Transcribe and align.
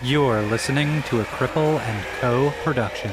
You're 0.00 0.42
listening 0.42 1.02
to 1.08 1.20
a 1.20 1.24
Cripple 1.24 1.80
and 1.80 2.06
Co. 2.20 2.52
production. 2.62 3.10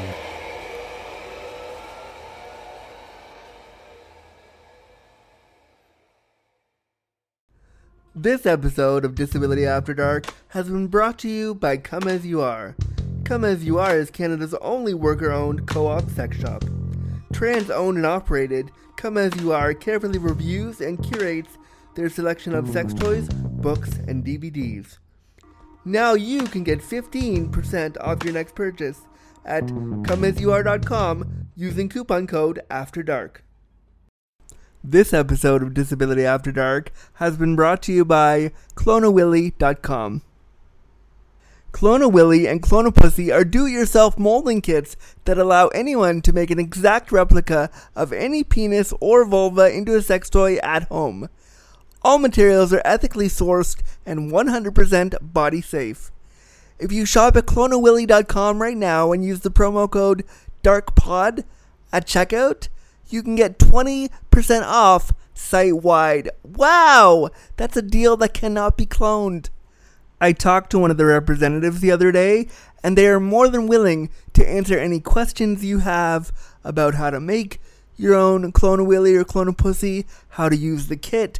This 8.13 8.46
episode 8.46 9.04
of 9.04 9.16
Disability 9.16 9.66
After 9.66 9.96
Dark 9.96 10.28
has 10.50 10.70
been 10.70 10.86
brought 10.86 11.17
to 11.19 11.28
you 11.28 11.56
by 11.56 11.78
Come 11.78 12.08
As 12.08 12.24
You 12.24 12.42
Are. 12.42 12.76
Come 13.24 13.44
As 13.44 13.65
You 13.65 13.79
Are 13.79 13.97
is 13.97 14.12
Canada's 14.12 14.54
only 14.62 14.94
worker 14.94 15.31
owned 15.31 15.67
co 15.67 15.88
op 15.88 16.08
sex 16.12 16.38
shop. 16.38 16.63
Trans 17.34 17.72
owned 17.72 17.98
and 17.98 18.05
operated, 18.05 18.70
Come 18.95 19.17
As 19.17 19.36
You 19.41 19.54
Are 19.54 19.73
carefully 19.73 20.20
reviews 20.20 20.81
and 20.81 21.04
curates 21.04 21.58
their 21.95 22.09
selection 22.09 22.54
of 22.54 22.70
sex 22.70 22.94
toys, 22.94 23.27
books, 23.30 23.98
and 24.08 24.23
DVDs. 24.23 24.99
Now 25.86 26.16
you 26.16 26.45
can 26.45 26.63
get 26.63 26.80
15% 26.80 27.98
off 28.02 28.23
your 28.23 28.34
next 28.34 28.55
purchase 28.55 29.02
at 29.46 29.66
comeasyouare.com 29.66 31.50
using 31.55 31.90
coupon 31.90 32.26
code 32.26 32.62
After 32.72 33.04
Dark. 33.04 33.44
This 34.84 35.14
episode 35.14 35.62
of 35.62 35.76
Disability 35.76 36.26
After 36.26 36.52
Dark 36.52 36.92
has 37.14 37.38
been 37.38 37.56
brought 37.56 37.84
to 37.84 37.94
you 37.94 38.04
by 38.04 38.52
clonawilly.com. 38.73 40.23
Clonawilly 41.72 42.50
and 42.50 42.64
Clonapussy 42.64 43.34
are 43.34 43.44
do-it-yourself 43.44 44.17
molding 44.17 44.62
kits 44.62 44.95
that 45.26 45.38
allow 45.38 45.67
anyone 45.67 46.22
to 46.22 46.34
make 46.34 46.50
an 46.50 46.58
exact 46.59 47.12
replica 47.12 47.70
of 47.95 48.14
any 48.14 48.44
penis 48.44 48.94
or 49.02 49.26
vulva 49.26 49.72
into 49.72 49.95
a 49.95 50.02
sex 50.02 50.30
toy 50.30 50.56
at 50.64 50.84
home. 50.84 51.30
All 52.05 52.20
materials 52.20 52.72
are 52.72 52.84
ethically 52.86 53.27
sourced 53.27 53.82
and 54.05 54.32
100% 54.32 55.34
body 55.34 55.59
safe. 55.59 56.12
If 56.78 56.91
you 56.91 57.04
shop 57.04 57.36
at 57.36 57.48
clonawilly.com 57.48 58.62
right 58.62 58.78
now 58.78 59.11
and 59.11 59.25
use 59.25 59.39
the 59.39 59.50
promo 59.50 59.89
code 59.89 60.23
DARKPOD 60.61 61.45
at 61.92 62.06
checkout, 62.06 62.67
you 63.09 63.23
can 63.23 63.33
get 63.33 63.58
20% 63.58 64.09
off 64.61 65.14
site 65.33 65.78
wide. 65.78 66.30
Wow! 66.44 67.31
That's 67.58 67.76
a 67.76 67.81
deal 67.81 68.16
that 68.17 68.36
cannot 68.36 68.78
be 68.78 68.86
cloned. 68.86 69.50
I 70.22 70.31
talked 70.31 70.70
to 70.72 70.80
one 70.80 70.92
of 70.92 70.98
the 70.98 71.06
representatives 71.06 71.81
the 71.81 71.92
other 71.92 72.11
day, 72.11 72.48
and 72.83 72.95
they 72.95 73.08
are 73.08 73.20
more 73.20 73.50
than 73.50 73.66
willing 73.66 74.11
to 74.33 74.48
answer 74.48 74.78
any 74.78 75.00
questions 75.00 75.66
you 75.66 75.80
have 75.80 76.31
about 76.64 76.94
how 76.94 77.09
to 77.09 77.20
make 77.20 77.59
your 77.98 78.14
own 78.16 78.52
clone 78.52 78.80
a 78.80 78.83
willy 78.83 79.16
or 79.16 79.23
clone 79.23 79.48
a 79.48 79.53
pussy, 79.53 80.06
how 80.30 80.50
to 80.50 80.56
use 80.56 80.88
the 80.88 80.98
kit. 80.98 81.39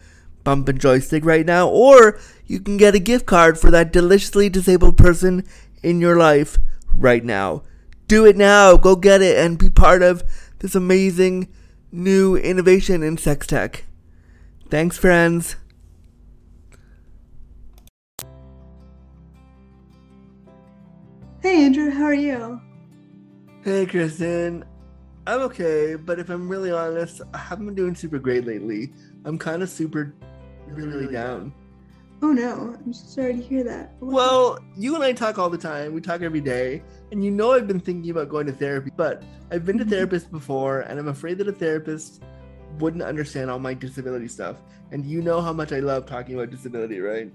bump 0.44 0.68
and 0.68 0.80
joystick 0.80 1.24
right 1.24 1.46
now 1.46 1.68
or 1.68 2.18
you 2.50 2.58
can 2.58 2.76
get 2.76 2.96
a 2.96 2.98
gift 2.98 3.26
card 3.26 3.56
for 3.56 3.70
that 3.70 3.92
deliciously 3.92 4.48
disabled 4.48 4.96
person 4.96 5.46
in 5.84 6.00
your 6.00 6.16
life 6.16 6.58
right 6.92 7.24
now. 7.24 7.62
Do 8.08 8.26
it 8.26 8.36
now. 8.36 8.76
Go 8.76 8.96
get 8.96 9.22
it 9.22 9.38
and 9.38 9.56
be 9.56 9.70
part 9.70 10.02
of 10.02 10.24
this 10.58 10.74
amazing 10.74 11.46
new 11.92 12.34
innovation 12.34 13.04
in 13.04 13.16
sex 13.18 13.46
tech. 13.46 13.84
Thanks, 14.68 14.98
friends. 14.98 15.54
Hey 21.42 21.64
Andrew, 21.64 21.90
how 21.90 22.02
are 22.02 22.14
you? 22.14 22.60
Hey, 23.62 23.86
Kristen. 23.86 24.64
I'm 25.24 25.42
okay, 25.42 25.94
but 25.94 26.18
if 26.18 26.28
I'm 26.28 26.48
really 26.48 26.72
honest, 26.72 27.22
I 27.32 27.38
haven't 27.38 27.66
been 27.66 27.74
doing 27.76 27.94
super 27.94 28.18
great 28.18 28.44
lately. 28.44 28.92
I'm 29.24 29.38
kind 29.38 29.62
of 29.62 29.68
super, 29.68 30.12
really, 30.66 30.88
really 30.88 31.12
down. 31.12 31.54
Oh 32.22 32.32
no, 32.32 32.76
I'm 32.84 32.92
so 32.92 33.22
sorry 33.22 33.34
to 33.34 33.40
hear 33.40 33.64
that. 33.64 33.94
Well, 34.00 34.58
you 34.76 34.94
and 34.94 35.02
I 35.02 35.12
talk 35.12 35.38
all 35.38 35.48
the 35.48 35.56
time. 35.58 35.94
We 35.94 36.00
talk 36.02 36.20
every 36.20 36.40
day. 36.42 36.82
And 37.12 37.24
you 37.24 37.30
know 37.30 37.52
I've 37.52 37.66
been 37.66 37.80
thinking 37.80 38.10
about 38.10 38.28
going 38.28 38.46
to 38.46 38.52
therapy, 38.52 38.90
but 38.94 39.22
I've 39.50 39.64
been 39.64 39.78
to 39.78 39.84
Mhm. 39.84 39.90
therapists 39.90 40.30
before, 40.30 40.80
and 40.80 40.98
I'm 40.98 41.08
afraid 41.08 41.38
that 41.38 41.48
a 41.48 41.52
therapist 41.52 42.22
wouldn't 42.78 43.02
understand 43.02 43.50
all 43.50 43.58
my 43.58 43.72
disability 43.74 44.28
stuff. 44.28 44.56
And 44.92 45.04
you 45.04 45.22
know 45.22 45.40
how 45.40 45.52
much 45.52 45.72
I 45.72 45.80
love 45.80 46.04
talking 46.06 46.34
about 46.34 46.50
disability, 46.50 47.00
right? 47.00 47.32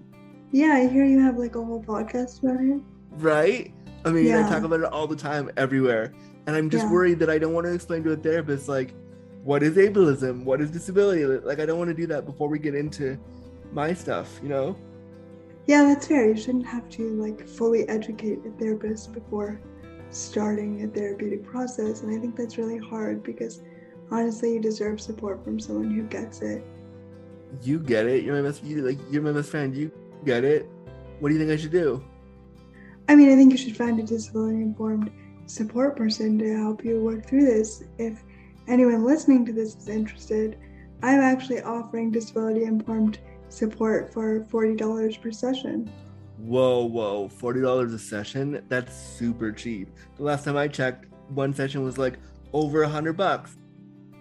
yeah, 0.52 0.74
I 0.74 0.88
hear 0.88 1.04
you 1.04 1.20
have 1.20 1.38
like 1.38 1.56
a 1.56 1.62
whole 1.66 1.84
podcast 1.84 2.42
about 2.44 2.62
it. 2.64 2.80
Right? 3.18 3.74
I 4.06 4.12
mean, 4.12 4.34
I 4.36 4.44
talk 4.48 4.64
about 4.64 4.80
it 4.80 4.86
all 4.86 5.08
the 5.08 5.16
time, 5.16 5.50
everywhere. 5.58 6.14
And 6.48 6.56
I'm 6.56 6.70
just 6.70 6.86
Yeah. 6.86 6.92
worried 6.94 7.20
that 7.20 7.30
I 7.30 7.40
don't 7.40 7.54
want 7.54 7.66
to 7.66 7.74
explain 7.74 8.04
to 8.04 8.12
a 8.12 8.16
therapist, 8.16 8.70
like, 8.70 8.94
what 9.44 9.64
is 9.64 9.76
ableism? 9.76 10.46
What 10.46 10.62
is 10.62 10.70
disability? 10.72 11.26
Like, 11.26 11.60
I 11.60 11.66
don't 11.66 11.78
want 11.80 11.90
to 11.90 11.94
do 11.96 12.08
that 12.08 12.26
before 12.26 12.48
we 12.48 12.60
get 12.60 12.74
into 12.76 13.18
my 13.74 13.94
stuff, 13.94 14.40
you 14.42 14.50
know? 14.50 14.76
Yeah, 15.68 15.84
that's 15.84 16.08
fair. 16.08 16.28
You 16.28 16.36
shouldn't 16.36 16.66
have 16.66 16.88
to 16.92 17.22
like 17.22 17.48
fully 17.48 17.88
educate 17.90 18.40
a 18.46 18.52
therapist 18.60 19.14
before 19.14 19.60
starting 20.12 20.84
a 20.84 20.88
therapeutic 20.88 21.44
process, 21.44 22.02
and 22.02 22.16
I 22.16 22.20
think 22.20 22.36
that's 22.36 22.58
really 22.58 22.78
hard 22.78 23.24
because 23.24 23.62
honestly, 24.12 24.54
you 24.54 24.60
deserve 24.60 25.02
support 25.02 25.44
from 25.44 25.60
someone 25.60 25.92
who 25.92 26.04
gets 26.04 26.42
it. 26.42 26.64
You 27.64 27.80
get 27.80 28.06
it. 28.06 28.24
You're 28.24 28.42
my 28.42 28.48
best. 28.48 28.64
You 28.64 28.82
like. 28.82 29.00
You're 29.10 29.22
my 29.22 29.32
best 29.32 29.50
friend. 29.50 29.76
You 29.76 29.92
get 30.24 30.44
it. 30.44 30.70
What 31.20 31.30
do 31.30 31.36
you 31.36 31.40
think 31.40 31.52
I 31.52 31.62
should 31.62 31.72
do? 31.72 32.04
I 33.08 33.16
mean, 33.16 33.32
I 33.32 33.36
think 33.36 33.52
you 33.52 33.58
should 33.58 33.78
find 33.78 34.00
a 34.00 34.04
disability 34.04 34.58
informed 34.58 35.12
support 35.46 35.96
person 35.96 36.38
to 36.40 36.58
help 36.58 36.84
you 36.84 37.02
work 37.02 37.26
through 37.26 37.46
this. 37.46 37.84
If 37.98 38.24
anyone 38.68 39.06
listening 39.06 39.46
to 39.46 39.54
this 39.54 39.76
is 39.76 39.88
interested, 39.88 40.58
I'm 41.04 41.20
actually 41.20 41.62
offering 41.62 42.12
disability 42.12 42.64
informed 42.64 43.20
support 43.56 44.14
for 44.14 44.42
$40 44.42 45.22
per 45.22 45.32
session. 45.32 45.90
Whoa, 46.38 46.86
whoa! 46.86 47.30
Forty 47.30 47.62
dollars 47.62 47.94
a 47.94 48.00
session? 48.00 48.64
That's 48.68 48.96
super 48.96 49.52
cheap. 49.52 49.90
The 50.18 50.24
last 50.24 50.44
time 50.44 50.58
I 50.58 50.68
checked, 50.68 51.06
one 51.30 51.54
session 51.54 51.82
was 51.84 51.98
like 51.98 52.20
over 52.54 52.84
a 52.84 52.90
hundred 52.90 53.14
bucks. 53.14 53.58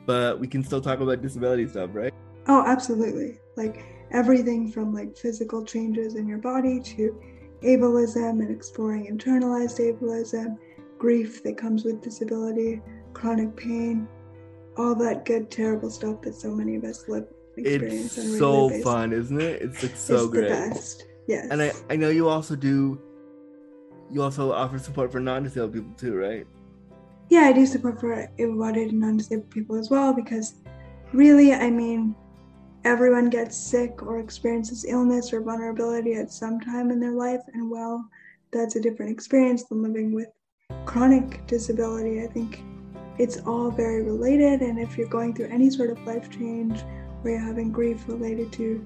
But 0.07 0.39
we 0.39 0.47
can 0.47 0.63
still 0.63 0.81
talk 0.81 1.01
about 1.01 1.23
disability 1.23 1.67
stuff, 1.67 1.91
right? 1.93 2.15
Oh, 2.47 2.63
absolutely. 2.67 3.39
Like 3.57 3.85
everything 4.11 4.71
from 4.71 4.95
like 4.95 5.17
physical 5.17 5.65
changes 5.65 6.15
in 6.15 6.29
your 6.29 6.39
body 6.39 6.81
to 6.81 7.21
ableism 7.63 8.41
and 8.41 8.51
exploring 8.51 9.07
internalized 9.07 9.81
ableism, 9.81 10.57
grief 10.99 11.43
that 11.43 11.57
comes 11.57 11.85
with 11.85 12.03
disability, 12.03 12.81
chronic 13.13 13.57
pain, 13.57 14.07
all 14.77 14.95
that 14.95 15.25
good, 15.25 15.51
terrible 15.51 15.91
stuff 15.91 16.21
that 16.23 16.35
so 16.35 16.51
many 16.51 16.77
of 16.77 16.85
us 16.85 17.09
live 17.09 17.27
experience 17.27 17.33
on 17.33 17.41
a 17.41 17.44
It's 17.57 18.39
so 18.39 18.71
fun, 18.83 19.13
isn't 19.13 19.41
it? 19.41 19.63
It's 19.63 19.83
like 19.83 19.97
so 19.97 20.17
it's 20.17 20.27
great. 20.27 20.49
the 20.49 20.49
best. 20.49 21.05
Yes. 21.29 21.47
And 21.51 21.63
I, 21.63 21.73
I 21.91 21.97
know 21.97 22.11
you 22.11 22.29
also 22.29 22.57
do. 22.57 23.01
You 24.11 24.23
also 24.23 24.53
offer 24.53 24.79
support 24.79 25.11
for 25.11 25.21
non-disabled 25.21 25.73
people 25.73 25.93
too, 25.97 26.15
right? 26.15 26.47
yeah, 27.31 27.43
I 27.43 27.53
do 27.53 27.67
support 27.67 28.01
for 28.01 28.29
able-bodied 28.39 28.91
and 28.91 29.01
non-disabled 29.01 29.51
people 29.51 29.77
as 29.77 29.91
well 29.91 30.13
because 30.13 30.55
really, 31.13 31.53
I 31.53 31.71
mean, 31.71 32.15
everyone 32.85 33.31
gets 33.31 33.57
sick 33.57 34.03
or 34.03 34.21
experiences 34.21 34.85
illness 34.87 35.33
or 35.33 35.41
vulnerability 35.41 36.15
at 36.15 36.31
some 36.31 36.61
time 36.61 36.91
in 36.91 37.01
their 37.01 37.13
life, 37.13 37.41
and 37.55 37.71
well, 37.71 38.05
that's 38.53 38.77
a 38.77 38.81
different 38.81 39.11
experience 39.11 39.65
than 39.65 39.83
living 39.83 40.13
with 40.13 40.29
chronic 40.85 41.47
disability. 41.47 42.23
I 42.23 42.27
think 42.27 42.63
it's 43.19 43.39
all 43.39 43.71
very 43.71 44.03
related, 44.03 44.61
and 44.61 44.79
if 44.79 44.99
you're 44.99 45.09
going 45.09 45.35
through 45.35 45.49
any 45.49 45.71
sort 45.71 45.91
of 45.91 46.07
life 46.07 46.31
change 46.31 46.85
or 47.25 47.31
you're 47.31 47.41
having 47.41 47.73
grief 47.73 48.05
related 48.07 48.53
to 48.53 48.85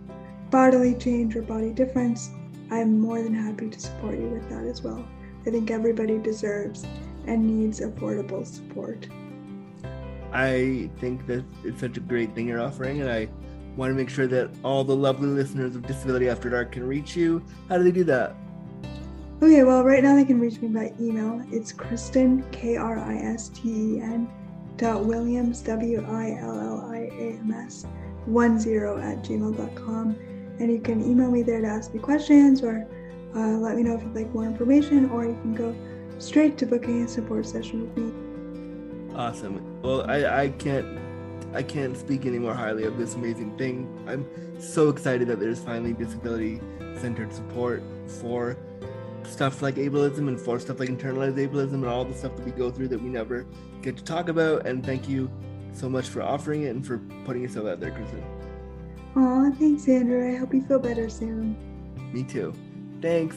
bodily 0.50 0.94
change 0.94 1.37
or 1.37 1.43
body 1.43 1.70
difference, 1.70 2.31
I'm 2.70 3.00
more 3.00 3.23
than 3.23 3.35
happy 3.35 3.69
to 3.70 3.81
support 3.81 4.19
you 4.19 4.29
with 4.29 4.49
that 4.50 4.64
as 4.64 4.82
well. 4.82 5.06
I 5.46 5.50
think 5.50 5.70
everybody 5.70 6.19
deserves 6.19 6.87
and 7.26 7.46
needs 7.46 7.81
affordable 7.81 8.46
support. 8.46 9.06
I 10.32 10.90
think 10.99 11.26
that 11.26 11.44
it's 11.64 11.81
such 11.81 11.96
a 11.96 12.00
great 12.00 12.35
thing 12.35 12.49
you're 12.49 12.61
offering, 12.61 13.00
and 13.00 13.11
I 13.11 13.29
want 13.76 13.90
to 13.90 13.94
make 13.94 14.11
sure 14.11 14.26
that 14.26 14.50
all 14.62 14.85
the 14.85 14.94
lovely 14.94 15.29
listeners 15.29 15.75
of 15.75 15.87
Disability 15.87 16.29
After 16.29 16.50
Dark 16.50 16.73
can 16.73 16.87
reach 16.87 17.17
you. 17.17 17.43
How 17.69 17.79
do 17.79 17.85
they 17.85 17.93
do 17.93 18.05
that? 18.05 18.35
Okay, 19.40 19.62
well, 19.62 19.85
right 19.85 20.02
now 20.02 20.17
they 20.17 20.25
can 20.25 20.40
reach 20.40 20.61
me 20.61 20.69
by 20.69 20.93
email. 21.00 21.43
It's 21.50 21.73
Kristen, 21.73 22.44
K 22.50 22.76
R 22.76 22.99
I 22.99 23.14
S 23.17 23.49
T 23.50 23.69
E 23.69 24.00
N, 24.00 24.29
dot 24.76 25.05
Williams, 25.05 25.62
W 25.62 26.05
I 26.08 26.37
L 26.40 26.58
L 26.58 26.90
I 26.90 27.08
A 27.12 27.38
M 27.38 27.52
S, 27.52 27.87
10 28.33 28.57
at 29.03 29.25
gmail.com. 29.25 30.17
And 30.61 30.73
you 30.73 30.81
can 30.81 31.03
email 31.03 31.31
me 31.31 31.43
there 31.43 31.61
to 31.61 31.67
ask 31.67 31.95
me 31.95 32.01
questions 32.01 32.63
or 32.63 32.87
uh, 33.35 33.59
let 33.59 33.77
me 33.77 33.83
know 33.83 33.95
if 33.95 34.03
you'd 34.03 34.15
like 34.15 34.33
more 34.33 34.45
information, 34.45 35.11
or 35.11 35.25
you 35.25 35.39
can 35.43 35.55
go 35.55 35.75
straight 36.19 36.57
to 36.59 36.67
booking 36.67 37.05
a 37.05 37.09
support 37.09 37.47
session 37.47 37.83
with 37.83 37.97
me. 37.97 39.15
Awesome. 39.15 39.83
Well, 39.83 40.11
I, 40.11 40.43
I 40.43 40.49
can't 40.51 40.99
I 41.55 41.63
can't 41.63 41.97
speak 41.97 42.27
any 42.27 42.39
more 42.39 42.55
highly 42.55 42.85
of 42.85 42.99
this 42.99 43.15
amazing 43.15 43.57
thing. 43.57 43.89
I'm 44.07 44.27
so 44.61 44.91
excited 44.91 45.29
that 45.29 45.41
there's 45.41 45.61
finally 45.61 45.93
disability 45.93 46.61
centered 47.01 47.33
support 47.33 47.83
for 48.21 48.57
stuff 49.25 49.63
like 49.63 49.77
ableism 49.77 50.29
and 50.29 50.39
for 50.39 50.59
stuff 50.59 50.79
like 50.79 50.89
internalized 50.89 51.37
ableism 51.37 51.75
and 51.75 51.87
all 51.87 52.05
the 52.05 52.15
stuff 52.15 52.37
that 52.37 52.45
we 52.45 52.53
go 52.53 52.71
through 52.71 52.89
that 52.89 53.01
we 53.01 53.09
never 53.09 53.47
get 53.83 53.97
to 53.97 54.05
talk 54.05 54.29
about. 54.29 54.67
And 54.67 54.85
thank 54.85 55.09
you 55.09 55.31
so 55.79 55.89
much 55.89 56.09
for 56.09 56.23
offering 56.23 56.63
it 56.65 56.69
and 56.71 56.87
for 56.87 56.99
putting 57.25 57.43
yourself 57.43 57.67
out 57.69 57.81
there, 57.81 57.91
Kristen. 57.91 58.23
Aw, 59.17 59.51
thanks, 59.53 59.89
Andrew. 59.89 60.35
I 60.35 60.37
hope 60.37 60.53
you 60.53 60.63
feel 60.63 60.79
better 60.79 61.09
soon. 61.09 61.57
Me 62.13 62.23
too. 62.23 62.53
Thanks. 63.01 63.37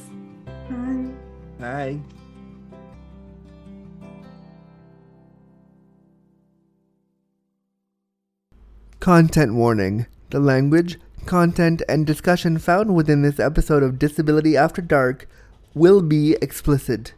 Bye. 0.70 1.10
Bye. 1.60 2.00
Content 9.00 9.56
warning. 9.56 10.06
The 10.30 10.40
language, 10.40 11.00
content, 11.26 11.82
and 11.90 12.06
discussion 12.06 12.58
found 12.58 12.96
within 12.96 13.22
this 13.22 13.40
episode 13.40 13.84
of 13.84 14.00
Disability 14.00 14.56
After 14.56 14.82
Dark 14.82 15.28
will 15.74 16.02
be 16.02 16.38
explicit. 16.42 17.14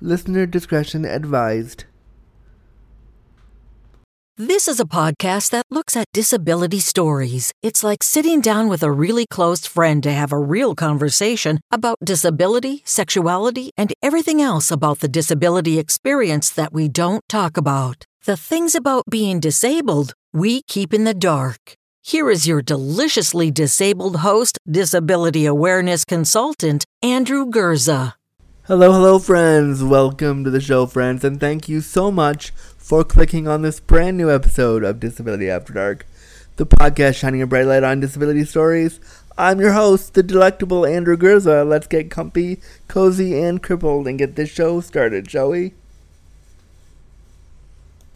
Listener 0.00 0.46
discretion 0.46 1.04
advised. 1.04 1.84
This 4.36 4.68
is 4.68 4.80
a 4.80 4.84
podcast 4.86 5.50
that 5.50 5.66
looks 5.70 5.96
at 5.96 6.06
disability 6.14 6.78
stories. 6.78 7.52
It's 7.62 7.84
like 7.84 8.02
sitting 8.02 8.40
down 8.40 8.68
with 8.68 8.82
a 8.82 8.90
really 8.90 9.26
close 9.26 9.66
friend 9.66 10.02
to 10.02 10.12
have 10.12 10.32
a 10.32 10.38
real 10.38 10.74
conversation 10.74 11.60
about 11.70 11.98
disability, 12.02 12.82
sexuality, 12.86 13.70
and 13.76 13.92
everything 14.00 14.40
else 14.40 14.70
about 14.70 15.00
the 15.00 15.08
disability 15.08 15.78
experience 15.78 16.48
that 16.50 16.72
we 16.72 16.88
don't 16.88 17.22
talk 17.28 17.56
about. 17.58 18.06
The 18.24 18.36
things 18.36 18.74
about 18.74 19.04
being 19.10 19.40
disabled 19.40 20.14
we 20.32 20.62
keep 20.62 20.94
in 20.94 21.04
the 21.04 21.12
dark. 21.12 21.74
Here 22.00 22.30
is 22.30 22.46
your 22.46 22.62
deliciously 22.62 23.50
disabled 23.50 24.18
host, 24.18 24.58
disability 24.70 25.44
awareness 25.44 26.04
consultant, 26.04 26.84
Andrew 27.02 27.46
Gurza. 27.46 28.14
Hello, 28.64 28.92
hello, 28.92 29.18
friends. 29.18 29.82
Welcome 29.82 30.44
to 30.44 30.50
the 30.50 30.60
show, 30.60 30.86
friends, 30.86 31.24
and 31.24 31.40
thank 31.40 31.68
you 31.68 31.80
so 31.80 32.12
much 32.12 32.52
for 32.90 33.04
clicking 33.04 33.46
on 33.46 33.62
this 33.62 33.78
brand 33.78 34.16
new 34.16 34.28
episode 34.28 34.82
of 34.82 34.98
Disability 34.98 35.48
After 35.48 35.72
Dark, 35.72 36.06
the 36.56 36.66
podcast 36.66 37.14
shining 37.14 37.40
a 37.40 37.46
bright 37.46 37.66
light 37.66 37.84
on 37.84 38.00
disability 38.00 38.44
stories. 38.44 38.98
I'm 39.38 39.60
your 39.60 39.74
host, 39.74 40.14
the 40.14 40.24
delectable 40.24 40.84
Andrew 40.84 41.16
Gurza. 41.16 41.64
Let's 41.64 41.86
get 41.86 42.10
comfy, 42.10 42.60
cozy, 42.88 43.40
and 43.40 43.62
crippled 43.62 44.08
and 44.08 44.18
get 44.18 44.34
this 44.34 44.50
show 44.50 44.80
started, 44.80 45.30
shall 45.30 45.50
we? 45.50 45.74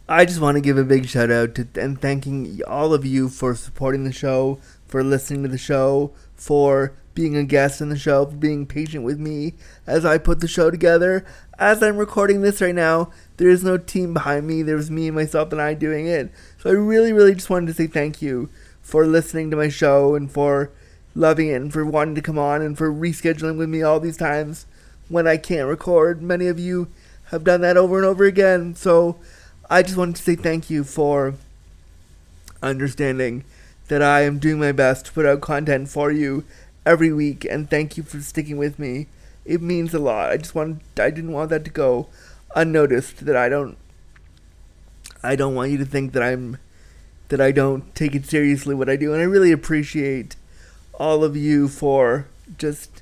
I 0.09 0.25
just 0.25 0.41
want 0.41 0.55
to 0.55 0.61
give 0.61 0.77
a 0.77 0.83
big 0.83 1.07
shout 1.07 1.31
out 1.31 1.55
to 1.55 1.65
and 1.77 2.01
thanking 2.01 2.59
all 2.67 2.93
of 2.93 3.05
you 3.05 3.29
for 3.29 3.55
supporting 3.55 4.03
the 4.03 4.11
show, 4.11 4.59
for 4.89 5.05
listening 5.05 5.43
to 5.43 5.47
the 5.47 5.57
show, 5.57 6.11
for 6.35 6.91
being 7.15 7.35
a 7.35 7.43
guest 7.43 7.81
in 7.81 7.89
the 7.89 7.97
show, 7.97 8.25
for 8.25 8.35
being 8.35 8.67
patient 8.67 9.03
with 9.03 9.17
me 9.17 9.53
as 9.87 10.05
I 10.05 10.17
put 10.17 10.41
the 10.41 10.47
show 10.47 10.69
together. 10.69 11.25
As 11.57 11.81
I'm 11.81 11.97
recording 11.97 12.41
this 12.41 12.61
right 12.61 12.75
now, 12.75 13.11
there 13.37 13.49
is 13.49 13.63
no 13.63 13.77
team 13.77 14.13
behind 14.13 14.45
me. 14.45 14.61
There's 14.61 14.91
me, 14.91 15.09
myself, 15.09 15.51
and 15.51 15.61
I 15.61 15.73
doing 15.73 16.05
it. 16.05 16.31
So 16.59 16.69
I 16.69 16.73
really, 16.73 17.13
really 17.13 17.33
just 17.33 17.49
wanted 17.49 17.67
to 17.67 17.73
say 17.73 17.87
thank 17.87 18.21
you 18.21 18.49
for 18.81 19.07
listening 19.07 19.49
to 19.49 19.57
my 19.57 19.69
show 19.69 20.13
and 20.13 20.29
for 20.29 20.69
loving 21.15 21.47
it 21.47 21.61
and 21.61 21.73
for 21.73 21.85
wanting 21.85 22.15
to 22.15 22.21
come 22.21 22.37
on 22.37 22.61
and 22.61 22.77
for 22.77 22.91
rescheduling 22.91 23.57
with 23.57 23.69
me 23.69 23.81
all 23.81 23.99
these 23.99 24.17
times 24.17 24.65
when 25.07 25.25
I 25.25 25.37
can't 25.37 25.69
record. 25.69 26.21
Many 26.21 26.47
of 26.47 26.59
you 26.59 26.89
have 27.29 27.43
done 27.43 27.61
that 27.61 27.77
over 27.77 27.97
and 27.97 28.05
over 28.05 28.25
again. 28.25 28.75
So 28.75 29.17
I 29.69 29.81
just 29.81 29.97
wanted 29.97 30.17
to 30.17 30.23
say 30.23 30.35
thank 30.35 30.69
you 30.69 30.83
for 30.83 31.35
understanding 32.61 33.43
that 33.87 34.01
I 34.01 34.21
am 34.21 34.39
doing 34.39 34.59
my 34.59 34.71
best 34.71 35.05
to 35.05 35.13
put 35.13 35.25
out 35.25 35.41
content 35.41 35.89
for 35.89 36.11
you 36.11 36.43
every 36.85 37.11
week, 37.11 37.45
and 37.45 37.69
thank 37.69 37.97
you 37.97 38.03
for 38.03 38.19
sticking 38.21 38.57
with 38.57 38.79
me. 38.79 39.07
It 39.45 39.61
means 39.61 39.93
a 39.93 39.99
lot. 39.99 40.31
I 40.31 40.37
just 40.37 40.55
want 40.55 40.81
I 40.99 41.09
didn't 41.09 41.33
want 41.33 41.49
that 41.49 41.65
to 41.65 41.71
go 41.71 42.07
unnoticed. 42.55 43.25
That 43.25 43.35
I 43.35 43.49
don't 43.49 43.77
I 45.23 45.35
don't 45.35 45.55
want 45.55 45.71
you 45.71 45.77
to 45.77 45.85
think 45.85 46.13
that 46.13 46.23
I'm 46.23 46.57
that 47.29 47.41
I 47.41 47.51
don't 47.51 47.93
take 47.95 48.15
it 48.15 48.25
seriously 48.25 48.75
what 48.75 48.89
I 48.89 48.95
do, 48.95 49.13
and 49.13 49.21
I 49.21 49.25
really 49.25 49.51
appreciate 49.51 50.35
all 50.93 51.23
of 51.23 51.35
you 51.35 51.67
for 51.67 52.27
just 52.57 53.01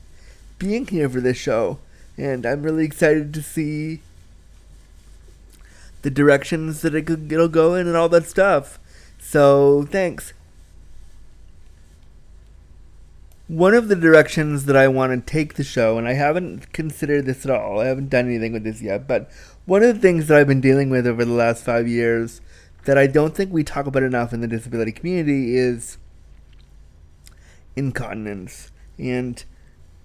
being 0.57 0.87
here 0.87 1.09
for 1.09 1.21
this 1.21 1.37
show. 1.37 1.79
And 2.17 2.45
I'm 2.45 2.63
really 2.63 2.85
excited 2.85 3.33
to 3.33 3.41
see 3.41 4.01
the 6.03 6.11
directions 6.11 6.81
that 6.81 6.93
it 6.93 7.03
could, 7.03 7.31
it'll 7.31 7.47
go 7.47 7.73
in 7.73 7.87
and 7.87 7.97
all 7.97 8.09
that 8.09 8.27
stuff. 8.27 8.79
So, 9.19 9.87
thanks. 9.89 10.33
One 13.53 13.75
of 13.75 13.87
the 13.87 13.95
directions 13.95 14.65
that 14.65 14.75
I 14.75 14.87
want 14.87 15.13
to 15.13 15.31
take 15.31 15.53
the 15.53 15.63
show, 15.63 15.99
and 15.99 16.07
I 16.07 16.13
haven't 16.13 16.73
considered 16.73 17.27
this 17.27 17.45
at 17.45 17.51
all, 17.51 17.79
I 17.79 17.85
haven't 17.85 18.09
done 18.09 18.25
anything 18.25 18.51
with 18.51 18.63
this 18.63 18.81
yet, 18.81 19.07
but 19.07 19.29
one 19.65 19.83
of 19.83 19.93
the 19.93 20.01
things 20.01 20.25
that 20.25 20.39
I've 20.39 20.47
been 20.47 20.59
dealing 20.59 20.89
with 20.89 21.05
over 21.05 21.23
the 21.23 21.33
last 21.33 21.63
five 21.63 21.87
years 21.87 22.41
that 22.85 22.97
I 22.97 23.05
don't 23.05 23.35
think 23.35 23.53
we 23.53 23.63
talk 23.63 23.85
about 23.85 24.01
enough 24.01 24.33
in 24.33 24.41
the 24.41 24.47
disability 24.47 24.91
community 24.91 25.55
is 25.55 25.99
incontinence 27.75 28.71
and 28.97 29.43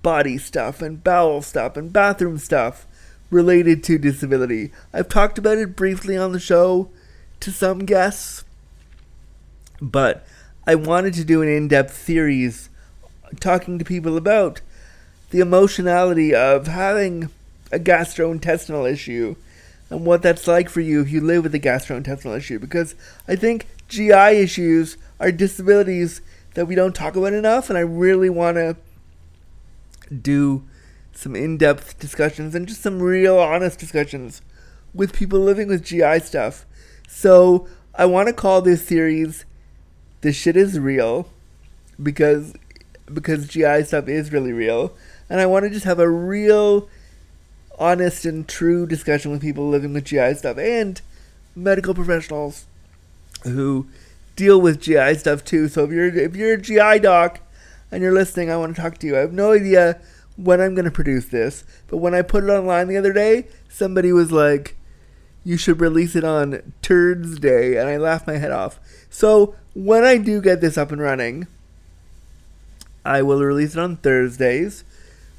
body 0.02 0.36
stuff 0.36 0.82
and 0.82 1.02
bowel 1.02 1.40
stuff 1.40 1.74
and 1.74 1.90
bathroom 1.90 2.36
stuff 2.36 2.86
related 3.30 3.82
to 3.84 3.96
disability. 3.96 4.72
I've 4.92 5.08
talked 5.08 5.38
about 5.38 5.56
it 5.56 5.74
briefly 5.74 6.18
on 6.18 6.32
the 6.32 6.38
show 6.38 6.90
to 7.40 7.50
some 7.50 7.86
guests, 7.86 8.44
but 9.80 10.26
I 10.66 10.74
wanted 10.74 11.14
to 11.14 11.24
do 11.24 11.40
an 11.40 11.48
in 11.48 11.68
depth 11.68 11.96
series 11.96 12.68
talking 13.40 13.78
to 13.78 13.84
people 13.84 14.16
about 14.16 14.60
the 15.30 15.40
emotionality 15.40 16.34
of 16.34 16.66
having 16.66 17.30
a 17.70 17.78
gastrointestinal 17.78 18.90
issue 18.90 19.36
and 19.90 20.04
what 20.04 20.22
that's 20.22 20.46
like 20.46 20.68
for 20.68 20.80
you 20.80 21.00
if 21.00 21.10
you 21.10 21.20
live 21.20 21.42
with 21.42 21.54
a 21.54 21.60
gastrointestinal 21.60 22.36
issue 22.36 22.58
because 22.58 22.94
I 23.26 23.36
think 23.36 23.66
GI 23.88 24.12
issues 24.12 24.96
are 25.20 25.32
disabilities 25.32 26.20
that 26.54 26.66
we 26.66 26.74
don't 26.74 26.94
talk 26.94 27.16
about 27.16 27.32
enough 27.32 27.68
and 27.68 27.78
I 27.78 27.82
really 27.82 28.30
want 28.30 28.56
to 28.56 28.76
do 30.14 30.64
some 31.12 31.34
in-depth 31.34 31.98
discussions 31.98 32.54
and 32.54 32.66
just 32.66 32.80
some 32.80 33.02
real 33.02 33.38
honest 33.38 33.78
discussions 33.78 34.40
with 34.94 35.12
people 35.12 35.40
living 35.40 35.68
with 35.68 35.84
GI 35.84 36.20
stuff. 36.20 36.64
So 37.08 37.68
I 37.94 38.06
want 38.06 38.28
to 38.28 38.32
call 38.32 38.62
this 38.62 38.86
series 38.86 39.44
The 40.20 40.32
Shit 40.32 40.56
Is 40.56 40.78
Real" 40.78 41.28
because 42.00 42.54
because 43.12 43.48
GI 43.48 43.84
stuff 43.84 44.08
is 44.08 44.32
really 44.32 44.52
real, 44.52 44.94
and 45.28 45.40
I 45.40 45.46
want 45.46 45.64
to 45.64 45.70
just 45.70 45.84
have 45.84 45.98
a 45.98 46.08
real, 46.08 46.88
honest 47.78 48.24
and 48.24 48.46
true 48.48 48.86
discussion 48.86 49.30
with 49.30 49.40
people 49.40 49.68
living 49.68 49.92
with 49.92 50.04
GI 50.04 50.34
stuff 50.34 50.58
and 50.58 51.00
medical 51.54 51.94
professionals 51.94 52.66
who 53.44 53.86
deal 54.36 54.60
with 54.60 54.80
GI 54.80 55.14
stuff 55.14 55.44
too. 55.44 55.68
So 55.68 55.84
if 55.84 55.90
you're 55.90 56.14
if 56.16 56.36
you're 56.36 56.54
a 56.54 56.60
GI 56.60 57.00
doc 57.00 57.40
and 57.90 58.02
you're 58.02 58.12
listening, 58.12 58.50
I 58.50 58.56
want 58.56 58.74
to 58.76 58.80
talk 58.80 58.98
to 58.98 59.06
you. 59.06 59.16
I 59.16 59.20
have 59.20 59.32
no 59.32 59.52
idea 59.52 60.00
when 60.36 60.60
I'm 60.60 60.74
going 60.74 60.84
to 60.84 60.90
produce 60.90 61.26
this. 61.26 61.64
But 61.88 61.98
when 61.98 62.14
I 62.14 62.22
put 62.22 62.44
it 62.44 62.50
online 62.50 62.88
the 62.88 62.96
other 62.96 63.12
day, 63.12 63.48
somebody 63.68 64.12
was 64.12 64.30
like, 64.30 64.76
you 65.44 65.56
should 65.56 65.80
release 65.80 66.14
it 66.14 66.24
on 66.24 66.72
Turds 66.82 67.38
Day. 67.38 67.76
And 67.76 67.88
I 67.88 67.96
laughed 67.96 68.26
my 68.26 68.36
head 68.36 68.52
off. 68.52 68.78
So 69.10 69.56
when 69.74 70.04
I 70.04 70.16
do 70.16 70.40
get 70.40 70.60
this 70.60 70.78
up 70.78 70.92
and 70.92 71.00
running, 71.00 71.46
I 73.08 73.22
will 73.22 73.42
release 73.42 73.74
it 73.74 73.80
on 73.80 73.96
Thursdays. 73.96 74.84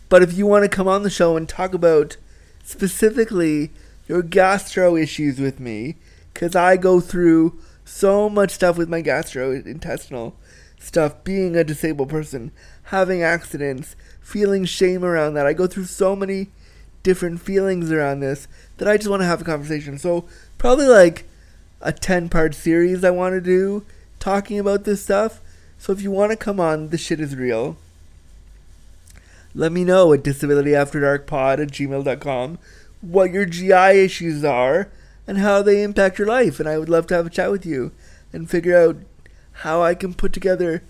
But 0.09 0.23
if 0.23 0.33
you 0.33 0.47
want 0.47 0.63
to 0.63 0.75
come 0.75 0.87
on 0.87 1.03
the 1.03 1.09
show 1.09 1.37
and 1.37 1.47
talk 1.47 1.75
about 1.75 2.17
specifically 2.63 3.69
your 4.07 4.23
gastro 4.23 4.95
issues 4.95 5.39
with 5.39 5.59
me, 5.59 5.95
because 6.33 6.55
I 6.55 6.77
go 6.77 6.99
through 6.99 7.59
so 7.85 8.27
much 8.27 8.51
stuff 8.51 8.75
with 8.75 8.89
my 8.89 9.03
gastrointestinal 9.03 10.33
stuff, 10.79 11.23
being 11.23 11.55
a 11.55 11.63
disabled 11.63 12.09
person, 12.09 12.51
having 12.85 13.21
accidents, 13.21 13.95
feeling 14.19 14.65
shame 14.65 15.05
around 15.05 15.35
that. 15.35 15.45
I 15.45 15.53
go 15.53 15.67
through 15.67 15.85
so 15.85 16.15
many 16.15 16.47
different 17.03 17.39
feelings 17.39 17.91
around 17.91 18.19
this 18.19 18.47
that 18.77 18.87
I 18.87 18.97
just 18.97 19.09
want 19.09 19.21
to 19.21 19.27
have 19.27 19.41
a 19.41 19.45
conversation. 19.45 19.99
So 19.99 20.25
probably 20.57 20.87
like 20.87 21.25
a 21.81 21.93
10 21.93 22.29
part 22.29 22.55
series 22.55 23.03
I 23.03 23.11
want 23.11 23.33
to 23.33 23.41
do 23.41 23.85
talking 24.19 24.57
about 24.57 24.85
this 24.85 25.03
stuff. 25.03 25.41
So 25.79 25.93
if 25.93 26.01
you 26.01 26.11
want 26.11 26.31
to 26.31 26.37
come 26.37 26.59
on, 26.59 26.89
the 26.89 26.97
shit 26.97 27.21
is 27.21 27.35
real. 27.35 27.77
Let 29.55 29.71
me 29.71 29.83
know 29.85 30.13
at 30.13 30.23
disabilityafterdarkpod 30.23 31.59
at 31.59 31.71
gmail.com 31.71 32.59
what 33.01 33.31
your 33.31 33.45
GI 33.45 34.03
issues 34.03 34.43
are 34.43 34.89
and 35.25 35.37
how 35.37 35.61
they 35.61 35.81
impact 35.81 36.19
your 36.19 36.27
life. 36.27 36.59
And 36.59 36.67
I 36.67 36.77
would 36.77 36.89
love 36.89 37.07
to 37.07 37.15
have 37.15 37.25
a 37.25 37.31
chat 37.31 37.49
with 37.49 37.65
you 37.65 37.91
and 38.33 38.49
figure 38.49 38.77
out 38.77 38.97
how 39.53 39.81
I 39.81 39.95
can 39.95 40.13
put 40.13 40.33
together 40.33 40.83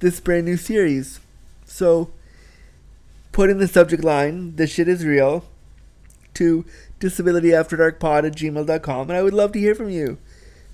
this 0.00 0.18
brand 0.18 0.46
new 0.46 0.56
series. 0.56 1.20
So 1.64 2.10
put 3.30 3.50
in 3.50 3.58
the 3.58 3.68
subject 3.68 4.02
line, 4.02 4.56
this 4.56 4.72
shit 4.72 4.88
is 4.88 5.04
real, 5.04 5.44
to 6.34 6.64
disabilityafterdarkpod 6.98 8.26
at 8.26 8.34
gmail.com. 8.34 9.10
And 9.10 9.16
I 9.16 9.22
would 9.22 9.32
love 9.32 9.52
to 9.52 9.60
hear 9.60 9.76
from 9.76 9.90
you 9.90 10.18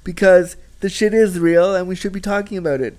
because 0.02 0.56
the 0.80 0.88
shit 0.88 1.12
is 1.12 1.38
real 1.38 1.74
and 1.74 1.86
we 1.86 1.94
should 1.94 2.12
be 2.12 2.20
talking 2.20 2.56
about 2.56 2.80
it. 2.80 2.96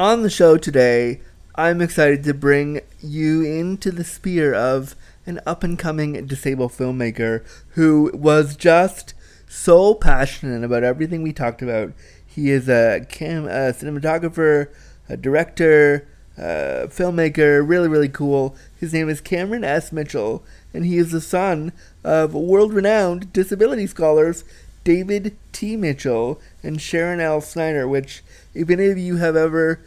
On 0.00 0.22
the 0.22 0.30
show 0.30 0.56
today, 0.56 1.20
I'm 1.56 1.82
excited 1.82 2.24
to 2.24 2.32
bring 2.32 2.80
you 3.02 3.42
into 3.42 3.90
the 3.90 4.02
sphere 4.02 4.54
of 4.54 4.96
an 5.26 5.40
up 5.44 5.62
and 5.62 5.78
coming 5.78 6.26
disabled 6.26 6.72
filmmaker 6.72 7.44
who 7.72 8.10
was 8.14 8.56
just 8.56 9.12
so 9.46 9.94
passionate 9.94 10.64
about 10.64 10.84
everything 10.84 11.22
we 11.22 11.34
talked 11.34 11.60
about. 11.60 11.92
He 12.26 12.50
is 12.50 12.66
a, 12.66 13.04
cam- 13.10 13.44
a 13.44 13.74
cinematographer, 13.74 14.68
a 15.06 15.18
director, 15.18 16.08
a 16.38 16.88
filmmaker, 16.88 17.62
really, 17.62 17.88
really 17.88 18.08
cool. 18.08 18.56
His 18.78 18.94
name 18.94 19.10
is 19.10 19.20
Cameron 19.20 19.64
S. 19.64 19.92
Mitchell, 19.92 20.42
and 20.72 20.86
he 20.86 20.96
is 20.96 21.10
the 21.10 21.20
son 21.20 21.72
of 22.02 22.32
world 22.32 22.72
renowned 22.72 23.34
disability 23.34 23.86
scholars 23.86 24.44
David 24.82 25.36
T. 25.52 25.76
Mitchell 25.76 26.40
and 26.62 26.80
Sharon 26.80 27.20
L. 27.20 27.42
Snyder, 27.42 27.86
which, 27.86 28.22
if 28.54 28.70
any 28.70 28.86
of 28.86 28.96
you 28.96 29.18
have 29.18 29.36
ever 29.36 29.80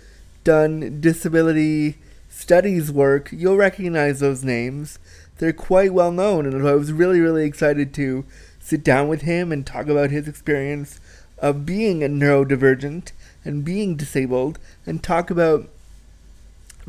done 0.43 0.99
disability 1.01 1.97
studies 2.29 2.91
work, 2.91 3.29
you'll 3.31 3.57
recognize 3.57 4.19
those 4.19 4.43
names. 4.43 4.99
They're 5.37 5.53
quite 5.53 5.93
well 5.93 6.11
known, 6.11 6.45
and 6.45 6.67
I 6.67 6.73
was 6.73 6.91
really, 6.91 7.19
really 7.19 7.45
excited 7.45 7.93
to 7.95 8.25
sit 8.59 8.83
down 8.83 9.07
with 9.07 9.21
him 9.21 9.51
and 9.51 9.65
talk 9.65 9.87
about 9.87 10.09
his 10.09 10.27
experience 10.27 10.99
of 11.39 11.65
being 11.65 12.03
a 12.03 12.07
neurodivergent 12.07 13.11
and 13.43 13.65
being 13.65 13.95
disabled 13.95 14.57
and 14.85 15.03
talk 15.03 15.29
about 15.29 15.69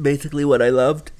basically 0.00 0.44
what 0.44 0.62
I 0.62 0.68
loved 0.68 1.10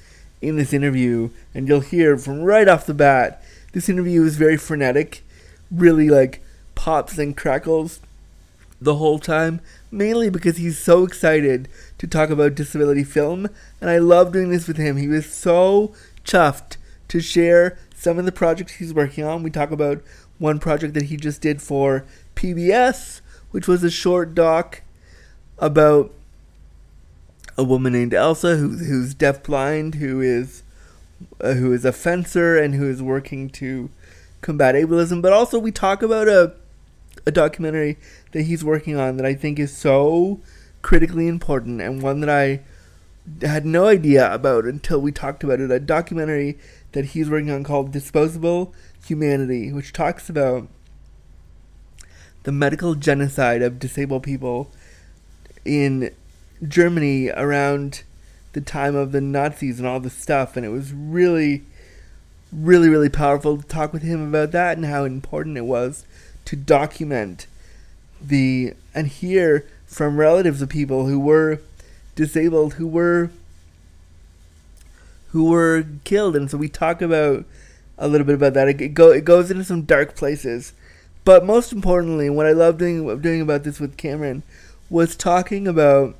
in 0.41 0.55
this 0.55 0.73
interview. 0.73 1.29
And 1.53 1.67
you'll 1.67 1.81
hear 1.81 2.17
from 2.17 2.43
right 2.43 2.67
off 2.67 2.85
the 2.85 2.93
bat, 2.93 3.43
this 3.73 3.89
interview 3.89 4.23
is 4.23 4.37
very 4.37 4.57
frenetic, 4.57 5.23
really 5.69 6.09
like 6.09 6.41
pops 6.75 7.17
and 7.17 7.35
crackles 7.35 7.99
the 8.85 8.95
whole 8.95 9.19
time, 9.19 9.59
mainly 9.91 10.29
because 10.29 10.57
he's 10.57 10.79
so 10.79 11.03
excited 11.03 11.67
to 11.97 12.07
talk 12.07 12.29
about 12.29 12.55
disability 12.55 13.03
film. 13.03 13.49
And 13.81 13.89
I 13.89 13.97
love 13.97 14.31
doing 14.31 14.49
this 14.49 14.67
with 14.67 14.77
him. 14.77 14.97
He 14.97 15.07
was 15.07 15.25
so 15.25 15.93
chuffed 16.23 16.77
to 17.09 17.19
share 17.19 17.77
some 17.93 18.17
of 18.17 18.25
the 18.25 18.31
projects 18.31 18.75
he's 18.75 18.93
working 18.93 19.23
on. 19.23 19.43
We 19.43 19.49
talk 19.49 19.71
about 19.71 20.01
one 20.37 20.59
project 20.59 20.93
that 20.93 21.05
he 21.05 21.17
just 21.17 21.41
did 21.41 21.61
for 21.61 22.05
PBS, 22.35 23.21
which 23.51 23.67
was 23.67 23.83
a 23.83 23.91
short 23.91 24.33
doc 24.33 24.81
about 25.57 26.13
a 27.57 27.63
woman 27.63 27.93
named 27.93 28.13
Elsa 28.13 28.57
who, 28.57 28.77
who's 28.77 29.15
deafblind, 29.15 29.95
who 29.95 30.21
is 30.21 30.63
uh, 31.39 31.53
who 31.53 31.71
is 31.71 31.85
a 31.85 31.93
fencer 31.93 32.57
and 32.57 32.75
who 32.75 32.89
is 32.89 33.01
working 33.01 33.49
to 33.49 33.89
combat 34.41 34.75
ableism. 34.75 35.21
But 35.21 35.31
also, 35.31 35.57
we 35.57 35.71
talk 35.71 36.03
about 36.03 36.27
a 36.27 36.53
a 37.25 37.31
documentary 37.31 37.97
that 38.31 38.43
he's 38.43 38.63
working 38.63 38.97
on 38.97 39.17
that 39.17 39.25
I 39.25 39.33
think 39.33 39.59
is 39.59 39.75
so 39.75 40.39
critically 40.81 41.27
important 41.27 41.81
and 41.81 42.01
one 42.01 42.19
that 42.19 42.29
I 42.29 42.61
had 43.41 43.65
no 43.65 43.87
idea 43.87 44.31
about 44.31 44.65
until 44.65 45.01
we 45.01 45.11
talked 45.11 45.43
about 45.43 45.59
it. 45.59 45.71
A 45.71 45.79
documentary 45.79 46.59
that 46.91 47.05
he's 47.05 47.29
working 47.29 47.49
on 47.49 47.63
called 47.63 47.91
Disposable 47.91 48.73
Humanity, 49.05 49.71
which 49.71 49.93
talks 49.93 50.29
about 50.29 50.67
the 52.43 52.51
medical 52.51 52.93
genocide 52.93 53.63
of 53.63 53.79
disabled 53.79 54.23
people 54.23 54.71
in 55.65 56.13
Germany 56.65 57.31
around 57.31 58.03
the 58.53 58.61
time 58.61 58.95
of 58.95 59.11
the 59.11 59.21
Nazis 59.21 59.79
and 59.79 59.87
all 59.87 59.99
this 59.99 60.13
stuff. 60.13 60.55
And 60.55 60.65
it 60.65 60.69
was 60.69 60.93
really, 60.93 61.63
really, 62.53 62.87
really 62.87 63.09
powerful 63.09 63.57
to 63.57 63.67
talk 63.67 63.91
with 63.91 64.03
him 64.03 64.27
about 64.27 64.51
that 64.51 64.77
and 64.77 64.85
how 64.85 65.03
important 65.03 65.57
it 65.57 65.65
was 65.65 66.05
to 66.45 66.55
document 66.55 67.47
the 68.21 68.73
and 68.93 69.07
hear 69.07 69.67
from 69.85 70.17
relatives 70.17 70.61
of 70.61 70.69
people 70.69 71.07
who 71.07 71.19
were 71.19 71.59
disabled 72.15 72.75
who 72.75 72.87
were 72.87 73.29
who 75.29 75.49
were 75.49 75.85
killed. 76.05 76.35
And 76.35 76.49
so 76.49 76.57
we 76.57 76.69
talk 76.69 77.01
about 77.01 77.43
a 77.97 78.07
little 78.07 78.25
bit 78.25 78.35
about 78.35 78.53
that. 78.53 78.69
It, 78.69 78.93
go, 78.93 79.11
it 79.11 79.25
goes 79.25 79.51
into 79.51 79.65
some 79.65 79.81
dark 79.81 80.15
places. 80.15 80.73
But 81.25 81.45
most 81.45 81.73
importantly 81.73 82.29
what 82.29 82.45
i 82.45 82.51
love 82.51 82.77
doing 82.77 83.19
doing 83.19 83.41
about 83.41 83.63
this 83.63 83.79
with 83.79 83.97
cameron 83.97 84.43
was 84.89 85.15
talking 85.15 85.67
about 85.67 86.15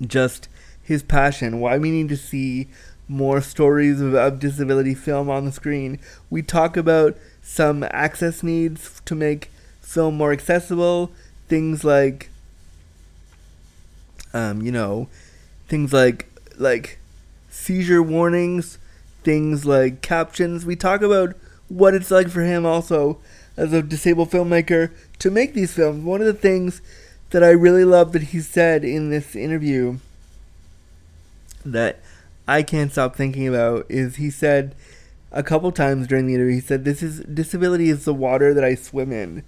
just 0.00 0.48
his 0.82 1.02
passion 1.02 1.60
why 1.60 1.76
we 1.76 1.90
need 1.90 2.08
to 2.08 2.16
see 2.16 2.68
more 3.08 3.40
stories 3.40 4.00
of, 4.00 4.14
of 4.14 4.40
disability 4.40 4.94
film 4.94 5.30
on 5.30 5.44
the 5.44 5.52
screen. 5.52 5.98
We 6.30 6.42
talk 6.42 6.76
about 6.76 7.16
some 7.46 7.84
access 7.84 8.42
needs 8.42 9.00
to 9.04 9.14
make 9.14 9.52
film 9.80 10.16
more 10.16 10.32
accessible. 10.32 11.12
Things 11.48 11.84
like, 11.84 12.28
um, 14.34 14.60
you 14.60 14.72
know, 14.72 15.08
things 15.68 15.92
like 15.92 16.26
like 16.58 16.98
seizure 17.48 18.02
warnings, 18.02 18.78
things 19.22 19.64
like 19.64 20.02
captions. 20.02 20.66
We 20.66 20.74
talk 20.74 21.02
about 21.02 21.36
what 21.68 21.94
it's 21.94 22.10
like 22.10 22.28
for 22.28 22.42
him 22.42 22.66
also 22.66 23.20
as 23.56 23.72
a 23.72 23.80
disabled 23.80 24.30
filmmaker 24.30 24.90
to 25.20 25.30
make 25.30 25.54
these 25.54 25.72
films. 25.72 26.04
One 26.04 26.20
of 26.20 26.26
the 26.26 26.34
things 26.34 26.82
that 27.30 27.44
I 27.44 27.50
really 27.50 27.84
love 27.84 28.12
that 28.12 28.22
he 28.24 28.40
said 28.40 28.84
in 28.84 29.10
this 29.10 29.36
interview 29.36 29.98
that 31.64 32.00
I 32.48 32.64
can't 32.64 32.90
stop 32.90 33.14
thinking 33.14 33.46
about 33.46 33.86
is 33.88 34.16
he 34.16 34.30
said 34.30 34.74
a 35.36 35.42
couple 35.42 35.70
times 35.70 36.06
during 36.06 36.26
the 36.26 36.34
interview. 36.34 36.54
He 36.54 36.60
said, 36.60 36.84
"This 36.84 37.02
is 37.02 37.20
disability 37.20 37.90
is 37.90 38.06
the 38.06 38.14
water 38.14 38.54
that 38.54 38.64
I 38.64 38.74
swim 38.74 39.12
in," 39.12 39.42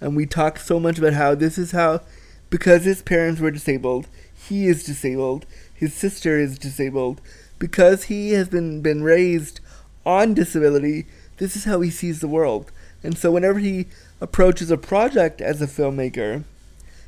and 0.00 0.14
we 0.14 0.26
talked 0.26 0.64
so 0.64 0.78
much 0.78 0.98
about 0.98 1.14
how 1.14 1.34
this 1.34 1.58
is 1.58 1.72
how, 1.72 2.02
because 2.50 2.84
his 2.84 3.02
parents 3.02 3.40
were 3.40 3.50
disabled, 3.50 4.06
he 4.32 4.68
is 4.68 4.84
disabled. 4.84 5.44
His 5.74 5.92
sister 5.92 6.38
is 6.38 6.56
disabled 6.56 7.20
because 7.58 8.04
he 8.04 8.32
has 8.32 8.48
been 8.48 8.80
been 8.80 9.02
raised 9.02 9.60
on 10.06 10.34
disability. 10.34 11.06
This 11.38 11.56
is 11.56 11.64
how 11.64 11.80
he 11.80 11.90
sees 11.90 12.20
the 12.20 12.28
world, 12.28 12.70
and 13.02 13.18
so 13.18 13.32
whenever 13.32 13.58
he 13.58 13.86
approaches 14.20 14.70
a 14.70 14.76
project 14.76 15.40
as 15.40 15.60
a 15.60 15.66
filmmaker, 15.66 16.44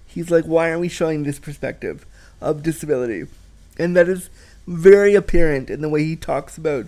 he's 0.04 0.33
like, 0.33 0.47
"Why 0.47 0.71
aren't 0.71 0.80
we 0.80 0.88
showing 0.88 1.23
this 1.23 1.38
perspective 1.38 2.04
of 2.40 2.64
disability?" 2.64 3.26
And 3.78 3.97
that 3.97 4.09
is 4.09 4.30
very 4.66 5.14
apparent 5.14 5.71
in 5.71 5.80
the 5.80 5.88
way 5.88 6.02
he 6.02 6.16
talks 6.16 6.59
about 6.59 6.87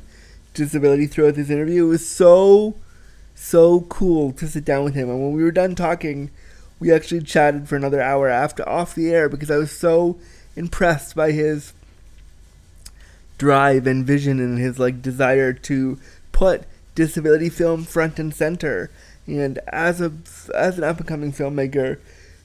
disability 0.58 1.06
throughout 1.06 1.36
this 1.36 1.48
interview. 1.48 1.86
It 1.86 1.88
was 1.88 2.06
so, 2.06 2.74
so 3.34 3.82
cool 3.82 4.32
to 4.32 4.46
sit 4.46 4.64
down 4.64 4.84
with 4.84 4.94
him. 4.94 5.08
And 5.08 5.22
when 5.22 5.32
we 5.32 5.42
were 5.42 5.52
done 5.52 5.74
talking, 5.74 6.30
we 6.80 6.92
actually 6.92 7.22
chatted 7.22 7.68
for 7.68 7.76
another 7.76 8.02
hour 8.02 8.28
after 8.28 8.68
off 8.68 8.94
the 8.94 9.10
air 9.10 9.28
because 9.28 9.50
I 9.50 9.56
was 9.56 9.70
so 9.70 10.18
impressed 10.56 11.14
by 11.14 11.32
his 11.32 11.72
drive 13.38 13.86
and 13.86 14.04
vision 14.04 14.40
and 14.40 14.58
his 14.58 14.78
like 14.78 15.00
desire 15.00 15.52
to 15.52 15.98
put 16.32 16.64
disability 16.94 17.48
film 17.48 17.84
front 17.84 18.18
and 18.18 18.34
center. 18.34 18.90
And 19.26 19.58
as 19.68 20.00
a 20.00 20.12
as 20.54 20.78
an 20.78 20.84
up 20.84 20.98
and 20.98 21.06
coming 21.06 21.32
filmmaker 21.32 21.98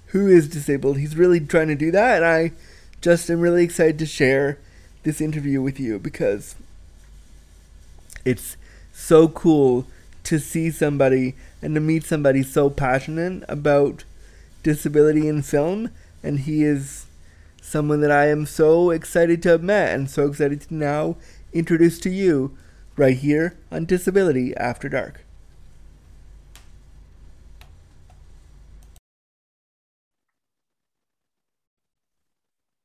who 0.08 0.28
is 0.28 0.48
disabled, 0.48 0.98
he's 0.98 1.16
really 1.16 1.40
trying 1.40 1.70
to 1.70 1.76
do 1.76 1.92
that. 1.92 2.18
And 2.18 2.26
I 2.26 2.52
just 3.02 3.30
am 3.30 3.40
really 3.40 3.64
excited 3.64 3.98
to 4.00 4.06
share 4.06 4.60
this 5.02 5.20
interview 5.20 5.62
with 5.62 5.80
you 5.80 6.00
because 6.00 6.56
it's 8.26 8.58
so 8.92 9.28
cool 9.28 9.86
to 10.24 10.40
see 10.40 10.72
somebody 10.72 11.36
and 11.62 11.76
to 11.76 11.82
meet 11.82 12.04
somebody 12.04 12.44
so 12.44 12.70
passionate 12.70 13.44
about 13.48 14.04
disability 14.64 15.28
in 15.28 15.42
film 15.42 15.90
and 16.22 16.42
he 16.42 16.64
is 16.64 17.06
someone 17.62 18.02
that 18.02 18.12
I 18.12 18.28
am 18.28 18.46
so 18.46 18.92
excited 18.92 19.42
to 19.44 19.50
have 19.50 19.64
met 19.64 19.94
and 19.94 20.10
so 20.10 20.28
excited 20.28 20.62
to 20.62 20.74
now 20.74 21.18
introduce 21.52 22.00
to 22.00 22.10
you 22.10 22.58
right 22.96 23.18
here 23.18 23.58
on 23.72 23.86
Disability 23.86 24.56
After 24.56 24.90
Dark. 24.90 25.26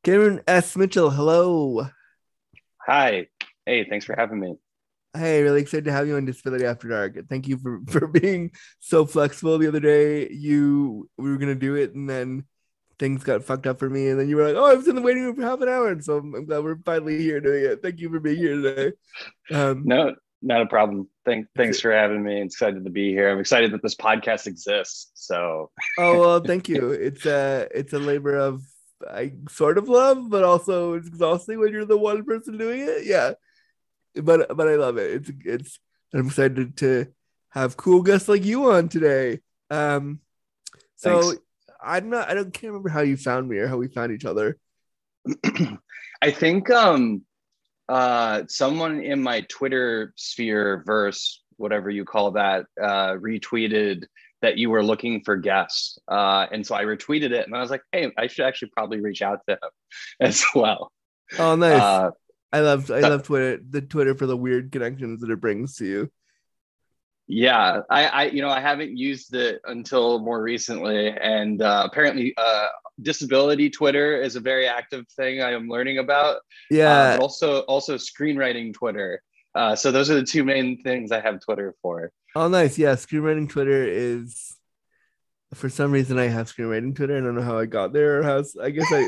Cameron 0.04 0.40
S. 0.46 0.74
Mitchell, 0.76 1.10
hello. 1.10 1.88
Hi. 2.86 3.26
Hey, 3.66 3.86
thanks 3.88 4.06
for 4.06 4.14
having 4.16 4.40
me. 4.40 4.56
Hey, 5.16 5.42
really 5.42 5.62
excited 5.62 5.86
to 5.86 5.92
have 5.92 6.06
you 6.06 6.16
on 6.16 6.24
Disability 6.26 6.64
After 6.64 6.88
Dark. 6.88 7.16
Thank 7.28 7.48
you 7.48 7.58
for 7.58 7.80
for 7.88 8.06
being 8.06 8.50
so 8.80 9.06
flexible. 9.06 9.58
The 9.58 9.68
other 9.68 9.80
day, 9.80 10.28
you 10.30 11.08
we 11.16 11.30
were 11.30 11.38
gonna 11.38 11.54
do 11.54 11.74
it, 11.74 11.94
and 11.94 12.08
then 12.08 12.44
things 12.98 13.24
got 13.24 13.44
fucked 13.44 13.66
up 13.66 13.78
for 13.78 13.88
me, 13.88 14.08
and 14.08 14.20
then 14.20 14.28
you 14.28 14.36
were 14.36 14.46
like, 14.46 14.56
"Oh, 14.56 14.66
I 14.70 14.74
was 14.74 14.88
in 14.88 14.96
the 14.96 15.02
waiting 15.02 15.24
room 15.24 15.36
for 15.36 15.42
half 15.42 15.60
an 15.60 15.68
hour," 15.68 15.88
and 15.88 16.04
so 16.04 16.18
I'm, 16.18 16.34
I'm 16.34 16.46
glad 16.46 16.62
we're 16.64 16.78
finally 16.84 17.18
here 17.18 17.40
doing 17.40 17.64
it. 17.64 17.82
Thank 17.82 18.00
you 18.00 18.10
for 18.10 18.20
being 18.20 18.36
here 18.38 18.60
today. 18.60 18.92
Um, 19.52 19.82
No, 19.86 20.14
not 20.42 20.62
a 20.62 20.66
problem. 20.66 21.08
Thank, 21.24 21.46
thanks 21.56 21.80
for 21.80 21.92
having 21.92 22.22
me. 22.22 22.42
Excited 22.42 22.84
to 22.84 22.90
be 22.90 23.10
here. 23.10 23.30
I'm 23.30 23.40
excited 23.40 23.72
that 23.72 23.82
this 23.82 23.94
podcast 23.96 24.46
exists. 24.46 25.10
So 25.14 25.70
oh 25.98 26.20
well, 26.20 26.40
thank 26.40 26.68
you. 26.68 26.90
It's 26.90 27.26
a 27.26 27.68
it's 27.74 27.92
a 27.92 27.98
labor 27.98 28.36
of 28.36 28.62
I 29.08 29.32
sort 29.48 29.78
of 29.78 29.88
love, 29.88 30.28
but 30.28 30.44
also 30.44 30.94
it's 30.94 31.08
exhausting 31.08 31.58
when 31.60 31.72
you're 31.72 31.84
the 31.84 31.98
one 31.98 32.24
person 32.24 32.58
doing 32.58 32.80
it. 32.80 33.04
Yeah, 33.04 33.32
but 34.22 34.56
but 34.56 34.68
I 34.68 34.76
love 34.76 34.98
it. 34.98 35.28
It's 35.28 35.30
it's 35.44 35.78
I'm 36.14 36.26
excited 36.26 36.76
to 36.78 37.06
have 37.50 37.76
cool 37.76 38.02
guests 38.02 38.28
like 38.28 38.44
you 38.44 38.70
on 38.72 38.88
today. 38.88 39.40
Um, 39.70 40.20
so 40.96 41.22
Thanks. 41.22 41.42
I'm 41.80 42.10
not 42.10 42.28
I 42.28 42.34
don't 42.34 42.52
can't 42.52 42.72
remember 42.72 42.88
how 42.88 43.00
you 43.00 43.16
found 43.16 43.48
me 43.48 43.58
or 43.58 43.68
how 43.68 43.76
we 43.76 43.88
found 43.88 44.12
each 44.12 44.24
other. 44.24 44.58
I 46.22 46.30
think 46.30 46.70
um 46.70 47.22
uh 47.88 48.42
someone 48.48 49.00
in 49.02 49.22
my 49.22 49.42
Twitter 49.42 50.12
sphere 50.16 50.82
verse, 50.84 51.42
whatever 51.56 51.90
you 51.90 52.04
call 52.04 52.32
that, 52.32 52.66
uh 52.80 53.12
retweeted 53.12 54.04
that 54.40 54.56
you 54.56 54.70
were 54.70 54.82
looking 54.84 55.22
for 55.24 55.36
guests. 55.36 55.98
Uh 56.08 56.46
and 56.50 56.66
so 56.66 56.74
I 56.74 56.84
retweeted 56.84 57.30
it 57.30 57.46
and 57.46 57.54
I 57.54 57.60
was 57.60 57.70
like, 57.70 57.82
hey, 57.92 58.10
I 58.16 58.26
should 58.26 58.44
actually 58.46 58.70
probably 58.76 59.00
reach 59.00 59.22
out 59.22 59.40
to 59.48 59.54
him 59.54 59.70
as 60.20 60.44
well. 60.54 60.90
Oh, 61.38 61.54
nice. 61.54 61.80
Uh 61.80 62.10
I 62.52 62.60
love 62.60 62.90
I 62.90 63.00
love 63.00 63.24
Twitter 63.24 63.62
the 63.68 63.82
Twitter 63.82 64.14
for 64.14 64.26
the 64.26 64.36
weird 64.36 64.72
connections 64.72 65.20
that 65.20 65.30
it 65.30 65.40
brings 65.40 65.76
to 65.76 65.84
you. 65.84 66.10
Yeah, 67.30 67.82
I, 67.90 68.06
I, 68.06 68.24
you 68.24 68.40
know, 68.40 68.48
I 68.48 68.60
haven't 68.60 68.96
used 68.96 69.34
it 69.34 69.60
until 69.66 70.18
more 70.18 70.40
recently, 70.40 71.08
and 71.10 71.60
uh, 71.60 71.82
apparently, 71.84 72.32
uh, 72.38 72.68
disability 73.02 73.68
Twitter 73.68 74.20
is 74.22 74.34
a 74.34 74.40
very 74.40 74.66
active 74.66 75.06
thing 75.14 75.42
I 75.42 75.52
am 75.52 75.68
learning 75.68 75.98
about. 75.98 76.36
Uh, 76.36 76.40
Yeah, 76.70 77.16
but 77.16 77.22
also, 77.22 77.60
also 77.60 77.96
screenwriting 77.96 78.72
Twitter. 78.72 79.22
Uh, 79.54 79.76
so 79.76 79.92
those 79.92 80.10
are 80.10 80.14
the 80.14 80.24
two 80.24 80.42
main 80.42 80.82
things 80.82 81.12
I 81.12 81.20
have 81.20 81.40
Twitter 81.40 81.74
for. 81.82 82.12
Oh, 82.34 82.48
nice. 82.48 82.78
Yeah, 82.78 82.94
screenwriting 82.94 83.50
Twitter 83.50 83.84
is. 83.86 84.54
For 85.52 85.68
some 85.68 85.92
reason, 85.92 86.18
I 86.18 86.28
have 86.28 86.50
screenwriting 86.50 86.94
Twitter. 86.96 87.16
I 87.16 87.20
don't 87.20 87.34
know 87.34 87.42
how 87.42 87.58
I 87.58 87.66
got 87.66 87.92
there 87.92 88.20
or 88.20 88.22
how. 88.22 88.42
I 88.62 88.70
guess 88.70 88.90
I, 88.90 89.06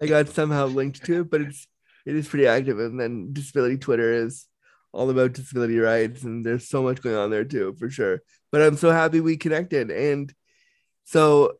I 0.00 0.06
got 0.06 0.28
somehow 0.28 0.66
linked 0.66 1.04
to 1.06 1.20
it, 1.20 1.30
but 1.30 1.40
it's 1.40 1.66
it 2.08 2.16
is 2.16 2.28
pretty 2.28 2.46
active. 2.46 2.78
And 2.78 2.98
then 2.98 3.32
disability 3.32 3.78
Twitter 3.78 4.12
is 4.12 4.46
all 4.92 5.10
about 5.10 5.34
disability 5.34 5.78
rights, 5.78 6.22
and 6.22 6.44
there's 6.44 6.68
so 6.68 6.82
much 6.82 7.02
going 7.02 7.16
on 7.16 7.30
there 7.30 7.44
too, 7.44 7.76
for 7.78 7.90
sure. 7.90 8.22
But 8.50 8.62
I'm 8.62 8.76
so 8.76 8.90
happy 8.90 9.20
we 9.20 9.36
connected. 9.36 9.90
And 9.90 10.32
so, 11.04 11.58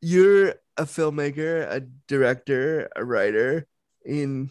you're 0.00 0.50
a 0.76 0.84
filmmaker, 0.84 1.68
a 1.68 1.80
director, 2.06 2.88
a 2.94 3.04
writer 3.04 3.66
in 4.04 4.50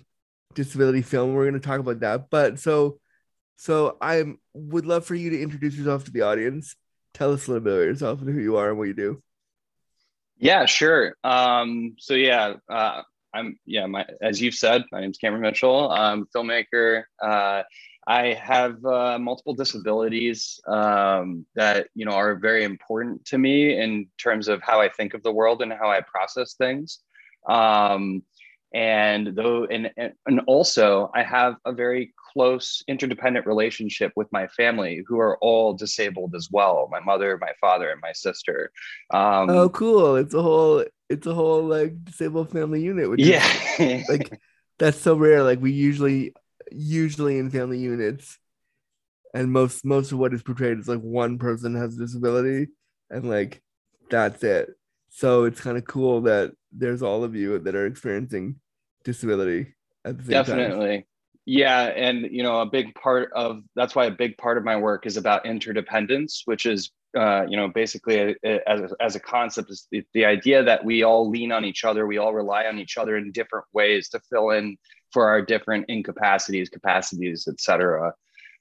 disability 0.55 1.01
film. 1.01 1.33
We're 1.33 1.49
going 1.49 1.61
to 1.61 1.65
talk 1.65 1.79
about 1.79 2.01
that. 2.01 2.29
But 2.29 2.59
so 2.59 2.99
so 3.57 3.97
I 3.99 4.23
would 4.53 4.85
love 4.85 5.05
for 5.05 5.15
you 5.15 5.31
to 5.31 5.41
introduce 5.41 5.75
yourself 5.75 6.05
to 6.05 6.11
the 6.11 6.21
audience. 6.21 6.75
Tell 7.13 7.33
us 7.33 7.47
a 7.47 7.51
little 7.51 7.63
bit 7.63 7.73
about 7.73 7.85
yourself 7.85 8.21
and 8.21 8.29
who 8.29 8.39
you 8.39 8.57
are 8.57 8.69
and 8.69 8.77
what 8.77 8.87
you 8.87 8.93
do. 8.93 9.21
Yeah, 10.37 10.65
sure. 10.65 11.15
Um, 11.23 11.95
so 11.97 12.13
yeah, 12.13 12.55
uh, 12.69 13.01
I'm 13.37 13.59
yeah. 13.65 13.85
My 13.85 14.05
as 14.21 14.41
you've 14.41 14.55
said, 14.55 14.83
my 14.91 15.01
name's 15.01 15.17
Cameron 15.17 15.41
Mitchell. 15.41 15.91
I'm 15.91 16.25
filmmaker. 16.35 17.03
Uh, 17.21 17.63
I 18.07 18.33
have 18.33 18.83
uh, 18.85 19.19
multiple 19.19 19.53
disabilities 19.53 20.59
um, 20.67 21.45
that 21.55 21.87
you 21.93 22.05
know 22.05 22.13
are 22.13 22.35
very 22.35 22.63
important 22.63 23.25
to 23.25 23.37
me 23.37 23.77
in 23.77 24.07
terms 24.17 24.47
of 24.47 24.61
how 24.61 24.81
I 24.81 24.89
think 24.89 25.13
of 25.13 25.23
the 25.23 25.31
world 25.31 25.61
and 25.61 25.71
how 25.71 25.91
I 25.91 26.01
process 26.01 26.55
things. 26.55 26.99
Um, 27.47 28.23
and 28.73 29.27
though 29.35 29.65
and 29.65 29.91
and 30.25 30.41
also 30.47 31.09
I 31.15 31.23
have 31.23 31.55
a 31.65 31.71
very 31.71 32.13
close 32.33 32.83
interdependent 32.87 33.45
relationship 33.45 34.11
with 34.15 34.27
my 34.31 34.47
family 34.47 35.03
who 35.07 35.19
are 35.19 35.37
all 35.39 35.73
disabled 35.73 36.35
as 36.35 36.49
well 36.51 36.89
my 36.91 36.99
mother 36.99 37.37
my 37.39 37.53
father 37.61 37.89
and 37.89 38.01
my 38.01 38.11
sister 38.11 38.71
um 39.13 39.49
oh, 39.49 39.69
cool! 39.69 40.17
It's 40.17 40.33
a 40.33 40.41
whole 40.41 40.83
it's 41.09 41.27
a 41.27 41.33
whole 41.33 41.63
like 41.63 42.03
disabled 42.03 42.51
family 42.51 42.81
unit. 42.81 43.09
Which 43.09 43.21
is, 43.21 43.29
yeah 43.29 44.03
like 44.09 44.39
that's 44.79 44.99
so 44.99 45.15
rare. 45.15 45.43
Like 45.43 45.61
we 45.61 45.71
usually 45.71 46.33
usually 46.71 47.39
in 47.39 47.49
family 47.49 47.79
units, 47.79 48.37
and 49.33 49.51
most 49.51 49.85
most 49.85 50.11
of 50.11 50.19
what 50.19 50.33
is 50.33 50.43
portrayed 50.43 50.79
is 50.79 50.87
like 50.87 50.99
one 50.99 51.37
person 51.37 51.75
has 51.75 51.95
a 51.95 51.99
disability, 51.99 52.67
and 53.09 53.29
like 53.29 53.61
that's 54.09 54.43
it. 54.43 54.69
So 55.09 55.45
it's 55.45 55.61
kind 55.61 55.77
of 55.77 55.85
cool 55.85 56.21
that 56.21 56.51
there's 56.71 57.01
all 57.01 57.23
of 57.23 57.35
you 57.35 57.59
that 57.59 57.75
are 57.75 57.85
experiencing 57.85 58.57
disability 59.03 59.75
at 60.05 60.17
the 60.17 60.23
same 60.23 60.43
time. 60.43 60.69
definitely 60.69 61.07
yeah 61.45 61.83
and 61.95 62.27
you 62.29 62.43
know 62.43 62.59
a 62.59 62.65
big 62.65 62.93
part 62.95 63.31
of 63.33 63.61
that's 63.75 63.95
why 63.95 64.05
a 64.05 64.11
big 64.11 64.37
part 64.37 64.57
of 64.57 64.65
my 64.65 64.75
work 64.75 65.05
is 65.05 65.15
about 65.15 65.45
interdependence 65.45 66.41
which 66.45 66.65
is 66.65 66.91
uh, 67.21 67.43
you 67.49 67.57
know 67.57 67.67
basically 67.81 68.17
a, 68.19 68.35
a- 68.51 68.69
as, 68.73 68.79
a, 68.81 68.89
as 69.07 69.15
a 69.15 69.19
concept 69.19 69.67
is 69.71 69.87
the, 69.91 70.03
the 70.13 70.25
idea 70.25 70.63
that 70.63 70.83
we 70.89 71.03
all 71.03 71.29
lean 71.29 71.51
on 71.51 71.63
each 71.65 71.83
other 71.83 72.01
we 72.05 72.17
all 72.17 72.33
rely 72.33 72.65
on 72.65 72.77
each 72.83 72.95
other 72.97 73.17
in 73.17 73.31
different 73.31 73.65
ways 73.73 74.09
to 74.09 74.19
fill 74.29 74.49
in 74.51 74.77
for 75.13 75.23
our 75.27 75.41
different 75.41 75.83
incapacities 75.89 76.69
capacities 76.69 77.47
etc 77.47 78.13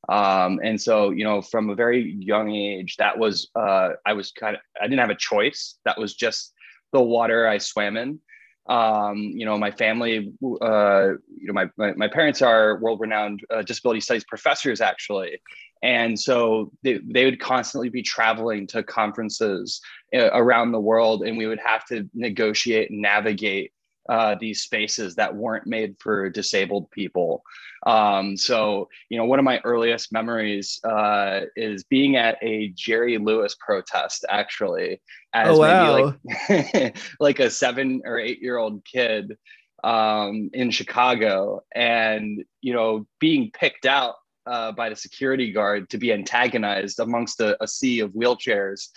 um, 0.08 0.60
and 0.62 0.80
so 0.80 1.10
you 1.10 1.24
know 1.24 1.42
from 1.42 1.70
a 1.70 1.74
very 1.74 2.00
young 2.18 2.48
age 2.54 2.96
that 2.96 3.18
was 3.18 3.50
uh, 3.62 3.90
i 4.06 4.12
was 4.12 4.32
kind 4.32 4.54
of 4.56 4.62
i 4.80 4.84
didn't 4.86 5.00
have 5.06 5.10
a 5.10 5.14
choice. 5.16 5.60
That 5.84 5.98
was 5.98 6.14
just 6.14 6.52
the 6.92 7.02
water 7.02 7.46
i 7.48 7.58
swam 7.58 7.96
in. 7.96 8.20
Um, 8.68 9.18
you 9.18 9.46
know, 9.46 9.56
my 9.58 9.70
family, 9.70 10.32
uh, 10.60 11.06
you 11.40 11.46
know, 11.46 11.52
my, 11.52 11.66
my, 11.76 11.92
my 11.94 12.08
parents 12.08 12.42
are 12.42 12.78
world-renowned 12.80 13.38
uh, 13.48 13.62
disability 13.62 14.00
studies 14.00 14.24
professors, 14.24 14.80
actually. 14.80 15.40
And 15.86 16.18
so 16.18 16.72
they, 16.82 16.98
they 17.04 17.24
would 17.24 17.38
constantly 17.38 17.90
be 17.90 18.02
traveling 18.02 18.66
to 18.68 18.82
conferences 18.82 19.80
uh, 20.12 20.30
around 20.32 20.72
the 20.72 20.80
world, 20.80 21.22
and 21.22 21.38
we 21.38 21.46
would 21.46 21.60
have 21.64 21.86
to 21.86 22.10
negotiate 22.12 22.90
and 22.90 23.00
navigate 23.00 23.72
uh, 24.08 24.34
these 24.40 24.62
spaces 24.62 25.14
that 25.14 25.36
weren't 25.36 25.68
made 25.68 25.94
for 26.00 26.28
disabled 26.28 26.90
people. 26.90 27.44
Um, 27.86 28.36
so, 28.36 28.88
you 29.10 29.16
know, 29.16 29.26
one 29.26 29.38
of 29.38 29.44
my 29.44 29.60
earliest 29.62 30.12
memories 30.12 30.80
uh, 30.82 31.42
is 31.54 31.84
being 31.84 32.16
at 32.16 32.36
a 32.42 32.72
Jerry 32.74 33.18
Lewis 33.18 33.54
protest, 33.60 34.24
actually, 34.28 35.00
as 35.34 35.56
Oh, 35.56 35.62
maybe 35.62 36.16
like 36.48 36.96
like 37.20 37.38
a 37.38 37.48
seven 37.48 38.02
or 38.04 38.18
eight 38.18 38.42
year 38.42 38.56
old 38.56 38.84
kid 38.84 39.36
um, 39.84 40.50
in 40.52 40.72
Chicago, 40.72 41.62
and 41.72 42.44
you 42.60 42.72
know, 42.72 43.06
being 43.20 43.52
picked 43.52 43.86
out 43.86 44.16
uh, 44.46 44.72
by 44.72 44.88
the 44.88 44.96
security 44.96 45.52
guard 45.52 45.90
to 45.90 45.98
be 45.98 46.12
antagonized 46.12 47.00
amongst 47.00 47.40
a, 47.40 47.62
a 47.62 47.66
sea 47.66 48.00
of 48.00 48.12
wheelchairs. 48.12 48.88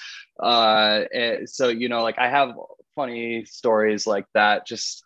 Uh, 0.42 1.04
so 1.46 1.70
you 1.70 1.90
know, 1.90 2.04
like 2.04 2.18
I 2.18 2.30
have 2.30 2.56
funny 2.96 3.46
stories 3.46 4.06
like 4.06 4.26
that. 4.34 4.66
Just 4.68 5.04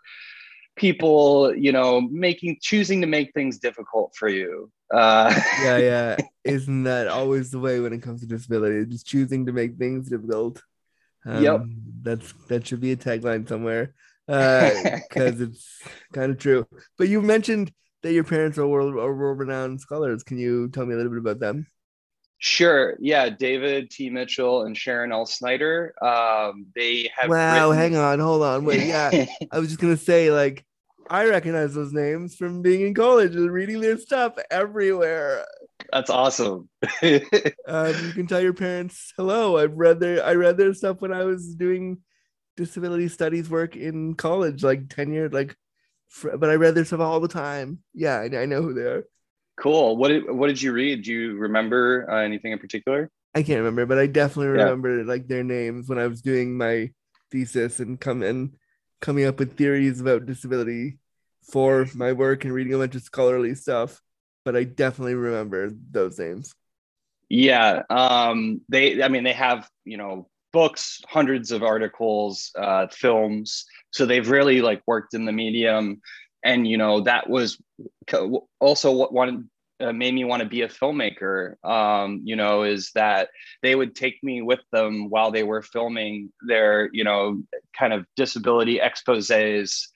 people, 0.76 1.56
you 1.56 1.72
know, 1.72 2.02
making 2.02 2.58
choosing 2.62 3.02
to 3.02 3.08
make 3.08 3.34
things 3.34 3.60
difficult 3.60 4.16
for 4.16 4.28
you. 4.28 4.72
Uh, 4.94 5.34
yeah, 5.62 5.78
yeah. 5.78 6.18
Isn't 6.44 6.84
that 6.84 7.08
always 7.08 7.52
the 7.52 7.60
way 7.60 7.80
when 7.80 7.94
it 7.94 8.02
comes 8.02 8.22
to 8.22 8.28
disability? 8.28 8.86
Just 8.86 9.08
choosing 9.08 9.46
to 9.46 9.52
make 9.52 9.78
things 9.78 10.10
difficult. 10.10 10.62
Yep. 11.26 11.62
Um, 11.62 11.82
That's 12.02 12.34
that 12.50 12.68
should 12.68 12.82
be 12.82 12.92
a 12.92 12.98
tagline 12.98 13.48
somewhere. 13.48 13.94
Because 14.28 15.42
it's 15.42 15.82
kind 16.14 16.32
of 16.32 16.38
true. 16.38 16.68
But 16.98 17.08
you 17.08 17.22
mentioned 17.22 17.72
that 18.04 18.14
your 18.14 18.24
parents 18.24 18.58
are 18.58 18.68
world 18.68 18.94
are 18.96 19.16
world 19.16 19.40
renowned 19.40 19.82
scholars. 19.82 20.24
Can 20.24 20.38
you 20.38 20.70
tell 20.70 20.86
me 20.86 20.94
a 20.94 20.98
little 20.98 21.12
bit 21.12 21.20
about 21.20 21.40
them? 21.40 21.66
Sure. 22.38 22.98
Yeah. 23.00 23.30
David 23.30 23.90
T. 23.90 24.10
Mitchell 24.10 24.64
and 24.64 24.78
Sharon 24.78 25.14
L. 25.14 25.26
Snyder. 25.26 25.94
Um, 26.04 26.66
they 26.76 27.10
have. 27.16 27.30
Wow, 27.30 27.70
written- 27.70 27.94
hang 27.94 27.96
on, 27.96 28.20
hold 28.20 28.44
on, 28.44 28.66
wait, 28.66 28.86
yeah. 28.86 29.26
I 29.52 29.60
was 29.60 29.70
just 29.70 29.80
gonna 29.80 29.96
say, 29.96 30.30
like, 30.30 30.66
I 31.10 31.26
recognize 31.26 31.74
those 31.74 31.94
names 31.94 32.36
from 32.36 32.62
being 32.62 32.82
in 32.82 32.94
college 32.94 33.36
and 33.36 33.52
reading 33.52 33.80
their 33.80 33.98
stuff 33.98 34.34
everywhere. 34.52 35.46
That's 35.92 36.10
awesome. 36.10 36.70
Um, 37.66 37.96
you 38.06 38.12
can 38.14 38.28
tell 38.28 38.42
your 38.42 38.54
parents 38.54 39.14
hello. 39.16 39.58
I've 39.58 39.74
read 39.78 40.00
their 40.02 40.24
I 40.26 40.34
read 40.34 40.58
their 40.58 40.74
stuff 40.74 41.02
when 41.02 41.14
I 41.14 41.24
was 41.24 41.56
doing 41.56 42.00
disability 42.58 43.08
studies 43.08 43.50
work 43.50 43.76
in 43.78 44.16
college, 44.16 44.64
like 44.64 44.90
ten 44.90 45.14
years, 45.14 45.32
like. 45.32 45.56
Fr- 46.14 46.38
But 46.38 46.50
I 46.50 46.56
read 46.62 46.76
their 46.76 46.86
stuff 46.86 47.02
all 47.02 47.20
the 47.20 47.28
time. 47.28 47.82
Yeah, 47.94 48.16
I, 48.22 48.30
I 48.44 48.46
know 48.46 48.62
who 48.62 48.74
they 48.78 48.88
are. 48.94 49.04
cool. 49.58 49.98
What 49.98 50.10
did 50.10 50.30
What 50.30 50.48
did 50.48 50.62
you 50.62 50.72
read? 50.74 51.04
Do 51.04 51.12
you 51.12 51.36
remember 51.38 52.08
uh, 52.10 52.22
anything 52.24 52.52
in 52.54 52.60
particular? 52.60 53.10
I 53.36 53.42
can't 53.44 53.60
remember, 53.60 53.86
but 53.86 53.98
I 54.00 54.08
definitely 54.08 54.54
Yeah. 54.54 54.70
remember 54.70 55.04
like 55.04 55.28
their 55.28 55.44
names 55.44 55.90
when 55.90 55.98
I 56.00 56.08
was 56.08 56.22
doing 56.22 56.58
my 56.58 56.92
thesis 57.32 57.80
and 57.80 58.00
come 58.00 58.22
and 58.24 58.54
coming 59.02 59.26
up 59.26 59.40
with 59.40 59.58
theories 59.58 60.00
about 60.02 60.26
disability 60.28 61.00
for 61.52 61.88
my 61.96 62.14
work 62.14 62.46
and 62.46 62.54
reading 62.54 62.74
a 62.74 62.78
bunch 62.78 62.96
of 62.96 63.04
scholarly 63.04 63.56
stuff. 63.56 64.02
but 64.46 64.56
I 64.58 64.66
definitely 64.66 65.16
remember 65.16 65.72
those 65.92 66.20
names. 66.20 66.54
Yeah, 67.30 67.84
um, 67.90 68.62
they. 68.70 69.02
I 69.02 69.08
mean, 69.08 69.24
they 69.24 69.34
have 69.34 69.68
you 69.86 69.98
know 69.98 70.28
books, 70.54 71.02
hundreds 71.10 71.52
of 71.52 71.64
articles, 71.64 72.52
uh, 72.58 72.88
films. 72.88 73.66
So 73.92 74.06
they've 74.06 74.30
really 74.30 74.62
like 74.62 74.82
worked 74.88 75.14
in 75.14 75.26
the 75.26 75.32
medium, 75.32 76.02
and 76.44 76.68
you 76.68 76.78
know 76.78 77.02
that 77.02 77.30
was 77.30 77.62
also 78.60 78.92
what 78.92 79.12
one 79.12 79.50
uh, 79.80 79.92
made 79.92 80.14
me 80.14 80.24
want 80.24 80.42
to 80.42 80.48
be 80.48 80.62
a 80.62 80.70
filmmaker. 80.70 81.56
Um, 81.66 82.22
you 82.24 82.36
know, 82.36 82.64
is 82.64 82.92
that 82.96 83.30
they 83.62 83.76
would 83.76 83.96
take 83.96 84.24
me 84.24 84.42
with 84.42 84.62
them 84.72 85.10
while 85.10 85.32
they 85.32 85.44
were 85.44 85.62
filming 85.62 86.32
their 86.48 86.90
you 86.94 87.04
know 87.04 87.42
kind 87.78 87.92
of 87.92 88.06
disability 88.16 88.80
exposés 88.80 89.88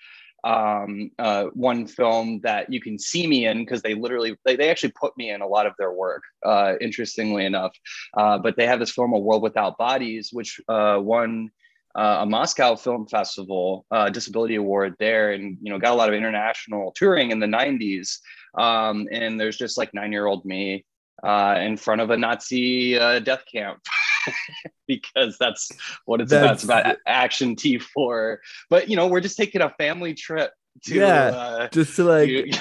um, 0.43 1.11
uh, 1.19 1.45
one 1.53 1.87
film 1.87 2.39
that 2.43 2.71
you 2.71 2.81
can 2.81 2.99
see 2.99 3.27
me 3.27 3.47
in 3.47 3.59
because 3.59 3.81
they 3.81 3.93
literally 3.93 4.37
they, 4.45 4.55
they 4.55 4.69
actually 4.69 4.93
put 4.99 5.15
me 5.17 5.29
in 5.29 5.41
a 5.41 5.47
lot 5.47 5.65
of 5.65 5.73
their 5.77 5.91
work 5.91 6.23
uh, 6.45 6.73
interestingly 6.79 7.45
enough. 7.45 7.75
Uh, 8.15 8.37
but 8.37 8.55
they 8.55 8.65
have 8.65 8.79
this 8.79 8.91
film 8.91 9.13
a 9.13 9.19
world 9.19 9.41
without 9.41 9.77
bodies 9.77 10.29
which 10.31 10.59
uh, 10.69 10.97
won 11.01 11.49
uh, 11.95 12.19
a 12.21 12.25
moscow 12.25 12.75
film 12.75 13.07
festival 13.07 13.85
uh, 13.91 14.09
disability 14.09 14.55
award 14.55 14.93
there 14.99 15.31
and 15.31 15.57
you 15.61 15.71
know 15.71 15.79
got 15.79 15.93
a 15.93 15.95
lot 15.95 16.09
of 16.09 16.15
international 16.15 16.91
touring 16.95 17.31
in 17.31 17.39
the 17.39 17.47
90s 17.47 18.19
um, 18.57 19.07
and 19.11 19.39
there's 19.39 19.57
just 19.57 19.77
like 19.77 19.93
nine 19.93 20.11
year 20.11 20.27
old 20.27 20.45
me 20.45 20.85
in 21.23 21.77
front 21.77 22.01
of 22.01 22.11
a 22.11 22.17
nazi 22.17 22.93
death 22.93 23.43
camp 23.51 23.79
because 24.87 25.37
that's 25.37 25.69
what 26.05 26.21
it's 26.21 26.31
that's, 26.31 26.63
about. 26.63 26.85
It's 26.85 26.93
about 26.93 26.97
action 27.05 27.55
T4. 27.55 28.37
But 28.69 28.89
you 28.89 28.95
know, 28.95 29.07
we're 29.07 29.21
just 29.21 29.37
taking 29.37 29.61
a 29.61 29.69
family 29.71 30.13
trip 30.13 30.51
to 30.85 30.95
yeah, 30.95 31.25
uh, 31.25 31.67
just 31.69 31.95
to 31.95 32.03
like 32.03 32.27
to, 32.27 32.51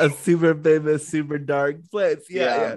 a 0.00 0.10
super 0.10 0.54
famous, 0.54 1.06
super 1.06 1.38
dark 1.38 1.76
place. 1.90 2.24
Yeah, 2.28 2.42
yeah. 2.42 2.60
yeah. 2.60 2.76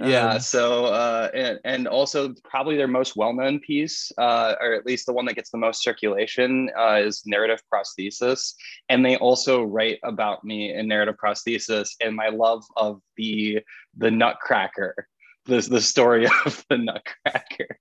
Yeah, 0.00 0.28
um, 0.34 0.40
so 0.40 0.84
uh, 0.86 1.28
and 1.34 1.58
and 1.64 1.88
also 1.88 2.34
probably 2.44 2.76
their 2.76 2.86
most 2.86 3.16
well-known 3.16 3.58
piece, 3.58 4.12
uh, 4.18 4.54
or 4.60 4.74
at 4.74 4.86
least 4.86 5.06
the 5.06 5.12
one 5.12 5.24
that 5.26 5.34
gets 5.34 5.50
the 5.50 5.58
most 5.58 5.82
circulation, 5.82 6.70
uh, 6.78 7.00
is 7.02 7.22
narrative 7.26 7.60
prosthesis. 7.72 8.54
And 8.88 9.04
they 9.04 9.16
also 9.16 9.64
write 9.64 9.98
about 10.04 10.44
me 10.44 10.72
in 10.72 10.86
narrative 10.86 11.16
prosthesis 11.22 11.96
and 12.00 12.14
my 12.14 12.28
love 12.28 12.64
of 12.76 13.00
the 13.16 13.60
the 13.96 14.10
Nutcracker 14.10 14.94
the, 15.48 15.60
the 15.68 15.80
story 15.80 16.26
of 16.46 16.64
the 16.70 16.78
Nutcracker. 16.78 17.78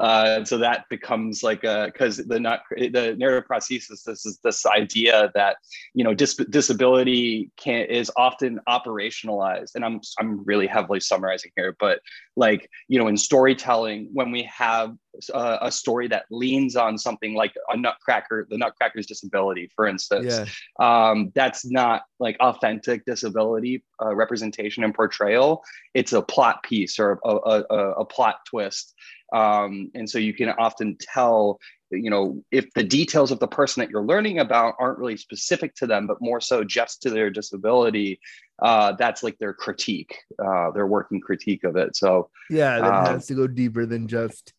Uh, 0.00 0.34
and 0.38 0.48
so 0.48 0.58
that 0.58 0.88
becomes 0.90 1.44
like 1.44 1.62
a 1.62 1.86
because 1.86 2.16
the 2.16 2.40
not 2.40 2.62
the 2.76 3.14
narrative 3.16 3.48
prosthesis 3.48 4.02
this 4.02 4.26
is 4.26 4.40
this 4.42 4.66
idea 4.66 5.30
that 5.34 5.58
you 5.94 6.02
know 6.02 6.12
dis- 6.12 6.34
disability 6.50 7.50
can 7.56 7.84
is 7.84 8.10
often 8.16 8.58
operationalized 8.68 9.76
and 9.76 9.84
I'm 9.84 10.00
I'm 10.18 10.44
really 10.44 10.66
heavily 10.66 10.98
summarizing 10.98 11.52
here 11.54 11.76
but 11.78 12.00
like 12.34 12.68
you 12.88 12.98
know 12.98 13.06
in 13.06 13.16
storytelling 13.16 14.08
when 14.12 14.32
we 14.32 14.42
have 14.42 14.96
a, 15.32 15.36
uh, 15.36 15.58
a 15.62 15.72
story 15.72 16.08
that 16.08 16.24
leans 16.30 16.76
on 16.76 16.98
something 16.98 17.34
like 17.34 17.54
a 17.70 17.76
nutcracker 17.76 18.46
the 18.50 18.56
nutcracker's 18.56 19.06
disability 19.06 19.70
for 19.74 19.86
instance. 19.86 20.40
Yeah. 20.80 21.10
um, 21.10 21.32
that's 21.34 21.64
not 21.64 22.02
like 22.18 22.36
authentic 22.40 23.04
disability 23.04 23.84
uh, 24.02 24.14
representation 24.14 24.84
and 24.84 24.94
portrayal. 24.94 25.62
It's 25.94 26.12
a 26.12 26.22
plot 26.22 26.62
piece 26.62 26.98
or 26.98 27.18
a, 27.24 27.28
a, 27.30 27.60
a 28.00 28.04
plot 28.04 28.36
twist. 28.48 28.94
Um, 29.32 29.90
and 29.94 30.08
so 30.08 30.18
you 30.18 30.34
can 30.34 30.50
often 30.50 30.96
tell 31.00 31.58
you 31.90 32.10
know 32.10 32.42
if 32.50 32.72
the 32.74 32.82
details 32.82 33.30
of 33.30 33.38
the 33.38 33.46
person 33.46 33.80
that 33.80 33.90
you're 33.90 34.04
learning 34.04 34.38
about 34.38 34.74
aren't 34.78 34.98
really 34.98 35.16
specific 35.16 35.74
to 35.76 35.86
them 35.86 36.06
but 36.06 36.16
more 36.20 36.40
so 36.40 36.64
just 36.64 37.02
to 37.02 37.10
their 37.10 37.30
disability 37.30 38.18
uh, 38.62 38.92
that's 38.92 39.22
like 39.22 39.38
their 39.38 39.52
critique 39.52 40.16
uh, 40.44 40.70
their 40.72 40.86
working 40.86 41.20
critique 41.20 41.64
of 41.64 41.76
it. 41.76 41.96
So 41.96 42.30
yeah 42.50 42.78
that 42.80 42.94
um, 42.94 43.06
has 43.06 43.26
to 43.26 43.34
go 43.34 43.46
deeper 43.46 43.86
than 43.86 44.08
just 44.08 44.52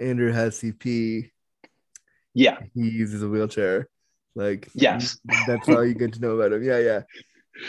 andrew 0.00 0.32
has 0.32 0.60
cp 0.60 1.30
yeah 2.34 2.58
he 2.74 2.88
uses 2.88 3.22
a 3.22 3.28
wheelchair 3.28 3.88
like 4.34 4.68
yes 4.74 5.18
that's 5.46 5.68
all 5.68 5.84
you 5.84 5.94
get 5.94 6.14
to 6.14 6.20
know 6.20 6.30
about 6.30 6.52
him 6.52 6.62
yeah 6.62 6.78
yeah 6.78 7.00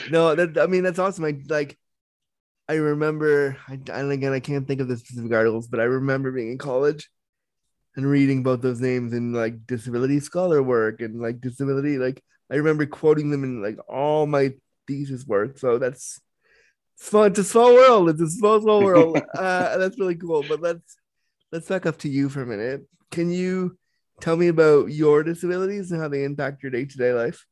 no 0.09 0.33
that 0.33 0.57
i 0.57 0.65
mean 0.65 0.83
that's 0.83 0.99
awesome 0.99 1.25
i 1.25 1.35
like 1.49 1.77
I 2.69 2.75
remember, 2.75 3.57
I, 3.67 3.73
and 3.91 4.11
again, 4.11 4.31
I 4.31 4.39
can't 4.39 4.67
think 4.67 4.79
of 4.79 4.87
the 4.87 4.97
specific 4.97 5.33
articles, 5.33 5.67
but 5.67 5.79
I 5.79 5.83
remember 5.83 6.31
being 6.31 6.51
in 6.51 6.57
college 6.57 7.09
and 7.95 8.05
reading 8.05 8.41
both 8.41 8.61
those 8.61 8.79
names 8.79 9.13
in 9.13 9.33
like 9.33 9.67
disability 9.67 10.19
scholar 10.19 10.63
work 10.63 11.01
and 11.01 11.21
like 11.21 11.41
disability, 11.41 11.97
like 11.97 12.23
I 12.49 12.55
remember 12.55 12.85
quoting 12.85 13.31
them 13.31 13.43
in 13.43 13.61
like 13.61 13.77
all 13.89 14.25
my 14.25 14.53
thesis 14.87 15.25
work. 15.25 15.57
So 15.57 15.77
that's 15.77 16.21
it's 16.95 17.09
fun. 17.09 17.31
It's 17.31 17.39
a 17.39 17.43
small 17.43 17.73
world. 17.73 18.09
It's 18.09 18.21
a 18.21 18.29
small, 18.29 18.61
small 18.61 18.81
world. 18.81 19.21
uh, 19.37 19.77
that's 19.77 19.99
really 19.99 20.15
cool. 20.15 20.43
But 20.43 20.61
let's 20.61 20.95
let's 21.53 21.67
back 21.67 21.85
up 21.85 21.99
to 21.99 22.09
you 22.09 22.29
for 22.29 22.41
a 22.41 22.47
minute. 22.47 22.81
Can 23.11 23.29
you 23.29 23.77
tell 24.19 24.35
me 24.35 24.47
about 24.47 24.89
your 24.89 25.21
disabilities 25.21 25.91
and 25.91 26.01
how 26.01 26.07
they 26.07 26.23
impact 26.23 26.63
your 26.63 26.71
day 26.71 26.83
to 26.83 26.97
day 26.97 27.13
life? 27.13 27.45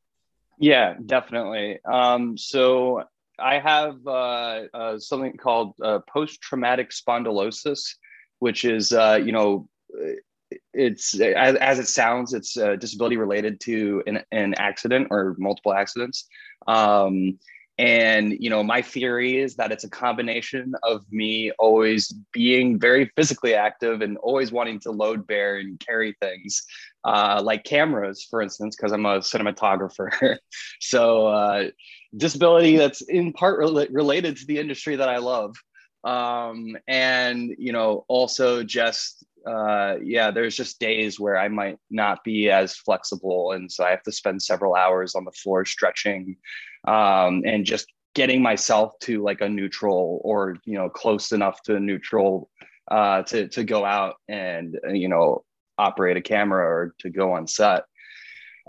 Yeah, 0.57 0.95
definitely. 1.05 1.79
Um, 1.85 2.35
so 2.35 3.03
I 3.39 3.59
have 3.59 3.95
uh, 4.07 4.63
uh, 4.73 4.99
something 4.99 5.37
called 5.37 5.75
uh, 5.83 5.99
post 6.11 6.41
traumatic 6.41 6.89
spondylosis, 6.89 7.93
which 8.39 8.65
is, 8.65 8.91
uh, 8.91 9.19
you 9.23 9.31
know, 9.31 9.69
it's 10.73 11.19
as, 11.19 11.55
as 11.55 11.77
it 11.77 11.87
sounds, 11.87 12.33
it's 12.33 12.57
a 12.57 12.75
disability 12.77 13.17
related 13.17 13.59
to 13.61 14.03
an, 14.07 14.23
an 14.31 14.55
accident 14.57 15.09
or 15.11 15.35
multiple 15.37 15.73
accidents. 15.73 16.27
Um, 16.67 17.37
and, 17.77 18.33
you 18.39 18.49
know, 18.49 18.63
my 18.63 18.81
theory 18.81 19.37
is 19.37 19.55
that 19.55 19.71
it's 19.71 19.83
a 19.83 19.89
combination 19.89 20.73
of 20.83 21.03
me 21.11 21.51
always 21.57 22.13
being 22.31 22.79
very 22.79 23.11
physically 23.15 23.55
active 23.55 24.01
and 24.01 24.17
always 24.17 24.51
wanting 24.51 24.79
to 24.81 24.91
load 24.91 25.25
bear 25.25 25.57
and 25.57 25.79
carry 25.79 26.15
things 26.21 26.63
uh, 27.03 27.41
like 27.43 27.63
cameras, 27.63 28.27
for 28.29 28.41
instance, 28.41 28.75
because 28.75 28.91
I'm 28.91 29.05
a 29.05 29.19
cinematographer. 29.19 30.37
so, 30.79 31.27
uh, 31.27 31.69
disability 32.15 32.77
that's 32.77 33.01
in 33.01 33.33
part 33.33 33.59
re- 33.59 33.87
related 33.91 34.37
to 34.37 34.45
the 34.45 34.59
industry 34.59 34.97
that 34.97 35.09
I 35.09 35.17
love. 35.17 35.55
Um, 36.03 36.75
and, 36.87 37.55
you 37.57 37.71
know, 37.71 38.05
also 38.07 38.63
just, 38.63 39.25
uh, 39.45 39.95
yeah, 40.03 40.31
there's 40.31 40.55
just 40.55 40.79
days 40.79 41.19
where 41.19 41.37
I 41.37 41.47
might 41.47 41.77
not 41.89 42.23
be 42.23 42.49
as 42.49 42.75
flexible. 42.75 43.51
And 43.53 43.71
so 43.71 43.83
I 43.83 43.91
have 43.91 44.03
to 44.03 44.11
spend 44.11 44.41
several 44.41 44.75
hours 44.75 45.15
on 45.15 45.25
the 45.25 45.31
floor 45.31 45.65
stretching 45.65 46.37
um, 46.87 47.43
and 47.45 47.65
just 47.65 47.87
getting 48.13 48.41
myself 48.41 48.93
to 49.01 49.23
like 49.23 49.41
a 49.41 49.49
neutral 49.49 50.21
or, 50.23 50.57
you 50.65 50.77
know, 50.77 50.89
close 50.89 51.31
enough 51.31 51.61
to 51.63 51.79
neutral 51.79 52.49
uh, 52.89 53.23
to, 53.23 53.47
to 53.47 53.63
go 53.63 53.85
out 53.85 54.15
and, 54.27 54.77
you 54.91 55.07
know, 55.07 55.43
operate 55.77 56.17
a 56.17 56.21
camera 56.21 56.65
or 56.65 56.93
to 56.99 57.09
go 57.09 57.33
on 57.33 57.47
set. 57.47 57.83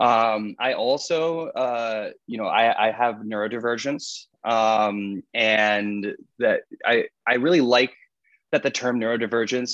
Um, 0.00 0.56
I 0.58 0.72
also, 0.72 1.48
uh, 1.48 2.11
you 2.26 2.38
know, 2.38 2.46
I, 2.46 2.88
I 2.88 2.92
have 2.92 3.16
neurodivergence, 3.16 4.26
um, 4.42 5.22
and 5.35 6.14
that 6.38 6.62
I 6.85 7.08
I 7.26 7.35
really 7.35 7.61
like 7.61 7.94
that 8.52 8.62
the 8.62 8.70
term 8.70 8.98
neurodivergence 8.98 9.72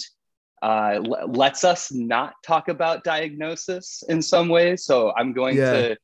uh, 0.62 1.00
l- 1.04 1.30
lets 1.32 1.64
us 1.64 1.92
not 1.92 2.34
talk 2.44 2.68
about 2.68 3.04
diagnosis 3.04 4.02
in 4.08 4.22
some 4.22 4.48
ways. 4.48 4.84
So 4.84 5.12
I'm 5.16 5.32
going 5.32 5.56
yeah. 5.56 5.72
to 5.72 5.96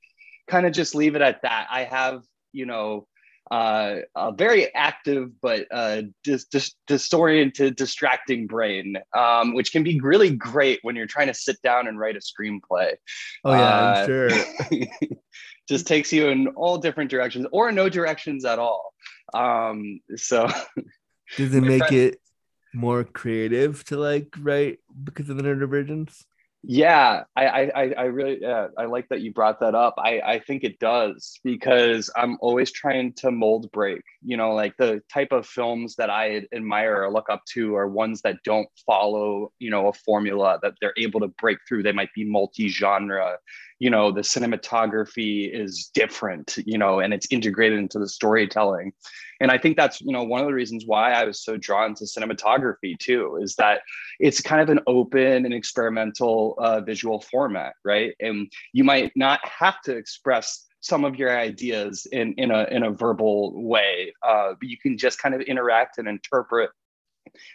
kind 0.48 0.66
of 0.66 0.72
just 0.72 0.94
leave 0.94 1.16
it 1.16 1.22
at 1.22 1.42
that. 1.42 1.66
I 1.70 1.84
have, 1.84 2.22
you 2.52 2.66
know, 2.66 3.06
uh, 3.50 3.96
a 4.16 4.32
very 4.32 4.74
active 4.74 5.30
but 5.42 5.66
uh, 5.70 6.02
dis- 6.22 6.46
dis- 6.46 6.74
disoriented, 6.86 7.76
distracting 7.76 8.46
brain, 8.46 8.96
um, 9.16 9.54
which 9.54 9.70
can 9.70 9.82
be 9.82 10.00
really 10.00 10.30
great 10.30 10.78
when 10.82 10.96
you're 10.96 11.06
trying 11.06 11.26
to 11.26 11.34
sit 11.34 11.60
down 11.62 11.86
and 11.86 11.98
write 11.98 12.16
a 12.16 12.20
screenplay. 12.20 12.94
Oh 13.44 13.52
yeah, 13.52 13.68
uh, 13.68 14.06
sure. 14.06 14.30
just 15.68 15.86
takes 15.86 16.12
you 16.12 16.28
in 16.28 16.48
all 16.48 16.78
different 16.78 17.10
directions 17.10 17.46
or 17.52 17.70
no 17.70 17.88
directions 17.88 18.44
at 18.44 18.58
all. 18.58 18.92
Um, 19.34 20.00
so 20.16 20.48
does 21.36 21.54
it 21.54 21.60
make 21.62 21.92
it 21.92 22.18
more 22.74 23.04
creative 23.04 23.84
to 23.84 23.96
like 23.96 24.34
write 24.38 24.78
because 25.04 25.30
of 25.30 25.36
the 25.36 25.42
neurodivergence? 25.42 26.24
Yeah, 26.66 27.24
I, 27.36 27.46
I, 27.46 27.94
I 27.98 28.02
really, 28.04 28.38
yeah, 28.40 28.68
I 28.78 28.86
like 28.86 29.10
that 29.10 29.20
you 29.20 29.34
brought 29.34 29.60
that 29.60 29.74
up. 29.74 29.96
I, 29.98 30.20
I 30.20 30.38
think 30.38 30.64
it 30.64 30.78
does 30.78 31.38
because 31.44 32.08
I'm 32.16 32.38
always 32.40 32.72
trying 32.72 33.12
to 33.18 33.30
mold 33.30 33.70
break. 33.70 34.00
You 34.22 34.38
know, 34.38 34.54
like 34.54 34.74
the 34.78 35.02
type 35.12 35.30
of 35.30 35.46
films 35.46 35.96
that 35.96 36.08
I 36.08 36.46
admire 36.54 37.02
or 37.02 37.12
look 37.12 37.28
up 37.28 37.42
to 37.52 37.76
are 37.76 37.86
ones 37.86 38.22
that 38.22 38.38
don't 38.44 38.68
follow, 38.86 39.52
you 39.58 39.68
know, 39.68 39.88
a 39.88 39.92
formula 39.92 40.58
that 40.62 40.72
they're 40.80 40.94
able 40.96 41.20
to 41.20 41.28
break 41.28 41.58
through. 41.68 41.82
They 41.82 41.92
might 41.92 42.14
be 42.14 42.24
multi-genre. 42.24 43.36
You 43.78 43.90
know, 43.90 44.10
the 44.10 44.22
cinematography 44.22 45.52
is 45.52 45.90
different. 45.92 46.56
You 46.64 46.78
know, 46.78 47.00
and 47.00 47.12
it's 47.12 47.26
integrated 47.30 47.78
into 47.78 47.98
the 47.98 48.08
storytelling 48.08 48.92
and 49.44 49.52
i 49.52 49.58
think 49.58 49.76
that's 49.76 50.00
you 50.00 50.12
know 50.12 50.24
one 50.24 50.40
of 50.40 50.46
the 50.46 50.52
reasons 50.52 50.84
why 50.86 51.12
i 51.12 51.22
was 51.24 51.44
so 51.44 51.56
drawn 51.56 51.94
to 51.94 52.04
cinematography 52.04 52.98
too 52.98 53.38
is 53.40 53.54
that 53.54 53.82
it's 54.18 54.40
kind 54.40 54.60
of 54.60 54.68
an 54.70 54.80
open 54.86 55.44
and 55.44 55.54
experimental 55.54 56.56
uh, 56.58 56.80
visual 56.80 57.20
format 57.20 57.74
right 57.84 58.14
and 58.20 58.50
you 58.72 58.82
might 58.82 59.12
not 59.14 59.40
have 59.46 59.80
to 59.82 59.96
express 59.96 60.66
some 60.84 61.02
of 61.06 61.16
your 61.16 61.36
ideas 61.36 62.06
in 62.12 62.34
in 62.34 62.50
a 62.50 62.64
in 62.70 62.82
a 62.82 62.90
verbal 62.90 63.52
way. 63.64 64.12
Uh, 64.22 64.52
but 64.60 64.68
you 64.68 64.76
can 64.76 64.98
just 64.98 65.18
kind 65.18 65.34
of 65.34 65.40
interact 65.40 65.96
and 65.96 66.06
interpret 66.06 66.70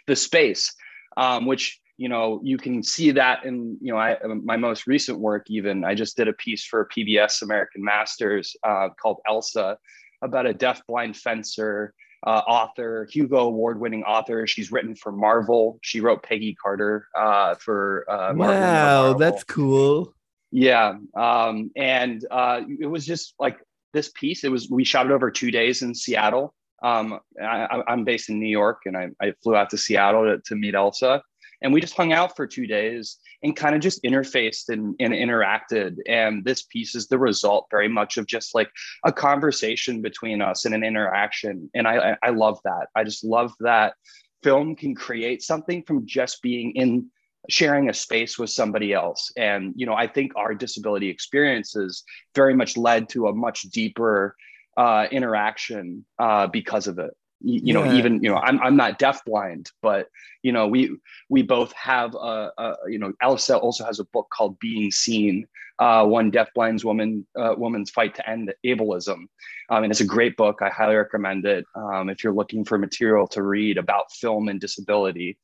the 0.08 0.16
space, 0.16 0.74
um, 1.16 1.46
which 1.46 1.80
you 1.96 2.08
know 2.08 2.40
you 2.42 2.58
can 2.58 2.82
see 2.82 3.12
that 3.12 3.44
in 3.44 3.78
you 3.80 3.92
know 3.92 3.98
I, 3.98 4.16
my 4.24 4.56
most 4.56 4.88
recent 4.88 5.20
work. 5.20 5.46
Even 5.48 5.84
I 5.84 5.94
just 5.94 6.16
did 6.16 6.26
a 6.26 6.32
piece 6.32 6.64
for 6.64 6.88
PBS 6.94 7.42
American 7.42 7.84
Masters 7.84 8.56
uh, 8.64 8.88
called 9.00 9.18
Elsa 9.28 9.78
about 10.22 10.46
a 10.46 10.54
deaf-blind 10.54 11.16
fencer 11.16 11.94
uh, 12.26 12.42
author, 12.46 13.08
Hugo 13.10 13.46
Award-winning 13.46 14.04
author. 14.04 14.46
She's 14.46 14.70
written 14.70 14.94
for 14.94 15.12
Marvel. 15.12 15.78
She 15.82 16.00
wrote 16.00 16.22
Peggy 16.22 16.54
Carter 16.54 17.08
uh, 17.16 17.54
for 17.54 18.04
uh, 18.08 18.34
wow, 18.34 19.14
that's 19.14 19.44
cool. 19.44 20.14
Yeah, 20.50 20.94
um, 21.14 21.70
and 21.76 22.24
uh, 22.30 22.62
it 22.80 22.86
was 22.86 23.06
just 23.06 23.34
like 23.38 23.58
this 23.92 24.10
piece. 24.10 24.44
It 24.44 24.50
was 24.50 24.68
we 24.68 24.84
shot 24.84 25.06
it 25.06 25.12
over 25.12 25.30
two 25.30 25.50
days 25.50 25.82
in 25.82 25.94
Seattle. 25.94 26.54
Um, 26.82 27.20
I, 27.40 27.82
am 27.88 28.04
based 28.04 28.30
in 28.30 28.40
New 28.40 28.48
York, 28.48 28.82
and 28.86 28.96
I, 28.96 29.10
I 29.20 29.32
flew 29.42 29.54
out 29.54 29.70
to 29.70 29.78
Seattle 29.78 30.24
to, 30.24 30.40
to, 30.46 30.54
meet 30.54 30.74
Elsa, 30.74 31.22
and 31.62 31.72
we 31.72 31.80
just 31.80 31.96
hung 31.96 32.12
out 32.12 32.36
for 32.36 32.46
two 32.46 32.66
days 32.66 33.18
and 33.42 33.56
kind 33.56 33.74
of 33.74 33.80
just 33.80 34.02
interfaced 34.02 34.68
and, 34.68 34.94
and 35.00 35.12
interacted. 35.12 35.96
And 36.08 36.44
this 36.44 36.62
piece 36.62 36.94
is 36.94 37.08
the 37.08 37.18
result 37.18 37.66
very 37.70 37.88
much 37.88 38.16
of 38.16 38.26
just 38.26 38.54
like 38.54 38.70
a 39.04 39.12
conversation 39.12 40.02
between 40.02 40.42
us 40.42 40.64
and 40.64 40.74
an 40.74 40.84
interaction. 40.84 41.70
And 41.74 41.86
I, 41.86 42.16
I 42.22 42.30
love 42.30 42.58
that. 42.64 42.88
I 42.94 43.04
just 43.04 43.24
love 43.24 43.52
that 43.60 43.94
film 44.42 44.74
can 44.74 44.94
create 44.94 45.42
something 45.42 45.82
from 45.82 46.06
just 46.06 46.42
being 46.42 46.72
in 46.72 47.10
sharing 47.48 47.88
a 47.88 47.94
space 47.94 48.38
with 48.38 48.50
somebody 48.50 48.92
else 48.92 49.32
and 49.36 49.72
you 49.74 49.86
know 49.86 49.94
i 49.94 50.06
think 50.06 50.30
our 50.36 50.54
disability 50.54 51.08
experiences 51.08 52.04
very 52.34 52.54
much 52.54 52.76
led 52.76 53.08
to 53.08 53.28
a 53.28 53.34
much 53.34 53.62
deeper 53.62 54.36
uh, 54.76 55.06
interaction 55.10 56.04
uh, 56.18 56.46
because 56.46 56.86
of 56.86 56.98
it 56.98 57.10
you, 57.40 57.54
you 57.54 57.60
yeah. 57.64 57.84
know 57.84 57.92
even 57.92 58.22
you 58.22 58.30
know 58.30 58.36
I'm, 58.36 58.60
I'm 58.60 58.76
not 58.76 58.98
deafblind 58.98 59.70
but 59.82 60.08
you 60.42 60.52
know 60.52 60.66
we 60.66 60.96
we 61.28 61.42
both 61.42 61.72
have 61.72 62.14
a, 62.14 62.52
a 62.56 62.74
you 62.88 62.98
know 62.98 63.12
elsa 63.22 63.56
also 63.56 63.84
has 63.84 63.98
a 63.98 64.04
book 64.04 64.28
called 64.32 64.58
being 64.58 64.90
seen 64.90 65.46
uh, 65.80 66.04
one 66.04 66.30
deafblind 66.30 66.84
woman 66.84 67.26
uh, 67.36 67.54
woman's 67.56 67.90
fight 67.90 68.14
to 68.14 68.28
end 68.28 68.52
ableism. 68.66 69.24
Um, 69.70 69.82
and 69.84 69.90
it's 69.90 70.02
a 70.02 70.06
great 70.06 70.36
book. 70.36 70.58
I 70.60 70.68
highly 70.68 70.96
recommend 70.96 71.46
it 71.46 71.64
um, 71.74 72.10
if 72.10 72.22
you're 72.22 72.34
looking 72.34 72.66
for 72.66 72.76
material 72.76 73.26
to 73.28 73.42
read 73.42 73.78
about 73.78 74.12
film 74.12 74.48
and 74.48 74.60
disability. 74.60 75.38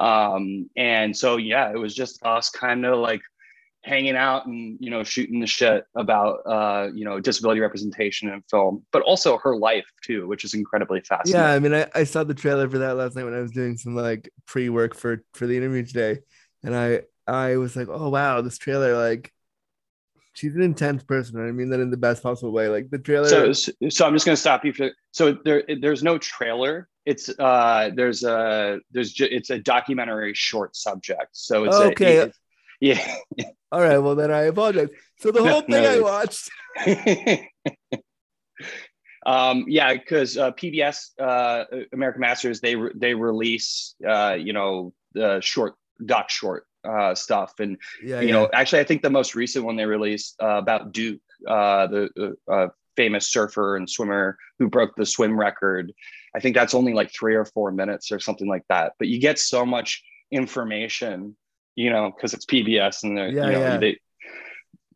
Um, 0.00 0.70
and 0.76 1.14
so 1.14 1.36
yeah 1.36 1.70
it 1.70 1.76
was 1.76 1.94
just 1.94 2.24
us 2.24 2.48
kind 2.48 2.86
of 2.86 2.98
like 2.98 3.20
hanging 3.82 4.16
out 4.16 4.46
and 4.46 4.78
you 4.80 4.90
know 4.90 5.02
shooting 5.02 5.40
the 5.40 5.46
shit 5.46 5.84
about 5.96 6.38
uh, 6.46 6.88
you 6.94 7.04
know 7.04 7.20
disability 7.20 7.60
representation 7.60 8.28
in 8.28 8.42
film, 8.50 8.84
but 8.92 9.02
also 9.02 9.38
her 9.38 9.56
life 9.56 9.86
too, 10.02 10.26
which 10.28 10.44
is 10.44 10.54
incredibly 10.54 11.00
fascinating. 11.00 11.40
Yeah, 11.40 11.52
I 11.52 11.58
mean, 11.58 11.74
I, 11.74 11.86
I 11.94 12.04
saw 12.04 12.24
the 12.24 12.34
trailer 12.34 12.68
for 12.68 12.78
that 12.78 12.96
last 12.96 13.16
night 13.16 13.24
when 13.24 13.34
I 13.34 13.40
was 13.40 13.52
doing 13.52 13.76
some 13.76 13.94
like 13.94 14.30
pre 14.46 14.68
work 14.68 14.94
for 14.94 15.24
for 15.34 15.46
the 15.46 15.56
interview 15.56 15.84
today, 15.84 16.20
and 16.62 16.74
I 16.74 17.02
I 17.26 17.56
was 17.56 17.76
like, 17.76 17.88
oh 17.90 18.08
wow, 18.08 18.40
this 18.40 18.58
trailer 18.58 18.96
like. 18.96 19.32
She's 20.34 20.54
an 20.54 20.62
intense 20.62 21.04
person. 21.04 21.46
I 21.46 21.52
mean 21.52 21.68
that 21.70 21.80
in 21.80 21.90
the 21.90 21.98
best 21.98 22.22
possible 22.22 22.52
way. 22.52 22.66
Like 22.66 22.88
the 22.88 22.98
trailer. 22.98 23.52
So, 23.52 23.52
so 23.90 24.06
I'm 24.06 24.14
just 24.14 24.24
gonna 24.24 24.34
stop 24.34 24.64
you 24.64 24.72
for. 24.72 24.90
So 25.10 25.36
there, 25.44 25.62
there's 25.82 26.02
no 26.02 26.16
trailer. 26.16 26.88
It's 27.04 27.28
uh, 27.38 27.90
there's 27.94 28.24
a 28.24 28.78
there's 28.92 29.12
ju- 29.12 29.28
it's 29.30 29.50
a 29.50 29.58
documentary 29.58 30.32
short 30.32 30.74
subject. 30.74 31.28
So 31.32 31.64
it's 31.64 31.76
okay. 31.76 32.18
A, 32.18 32.32
yeah. 32.82 33.14
All 33.70 33.80
right. 33.80 33.98
Well, 33.98 34.16
then 34.16 34.32
I 34.32 34.42
apologize. 34.42 34.88
So 35.18 35.30
the 35.30 35.42
whole 35.42 35.62
thing 35.62 35.86
I 35.86 36.00
watched. 36.00 36.50
um, 39.24 39.64
yeah, 39.68 39.94
because 39.94 40.36
uh, 40.36 40.50
PBS 40.50 41.10
uh, 41.20 41.64
American 41.92 42.20
Masters 42.20 42.60
they 42.60 42.74
re- 42.74 42.90
they 42.96 43.14
release 43.14 43.94
uh, 44.06 44.36
you 44.38 44.52
know 44.52 44.92
the 45.12 45.40
short 45.40 45.74
doc 46.04 46.28
short 46.28 46.66
uh, 46.82 47.14
stuff, 47.14 47.60
and 47.60 47.78
yeah, 48.02 48.20
you 48.20 48.26
yeah. 48.28 48.34
know 48.34 48.50
actually 48.52 48.80
I 48.80 48.84
think 48.84 49.02
the 49.02 49.10
most 49.10 49.36
recent 49.36 49.64
one 49.64 49.76
they 49.76 49.86
released 49.86 50.34
uh, 50.42 50.58
about 50.58 50.90
Duke, 50.92 51.20
uh, 51.46 51.86
the 51.86 52.36
uh, 52.50 52.66
famous 52.96 53.30
surfer 53.30 53.76
and 53.76 53.88
swimmer 53.88 54.36
who 54.58 54.68
broke 54.68 54.96
the 54.96 55.06
swim 55.06 55.38
record. 55.38 55.92
I 56.34 56.40
think 56.40 56.56
that's 56.56 56.74
only 56.74 56.94
like 56.94 57.12
three 57.12 57.36
or 57.36 57.44
four 57.44 57.70
minutes 57.70 58.10
or 58.10 58.18
something 58.18 58.48
like 58.48 58.64
that. 58.68 58.94
But 58.98 59.06
you 59.06 59.20
get 59.20 59.38
so 59.38 59.64
much 59.64 60.02
information 60.32 61.36
you 61.74 61.90
know, 61.90 62.10
because 62.14 62.34
it's 62.34 62.46
PBS 62.46 63.02
and 63.04 63.16
yeah, 63.18 63.26
you 63.26 63.52
know, 63.52 63.60
yeah. 63.60 63.76
they 63.78 63.98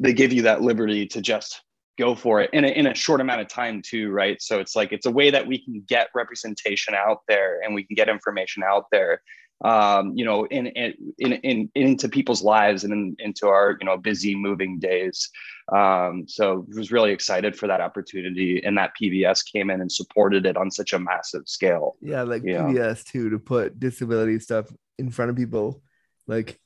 they 0.01 0.13
give 0.13 0.33
you 0.33 0.43
that 0.43 0.63
liberty 0.63 1.07
to 1.07 1.21
just 1.21 1.63
go 1.99 2.15
for 2.15 2.41
it 2.41 2.51
in 2.53 2.65
a, 2.65 2.69
in 2.69 2.87
a 2.87 2.95
short 2.95 3.21
amount 3.21 3.41
of 3.41 3.49
time 3.49 3.83
too, 3.83 4.11
right? 4.11 4.41
So 4.43 4.61
it's 4.61 4.77
like 4.77 4.93
it's 4.93 5.07
a 5.07 5.11
way 5.11 5.31
that 5.31 5.47
we 5.47 5.59
can 5.59 5.83
get 5.87 6.09
representation 6.15 6.95
out 6.95 7.23
there 7.29 7.61
and 7.63 7.75
we 7.75 7.85
can 7.85 7.95
get 7.95 8.09
information 8.09 8.63
out 8.63 8.87
there, 8.93 9.23
um, 9.65 10.13
you 10.15 10.25
know, 10.25 10.45
in, 10.47 10.67
in 10.67 11.15
in 11.19 11.33
in 11.33 11.71
into 11.75 12.09
people's 12.09 12.43
lives 12.43 12.85
and 12.85 12.93
in, 12.93 13.17
into 13.19 13.49
our 13.49 13.77
you 13.81 13.87
know 13.87 13.97
busy 13.97 14.35
moving 14.35 14.79
days. 14.79 15.31
Um, 15.73 16.27
so 16.29 16.67
I 16.73 16.79
was 16.79 16.93
really 16.93 17.13
excited 17.13 17.57
for 17.57 17.67
that 17.67 17.81
opportunity, 17.81 18.63
and 18.63 18.77
that 18.77 18.93
PBS 19.01 19.51
came 19.51 19.71
in 19.71 19.81
and 19.81 19.91
supported 19.91 20.45
it 20.45 20.57
on 20.57 20.71
such 20.71 20.93
a 20.93 20.99
massive 20.99 21.49
scale. 21.49 21.97
Yeah, 22.03 22.23
like 22.23 22.43
PBS 22.43 23.05
too 23.05 23.31
to 23.31 23.39
put 23.39 23.81
disability 23.81 24.39
stuff 24.39 24.67
in 24.99 25.11
front 25.11 25.31
of 25.31 25.37
people, 25.37 25.83
like 26.27 26.61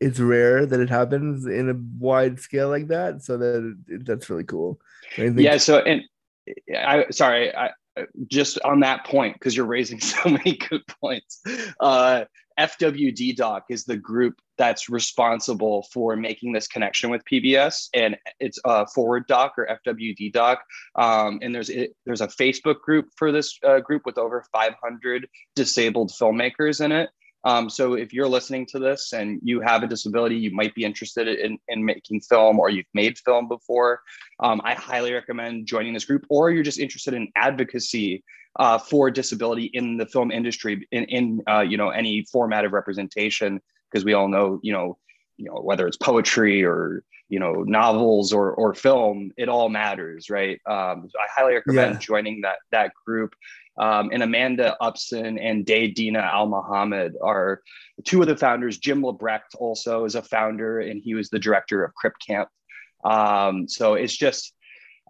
it's 0.00 0.18
rare 0.18 0.66
that 0.66 0.80
it 0.80 0.90
happens 0.90 1.46
in 1.46 1.70
a 1.70 1.74
wide 1.98 2.38
scale 2.40 2.68
like 2.68 2.88
that. 2.88 3.22
So 3.22 3.36
that 3.38 4.02
that's 4.04 4.28
really 4.28 4.44
cool. 4.44 4.80
Yeah. 5.16 5.56
So 5.56 5.78
and 5.78 6.02
I 6.76 7.06
sorry, 7.10 7.54
I 7.54 7.70
just 8.26 8.58
on 8.60 8.80
that 8.80 9.06
point 9.06 9.34
because 9.34 9.56
you're 9.56 9.66
raising 9.66 10.00
so 10.00 10.28
many 10.28 10.56
good 10.56 10.82
points. 11.00 11.40
Uh, 11.80 12.24
FWD 12.58 13.36
Doc 13.36 13.64
is 13.68 13.84
the 13.84 13.96
group 13.96 14.40
that's 14.56 14.88
responsible 14.88 15.86
for 15.92 16.16
making 16.16 16.52
this 16.52 16.66
connection 16.66 17.10
with 17.10 17.22
PBS, 17.30 17.88
and 17.92 18.16
it's 18.40 18.58
uh, 18.64 18.86
Forward 18.94 19.26
Doc 19.26 19.54
or 19.58 19.78
FWD 19.86 20.32
Doc. 20.32 20.62
Um, 20.94 21.38
and 21.42 21.54
there's 21.54 21.68
it, 21.68 21.94
there's 22.06 22.22
a 22.22 22.28
Facebook 22.28 22.80
group 22.80 23.10
for 23.16 23.30
this 23.30 23.58
uh, 23.62 23.80
group 23.80 24.02
with 24.06 24.16
over 24.16 24.44
500 24.52 25.28
disabled 25.54 26.10
filmmakers 26.10 26.82
in 26.82 26.92
it. 26.92 27.10
Um, 27.50 27.70
so 27.70 27.94
if 27.94 28.12
you're 28.12 28.32
listening 28.38 28.66
to 28.72 28.78
this 28.80 29.12
and 29.12 29.38
you 29.40 29.60
have 29.60 29.84
a 29.84 29.86
disability, 29.86 30.36
you 30.36 30.50
might 30.50 30.74
be 30.74 30.84
interested 30.84 31.28
in, 31.28 31.58
in 31.68 31.84
making 31.84 32.20
film 32.20 32.58
or 32.58 32.70
you've 32.70 32.92
made 32.92 33.16
film 33.18 33.46
before, 33.46 34.00
um, 34.40 34.60
I 34.64 34.74
highly 34.74 35.12
recommend 35.12 35.66
joining 35.66 35.94
this 35.94 36.04
group 36.04 36.24
or 36.28 36.50
you're 36.50 36.64
just 36.64 36.80
interested 36.80 37.14
in 37.14 37.24
advocacy 37.36 38.24
uh, 38.58 38.78
for 38.78 39.12
disability 39.12 39.66
in 39.74 39.96
the 39.96 40.06
film 40.06 40.32
industry 40.32 40.74
in, 40.90 41.04
in 41.04 41.42
uh, 41.48 41.60
you 41.60 41.76
know, 41.76 41.90
any 41.90 42.24
format 42.32 42.64
of 42.64 42.72
representation, 42.72 43.60
because 43.90 44.04
we 44.04 44.12
all 44.12 44.28
know, 44.28 44.58
you 44.62 44.72
know, 44.72 44.98
you 45.36 45.44
know, 45.44 45.60
whether 45.60 45.86
it's 45.86 45.98
poetry 45.98 46.64
or, 46.64 47.04
you 47.28 47.38
know, 47.38 47.62
novels 47.62 48.32
or, 48.32 48.52
or 48.52 48.74
film, 48.74 49.30
it 49.36 49.48
all 49.48 49.68
matters, 49.68 50.30
right? 50.30 50.58
Um, 50.66 51.08
so 51.10 51.18
I 51.18 51.26
highly 51.34 51.54
recommend 51.54 51.94
yeah. 51.94 52.00
joining 52.00 52.40
that, 52.40 52.58
that 52.72 52.92
group. 53.04 53.34
Um, 53.78 54.10
and 54.12 54.22
Amanda 54.22 54.76
Upson 54.80 55.38
and 55.38 55.66
Day 55.66 55.88
Dina 55.88 56.20
Al-Mohamed 56.20 57.14
are 57.22 57.62
two 58.04 58.22
of 58.22 58.28
the 58.28 58.36
founders. 58.36 58.78
Jim 58.78 59.02
Lebrecht 59.02 59.54
also 59.58 60.04
is 60.04 60.14
a 60.14 60.22
founder, 60.22 60.80
and 60.80 61.00
he 61.02 61.14
was 61.14 61.28
the 61.28 61.38
director 61.38 61.84
of 61.84 61.94
Crip 61.94 62.14
Camp. 62.26 62.48
Um, 63.04 63.68
so 63.68 63.94
it's 63.94 64.16
just 64.16 64.52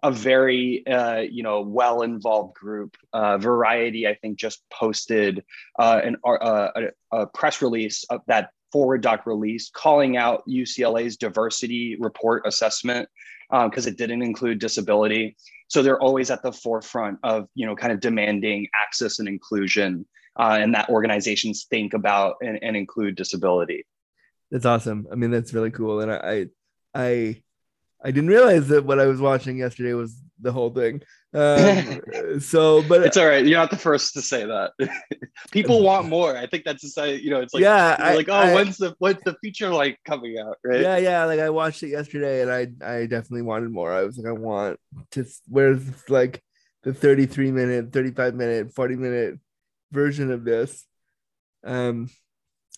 a 0.03 0.11
very 0.11 0.85
uh, 0.85 1.19
you 1.19 1.43
know 1.43 1.61
well 1.61 2.01
involved 2.01 2.53
group. 2.55 2.95
Uh, 3.13 3.37
Variety, 3.37 4.07
I 4.07 4.15
think, 4.15 4.37
just 4.37 4.61
posted 4.69 5.43
uh, 5.79 6.01
an, 6.03 6.17
uh, 6.25 6.69
a, 6.75 6.81
a, 7.11 7.27
press 7.27 7.61
release 7.61 8.03
of 8.09 8.21
that 8.27 8.49
forward 8.71 9.01
doc 9.01 9.25
release 9.25 9.69
calling 9.73 10.17
out 10.17 10.43
UCLA's 10.47 11.17
diversity 11.17 11.95
report 11.99 12.43
assessment 12.45 13.07
because 13.49 13.87
um, 13.87 13.93
it 13.93 13.97
didn't 13.97 14.21
include 14.21 14.59
disability. 14.59 15.35
So 15.69 15.81
they're 15.81 16.01
always 16.01 16.31
at 16.31 16.43
the 16.43 16.51
forefront 16.51 17.19
of 17.23 17.47
you 17.55 17.65
know 17.65 17.75
kind 17.75 17.93
of 17.93 17.99
demanding 17.99 18.67
access 18.75 19.19
and 19.19 19.27
inclusion 19.27 20.05
uh, 20.37 20.57
and 20.59 20.73
that 20.75 20.89
organizations 20.89 21.65
think 21.69 21.93
about 21.93 22.35
and, 22.41 22.59
and 22.61 22.75
include 22.75 23.15
disability. 23.15 23.85
That's 24.51 24.65
awesome. 24.65 25.07
I 25.11 25.15
mean 25.15 25.31
that's 25.31 25.53
really 25.53 25.71
cool. 25.71 26.01
And 26.01 26.11
i 26.11 26.17
i 26.23 26.47
i 26.95 27.43
didn't 28.05 28.29
realize 28.29 28.67
that 28.67 28.85
what 28.85 28.99
i 28.99 29.05
was 29.05 29.19
watching 29.19 29.57
yesterday 29.57 29.93
was 29.93 30.21
the 30.41 30.51
whole 30.51 30.69
thing. 30.69 31.01
Um, 31.33 32.01
so 32.39 32.83
but 32.87 33.03
it's 33.03 33.17
all 33.17 33.27
right. 33.27 33.45
You're 33.45 33.59
not 33.59 33.69
the 33.69 33.77
first 33.77 34.13
to 34.13 34.21
say 34.21 34.45
that. 34.45 34.71
People 35.51 35.83
want 35.83 36.07
more. 36.09 36.37
I 36.37 36.47
think 36.47 36.63
that's 36.63 36.81
just 36.81 36.97
you 36.97 37.29
know 37.29 37.41
it's 37.41 37.53
like 37.53 37.61
yeah 37.61 37.95
I, 37.99 38.15
like 38.15 38.29
oh 38.29 38.33
I, 38.33 38.53
when's 38.53 38.77
the 38.77 38.95
when's 38.99 39.21
the 39.23 39.35
feature 39.41 39.69
like 39.69 39.99
coming 40.05 40.37
out? 40.39 40.57
Right? 40.63 40.81
Yeah 40.81 40.97
yeah 40.97 41.25
like 41.25 41.39
i 41.39 41.49
watched 41.49 41.83
it 41.83 41.89
yesterday 41.89 42.41
and 42.41 42.51
i 42.51 42.61
i 42.85 43.05
definitely 43.05 43.43
wanted 43.43 43.71
more. 43.71 43.91
I 43.91 44.03
was 44.03 44.17
like 44.17 44.27
i 44.27 44.31
want 44.31 44.79
to 45.11 45.25
where's 45.47 45.81
like 46.09 46.41
the 46.83 46.93
33 46.93 47.51
minute 47.51 47.91
35 47.91 48.35
minute 48.35 48.73
40 48.73 48.95
minute 48.95 49.39
version 49.91 50.31
of 50.31 50.43
this? 50.43 50.85
Um 51.63 52.09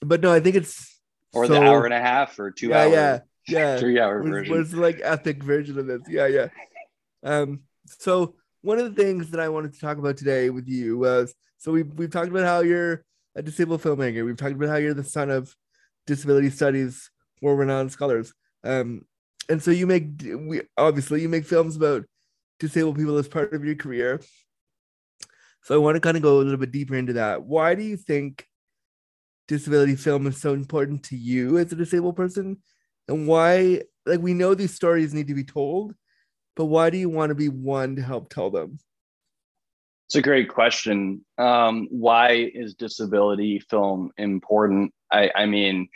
but 0.02 0.22
no 0.22 0.32
i 0.32 0.40
think 0.40 0.56
it's 0.56 0.98
or 1.34 1.46
so, 1.46 1.54
the 1.54 1.62
hour 1.62 1.86
and 1.86 1.94
a 1.94 2.00
half 2.00 2.40
or 2.40 2.52
two 2.52 2.70
yeah, 2.70 2.82
hours. 2.82 2.94
yeah 2.94 3.20
yeah 3.50 3.78
three 3.78 4.00
hour 4.00 4.22
was, 4.22 4.30
version 4.30 4.58
was 4.58 4.74
like 4.74 5.00
epic 5.04 5.44
version 5.44 5.78
of 5.80 5.88
this 5.88 6.02
yeah 6.08 6.28
yeah 6.28 6.48
Um, 7.24 7.62
so 7.86 8.36
one 8.62 8.80
of 8.80 8.94
the 8.94 9.02
things 9.02 9.32
that 9.32 9.40
I 9.40 9.50
wanted 9.50 9.74
to 9.74 9.80
talk 9.80 9.98
about 9.98 10.18
today 10.18 10.50
with 10.50 10.68
you 10.68 10.98
was 10.98 11.34
so 11.58 11.72
we've 11.72 11.92
we've 11.94 12.12
talked 12.12 12.30
about 12.30 12.46
how 12.46 12.62
you're 12.62 13.04
a 13.36 13.42
disabled 13.42 13.82
filmmaker. 13.82 14.26
We've 14.26 14.38
talked 14.38 14.56
about 14.56 14.70
how 14.70 14.78
you're 14.78 14.94
the 14.94 15.04
son 15.04 15.30
of 15.30 15.54
disability 16.08 16.50
studies 16.50 17.10
world-renowned 17.42 17.92
scholars. 17.92 18.34
Um, 18.64 19.04
and 19.48 19.62
so 19.62 19.72
you 19.72 19.88
make 19.88 20.22
we 20.22 20.62
obviously 20.78 21.22
you 21.22 21.30
make 21.30 21.46
films 21.46 21.76
about 21.76 22.06
disabled 22.60 22.98
people 22.98 23.18
as 23.18 23.28
part 23.28 23.54
of 23.54 23.64
your 23.64 23.76
career. 23.76 24.22
So 25.64 25.76
I 25.76 25.78
want 25.78 25.96
to 25.96 26.02
kind 26.02 26.18
of 26.18 26.24
go 26.24 26.38
a 26.38 26.44
little 26.44 26.58
bit 26.58 26.72
deeper 26.72 26.96
into 26.96 27.14
that. 27.14 27.44
Why 27.44 27.76
do 27.76 27.84
you 27.84 27.98
think 27.98 28.46
disability 29.48 29.96
film 29.96 30.28
is 30.28 30.40
so 30.40 30.54
important 30.54 31.04
to 31.04 31.18
you 31.18 31.58
as 31.58 31.72
a 31.72 31.76
disabled 31.76 32.16
person? 32.16 32.58
And 33.10 33.28
why 33.28 33.82
like 34.06 34.22
we 34.22 34.34
know 34.34 34.54
these 34.54 34.74
stories 34.74 35.14
need 35.14 35.28
to 35.28 35.36
be 35.36 35.44
told, 35.44 35.94
but 36.56 36.66
why 36.66 36.90
do 36.90 36.98
you 36.98 37.10
want 37.10 37.30
to 37.30 37.36
be 37.36 37.50
one 37.50 37.96
to 37.96 38.02
help 38.02 38.30
tell 38.30 38.50
them? 38.50 38.80
It's 40.08 40.16
a 40.16 40.22
great 40.22 40.50
question. 40.50 41.24
Um, 41.38 41.88
why 41.92 42.50
is 42.54 42.74
disability 42.74 43.60
film 43.70 44.12
important? 44.18 44.92
I, 45.12 45.30
I 45.36 45.46
mean, 45.46 45.88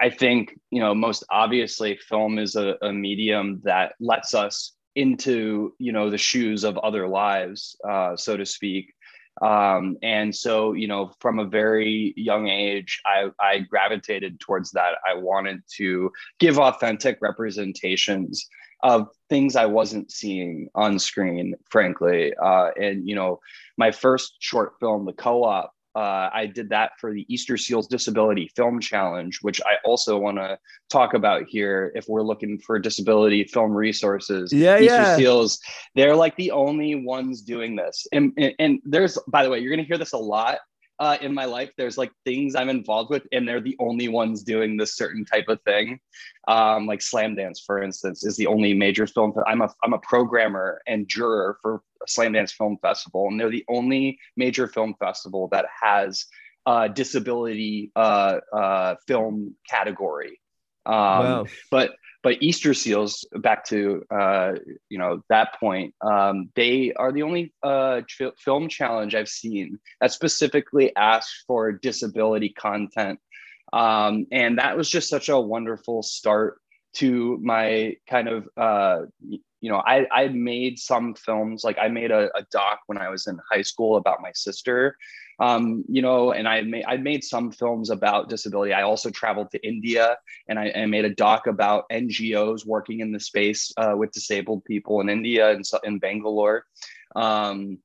I 0.00 0.08
think, 0.08 0.58
you 0.70 0.80
know, 0.80 0.94
most 0.94 1.24
obviously, 1.30 1.98
film 2.08 2.38
is 2.38 2.56
a, 2.56 2.76
a 2.80 2.92
medium 2.92 3.60
that 3.64 3.92
lets 4.00 4.34
us 4.34 4.72
into, 4.94 5.74
you 5.78 5.92
know, 5.92 6.08
the 6.08 6.16
shoes 6.16 6.64
of 6.64 6.78
other 6.78 7.06
lives, 7.06 7.76
uh, 7.88 8.16
so 8.16 8.36
to 8.36 8.46
speak. 8.46 8.94
Um, 9.42 9.96
and 10.02 10.34
so, 10.34 10.72
you 10.72 10.88
know, 10.88 11.12
from 11.20 11.38
a 11.38 11.44
very 11.44 12.12
young 12.16 12.48
age, 12.48 13.00
I, 13.06 13.30
I 13.40 13.60
gravitated 13.60 14.40
towards 14.40 14.72
that. 14.72 14.94
I 15.08 15.14
wanted 15.14 15.62
to 15.76 16.10
give 16.38 16.58
authentic 16.58 17.18
representations 17.20 18.48
of 18.82 19.08
things 19.28 19.56
I 19.56 19.66
wasn't 19.66 20.10
seeing 20.10 20.68
on 20.74 20.98
screen, 20.98 21.54
frankly. 21.70 22.34
Uh, 22.34 22.70
and, 22.80 23.08
you 23.08 23.14
know, 23.14 23.40
my 23.76 23.90
first 23.90 24.36
short 24.38 24.74
film, 24.80 25.04
The 25.04 25.12
Co 25.12 25.44
op, 25.44 25.72
uh, 25.98 26.30
I 26.32 26.46
did 26.46 26.68
that 26.68 26.92
for 27.00 27.12
the 27.12 27.26
Easter 27.28 27.56
Seals 27.56 27.88
Disability 27.88 28.52
Film 28.54 28.78
Challenge, 28.78 29.36
which 29.42 29.60
I 29.62 29.78
also 29.84 30.16
want 30.16 30.36
to 30.36 30.56
talk 30.88 31.12
about 31.12 31.48
here. 31.48 31.90
If 31.96 32.08
we're 32.08 32.22
looking 32.22 32.56
for 32.60 32.78
disability 32.78 33.42
film 33.42 33.72
resources, 33.72 34.52
yeah, 34.52 34.76
Easter 34.76 34.94
yeah. 34.94 35.16
Seals, 35.16 35.58
they're 35.96 36.14
like 36.14 36.36
the 36.36 36.52
only 36.52 36.94
ones 36.94 37.42
doing 37.42 37.74
this. 37.74 38.06
And, 38.12 38.32
and, 38.38 38.54
and 38.60 38.80
there's, 38.84 39.18
by 39.26 39.42
the 39.42 39.50
way, 39.50 39.58
you're 39.58 39.74
going 39.74 39.84
to 39.84 39.88
hear 39.88 39.98
this 39.98 40.12
a 40.12 40.18
lot 40.18 40.58
uh, 40.98 41.16
in 41.20 41.34
my 41.34 41.44
life. 41.44 41.70
There's 41.76 41.98
like 41.98 42.12
things 42.24 42.54
I'm 42.54 42.68
involved 42.68 43.10
with, 43.10 43.26
and 43.32 43.46
they're 43.46 43.60
the 43.60 43.76
only 43.78 44.08
ones 44.08 44.42
doing 44.42 44.76
this 44.76 44.96
certain 44.96 45.24
type 45.24 45.48
of 45.48 45.60
thing. 45.62 46.00
Um, 46.46 46.86
like 46.86 47.00
Slamdance, 47.00 47.60
for 47.64 47.82
instance, 47.82 48.24
is 48.24 48.36
the 48.36 48.46
only 48.46 48.74
major 48.74 49.06
film. 49.06 49.32
I'm 49.46 49.62
a 49.62 49.72
I'm 49.82 49.92
a 49.92 49.98
programmer 49.98 50.82
and 50.86 51.08
juror 51.08 51.58
for 51.62 51.82
Slamdance 52.08 52.52
Film 52.52 52.78
Festival, 52.82 53.28
and 53.28 53.38
they're 53.38 53.50
the 53.50 53.64
only 53.68 54.18
major 54.36 54.66
film 54.66 54.94
festival 54.98 55.48
that 55.52 55.66
has 55.82 56.26
a 56.66 56.88
disability 56.88 57.92
uh, 57.96 58.38
uh, 58.52 58.94
film 59.06 59.54
category. 59.68 60.40
Um, 60.84 60.94
wow. 60.94 61.46
But 61.70 61.92
but 62.28 62.42
Easter 62.42 62.74
seals, 62.74 63.26
back 63.36 63.64
to 63.64 64.04
uh, 64.10 64.52
you 64.90 64.98
know 64.98 65.22
that 65.30 65.58
point, 65.58 65.94
um, 66.02 66.50
they 66.56 66.92
are 66.92 67.10
the 67.10 67.22
only 67.22 67.54
uh, 67.62 68.02
film 68.36 68.68
challenge 68.68 69.14
I've 69.14 69.30
seen 69.30 69.78
that 70.02 70.12
specifically 70.12 70.94
asks 70.94 71.44
for 71.46 71.72
disability 71.72 72.50
content, 72.50 73.18
um, 73.72 74.26
and 74.30 74.58
that 74.58 74.76
was 74.76 74.90
just 74.90 75.08
such 75.08 75.30
a 75.30 75.40
wonderful 75.40 76.02
start 76.02 76.60
to 76.96 77.38
my 77.42 77.96
kind 78.10 78.28
of 78.28 78.46
uh, 78.58 79.06
you 79.22 79.70
know 79.70 79.78
I 79.78 80.06
I 80.12 80.28
made 80.28 80.78
some 80.78 81.14
films 81.14 81.64
like 81.64 81.78
I 81.80 81.88
made 81.88 82.10
a, 82.10 82.28
a 82.36 82.44
doc 82.52 82.80
when 82.88 82.98
I 82.98 83.08
was 83.08 83.26
in 83.26 83.38
high 83.50 83.62
school 83.62 83.96
about 83.96 84.20
my 84.20 84.32
sister 84.34 84.98
um, 85.40 85.84
you 85.88 86.02
know, 86.02 86.32
and 86.32 86.48
I 86.48 86.62
made 86.62 86.84
I 86.86 86.96
made 86.96 87.22
some 87.22 87.52
films 87.52 87.90
about 87.90 88.28
disability. 88.28 88.72
I 88.72 88.82
also 88.82 89.10
traveled 89.10 89.50
to 89.52 89.66
India 89.66 90.16
and 90.48 90.58
I, 90.58 90.72
I 90.74 90.86
made 90.86 91.04
a 91.04 91.14
doc 91.14 91.46
about 91.46 91.88
NGOs 91.90 92.66
working 92.66 93.00
in 93.00 93.12
the 93.12 93.20
space 93.20 93.72
uh, 93.76 93.94
with 93.96 94.10
disabled 94.10 94.64
people 94.64 95.00
in 95.00 95.08
India 95.08 95.50
and 95.50 95.64
in 95.84 95.98
Bangalore. 95.98 96.64
Um, 97.14 97.78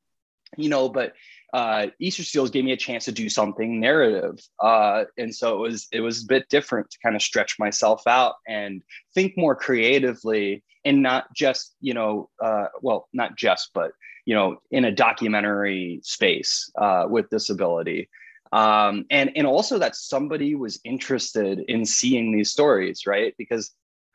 you 0.58 0.70
know, 0.70 0.89
but 0.89 1.13
uh, 1.54 1.88
Easter 2.00 2.24
Seals 2.24 2.50
gave 2.50 2.66
me 2.66 2.72
a 2.72 2.78
chance 2.78 3.06
to 3.06 3.12
do 3.12 3.30
something 3.30 3.80
narrative, 3.80 4.39
uh, 4.60 5.04
and 5.20 5.34
so 5.34 5.56
it 5.56 5.60
was 5.70 5.88
it 5.92 6.00
was 6.00 6.24
a 6.24 6.28
bit 6.28 6.50
different 6.50 6.89
to 6.89 6.98
kind 7.04 7.16
of 7.16 7.22
stretch 7.22 7.60
myself 7.60 8.08
out 8.08 8.36
and 8.48 8.82
think 9.13 9.38
more 9.38 9.56
creatively, 9.56 10.63
and 10.84 11.04
not 11.04 11.32
just 11.36 11.76
you 11.80 11.94
know, 11.94 12.30
uh, 12.44 12.66
well, 12.82 13.08
not 13.13 13.38
just, 13.38 13.70
but 13.76 13.92
you 14.25 14.36
know, 14.36 14.57
in 14.71 14.86
a 14.86 14.91
documentary 14.91 15.99
space 16.03 16.71
uh, 16.77 17.05
with 17.07 17.29
disability. 17.29 18.09
Um, 18.51 19.05
and, 19.09 19.31
and 19.36 19.47
also 19.47 19.79
that 19.79 19.95
somebody 19.95 20.53
was 20.55 20.79
interested 20.83 21.59
in 21.67 21.86
seeing 21.86 22.31
these 22.31 22.51
stories, 22.51 23.07
right? 23.07 23.33
Because 23.38 23.71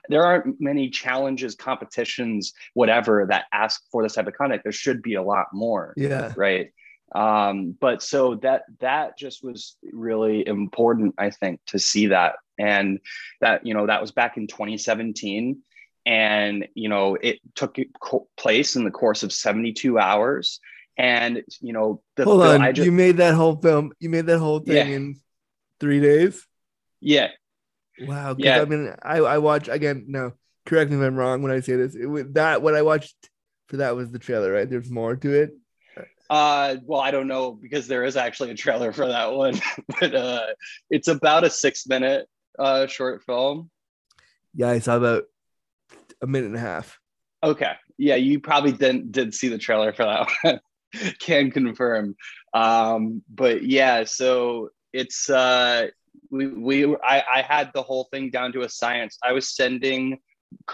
there 0.09 0.25
aren't 0.25 0.61
many 0.61 0.91
challenges, 0.91 1.55
competitions, 1.55 2.53
whatever 2.75 3.27
that 3.29 3.47
ask 3.53 3.83
for 3.91 4.03
this 4.03 4.15
type 4.15 4.27
of 4.27 4.35
content. 4.35 4.63
There 4.63 4.73
should 4.73 5.03
be 5.03 5.15
a 5.15 5.23
lot 5.23 5.47
more. 5.53 5.93
Yeah. 5.97 6.33
Right. 6.37 6.71
Um, 7.15 7.75
but 7.81 8.03
so 8.03 8.37
that 8.37 8.63
that 8.81 9.19
just 9.19 9.43
was 9.43 9.77
really 9.93 10.47
important, 10.47 11.15
I 11.19 11.31
think, 11.31 11.61
to 11.67 11.79
see 11.79 12.09
that. 12.09 12.37
And 12.59 13.01
that, 13.41 13.67
you 13.67 13.75
know, 13.75 13.87
that 13.87 14.01
was 14.01 14.13
back 14.13 14.37
in 14.37 14.47
2017 14.47 15.59
and 16.09 16.67
you 16.75 16.89
know 16.89 17.19
it 17.21 17.39
took 17.55 17.77
place 18.39 18.77
in 18.77 18.85
the 18.85 18.91
course 18.91 19.23
of 19.23 19.33
72 19.33 19.99
hours. 19.99 20.59
And 20.97 21.45
you 21.61 21.73
know 21.73 22.03
the 22.17 22.25
hold 22.25 22.43
film, 22.43 22.63
on. 22.63 22.75
Just, 22.75 22.87
you 22.87 22.91
made 22.91 23.19
that 23.19 23.35
whole 23.35 23.57
film 23.57 23.93
you 24.01 24.09
made 24.09 24.27
that 24.27 24.39
whole 24.39 24.59
thing 24.61 24.89
yeah. 24.89 24.97
in 24.97 25.21
three 25.79 26.01
days? 26.01 26.45
Yeah. 27.01 27.29
Wow. 28.01 28.35
Yeah. 28.39 28.63
I 28.63 28.65
mean 28.65 28.95
i 29.03 29.19
i 29.19 29.39
watch 29.39 29.69
again 29.69 30.07
no 30.09 30.33
correct 30.67 30.91
me 30.91 30.97
if 30.97 31.03
i'm 31.03 31.15
wrong 31.15 31.43
when 31.43 31.53
i 31.53 31.61
say 31.61 31.77
this. 31.77 31.95
It 31.95 32.07
was 32.07 32.25
that 32.33 32.63
what 32.63 32.75
i 32.75 32.83
watched 32.83 33.15
for 33.69 33.77
that 33.77 33.95
was 33.95 34.11
the 34.11 34.19
trailer 34.19 34.51
right? 34.51 34.69
There's 34.69 34.91
more 34.91 35.15
to 35.15 35.33
it? 35.35 35.51
Uh 36.31 36.77
well 36.85 37.01
i 37.01 37.11
don't 37.11 37.29
know 37.29 37.53
because 37.53 37.87
there 37.87 38.05
is 38.05 38.17
actually 38.17 38.51
a 38.51 38.57
trailer 38.57 38.93
for 38.93 39.07
that 39.07 39.33
one 39.35 39.61
but 40.01 40.15
uh 40.15 40.47
it's 40.91 41.09
about 41.09 41.45
a 41.45 41.51
six 41.51 41.87
minute 41.87 42.27
uh 42.59 42.87
short 42.87 43.23
film. 43.25 43.71
Yeah 44.55 44.71
i 44.71 44.81
saw 44.81 44.97
about 44.97 45.25
a 46.23 46.27
minute 46.27 46.49
and 46.49 46.57
a 46.57 46.61
half. 46.61 46.99
Okay. 47.43 47.73
Yeah, 47.97 48.17
you 48.17 48.41
probably 48.41 48.73
didn't 48.73 49.13
did 49.13 49.35
see 49.35 49.49
the 49.49 49.59
trailer 49.59 49.93
for 49.93 50.05
that 50.05 50.29
one. 50.43 50.61
Can 51.21 51.51
confirm. 51.51 52.17
Um, 52.55 53.23
but 53.29 53.63
yeah, 53.63 54.05
so 54.05 54.71
it's 54.93 55.29
uh 55.29 55.89
we 56.31 56.47
we 56.49 56.97
I, 56.97 57.23
I 57.37 57.43
had 57.43 57.71
the 57.75 57.83
whole 57.83 58.09
thing 58.13 58.31
down 58.31 58.53
to 58.53 58.63
a 58.63 58.69
science. 58.69 59.19
I 59.23 59.33
was 59.33 59.55
sending 59.55 60.19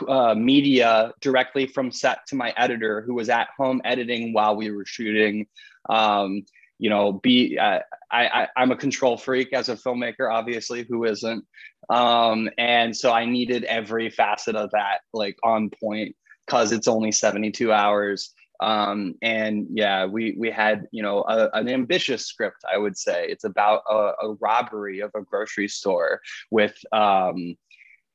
uh, 0.07 0.35
media 0.35 1.13
directly 1.21 1.67
from 1.67 1.91
set 1.91 2.19
to 2.29 2.37
my 2.37 2.53
editor 2.57 3.03
who 3.03 3.15
was 3.15 3.29
at 3.29 3.49
home 3.57 3.81
editing 3.85 4.33
while 4.33 4.57
we 4.57 4.71
were 4.71 4.87
shooting. 4.87 5.47
Um, 5.89 6.45
you 6.85 6.91
know, 6.91 7.13
be 7.13 7.57
uh, 7.59 7.79
I, 8.11 8.47
I 8.55 8.63
am 8.63 8.71
a 8.71 8.77
control 8.77 9.17
freak 9.17 9.55
as 9.55 9.71
a 9.71 9.75
filmmaker, 9.75 10.31
obviously, 10.31 10.85
who 10.87 11.05
isn't? 11.05 11.43
Um, 11.89 12.51
and 12.59 12.95
so 12.95 13.11
I 13.11 13.25
needed 13.25 13.65
every 13.65 14.11
facet 14.11 14.55
of 14.55 14.71
that 14.73 14.99
like 15.15 15.39
on 15.43 15.71
point 15.71 16.15
because 16.45 16.73
it's 16.73 16.87
only 16.87 17.11
72 17.11 17.73
hours. 17.73 18.35
Um, 18.61 19.15
and 19.23 19.67
yeah, 19.71 20.05
we 20.05 20.37
we 20.39 20.51
had 20.51 20.87
you 20.91 21.03
know 21.03 21.25
a, 21.27 21.49
an 21.55 21.71
ambitious 21.71 22.27
script, 22.27 22.63
I 22.71 22.77
would 22.77 22.99
say. 22.99 23.29
It's 23.31 23.45
about 23.45 23.81
a, 23.91 24.13
a 24.23 24.35
robbery 24.39 25.01
of 25.01 25.11
a 25.15 25.23
grocery 25.23 25.69
store 25.69 26.21
with 26.51 26.77
um, 26.93 27.57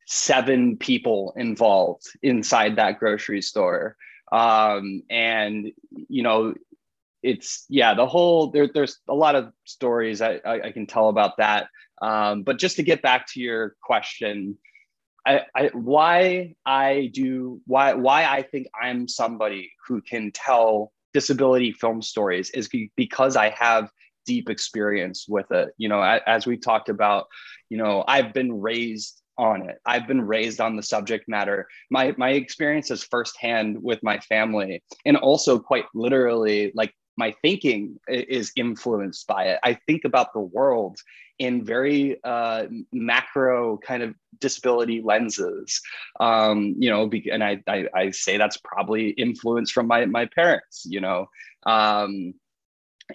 seven 0.06 0.78
people 0.78 1.34
involved 1.38 2.06
inside 2.22 2.76
that 2.76 3.00
grocery 3.00 3.42
store 3.42 3.98
um, 4.32 5.02
and 5.10 5.72
you 6.08 6.24
know 6.24 6.54
it's 7.24 7.66
yeah 7.70 7.94
the 7.94 8.06
whole 8.06 8.52
there, 8.52 8.70
there's 8.74 9.00
a 9.08 9.14
lot 9.14 9.36
of 9.36 9.52
stories 9.66 10.22
I, 10.22 10.40
I, 10.46 10.62
I 10.68 10.72
can 10.72 10.88
tell 10.88 11.10
about 11.10 11.38
that 11.38 11.68
um, 12.02 12.44
but 12.44 12.58
just 12.58 12.78
to 12.78 12.84
get 12.84 13.02
back 13.02 13.28
to 13.34 13.42
your 13.42 13.76
question 13.82 14.58
I, 15.26 15.42
I 15.56 15.70
why 15.74 16.56
i 16.66 17.12
do 17.14 17.62
why 17.66 17.94
why 17.94 18.26
i 18.26 18.42
think 18.42 18.68
i'm 18.82 19.08
somebody 19.08 19.72
who 19.88 20.02
can 20.02 20.32
tell 20.32 20.92
disability 21.14 21.74
film 21.74 22.02
stories 22.02 22.50
is 22.52 22.70
because 22.96 23.36
i 23.36 23.50
have 23.50 23.90
deep 24.26 24.50
experience 24.50 25.26
with 25.28 25.52
it 25.52 25.70
you 25.78 25.90
know 25.90 26.02
as 26.02 26.46
we 26.46 26.56
talked 26.56 26.88
about 26.88 27.28
you 27.70 27.78
know 27.78 28.04
i've 28.08 28.34
been 28.34 28.62
raised 28.62 29.22
on 29.40 29.70
it. 29.70 29.78
I've 29.86 30.06
been 30.06 30.22
raised 30.22 30.60
on 30.60 30.76
the 30.76 30.84
subject 30.84 31.30
matter. 31.30 31.68
My 31.90 32.14
my 32.18 32.32
experience 32.32 32.92
is 32.92 33.04
firsthand 33.06 33.82
with 33.82 34.04
my 34.04 34.20
family, 34.20 34.84
and 35.06 35.16
also 35.16 35.58
quite 35.58 35.86
literally, 35.96 36.74
like 36.76 36.94
my 37.20 37.36
thinking 37.42 38.00
is 38.08 38.54
influenced 38.56 39.28
by 39.28 39.44
it. 39.50 39.60
I 39.62 39.74
think 39.86 40.06
about 40.06 40.34
the 40.34 40.40
world 40.40 40.98
in 41.38 41.66
very 41.66 42.18
uh, 42.24 42.66
macro 42.94 43.78
kind 43.78 44.02
of 44.04 44.16
disability 44.40 45.02
lenses. 45.02 45.82
Um, 46.20 46.76
you 46.80 46.90
know, 46.90 47.10
and 47.32 47.44
I, 47.44 47.62
I, 47.68 47.88
I 47.94 48.12
say 48.12 48.38
that's 48.38 48.58
probably 48.58 49.10
influenced 49.10 49.74
from 49.74 49.88
my 49.88 50.06
my 50.06 50.26
parents. 50.28 50.86
You 50.86 51.02
know, 51.02 51.28
um, 51.66 52.34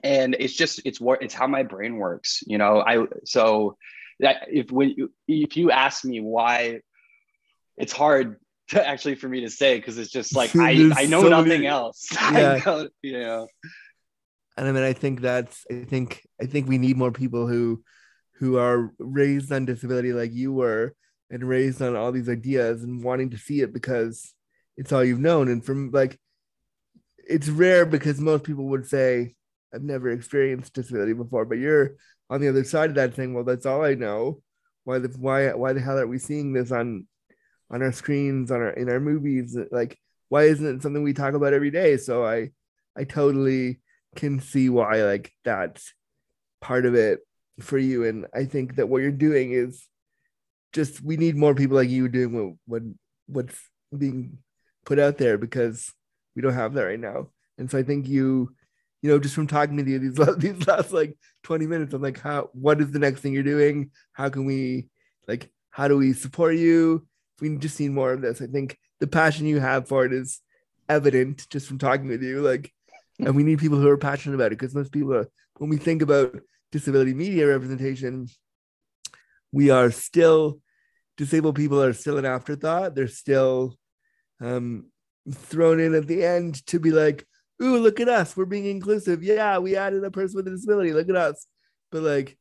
and 0.04 0.36
it's 0.38 0.54
just 0.54 0.82
it's 0.84 1.00
what 1.00 1.22
it's 1.22 1.34
how 1.34 1.46
my 1.46 1.62
brain 1.62 1.96
works. 1.96 2.44
You 2.46 2.58
know, 2.58 2.84
I 2.86 3.06
so 3.24 3.78
that 4.20 4.48
if 4.52 4.70
when 4.70 4.90
you, 4.90 5.12
if 5.26 5.56
you 5.56 5.70
ask 5.70 6.04
me 6.04 6.20
why 6.20 6.80
it's 7.78 7.92
hard 7.92 8.36
to 8.68 8.86
actually 8.86 9.14
for 9.14 9.28
me 9.28 9.40
to 9.42 9.50
say 9.50 9.76
because 9.76 9.98
it's 9.98 10.10
just 10.10 10.34
like 10.34 10.54
I, 10.56 10.90
I 10.96 11.06
know 11.06 11.22
so 11.22 11.28
nothing 11.28 11.48
many, 11.48 11.66
else. 11.66 12.08
Yeah. 12.32 12.60
know, 12.64 12.88
you 13.02 13.18
know. 13.18 13.48
And 14.56 14.68
I 14.68 14.72
mean, 14.72 14.82
I 14.84 14.92
think 14.92 15.20
that's 15.20 15.64
I 15.70 15.84
think 15.84 16.26
I 16.40 16.46
think 16.46 16.68
we 16.68 16.78
need 16.78 16.96
more 16.96 17.12
people 17.12 17.46
who 17.46 17.82
who 18.38 18.58
are 18.58 18.92
raised 18.98 19.52
on 19.52 19.64
disability 19.64 20.12
like 20.12 20.32
you 20.32 20.52
were 20.52 20.94
and 21.30 21.48
raised 21.48 21.80
on 21.82 21.96
all 21.96 22.12
these 22.12 22.28
ideas 22.28 22.82
and 22.82 23.02
wanting 23.02 23.30
to 23.30 23.38
see 23.38 23.60
it 23.60 23.72
because 23.72 24.34
it's 24.76 24.92
all 24.92 25.04
you've 25.04 25.20
known. 25.20 25.48
And 25.48 25.64
from 25.64 25.90
like 25.90 26.18
it's 27.26 27.48
rare 27.48 27.86
because 27.86 28.20
most 28.20 28.44
people 28.44 28.66
would 28.66 28.86
say, 28.86 29.34
I've 29.74 29.82
never 29.82 30.10
experienced 30.10 30.74
disability 30.74 31.14
before, 31.14 31.44
but 31.44 31.58
you're 31.58 31.96
on 32.30 32.40
the 32.40 32.48
other 32.48 32.64
side 32.64 32.90
of 32.90 32.96
that 32.96 33.14
saying, 33.14 33.34
well, 33.34 33.44
that's 33.44 33.66
all 33.66 33.84
I 33.84 33.94
know. 33.94 34.40
Why 34.84 34.98
the 34.98 35.08
why 35.18 35.52
why 35.54 35.72
the 35.72 35.80
hell 35.80 35.98
are 35.98 36.06
we 36.06 36.18
seeing 36.18 36.52
this 36.52 36.70
on 36.70 37.06
on 37.70 37.82
our 37.82 37.92
screens, 37.92 38.50
on 38.50 38.60
our 38.60 38.70
in 38.70 38.88
our 38.90 39.00
movies. 39.00 39.56
Like, 39.70 39.98
why 40.28 40.44
isn't 40.44 40.76
it 40.76 40.82
something 40.82 41.02
we 41.02 41.14
talk 41.14 41.34
about 41.34 41.54
every 41.54 41.70
day? 41.70 41.96
So 41.96 42.24
I 42.24 42.50
I 42.96 43.04
totally 43.04 43.80
can 44.14 44.40
see 44.40 44.68
why 44.68 45.02
like 45.02 45.32
that's 45.44 45.92
part 46.60 46.86
of 46.86 46.94
it 46.94 47.20
for 47.60 47.78
you. 47.78 48.04
And 48.04 48.26
I 48.34 48.44
think 48.44 48.76
that 48.76 48.88
what 48.88 49.02
you're 49.02 49.10
doing 49.10 49.52
is 49.52 49.86
just 50.72 51.02
we 51.02 51.16
need 51.16 51.36
more 51.36 51.54
people 51.54 51.76
like 51.76 51.88
you 51.88 52.08
doing 52.08 52.32
what 52.32 52.54
what 52.66 52.82
what's 53.26 53.70
being 53.96 54.38
put 54.84 54.98
out 54.98 55.18
there 55.18 55.38
because 55.38 55.92
we 56.34 56.42
don't 56.42 56.54
have 56.54 56.74
that 56.74 56.84
right 56.84 57.00
now. 57.00 57.28
And 57.58 57.70
so 57.70 57.78
I 57.78 57.82
think 57.82 58.08
you, 58.08 58.54
you 59.02 59.10
know, 59.10 59.18
just 59.18 59.34
from 59.34 59.46
talking 59.46 59.76
to 59.76 59.90
you 59.90 59.98
these 59.98 60.36
these 60.38 60.66
last 60.66 60.92
like 60.92 61.16
20 61.44 61.66
minutes, 61.66 61.94
I'm 61.94 62.02
like, 62.02 62.20
how 62.20 62.50
what 62.52 62.80
is 62.80 62.90
the 62.90 62.98
next 62.98 63.20
thing 63.20 63.32
you're 63.32 63.42
doing? 63.42 63.90
How 64.12 64.28
can 64.28 64.44
we 64.44 64.88
like 65.28 65.50
how 65.70 65.88
do 65.88 65.96
we 65.96 66.12
support 66.12 66.56
you? 66.56 67.06
we 67.40 67.56
just 67.56 67.78
need 67.80 67.90
more 67.90 68.12
of 68.12 68.20
this. 68.20 68.40
I 68.40 68.46
think 68.46 68.78
the 69.00 69.06
passion 69.06 69.46
you 69.46 69.60
have 69.60 69.88
for 69.88 70.04
it 70.04 70.12
is 70.12 70.40
evident 70.88 71.46
just 71.50 71.66
from 71.66 71.78
talking 71.78 72.08
with 72.08 72.22
you. 72.22 72.40
Like, 72.40 72.72
and 73.18 73.36
we 73.36 73.44
need 73.44 73.58
people 73.58 73.78
who 73.78 73.88
are 73.88 73.98
passionate 73.98 74.34
about 74.34 74.46
it 74.52 74.58
because 74.58 74.74
most 74.74 74.92
people 74.92 75.14
are, 75.14 75.28
when 75.58 75.70
we 75.70 75.76
think 75.76 76.02
about 76.02 76.38
disability 76.72 77.14
media 77.14 77.46
representation, 77.46 78.26
we 79.52 79.70
are 79.70 79.90
still 79.90 80.60
disabled 81.16 81.54
people 81.54 81.82
are 81.82 81.92
still 81.92 82.18
an 82.18 82.24
afterthought. 82.24 82.94
They're 82.94 83.08
still 83.08 83.76
um, 84.40 84.90
thrown 85.30 85.80
in 85.80 85.94
at 85.94 86.06
the 86.06 86.24
end 86.24 86.66
to 86.66 86.80
be 86.80 86.90
like, 86.90 87.26
"Ooh, 87.62 87.78
look 87.78 88.00
at 88.00 88.08
us! 88.08 88.36
We're 88.36 88.44
being 88.44 88.66
inclusive. 88.66 89.22
Yeah, 89.22 89.58
we 89.58 89.76
added 89.76 90.04
a 90.04 90.10
person 90.10 90.36
with 90.36 90.48
a 90.48 90.50
disability. 90.50 90.92
Look 90.92 91.08
at 91.08 91.16
us." 91.16 91.46
But 91.90 92.02
like, 92.02 92.36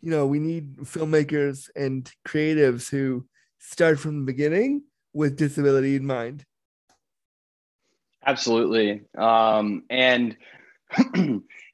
you 0.00 0.10
know, 0.10 0.26
we 0.26 0.38
need 0.40 0.78
filmmakers 0.78 1.70
and 1.76 2.10
creatives 2.26 2.90
who 2.90 3.26
start 3.58 3.98
from 3.98 4.20
the 4.20 4.26
beginning 4.26 4.82
with 5.12 5.36
disability 5.36 5.96
in 5.96 6.06
mind. 6.06 6.44
Absolutely. 8.26 9.02
Um, 9.16 9.84
and 9.90 10.36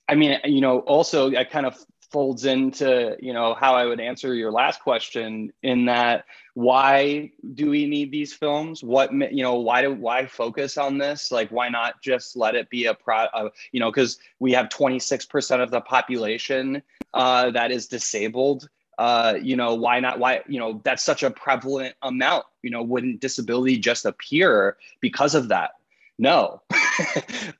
I 0.09 0.14
mean, 0.14 0.38
you 0.45 0.61
know, 0.61 0.80
also 0.80 1.30
that 1.30 1.51
kind 1.51 1.66
of 1.66 1.76
folds 2.11 2.45
into, 2.45 3.16
you 3.20 3.32
know, 3.32 3.55
how 3.55 3.74
I 3.74 3.86
would 3.86 3.99
answer 4.01 4.34
your 4.34 4.53
last 4.53 4.80
question 4.82 5.53
in 5.62 5.86
that 5.86 6.26
why 6.55 7.32
do 7.55 7.70
we 7.70 7.86
need 7.86 8.12
these 8.12 8.32
films? 8.32 8.84
What, 8.84 9.12
you 9.12 9.42
know, 9.42 9.55
why 9.57 9.82
do, 9.82 9.92
why 9.92 10.26
focus 10.26 10.78
on 10.78 10.99
this? 10.99 11.32
Like, 11.32 11.51
why 11.51 11.68
not 11.68 12.01
just 12.03 12.36
let 12.36 12.55
it 12.55 12.70
be 12.70 12.84
a 12.86 12.95
pro, 12.95 13.16
uh, 13.24 13.49
you 13.72 13.80
know, 13.80 13.90
cause 13.90 14.18
we 14.38 14.53
have 14.53 14.68
26% 14.68 15.61
of 15.62 15.70
the 15.72 15.80
population 15.80 16.82
uh, 17.14 17.51
that 17.51 17.72
is 17.72 17.88
disabled 17.88 18.68
uh, 18.99 19.34
you 19.42 19.57
know, 19.57 19.74
why 19.74 19.99
not? 19.99 20.20
Why, 20.20 20.42
you 20.47 20.61
know, 20.61 20.80
that's 20.84 21.03
such 21.03 21.24
a 21.24 21.30
prevalent 21.30 21.97
amount. 22.03 22.45
You 22.62 22.70
know, 22.70 22.82
wouldn't 22.82 23.20
disability 23.20 23.76
just 23.76 24.05
appear 24.05 24.76
because 25.01 25.34
of 25.34 25.49
that? 25.49 25.72
No. 26.19 26.62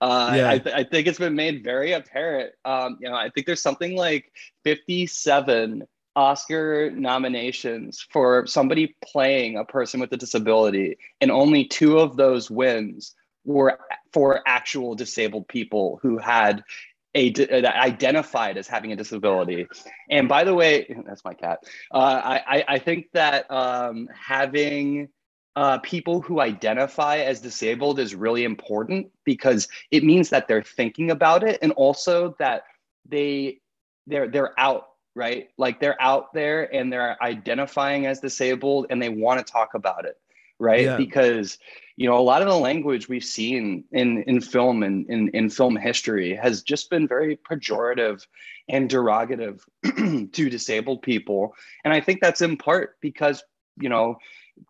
uh, 0.01 0.33
yeah. 0.37 0.49
I, 0.51 0.59
th- 0.59 0.75
I, 0.75 0.85
think 0.85 1.07
it's 1.07 1.19
been 1.19 1.35
made 1.35 1.65
very 1.65 1.93
apparent. 1.93 2.53
Um, 2.65 2.99
you 3.01 3.09
know, 3.09 3.17
I 3.17 3.31
think 3.31 3.47
there's 3.47 3.63
something 3.63 3.97
like 3.97 4.33
57 4.65 5.83
Oscar 6.17 6.91
nominations 6.93 8.07
for 8.11 8.47
somebody 8.47 8.97
playing 9.05 9.57
a 9.57 9.65
person 9.65 9.99
with 9.99 10.13
a 10.13 10.17
disability, 10.17 10.97
and 11.21 11.31
only 11.31 11.65
two 11.65 11.99
of 11.99 12.17
those 12.17 12.51
wins 12.51 13.15
were 13.45 13.79
for 14.13 14.41
actual 14.47 14.95
disabled 14.95 15.49
people 15.49 15.99
who 16.03 16.19
had 16.19 16.63
a, 17.17 17.31
that 17.31 17.77
identified 17.77 18.57
as 18.57 18.67
having 18.67 18.93
a 18.93 18.97
disability. 18.97 19.67
And 20.11 20.29
by 20.29 20.45
the 20.45 20.55
way, 20.55 20.87
that's 21.07 21.25
my 21.25 21.35
cat. 21.35 21.61
Uh, 21.93 22.21
I, 22.25 22.65
I 22.69 22.79
think 22.79 23.07
that 23.13 23.51
um, 23.51 24.09
having 24.15 25.09
uh, 25.57 25.79
people 25.79 26.21
who 26.21 26.41
identify 26.41 27.19
as 27.19 27.41
disabled 27.41 27.99
is 27.99 28.15
really 28.15 28.45
important 28.45 29.11
because 29.25 29.69
it 29.91 30.03
means 30.03 30.31
that 30.31 30.49
they're 30.49 30.63
thinking 30.63 31.11
about 31.11 31.45
it 31.45 31.59
and 31.63 31.73
also 31.73 32.35
that 32.39 32.65
they 33.07 33.61
they're 34.07 34.29
they're 34.29 34.59
out 34.59 34.89
right? 35.17 35.49
Like 35.59 35.79
they're 35.79 36.01
out 36.03 36.33
there 36.33 36.75
and 36.75 36.93
they're 36.93 37.17
identifying 37.23 38.07
as 38.07 38.19
disabled 38.19 38.87
and 38.91 39.01
they 39.01 39.09
want 39.09 39.45
to 39.45 39.53
talk 39.53 39.75
about 39.75 40.07
it 40.07 40.19
right? 40.59 40.85
Yeah. 40.85 40.97
because 40.97 41.59
you 41.97 42.09
know 42.09 42.19
a 42.19 42.23
lot 42.23 42.43
of 42.43 42.49
the 42.49 42.57
language 42.57 43.09
we've 43.09 43.25
seen 43.25 43.85
in 43.93 44.23
in 44.25 44.41
film 44.41 44.83
and 44.83 45.09
in, 45.09 45.29
in 45.29 45.51
film 45.51 45.77
history 45.77 46.35
has 46.35 46.63
just 46.63 46.91
been 46.91 47.07
very 47.07 47.37
pejorative 47.37 48.27
and 48.69 48.91
derogative 48.91 49.61
to 50.33 50.51
disabled 50.51 51.03
people. 51.03 51.55
And 51.85 51.93
i 51.93 52.01
think 52.01 52.21
that's 52.21 52.41
in 52.41 52.57
part 52.57 52.97
because 53.01 53.43
you 53.81 53.89
know 53.89 54.17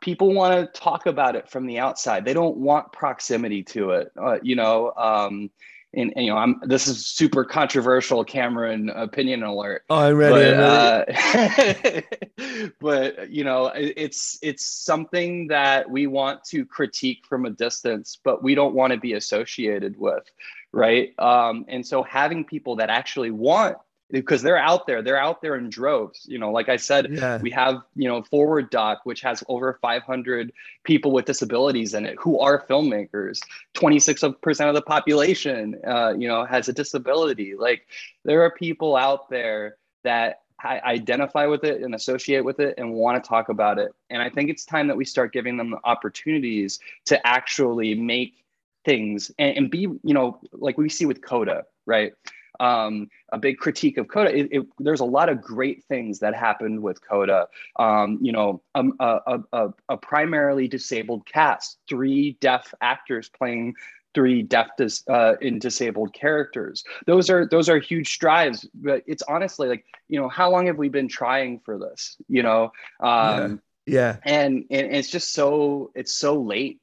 people 0.00 0.32
want 0.32 0.72
to 0.72 0.80
talk 0.80 1.06
about 1.06 1.36
it 1.36 1.48
from 1.48 1.66
the 1.66 1.78
outside 1.78 2.24
they 2.24 2.34
don't 2.34 2.56
want 2.56 2.92
proximity 2.92 3.62
to 3.62 3.90
it 3.90 4.12
uh, 4.20 4.38
you 4.42 4.56
know 4.56 4.92
um, 4.96 5.50
and, 5.96 6.12
and, 6.16 6.26
you 6.26 6.32
know, 6.32 6.38
I'm 6.38 6.60
this 6.62 6.88
is 6.88 7.06
super 7.06 7.44
controversial 7.44 8.24
Cameron 8.24 8.90
opinion 8.90 9.42
alert. 9.42 9.84
Oh, 9.90 9.96
I'm 9.96 10.16
ready. 10.16 10.56
But, 10.56 11.08
I'm 11.16 11.50
ready. 11.56 12.06
Uh, 12.38 12.70
but 12.80 13.30
you 13.30 13.44
know, 13.44 13.70
it's 13.74 14.38
it's 14.42 14.64
something 14.64 15.48
that 15.48 15.88
we 15.88 16.06
want 16.06 16.44
to 16.44 16.64
critique 16.64 17.24
from 17.28 17.44
a 17.44 17.50
distance, 17.50 18.18
but 18.22 18.42
we 18.42 18.54
don't 18.54 18.74
want 18.74 18.92
to 18.92 18.98
be 18.98 19.14
associated 19.14 19.98
with, 19.98 20.24
right? 20.72 21.18
Um, 21.18 21.64
and 21.68 21.86
so 21.86 22.02
having 22.02 22.44
people 22.44 22.76
that 22.76 22.90
actually 22.90 23.30
want 23.30 23.76
because 24.20 24.42
they're 24.42 24.58
out 24.58 24.86
there 24.86 25.02
they're 25.02 25.18
out 25.18 25.42
there 25.42 25.56
in 25.56 25.68
droves 25.68 26.24
you 26.28 26.38
know 26.38 26.50
like 26.50 26.68
i 26.68 26.76
said 26.76 27.08
yeah. 27.10 27.38
we 27.38 27.50
have 27.50 27.82
you 27.96 28.08
know 28.08 28.22
FWD-Doc 28.22 29.00
which 29.04 29.20
has 29.20 29.42
over 29.48 29.78
500 29.80 30.52
people 30.84 31.12
with 31.12 31.24
disabilities 31.24 31.94
in 31.94 32.06
it 32.06 32.16
who 32.18 32.38
are 32.38 32.64
filmmakers. 32.66 33.40
26% 33.74 34.68
of 34.68 34.74
the 34.74 34.82
population 34.82 35.80
uh, 35.86 36.14
you 36.16 36.28
know 36.28 36.44
has 36.44 36.68
a 36.68 36.72
disability. 36.72 37.54
Like 37.54 37.86
there 38.24 38.42
are 38.42 38.50
people 38.50 38.96
out 38.96 39.28
there 39.30 39.76
that 40.02 40.42
I 40.60 40.80
identify 40.80 41.46
with 41.46 41.64
it 41.64 41.82
and 41.82 41.94
associate 41.94 42.44
with 42.44 42.60
it 42.60 42.74
and 42.78 42.94
want 42.94 43.22
to 43.22 43.28
talk 43.28 43.48
about 43.48 43.78
it. 43.78 43.92
And 44.10 44.22
i 44.22 44.30
think 44.30 44.50
it's 44.50 44.64
time 44.64 44.86
that 44.88 44.96
we 44.96 45.04
start 45.04 45.32
giving 45.32 45.56
them 45.56 45.70
the 45.70 45.80
opportunities 45.84 46.78
to 47.06 47.26
actually 47.26 47.94
make 47.94 48.44
things 48.84 49.30
and, 49.38 49.56
and 49.56 49.70
be 49.70 49.80
you 49.80 50.14
know 50.14 50.38
like 50.52 50.76
we 50.76 50.88
see 50.90 51.06
with 51.06 51.22
coda 51.22 51.64
right 51.86 52.12
um, 52.60 53.08
a 53.32 53.38
big 53.38 53.58
critique 53.58 53.98
of 53.98 54.08
Coda. 54.08 54.36
It, 54.36 54.48
it, 54.50 54.66
there's 54.78 55.00
a 55.00 55.04
lot 55.04 55.28
of 55.28 55.40
great 55.40 55.84
things 55.84 56.20
that 56.20 56.34
happened 56.34 56.82
with 56.82 57.00
Coda. 57.06 57.48
Um, 57.76 58.18
you 58.20 58.32
know, 58.32 58.62
um, 58.74 58.94
a, 59.00 59.40
a, 59.52 59.68
a, 59.88 59.96
primarily 59.96 60.68
disabled 60.68 61.26
cast, 61.26 61.78
three 61.88 62.36
deaf 62.40 62.72
actors 62.80 63.28
playing 63.28 63.74
three 64.14 64.42
deaf 64.42 64.68
dis, 64.78 65.02
uh, 65.08 65.34
in 65.40 65.58
disabled 65.58 66.12
characters. 66.14 66.84
Those 67.06 67.28
are 67.28 67.46
those 67.46 67.68
are 67.68 67.78
huge 67.78 68.12
strides. 68.12 68.66
But 68.74 69.02
it's 69.06 69.22
honestly 69.22 69.68
like 69.68 69.84
you 70.08 70.20
know, 70.20 70.28
how 70.28 70.50
long 70.50 70.66
have 70.66 70.78
we 70.78 70.88
been 70.88 71.08
trying 71.08 71.60
for 71.60 71.78
this? 71.78 72.16
You 72.28 72.42
know, 72.42 72.72
um, 73.00 73.60
yeah. 73.86 73.94
yeah. 73.94 74.16
And 74.22 74.64
and 74.70 74.94
it's 74.94 75.10
just 75.10 75.32
so 75.32 75.90
it's 75.94 76.14
so 76.14 76.40
late. 76.40 76.80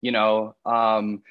You 0.00 0.10
know, 0.10 0.56
um, 0.66 1.22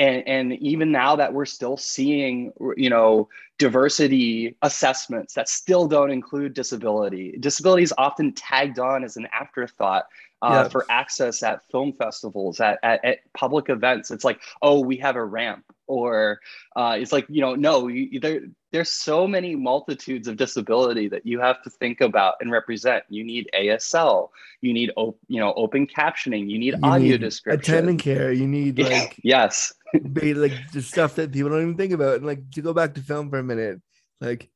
and 0.00 0.26
and 0.26 0.52
even 0.54 0.90
now 0.90 1.14
that 1.14 1.32
we're 1.32 1.44
still 1.44 1.76
seeing 1.76 2.52
you 2.76 2.88
know 2.88 3.28
diversity 3.58 4.56
assessments 4.62 5.34
that 5.34 5.48
still 5.48 5.86
don't 5.86 6.10
include 6.10 6.54
disability. 6.54 7.36
Disability 7.38 7.82
is 7.82 7.92
often 7.98 8.32
tagged 8.32 8.78
on 8.78 9.04
as 9.04 9.18
an 9.18 9.28
afterthought 9.38 10.06
uh, 10.42 10.68
for 10.68 10.86
access 10.88 11.42
at 11.42 11.62
film 11.70 11.92
festivals, 11.92 12.60
at, 12.60 12.78
at, 12.82 13.04
at, 13.04 13.18
public 13.34 13.68
events. 13.68 14.10
It's 14.10 14.24
like, 14.24 14.40
oh, 14.62 14.80
we 14.80 14.96
have 14.96 15.16
a 15.16 15.24
ramp, 15.24 15.64
or 15.86 16.40
uh, 16.74 16.96
it's 16.98 17.12
like, 17.12 17.26
you 17.28 17.42
know, 17.42 17.54
no, 17.54 17.88
you, 17.88 18.18
there, 18.20 18.40
there's 18.72 18.90
so 18.90 19.26
many 19.26 19.54
multitudes 19.54 20.28
of 20.28 20.38
disability 20.38 21.08
that 21.08 21.26
you 21.26 21.40
have 21.40 21.62
to 21.64 21.70
think 21.70 22.00
about 22.00 22.36
and 22.40 22.50
represent. 22.50 23.04
You 23.10 23.24
need 23.24 23.50
ASL, 23.54 24.30
you 24.62 24.72
need, 24.72 24.92
op- 24.96 25.18
you 25.28 25.40
know, 25.40 25.52
open 25.54 25.86
captioning, 25.86 26.48
you 26.48 26.58
need 26.58 26.74
you 26.74 26.80
audio 26.82 27.12
need 27.12 27.20
description, 27.20 27.74
attendant 27.74 28.00
care, 28.00 28.32
you 28.32 28.48
need 28.48 28.78
like 28.90 29.20
yes, 29.22 29.74
like 29.92 30.52
the 30.72 30.82
stuff 30.82 31.16
that 31.16 31.32
people 31.32 31.50
don't 31.50 31.62
even 31.62 31.76
think 31.76 31.92
about. 31.92 32.16
And 32.16 32.26
like 32.26 32.50
to 32.52 32.62
go 32.62 32.72
back 32.72 32.94
to 32.94 33.00
film 33.00 33.30
for 33.30 33.38
a 33.38 33.44
minute, 33.44 33.80
like 34.20 34.50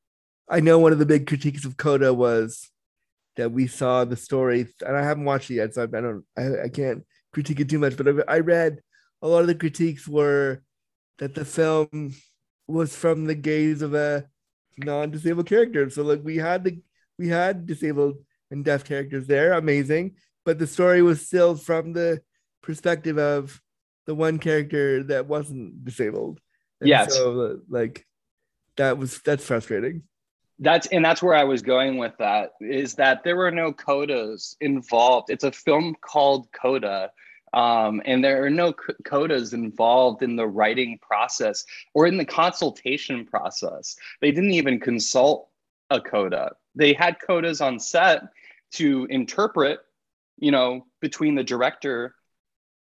I 0.48 0.60
know 0.60 0.78
one 0.78 0.92
of 0.92 0.98
the 0.98 1.06
big 1.06 1.26
critiques 1.26 1.64
of 1.64 1.76
Coda 1.76 2.12
was 2.12 2.70
that 3.36 3.50
we 3.50 3.66
saw 3.66 4.04
the 4.04 4.16
story, 4.16 4.68
and 4.86 4.96
I 4.96 5.02
haven't 5.02 5.24
watched 5.24 5.50
it 5.50 5.54
yet, 5.54 5.74
so 5.74 5.82
I, 5.82 5.86
don't, 5.86 6.24
I, 6.36 6.64
I 6.64 6.68
can't 6.68 7.04
critique 7.32 7.60
it 7.60 7.68
too 7.68 7.78
much. 7.78 7.96
But 7.96 8.08
I, 8.08 8.36
I 8.36 8.38
read 8.40 8.80
a 9.22 9.28
lot 9.28 9.40
of 9.40 9.46
the 9.46 9.54
critiques 9.54 10.06
were 10.06 10.62
that 11.18 11.34
the 11.34 11.44
film 11.44 12.14
was 12.66 12.94
from 12.94 13.24
the 13.24 13.34
gaze 13.34 13.82
of 13.82 13.94
a 13.94 14.26
non-disabled 14.78 15.46
character. 15.46 15.88
So 15.90 16.02
like 16.02 16.20
we 16.22 16.36
had 16.36 16.64
the 16.64 16.80
we 17.18 17.28
had 17.28 17.66
disabled 17.66 18.16
and 18.50 18.64
deaf 18.64 18.84
characters 18.84 19.26
there, 19.26 19.52
amazing, 19.52 20.16
but 20.44 20.58
the 20.58 20.66
story 20.66 21.02
was 21.02 21.26
still 21.26 21.56
from 21.56 21.92
the 21.92 22.20
perspective 22.62 23.18
of 23.18 23.60
the 24.06 24.14
one 24.14 24.38
character 24.38 25.02
that 25.04 25.26
wasn't 25.26 25.84
disabled. 25.84 26.40
And 26.80 26.88
yes. 26.88 27.14
So 27.14 27.60
like 27.68 28.06
that 28.76 28.98
was 28.98 29.20
that's 29.22 29.44
frustrating 29.44 30.02
that's 30.58 30.86
and 30.88 31.04
that's 31.04 31.22
where 31.22 31.34
I 31.34 31.44
was 31.44 31.62
going 31.62 31.98
with 31.98 32.16
that 32.18 32.52
is 32.60 32.94
that 32.94 33.24
there 33.24 33.36
were 33.36 33.50
no 33.50 33.72
codas 33.72 34.56
involved. 34.60 35.30
It's 35.30 35.44
a 35.44 35.52
film 35.52 35.96
called 36.00 36.48
Coda. 36.52 37.10
Um, 37.52 38.02
and 38.04 38.22
there 38.22 38.44
are 38.44 38.50
no 38.50 38.72
codas 38.72 39.54
involved 39.54 40.22
in 40.22 40.34
the 40.34 40.46
writing 40.46 40.98
process 41.00 41.64
or 41.92 42.06
in 42.06 42.16
the 42.16 42.24
consultation 42.24 43.24
process. 43.24 43.96
They 44.20 44.32
didn't 44.32 44.52
even 44.52 44.80
consult 44.80 45.48
a 45.90 46.00
coda. 46.00 46.56
They 46.74 46.94
had 46.94 47.18
codas 47.20 47.64
on 47.64 47.78
set 47.78 48.22
to 48.72 49.06
interpret, 49.08 49.78
you 50.36 50.50
know, 50.50 50.86
between 51.00 51.36
the 51.36 51.44
director 51.44 52.16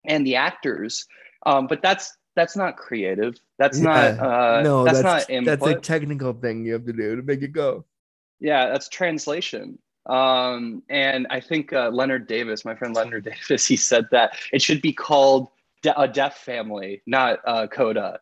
and 0.06 0.26
the 0.26 0.36
actors. 0.36 1.06
Um, 1.46 1.68
but 1.68 1.82
that's 1.82 2.16
that's 2.36 2.56
not 2.56 2.78
creative. 2.78 3.36
That's 3.58 3.80
yeah. 3.80 3.84
not 3.84 4.20
uh 4.20 4.62
no, 4.62 4.84
that's, 4.84 5.02
that's 5.02 5.28
not 5.28 5.30
input. 5.30 5.60
That's 5.60 5.72
a 5.72 5.80
technical 5.80 6.34
thing 6.34 6.66
you 6.66 6.74
have 6.74 6.86
to 6.86 6.94
do 6.94 7.16
to 7.16 7.22
make 7.22 7.42
it 7.42 7.52
go. 7.52 7.86
Yeah, 8.40 8.68
that's 8.68 8.90
translation. 8.90 9.80
Um, 10.06 10.82
and 10.90 11.28
I 11.30 11.40
think 11.40 11.72
uh, 11.74 11.90
Lennard 11.90 12.28
Davis, 12.28 12.66
my 12.66 12.76
friend 12.76 12.96
Lennard 12.96 13.26
Davis, 13.50 13.68
he 13.68 13.76
said 13.76 14.08
that 14.12 14.38
it 14.52 14.62
should 14.62 14.82
be 14.82 14.94
called 14.94 15.50
de- 15.82 16.00
a 16.00 16.08
deaf 16.08 16.38
family, 16.40 17.02
not 17.06 17.40
uh, 17.46 17.68
Coda. 17.68 18.20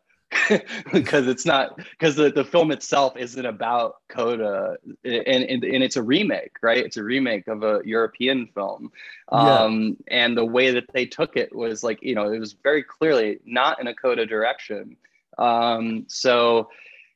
because 0.92 1.26
it's 1.26 1.44
not 1.46 1.76
because 1.76 2.16
the, 2.16 2.30
the 2.30 2.44
film 2.44 2.70
itself 2.70 3.16
isn't 3.16 3.46
about 3.46 3.96
Coda 4.08 4.76
and, 5.04 5.26
and, 5.26 5.64
and 5.64 5.82
it's 5.82 5.96
a 5.96 6.02
remake, 6.02 6.56
right? 6.62 6.84
It's 6.84 6.96
a 6.96 7.02
remake 7.02 7.48
of 7.48 7.62
a 7.62 7.80
European 7.84 8.46
film. 8.54 8.92
Um, 9.30 9.96
yeah. 10.08 10.24
and 10.24 10.36
the 10.36 10.44
way 10.44 10.70
that 10.72 10.84
they 10.92 11.06
took 11.06 11.36
it 11.36 11.54
was 11.54 11.82
like, 11.82 12.02
you 12.02 12.14
know, 12.14 12.32
it 12.32 12.38
was 12.38 12.54
very 12.54 12.82
clearly 12.82 13.40
not 13.44 13.80
in 13.80 13.86
a 13.86 13.94
Coda 13.94 14.26
direction. 14.26 14.96
Um, 15.36 16.06
so 16.08 16.68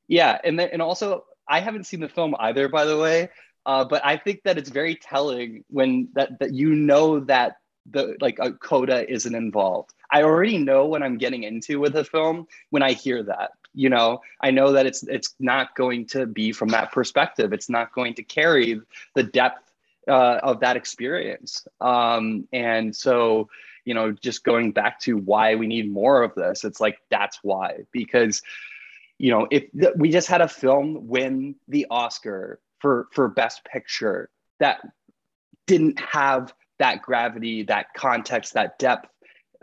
yeah, 0.08 0.38
and 0.44 0.58
then 0.58 0.70
and 0.72 0.82
also 0.82 1.24
I 1.48 1.60
haven't 1.60 1.84
seen 1.84 2.00
the 2.00 2.08
film 2.08 2.34
either, 2.38 2.68
by 2.68 2.84
the 2.84 2.98
way. 2.98 3.30
Uh, 3.64 3.84
but 3.84 4.04
I 4.04 4.16
think 4.16 4.42
that 4.44 4.58
it's 4.58 4.70
very 4.70 4.96
telling 4.96 5.64
when 5.68 6.08
that 6.14 6.38
that 6.40 6.52
you 6.52 6.74
know 6.74 7.20
that 7.20 7.56
the 7.90 8.16
like 8.20 8.38
a 8.38 8.52
coda 8.52 9.10
isn't 9.10 9.34
involved. 9.34 9.92
I 10.10 10.22
already 10.22 10.58
know 10.58 10.86
what 10.86 11.02
I'm 11.02 11.18
getting 11.18 11.42
into 11.42 11.80
with 11.80 11.96
a 11.96 12.04
film 12.04 12.46
when 12.70 12.82
I 12.82 12.92
hear 12.92 13.22
that. 13.24 13.52
You 13.74 13.88
know, 13.88 14.20
I 14.40 14.50
know 14.50 14.72
that 14.72 14.86
it's 14.86 15.02
it's 15.04 15.34
not 15.40 15.74
going 15.74 16.06
to 16.08 16.26
be 16.26 16.52
from 16.52 16.68
that 16.70 16.92
perspective. 16.92 17.52
It's 17.52 17.70
not 17.70 17.92
going 17.92 18.14
to 18.14 18.22
carry 18.22 18.80
the 19.14 19.22
depth 19.22 19.72
uh, 20.08 20.40
of 20.42 20.60
that 20.60 20.76
experience. 20.76 21.66
Um, 21.80 22.46
and 22.52 22.94
so, 22.94 23.48
you 23.84 23.94
know, 23.94 24.12
just 24.12 24.44
going 24.44 24.72
back 24.72 25.00
to 25.00 25.16
why 25.16 25.54
we 25.54 25.66
need 25.66 25.90
more 25.90 26.22
of 26.22 26.34
this, 26.34 26.64
it's 26.64 26.80
like 26.80 26.98
that's 27.10 27.38
why 27.42 27.80
because 27.92 28.42
you 29.18 29.30
know 29.30 29.46
if 29.50 29.70
th- 29.72 29.94
we 29.96 30.10
just 30.10 30.28
had 30.28 30.40
a 30.40 30.48
film 30.48 31.06
win 31.06 31.54
the 31.68 31.86
oscar 31.90 32.60
for 32.80 33.06
for 33.12 33.28
best 33.28 33.64
picture 33.64 34.28
that 34.58 34.80
didn't 35.66 35.98
have 35.98 36.52
that 36.82 37.00
gravity, 37.00 37.62
that 37.62 37.94
context, 37.96 38.54
that 38.54 38.76
depth, 38.80 39.08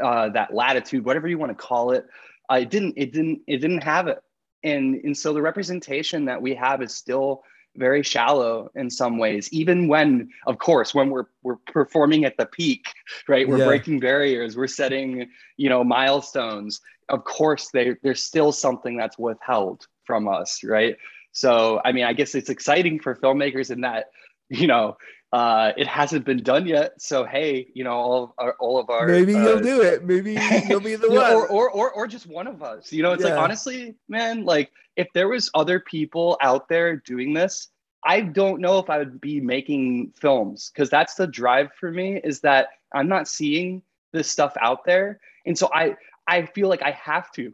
uh, 0.01 0.29
that 0.29 0.53
latitude, 0.53 1.03
whatever 1.03 1.27
you 1.27 1.37
want 1.37 1.51
to 1.51 1.55
call 1.55 1.91
it. 1.91 2.07
Uh, 2.49 2.59
it 2.61 2.69
didn't. 2.69 2.93
It 2.95 3.11
didn't. 3.11 3.41
It 3.45 3.57
didn't 3.57 3.83
have 3.83 4.07
it. 4.07 4.23
And 4.63 4.95
and 5.03 5.15
so 5.15 5.33
the 5.33 5.41
representation 5.41 6.25
that 6.25 6.41
we 6.41 6.55
have 6.55 6.81
is 6.81 6.95
still 6.95 7.43
very 7.75 8.01
shallow 8.01 8.71
in 8.75 8.89
some 8.89 9.19
ways 9.19 9.47
even 9.53 9.87
when 9.87 10.27
of 10.47 10.57
course 10.57 10.93
when 10.93 11.11
we're 11.11 11.25
we're 11.43 11.57
performing 11.67 12.25
at 12.25 12.35
the 12.35 12.45
peak 12.47 12.87
right 13.27 13.47
we're 13.47 13.59
yeah. 13.59 13.65
breaking 13.65 13.99
barriers 13.99 14.57
we're 14.57 14.65
setting 14.65 15.29
you 15.55 15.69
know 15.69 15.83
milestones 15.83 16.81
of 17.09 17.23
course 17.23 17.69
they, 17.71 17.95
there's 18.01 18.23
still 18.23 18.51
something 18.51 18.97
that's 18.97 19.19
withheld 19.19 19.85
from 20.03 20.27
us 20.27 20.63
right 20.63 20.97
so 21.31 21.79
i 21.85 21.91
mean 21.91 22.05
i 22.05 22.11
guess 22.11 22.33
it's 22.33 22.49
exciting 22.49 22.99
for 22.99 23.15
filmmakers 23.15 23.69
in 23.69 23.81
that 23.81 24.07
you 24.49 24.65
know 24.65 24.97
uh, 25.31 25.73
it 25.77 25.87
hasn't 25.87 26.25
been 26.25 26.41
done 26.41 26.65
yet. 26.65 26.99
So 26.99 27.23
hey, 27.23 27.67
you 27.73 27.83
know, 27.83 27.91
all 27.91 28.23
of 28.23 28.31
our, 28.37 28.55
all 28.59 28.79
of 28.79 28.89
our 28.89 29.07
maybe 29.07 29.35
uh, 29.35 29.43
you'll 29.43 29.59
do 29.59 29.81
it. 29.81 30.03
Maybe 30.03 30.33
you'll 30.67 30.79
be 30.79 30.95
the 30.95 31.07
one, 31.07 31.17
know, 31.17 31.41
or, 31.41 31.47
or, 31.47 31.69
or 31.69 31.91
or 31.91 32.07
just 32.07 32.25
one 32.25 32.47
of 32.47 32.63
us. 32.63 32.91
You 32.91 33.03
know, 33.03 33.11
it's 33.11 33.23
yeah. 33.23 33.31
like 33.31 33.39
honestly, 33.39 33.95
man, 34.07 34.43
like 34.45 34.71
if 34.95 35.07
there 35.13 35.27
was 35.27 35.51
other 35.53 35.79
people 35.79 36.37
out 36.41 36.67
there 36.67 36.97
doing 36.97 37.33
this, 37.33 37.69
I 38.03 38.21
don't 38.21 38.59
know 38.59 38.79
if 38.79 38.89
I 38.89 38.97
would 38.97 39.21
be 39.21 39.39
making 39.39 40.13
films 40.19 40.71
because 40.73 40.89
that's 40.89 41.15
the 41.15 41.27
drive 41.27 41.69
for 41.79 41.91
me. 41.91 42.19
Is 42.23 42.39
that 42.41 42.69
I'm 42.93 43.07
not 43.07 43.27
seeing 43.27 43.83
this 44.11 44.31
stuff 44.31 44.53
out 44.59 44.83
there, 44.85 45.19
and 45.45 45.57
so 45.57 45.69
I 45.73 45.95
I 46.27 46.47
feel 46.47 46.69
like 46.69 46.81
I 46.81 46.91
have 46.91 47.31
to 47.33 47.53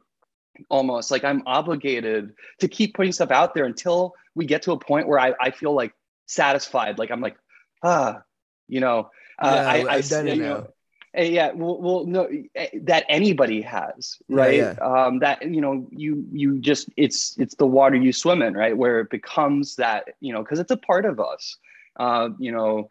almost 0.70 1.12
like 1.12 1.24
I'm 1.24 1.44
obligated 1.46 2.34
to 2.60 2.68
keep 2.68 2.94
putting 2.94 3.12
stuff 3.12 3.32
out 3.32 3.54
there 3.54 3.66
until 3.66 4.14
we 4.36 4.46
get 4.46 4.62
to 4.64 4.72
a 4.72 4.80
point 4.80 5.08
where 5.08 5.20
I, 5.20 5.34
I 5.42 5.52
feel 5.52 5.74
like 5.74 5.94
satisfied. 6.28 6.98
Like 6.98 7.12
I'm 7.12 7.22
like, 7.22 7.38
ah, 7.84 8.22
you 8.68 8.80
know, 8.80 9.10
uh, 9.40 9.52
yeah, 9.56 9.70
I, 9.70 9.96
I, 9.96 10.02
done 10.02 10.28
it 10.28 10.38
now. 10.38 10.68
Eh, 11.16 11.26
yeah, 11.26 11.52
well, 11.54 11.80
well, 11.80 12.06
no, 12.06 12.28
eh, 12.56 12.68
that 12.84 13.06
anybody 13.08 13.62
has, 13.62 14.18
right? 14.28 14.56
Yeah, 14.56 14.76
yeah. 14.78 15.06
Um, 15.06 15.20
that 15.20 15.42
you 15.50 15.62
know, 15.62 15.88
you 15.92 16.26
you 16.32 16.60
just 16.60 16.90
it's 16.98 17.38
it's 17.38 17.56
the 17.56 17.66
water 17.66 17.96
you 17.96 18.12
swim 18.12 18.42
in, 18.42 18.54
right? 18.54 18.76
Where 18.76 19.00
it 19.00 19.10
becomes 19.10 19.76
that, 19.78 20.16
you 20.20 20.34
know, 20.34 20.44
because 20.44 20.60
it's 20.60 20.72
a 20.72 20.78
part 20.78 21.06
of 21.06 21.20
us. 21.20 21.58
Uh, 21.98 22.30
you 22.38 22.52
know, 22.52 22.90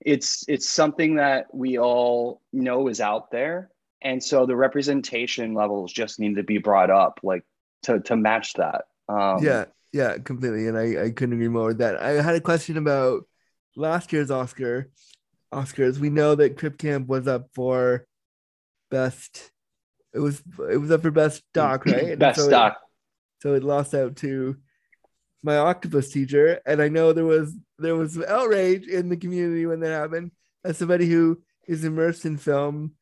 it's 0.00 0.44
it's 0.48 0.68
something 0.68 1.16
that 1.16 1.52
we 1.54 1.78
all 1.78 2.40
know 2.52 2.88
is 2.88 3.00
out 3.00 3.30
there, 3.30 3.70
and 4.00 4.22
so 4.22 4.46
the 4.46 4.56
representation 4.56 5.52
levels 5.52 5.92
just 5.92 6.18
need 6.18 6.36
to 6.36 6.42
be 6.42 6.58
brought 6.58 6.90
up, 6.90 7.20
like 7.22 7.44
to 7.82 8.00
to 8.00 8.16
match 8.16 8.54
that. 8.54 8.86
Um, 9.08 9.44
yeah, 9.44 9.66
yeah, 9.92 10.16
completely, 10.18 10.66
and 10.68 10.78
I 10.78 11.04
I 11.04 11.10
couldn't 11.10 11.34
agree 11.34 11.48
more 11.48 11.66
with 11.66 11.78
that. 11.78 12.00
I 12.00 12.22
had 12.22 12.34
a 12.34 12.40
question 12.40 12.78
about 12.78 13.26
last 13.76 14.12
year's 14.12 14.30
Oscar 14.30 14.90
Oscars, 15.52 15.98
we 15.98 16.10
know 16.10 16.34
that 16.34 16.58
Crip 16.58 16.76
Camp 16.76 17.06
was 17.06 17.28
up 17.28 17.48
for 17.54 18.06
best. 18.90 19.50
It 20.12 20.18
was 20.18 20.42
it 20.70 20.78
was 20.78 20.90
up 20.90 21.02
for 21.02 21.10
best 21.10 21.42
doc, 21.54 21.86
right? 21.86 22.18
best 22.18 22.40
so 22.40 22.50
doc. 22.50 22.74
It, 22.74 23.42
so 23.42 23.54
it 23.54 23.62
lost 23.62 23.94
out 23.94 24.16
to 24.16 24.56
my 25.42 25.58
octopus 25.58 26.10
teacher, 26.10 26.60
and 26.66 26.82
I 26.82 26.88
know 26.88 27.12
there 27.12 27.24
was 27.24 27.54
there 27.78 27.94
was 27.94 28.20
outrage 28.22 28.86
in 28.86 29.08
the 29.08 29.16
community 29.16 29.66
when 29.66 29.80
that 29.80 29.92
happened. 29.92 30.32
As 30.64 30.78
somebody 30.78 31.08
who 31.08 31.40
is 31.68 31.84
immersed 31.84 32.24
in 32.24 32.38
film, 32.38 32.92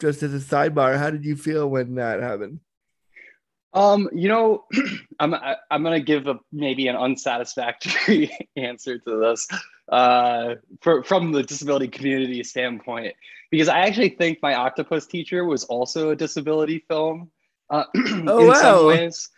just 0.00 0.22
as 0.22 0.34
a 0.34 0.38
sidebar, 0.38 0.98
how 0.98 1.10
did 1.10 1.24
you 1.24 1.36
feel 1.36 1.68
when 1.68 1.94
that 1.96 2.20
happened? 2.20 2.60
Um, 3.74 4.08
you 4.12 4.28
know, 4.28 4.64
I'm 5.20 5.34
I, 5.34 5.56
am 5.70 5.86
i 5.86 5.90
gonna 5.90 6.00
give 6.00 6.26
a 6.26 6.38
maybe 6.52 6.88
an 6.88 6.96
unsatisfactory 6.96 8.30
answer 8.56 8.98
to 8.98 9.20
this 9.20 9.46
uh, 9.92 10.54
for, 10.80 11.04
from 11.04 11.32
the 11.32 11.42
disability 11.42 11.86
community 11.86 12.42
standpoint, 12.42 13.14
because 13.50 13.68
I 13.68 13.80
actually 13.80 14.08
think 14.08 14.38
my 14.42 14.54
octopus 14.54 15.06
teacher 15.06 15.44
was 15.44 15.64
also 15.64 16.10
a 16.10 16.16
disability 16.16 16.84
film 16.88 17.30
uh, 17.68 17.84
oh, 17.96 18.40
in 18.40 18.46
wow. 18.48 18.54
some 18.54 18.86
ways, 18.86 19.28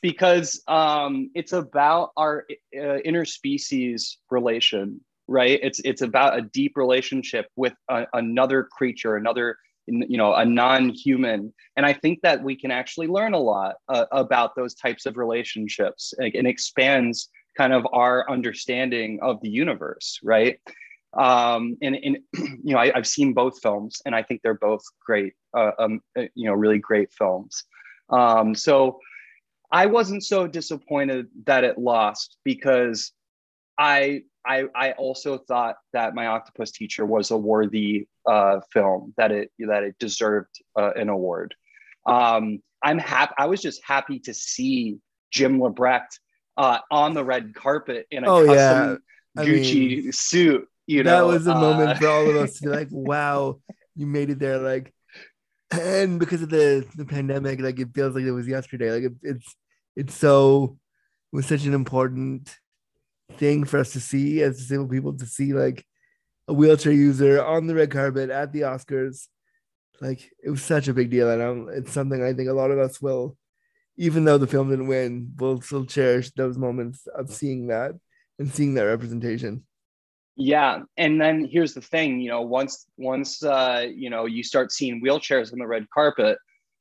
because 0.00 0.62
um, 0.66 1.30
it's 1.34 1.52
about 1.52 2.12
our 2.16 2.46
uh, 2.74 2.98
interspecies 3.06 4.16
relation, 4.30 5.02
right? 5.26 5.60
It's 5.62 5.80
it's 5.80 6.00
about 6.00 6.38
a 6.38 6.42
deep 6.42 6.76
relationship 6.76 7.50
with 7.54 7.74
a, 7.90 8.06
another 8.14 8.64
creature, 8.64 9.16
another 9.16 9.58
you 9.88 10.18
know 10.18 10.34
a 10.34 10.44
non-human 10.44 11.50
and 11.76 11.86
i 11.86 11.94
think 11.94 12.20
that 12.20 12.42
we 12.42 12.54
can 12.54 12.70
actually 12.70 13.06
learn 13.06 13.32
a 13.32 13.38
lot 13.38 13.76
uh, 13.88 14.04
about 14.12 14.54
those 14.54 14.74
types 14.74 15.06
of 15.06 15.16
relationships 15.16 16.12
and 16.18 16.34
it 16.34 16.44
expands 16.44 17.30
kind 17.58 17.72
of 17.72 17.86
our 17.92 18.30
understanding 18.30 19.18
of 19.20 19.40
the 19.42 19.50
universe 19.50 20.20
right 20.22 20.60
um 21.18 21.76
and, 21.82 21.96
and 21.96 22.18
you 22.64 22.72
know 22.72 22.78
I, 22.78 22.92
have 22.94 23.06
seen 23.06 23.34
both 23.34 23.60
films 23.60 24.00
and 24.06 24.14
i 24.14 24.22
think 24.22 24.40
they're 24.42 24.54
both 24.54 24.82
great 25.04 25.34
uh, 25.56 25.72
um 25.78 26.00
uh, 26.16 26.22
you 26.34 26.46
know 26.46 26.54
really 26.54 26.78
great 26.78 27.12
films 27.12 27.64
um 28.10 28.54
so 28.54 29.00
i 29.72 29.86
wasn't 29.86 30.24
so 30.24 30.46
disappointed 30.46 31.26
that 31.46 31.64
it 31.64 31.76
lost 31.78 32.38
because 32.44 33.12
i 33.76 34.22
I, 34.46 34.64
I 34.74 34.92
also 34.92 35.36
thought 35.36 35.76
that 35.92 36.14
my 36.14 36.26
octopus 36.26 36.70
teacher 36.70 37.04
was 37.04 37.30
a 37.30 37.36
worthy 37.36 38.08
uh, 38.26 38.60
film 38.72 39.12
that 39.18 39.30
it 39.30 39.50
that 39.58 39.82
it 39.82 39.98
deserved 39.98 40.62
uh, 40.74 40.92
an 40.96 41.10
award. 41.10 41.54
Um, 42.06 42.62
I'm 42.82 42.98
happy. 42.98 43.34
I 43.36 43.44
was 43.44 43.60
just 43.60 43.82
happy 43.84 44.20
to 44.20 44.32
see 44.32 45.00
Jim 45.30 45.58
Lebrecht 45.58 46.18
uh, 46.58 46.80
on 46.90 47.14
the 47.14 47.24
red 47.24 47.54
carpet 47.54 48.06
in 48.10 48.24
a 48.24 48.28
Oh, 48.28 48.44
custom 48.44 49.02
yeah. 49.36 49.44
Gucci 49.44 50.02
mean, 50.02 50.12
suit. 50.12 50.68
You 50.86 51.04
know, 51.04 51.10
that 51.10 51.32
was 51.32 51.46
a 51.46 51.54
uh, 51.54 51.60
moment 51.60 51.98
for 51.98 52.08
all 52.08 52.28
of 52.28 52.36
us 52.36 52.58
to 52.58 52.64
be 52.64 52.68
like, 52.68 52.88
wow, 52.90 53.60
you 53.94 54.06
made 54.06 54.30
it 54.30 54.38
there. 54.38 54.58
Like, 54.58 54.92
and 55.70 56.18
because 56.18 56.42
of 56.42 56.50
the 56.50 56.86
the 56.96 57.04
pandemic, 57.04 57.60
like 57.60 57.78
it 57.78 57.94
feels 57.94 58.14
like 58.14 58.24
it 58.24 58.32
was 58.32 58.48
yesterday. 58.48 58.90
Like 58.90 59.02
it, 59.04 59.12
it's 59.22 59.56
it's 59.96 60.14
so 60.14 60.78
it 61.32 61.36
was 61.36 61.46
such 61.46 61.64
an 61.64 61.74
important 61.74 62.56
thing 63.34 63.64
for 63.64 63.78
us 63.78 63.92
to 63.92 64.00
see 64.00 64.42
as 64.42 64.56
disabled 64.56 64.90
people 64.90 65.16
to 65.18 65.26
see 65.26 65.52
like 65.52 65.84
a 66.48 66.54
wheelchair 66.54 66.92
user 66.92 67.44
on 67.44 67.66
the 67.66 67.74
red 67.74 67.90
carpet 67.90 68.30
at 68.30 68.52
the 68.52 68.62
Oscars. 68.62 69.28
Like 70.00 70.30
it 70.42 70.50
was 70.50 70.62
such 70.62 70.88
a 70.88 70.94
big 70.94 71.10
deal, 71.10 71.30
and 71.30 71.42
um, 71.42 71.68
it's 71.70 71.92
something 71.92 72.22
I 72.22 72.32
think 72.32 72.48
a 72.48 72.54
lot 72.54 72.70
of 72.70 72.78
us 72.78 73.00
will, 73.00 73.36
even 73.98 74.24
though 74.24 74.38
the 74.38 74.46
film 74.46 74.70
didn't 74.70 74.86
win, 74.88 75.32
we'll 75.36 75.60
still 75.60 75.84
cherish 75.84 76.30
those 76.30 76.56
moments 76.56 77.06
of 77.08 77.30
seeing 77.30 77.66
that 77.66 77.92
and 78.38 78.50
seeing 78.50 78.74
that 78.74 78.84
representation. 78.84 79.64
Yeah, 80.36 80.82
and 80.96 81.20
then 81.20 81.44
here's 81.44 81.74
the 81.74 81.80
thing, 81.80 82.20
you 82.20 82.30
know, 82.30 82.42
once 82.42 82.86
once 82.96 83.42
uh, 83.42 83.86
you 83.92 84.08
know 84.08 84.26
you 84.26 84.44
start 84.44 84.70
seeing 84.70 85.02
wheelchairs 85.02 85.52
on 85.52 85.58
the 85.58 85.66
red 85.66 85.90
carpet, 85.92 86.38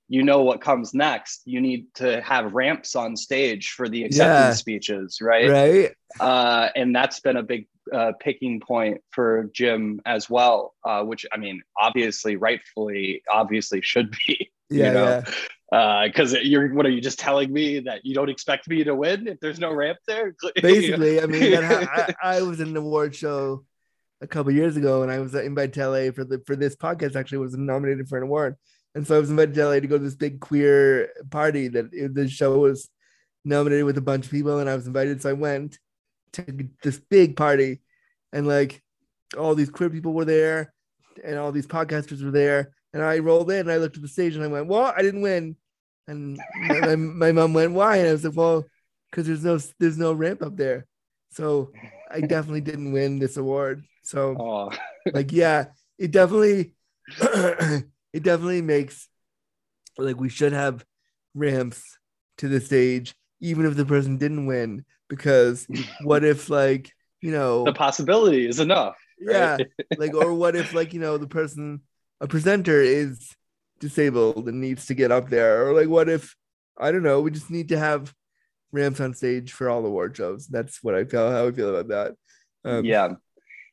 you 0.07 0.21
know 0.21 0.43
what 0.43 0.61
comes 0.61 0.93
next. 0.93 1.41
You 1.45 1.59
need 1.59 1.87
to 1.95 2.21
have 2.21 2.53
ramps 2.53 2.95
on 2.95 3.15
stage 3.17 3.69
for 3.71 3.89
the 3.89 4.03
acceptance 4.03 4.39
Yeah. 4.39 4.53
speeches, 4.53 5.17
right? 5.21 5.49
Right? 5.49 5.95
Uh, 6.19 6.69
and 6.75 6.95
that's 6.95 7.19
been 7.19 7.37
a 7.37 7.43
big 7.43 7.67
uh, 7.91 8.11
picking 8.19 8.59
point 8.59 9.01
for 9.09 9.49
Jim 9.53 10.01
as 10.05 10.29
well, 10.29 10.75
uh, 10.85 11.01
which 11.03 11.25
I 11.33 11.37
mean, 11.37 11.63
obviously, 11.81 12.35
rightfully, 12.35 13.23
obviously 13.31 13.81
should 13.81 14.15
be. 14.27 14.51
Yeah, 14.69 14.85
you 14.87 14.91
know, 14.91 15.05
yeah. 15.05 15.23
Uh, 15.71 16.07
because 16.07 16.31
you're 16.33 16.73
what 16.73 16.85
are 16.85 16.89
you 16.89 17.01
just 17.01 17.19
telling 17.19 17.51
me 17.51 17.79
that 17.81 18.05
you 18.05 18.15
don't 18.15 18.29
expect 18.29 18.69
me 18.69 18.85
to 18.85 18.95
win 18.95 19.27
if 19.27 19.37
there's 19.41 19.59
no 19.59 19.73
ramp 19.73 19.97
there? 20.07 20.33
basically 20.61 21.19
i 21.19 21.25
mean 21.25 21.55
I, 21.61 22.13
I 22.23 22.41
was 22.41 22.61
in 22.61 22.69
an 22.69 22.77
award 22.77 23.13
show 23.13 23.65
a 24.21 24.27
couple 24.27 24.53
years 24.53 24.77
ago 24.77 25.03
and 25.03 25.11
i 25.11 25.19
was 25.19 25.35
invited 25.35 25.73
to 25.73 25.89
la 25.89 26.11
for 26.11 26.23
the 26.23 26.41
for 26.47 26.55
this 26.55 26.77
podcast 26.77 27.17
actually 27.17 27.39
was 27.39 27.57
nominated 27.57 28.07
for 28.07 28.17
an 28.17 28.23
award. 28.23 28.55
And 28.95 29.05
so 29.05 29.17
i 29.17 29.19
was 29.19 29.29
invited 29.29 29.55
to 29.55 29.65
la 29.67 29.73
to 29.73 29.87
go 29.87 29.97
to 29.97 30.03
this 30.03 30.15
big 30.15 30.39
queer 30.39 31.09
party 31.29 31.67
that 31.67 31.91
the 31.91 32.29
show 32.29 32.59
was 32.59 32.89
nominated 33.43 33.83
with 33.83 33.97
a 33.97 34.01
bunch 34.01 34.25
of 34.25 34.31
people 34.31 34.59
and 34.59 34.69
i 34.69 34.75
was 34.75 34.87
invited. 34.87 35.21
So 35.21 35.31
i 35.31 35.33
went 35.33 35.79
to 36.33 36.45
this 36.81 36.97
big 36.97 37.35
party 37.35 37.81
and 38.31 38.47
like 38.47 38.81
all 39.37 39.53
these 39.53 39.69
queer 39.69 39.89
people 39.89 40.13
were 40.13 40.23
there 40.23 40.73
and 41.25 41.37
all 41.37 41.51
these 41.51 41.67
podcasters 41.67 42.23
were 42.23 42.31
there 42.31 42.71
and 42.93 43.03
i 43.03 43.19
rolled 43.19 43.51
in 43.51 43.59
and 43.59 43.71
i 43.71 43.77
looked 43.77 43.95
at 43.95 44.01
the 44.01 44.07
stage 44.07 44.35
and 44.35 44.43
i 44.43 44.47
went 44.47 44.67
well 44.67 44.93
i 44.95 45.01
didn't 45.01 45.21
win 45.21 45.55
and 46.07 46.39
my, 46.55 46.95
my, 46.95 47.31
mom 47.33 47.53
went 47.53 47.73
why 47.73 47.97
and 47.97 48.07
i 48.07 48.11
was 48.11 48.23
like 48.23 48.35
well 48.35 48.65
because 49.11 49.27
there's 49.27 49.43
no 49.43 49.59
there's 49.79 49.97
no 49.97 50.13
ramp 50.13 50.41
up 50.41 50.55
there. 50.57 50.85
So 51.31 51.71
I 52.09 52.21
definitely 52.21 52.61
didn't 52.61 52.91
win 52.91 53.19
this 53.19 53.37
award. 53.37 53.83
So 54.03 54.35
Oh, 54.39 54.71
like 55.13 55.31
yeah, 55.31 55.65
it 55.97 56.11
definitely 56.11 56.73
it 57.07 58.23
definitely 58.23 58.61
makes 58.61 59.07
like 59.97 60.19
we 60.19 60.29
should 60.29 60.53
have 60.53 60.85
ramps 61.33 61.83
to 62.37 62.47
the 62.47 62.59
stage 62.59 63.15
even 63.39 63.65
if 63.65 63.75
the 63.75 63.85
person 63.85 64.17
didn't 64.17 64.45
win 64.45 64.83
because 65.07 65.67
what 66.01 66.23
if 66.23 66.49
like 66.49 66.91
you 67.21 67.31
know 67.31 67.63
the 67.63 67.73
possibility 67.73 68.47
is 68.47 68.59
enough. 68.59 68.95
yeah 69.19 69.57
right? 69.57 69.67
like 69.97 70.13
or 70.13 70.33
what 70.33 70.55
if 70.55 70.73
like 70.73 70.93
you 70.93 70.99
know 70.99 71.17
the 71.17 71.27
person 71.27 71.81
a 72.21 72.27
presenter 72.27 72.81
is 72.81 73.35
disabled 73.79 74.47
and 74.47 74.59
needs 74.59 74.87
to 74.87 74.93
get 74.93 75.11
up 75.11 75.29
there 75.29 75.67
or 75.67 75.73
like 75.73 75.87
what 75.87 76.09
if 76.09 76.35
i 76.79 76.91
don't 76.91 77.03
know 77.03 77.21
we 77.21 77.29
just 77.29 77.51
need 77.51 77.69
to 77.69 77.77
have 77.77 78.13
ramps 78.71 78.99
on 78.99 79.13
stage 79.13 79.51
for 79.53 79.69
all 79.69 79.85
award 79.85 80.15
shows. 80.15 80.47
That's 80.47 80.83
what 80.83 80.95
i 80.95 81.03
feel 81.05 81.31
how 81.31 81.47
i 81.47 81.51
feel 81.51 81.75
about 81.75 82.15
that. 82.63 82.69
Um, 82.69 82.85
yeah. 82.85 83.13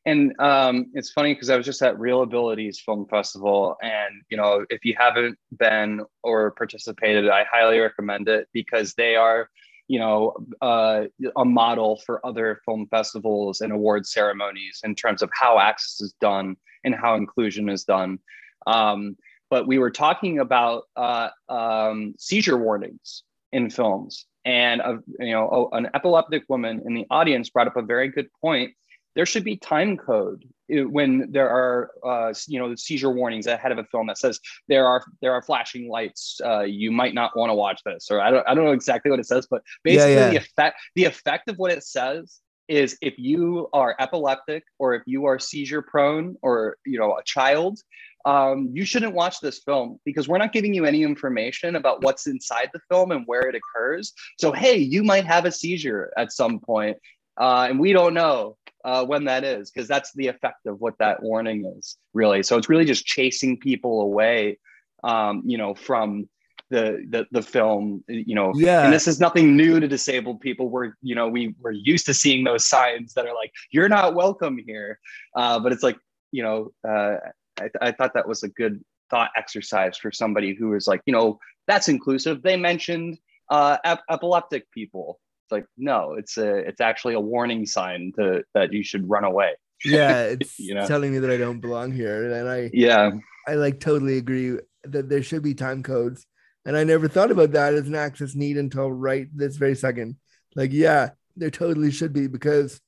And 0.07 0.38
um, 0.38 0.86
it's 0.95 1.11
funny 1.11 1.34
because 1.34 1.51
i 1.51 1.57
was 1.57 1.66
just 1.66 1.82
at 1.82 1.97
ReelAbilities 1.97 2.78
film 2.78 3.07
festival 3.09 3.76
and 3.82 4.22
you 4.30 4.36
know 4.36 4.64
if 4.70 4.84
you 4.84 4.95
haven't 4.99 5.38
been 5.59 6.03
or 6.22 6.51
participated 6.53 7.28
i 7.28 7.45
highly 7.51 7.78
recommend 7.78 8.28
it 8.28 8.49
because 8.53 8.95
they 8.95 9.16
are 9.16 9.49
you 9.88 9.99
know 9.99 10.34
uh, 10.61 11.05
a 11.36 11.45
model 11.45 12.01
for 12.05 12.24
other 12.24 12.61
film 12.64 12.86
festivals 12.90 13.61
and 13.61 13.72
award 13.72 14.07
ceremonies 14.07 14.80
in 14.84 14.95
terms 14.95 15.22
of 15.22 15.30
how 15.32 15.59
access 15.59 16.01
is 16.01 16.14
done 16.20 16.57
and 16.85 16.95
how 16.95 17.14
inclusion 17.14 17.68
is 17.68 17.85
done. 17.85 18.18
Um, 18.66 19.16
but 19.51 19.66
we 19.66 19.78
were 19.78 19.91
talking 19.91 20.39
about 20.41 20.85
uh, 20.97 21.28
um, 21.49 22.14
seizure 22.18 22.57
warnings 22.59 23.22
in 23.53 23.70
films. 23.70 24.26
And 24.47 24.80
a, 24.82 24.99
you 25.20 25.32
know 25.32 25.70
a- 25.72 25.76
an 25.76 25.89
epileptic 25.95 26.43
woman 26.49 26.82
in 26.87 26.95
the 26.95 27.07
audience 27.11 27.49
brought 27.51 27.66
up 27.66 27.76
a 27.76 27.82
very 27.82 28.09
good 28.09 28.28
point. 28.41 28.72
There 29.14 29.24
should 29.26 29.45
be 29.45 29.57
time 29.57 29.97
code 29.97 30.45
when 30.68 31.30
there 31.30 31.49
are 31.49 31.91
uh, 32.05 32.35
you 32.49 32.59
know 32.59 32.74
seizure 32.74 33.11
warnings 33.11 33.47
ahead 33.47 33.72
of 33.72 33.78
a 33.78 33.85
film 33.85 34.07
that 34.09 34.18
says 34.18 34.41
there 34.68 34.87
are 34.87 35.03
there 35.22 35.32
are 35.32 35.43
flashing 35.43 35.89
lights 35.89 36.41
uh, 36.45 36.61
you 36.61 36.91
might 36.91 37.14
not 37.14 37.37
want 37.37 37.51
to 37.51 37.55
watch 37.55 37.80
this 37.85 38.09
or 38.11 38.20
I 38.20 38.30
don't, 38.30 38.47
I 38.49 38.55
don't 38.55 38.64
know 38.64 38.72
exactly 38.72 39.11
what 39.11 39.20
it 39.20 39.26
says 39.26 39.47
but 39.51 39.62
Yeah, 39.85 39.93
basically 39.93 40.14
yeah. 40.14 40.30
the 40.30 40.37
effect 40.37 40.80
the 40.95 41.05
effect 41.05 41.49
of 41.49 41.57
what 41.57 41.70
it 41.70 41.85
says 41.85 42.41
is 42.69 42.97
if 43.01 43.15
you 43.19 43.69
are 43.73 43.95
epileptic 43.99 44.65
or 44.79 44.95
if 44.95 45.03
you 45.07 45.27
are 45.27 45.39
seizure 45.39 45.83
prone 45.83 46.37
or 46.43 46.77
you 46.87 46.99
know 46.99 47.17
a 47.17 47.23
child 47.25 47.79
um, 48.27 48.71
you 48.73 48.87
shouldn't 48.87 49.15
watch 49.15 49.41
this 49.41 49.61
film 49.65 50.01
because 50.07 50.29
we're 50.29 50.39
not 50.39 50.53
giving 50.53 50.73
you 50.73 50.87
any 50.87 51.03
information 51.03 51.77
about 51.77 52.03
what's 52.03 52.27
inside 52.27 52.71
the 52.73 52.81
film 52.89 53.11
and 53.11 53.25
where 53.27 53.43
it 53.43 53.55
occurs. 53.55 54.15
So 54.39 54.53
hey 54.53 54.77
you 54.77 55.03
might 55.03 55.27
have 55.27 55.45
a 55.45 55.53
seizure 55.53 56.12
at 56.17 56.33
some 56.33 56.59
point 56.59 56.97
uh, 57.39 57.67
and 57.69 57.79
we 57.79 57.93
don't 57.93 58.15
know 58.15 58.57
uh, 58.85 59.05
when 59.05 59.25
that 59.25 59.45
is 59.45 59.71
because 59.71 59.89
that's 59.89 60.12
the 60.15 60.29
effect 60.29 60.67
of 60.67 60.81
what 60.81 60.99
that 60.99 61.23
warning 61.23 61.73
is 61.79 61.97
really. 62.15 62.43
So 62.43 62.57
it's 62.57 62.69
really 62.69 62.85
just 62.85 63.05
chasing 63.05 63.59
people 63.59 64.01
away 64.01 64.59
um, 65.03 65.43
you 65.45 65.59
know 65.59 65.75
from 65.75 66.29
the, 66.75 66.87
the 67.11 67.27
the 67.37 67.43
film 67.43 68.03
you 68.09 68.35
know 68.35 68.53
Yeah. 68.57 68.85
and 68.85 68.93
this 68.93 69.07
is 69.07 69.20
nothing 69.27 69.57
new 69.57 69.79
to 69.81 69.87
disabled 69.89 70.41
people. 70.41 70.68
We're 70.75 70.93
you 71.03 71.14
know 71.14 71.29
we 71.29 71.55
we're 71.62 71.70
used 71.93 72.07
to 72.07 72.14
seeing 72.14 72.45
those 72.45 72.64
signs 72.75 73.14
that 73.14 73.27
are 73.27 73.35
like 73.43 73.53
you're 73.75 73.89
not 73.89 74.14
welcome 74.14 74.57
here. 74.70 74.99
Uh, 75.37 75.59
but 75.61 75.72
it's 75.72 75.83
like 75.89 75.99
you 76.33 76.43
know 76.43 76.72
uh, 76.89 77.16
I, 77.61 77.66
I 77.89 77.93
thought 77.93 78.12
that 78.14 78.27
was 78.27 78.43
a 78.43 78.49
good 78.49 78.75
thought 79.11 79.31
exercise 79.37 79.97
for 79.97 80.11
somebody 80.11 80.55
who 80.59 80.75
is 80.75 80.87
like 80.87 81.03
you 81.07 81.12
know 81.12 81.39
that's 81.68 81.89
inclusive. 81.89 82.43
They 82.43 82.57
mentioned 82.57 83.18
uh, 83.51 83.77
ep- 83.85 84.03
epileptic 84.11 84.70
people. 84.72 85.20
It's 85.45 85.53
like 85.53 85.66
no 85.77 86.14
it's 86.14 86.37
a 86.39 86.51
it's 86.70 86.81
actually 86.81 87.14
a 87.14 87.20
warning 87.20 87.66
sign 87.66 88.12
to 88.18 88.43
that 88.55 88.72
you 88.72 88.83
should 88.83 89.09
run 89.09 89.25
away. 89.25 89.53
Yeah 89.85 90.22
it's 90.35 90.59
You 90.59 90.75
know? 90.75 90.87
telling 90.87 91.12
me 91.12 91.18
that 91.18 91.31
i 91.31 91.37
don't 91.37 91.61
belong 91.61 91.93
here 91.93 92.18
and 92.33 92.49
i 92.49 92.70
yeah. 92.72 93.11
I 93.47 93.55
like 93.64 93.79
totally 93.81 94.16
agree 94.16 94.57
that 94.85 95.09
there 95.11 95.22
should 95.22 95.43
be 95.43 95.53
time 95.66 95.83
codes 95.83 96.27
and 96.65 96.77
i 96.77 96.85
never 96.85 97.09
thought 97.09 97.31
about 97.31 97.53
that 97.53 97.75
as 97.75 97.87
an 97.87 97.95
access 97.95 98.35
need 98.35 98.57
until 98.57 98.91
right 98.91 99.29
this 99.35 99.57
very 99.57 99.75
second. 99.75 100.17
Like 100.55 100.73
yeah 100.73 101.11
there 101.37 101.51
totally 101.51 101.91
should 101.91 102.12
be 102.12 102.27
because 102.27 102.81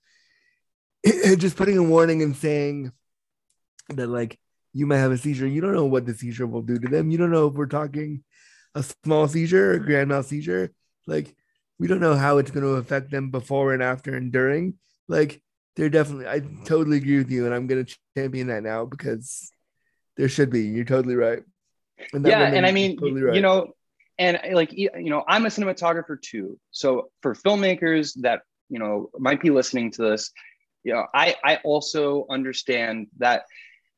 just 1.36 1.56
putting 1.56 1.78
a 1.78 1.82
warning 1.82 2.22
and 2.22 2.36
saying 2.36 2.92
that 3.90 4.06
like 4.08 4.38
you 4.72 4.86
might 4.86 4.98
have 4.98 5.12
a 5.12 5.18
seizure 5.18 5.46
you 5.46 5.60
don't 5.60 5.74
know 5.74 5.86
what 5.86 6.06
the 6.06 6.14
seizure 6.14 6.46
will 6.46 6.62
do 6.62 6.78
to 6.78 6.88
them. 6.88 7.10
You 7.10 7.18
don't 7.18 7.32
know 7.32 7.48
if 7.48 7.54
we're 7.54 7.66
talking 7.66 8.22
a 8.74 8.84
small 9.04 9.26
seizure 9.26 9.72
or 9.72 9.78
grand 9.78 10.08
mal 10.08 10.22
seizure. 10.22 10.72
Like 11.06 11.34
we 11.78 11.88
don't 11.88 12.00
know 12.00 12.14
how 12.14 12.38
it's 12.38 12.50
going 12.50 12.64
to 12.64 12.76
affect 12.76 13.10
them 13.10 13.30
before 13.30 13.74
and 13.74 13.82
after 13.82 14.14
and 14.14 14.32
during. 14.32 14.74
Like 15.08 15.42
they're 15.76 15.90
definitely 15.90 16.26
i 16.26 16.40
totally 16.64 16.96
agree 16.96 17.18
with 17.18 17.30
you 17.30 17.44
and 17.44 17.54
i'm 17.54 17.66
going 17.66 17.84
to 17.84 17.96
champion 18.16 18.48
that 18.48 18.62
now 18.62 18.84
because 18.84 19.50
there 20.16 20.28
should 20.28 20.50
be. 20.50 20.62
You're 20.62 20.84
totally 20.84 21.14
right 21.14 21.42
and 22.12 22.26
yeah 22.26 22.42
and 22.42 22.66
i 22.66 22.72
mean 22.72 22.96
totally 22.96 23.22
right. 23.22 23.34
you 23.34 23.42
know 23.42 23.72
and 24.18 24.38
like 24.52 24.72
you 24.72 24.90
know 24.94 25.24
i'm 25.28 25.46
a 25.46 25.48
cinematographer 25.48 26.20
too 26.20 26.58
so 26.70 27.10
for 27.22 27.34
filmmakers 27.34 28.12
that 28.20 28.42
you 28.68 28.78
know 28.78 29.10
might 29.18 29.40
be 29.40 29.50
listening 29.50 29.90
to 29.90 30.02
this 30.02 30.30
you 30.84 30.92
know 30.92 31.06
i 31.14 31.34
i 31.44 31.56
also 31.64 32.26
understand 32.30 33.06
that 33.18 33.44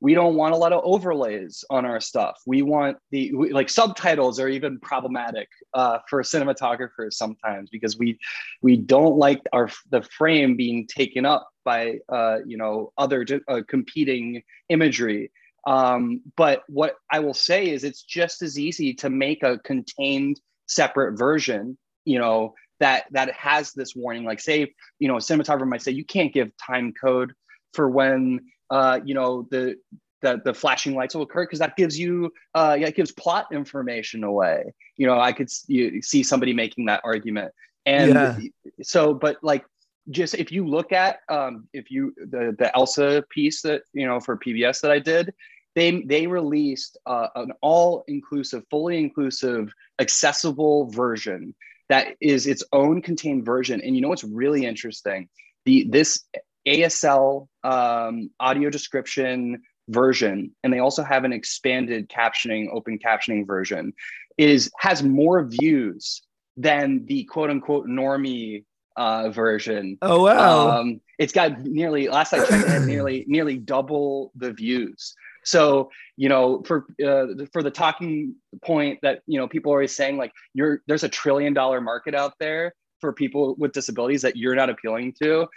we 0.01 0.15
don't 0.15 0.37
want 0.37 0.55
a 0.55 0.57
lot 0.57 0.73
of 0.73 0.83
overlays 0.85 1.65
on 1.71 1.85
our 1.85 2.01
stuff. 2.01 2.41
We 2.47 2.63
want 2.63 2.99
the 3.11 3.35
we, 3.35 3.53
like 3.53 3.69
subtitles 3.69 4.39
are 4.39 4.49
even 4.49 4.79
problematic 4.79 5.49
uh, 5.75 5.99
for 6.09 6.23
cinematographers 6.23 7.15
sometimes 7.15 7.69
because 7.71 7.99
we 7.99 8.19
we 8.63 8.77
don't 8.77 9.17
like 9.17 9.43
our 9.53 9.69
the 9.91 10.03
frame 10.03 10.57
being 10.57 10.87
taken 10.87 11.27
up 11.27 11.49
by 11.65 11.99
uh, 12.09 12.39
you 12.47 12.57
know 12.57 12.93
other 12.97 13.27
uh, 13.49 13.63
competing 13.67 14.43
imagery. 14.69 15.33
Um, 15.67 16.23
but 16.37 16.63
what 16.69 16.95
I 17.11 17.21
will 17.21 17.35
say 17.35 17.71
is 17.71 17.85
it's 17.85 18.03
just 18.03 18.43
as 18.43 18.59
easy 18.59 18.95
to 18.95 19.11
make 19.11 19.43
a 19.43 19.59
contained 19.59 20.41
separate 20.67 21.19
version. 21.19 21.77
You 22.05 22.19
know 22.19 22.55
that 22.81 23.05
that 23.11 23.33
has 23.33 23.73
this 23.73 23.95
warning. 23.95 24.25
Like 24.25 24.41
say 24.41 24.73
you 24.99 25.09
know 25.09 25.17
a 25.17 25.21
cinematographer 25.21 25.69
might 25.69 25.83
say 25.83 25.93
you 25.93 26.05
can't 26.05 26.33
give 26.33 26.51
time 26.57 26.93
code 26.93 27.33
for 27.75 27.89
when 27.89 28.41
uh, 28.71 29.01
you 29.05 29.15
know 29.15 29.47
the 29.51 29.77
the, 30.21 30.41
the 30.45 30.53
flashing 30.53 30.95
lights 30.95 31.15
will 31.15 31.23
occur 31.23 31.45
because 31.45 31.61
that 31.61 31.77
gives 31.77 31.99
you 31.99 32.33
uh, 32.55 32.77
yeah, 32.79 32.89
it 32.89 32.97
gives 32.97 33.13
plot 33.13 33.47
information 33.53 34.25
away 34.25 34.65
you 34.97 35.07
know 35.07 35.21
i 35.21 35.33
could 35.33 35.49
you 35.69 36.03
see 36.03 36.23
somebody 36.23 36.53
making 36.53 36.87
that 36.87 37.01
argument 37.05 37.53
and 37.87 38.15
yeah. 38.15 38.39
so 38.83 39.15
but 39.15 39.37
like 39.43 39.65
just 40.11 40.35
if 40.35 40.51
you 40.51 40.67
look 40.67 40.93
at 40.93 41.21
um, 41.29 41.69
if 41.73 41.91
you 41.91 42.15
the 42.17 42.55
the 42.59 42.75
elsa 42.75 43.25
piece 43.31 43.63
that 43.63 43.83
you 43.93 44.07
know 44.07 44.21
for 44.21 44.37
pbs 44.37 44.81
that 44.81 44.91
i 44.91 44.99
did 44.99 45.33
they 45.75 46.03
they 46.03 46.27
released 46.27 46.99
uh, 47.07 47.29
an 47.37 47.53
all 47.61 48.05
inclusive 48.09 48.65
fully 48.71 48.99
inclusive 48.99 49.73
accessible 50.01 50.91
version 50.91 51.55
that 51.89 52.17
is 52.21 52.47
its 52.47 52.63
own 52.73 53.03
contained 53.03 53.45
version. 53.45 53.81
And 53.81 53.95
you 53.95 54.03
know 54.03 54.09
what's 54.09 54.25
really 54.25 54.65
interesting? 54.65 55.29
The 55.65 55.87
this 55.89 56.25
ASL 56.67 57.49
um, 57.65 58.31
audio 58.41 58.71
description 58.71 59.63
version, 59.89 60.55
and 60.63 60.73
they 60.73 60.81
also 60.81 61.03
have 61.03 61.25
an 61.25 61.33
expanded 61.33 62.09
captioning, 62.09 62.69
open 62.73 62.99
captioning 62.99 63.47
version, 63.47 63.93
is 64.37 64.71
has 64.79 65.03
more 65.03 65.45
views 65.45 66.23
than 66.57 67.07
the 67.07 67.25
quote 67.25 67.51
unquote 67.51 67.87
normie 67.87 68.65
uh, 68.99 69.31
version. 69.31 69.97
Oh 70.03 70.25
wow! 70.25 70.81
Um, 70.81 71.01
it's 71.19 71.33
got 71.33 71.61
nearly 71.61 72.09
last 72.09 72.33
I 72.35 72.39
checked, 72.39 72.65
it 72.65 72.69
had 72.69 72.83
nearly 72.83 73.25
nearly 73.29 73.57
double 73.57 74.33
the 74.37 74.53
views. 74.53 75.15
So 75.45 75.91
you 76.17 76.29
know, 76.29 76.63
for 76.67 76.87
uh, 77.05 77.45
for 77.53 77.63
the 77.63 77.71
talking 77.71 78.35
point 78.63 78.99
that 79.03 79.23
you 79.27 79.39
know 79.39 79.49
people 79.49 79.73
are 79.73 79.77
always 79.77 79.95
saying 79.95 80.19
like 80.19 80.33
you're 80.53 80.83
there's 80.87 81.05
a 81.05 81.09
trillion 81.09 81.55
dollar 81.55 81.81
market 81.81 82.15
out 82.15 82.35
there 82.41 82.75
for 83.01 83.13
people 83.13 83.55
with 83.57 83.73
disabilities 83.73 84.23
that 84.23 84.37
you're 84.37 84.57
not 84.57 84.69
appealing 84.69 85.15
to 85.23 85.49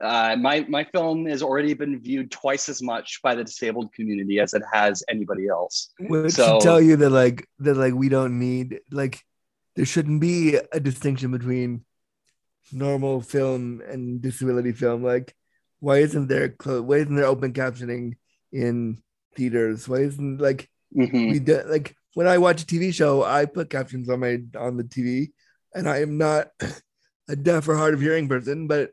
uh, 0.00 0.36
my 0.38 0.64
my 0.68 0.84
film 0.84 1.26
has 1.26 1.42
already 1.42 1.74
been 1.74 2.00
viewed 2.00 2.30
twice 2.30 2.68
as 2.68 2.80
much 2.82 3.20
by 3.22 3.34
the 3.34 3.42
disabled 3.42 3.92
community 3.92 4.38
as 4.38 4.54
it 4.54 4.62
has 4.72 5.02
anybody 5.08 5.48
else. 5.48 5.90
Which 5.98 6.34
so, 6.34 6.60
tell 6.60 6.80
you 6.80 6.96
that 6.96 7.10
like 7.10 7.48
that 7.60 7.76
like 7.76 7.94
we 7.94 8.08
don't 8.08 8.38
need 8.38 8.80
like 8.90 9.24
there 9.74 9.84
shouldn't 9.84 10.20
be 10.20 10.56
a 10.72 10.80
distinction 10.80 11.32
between 11.32 11.84
normal 12.72 13.20
film 13.20 13.82
and 13.86 14.20
disability 14.20 14.72
film. 14.72 15.02
Like, 15.02 15.34
why 15.80 15.98
isn't 15.98 16.28
there 16.28 16.54
why 16.64 16.96
isn't 16.96 17.14
there 17.14 17.26
open 17.26 17.52
captioning 17.52 18.14
in 18.52 19.02
theaters? 19.36 19.88
Why 19.88 19.98
isn't 19.98 20.40
like 20.40 20.68
mm-hmm. 20.96 21.30
we 21.30 21.38
do, 21.38 21.62
like 21.66 21.94
when 22.14 22.26
I 22.26 22.38
watch 22.38 22.62
a 22.62 22.66
TV 22.66 22.92
show, 22.92 23.24
I 23.24 23.44
put 23.44 23.70
captions 23.70 24.08
on 24.08 24.20
my 24.20 24.38
on 24.58 24.76
the 24.76 24.84
TV, 24.84 25.30
and 25.74 25.88
I 25.88 26.00
am 26.00 26.18
not 26.18 26.48
a 27.28 27.36
deaf 27.36 27.68
or 27.68 27.76
hard 27.76 27.94
of 27.94 28.00
hearing 28.00 28.28
person, 28.28 28.66
but 28.66 28.90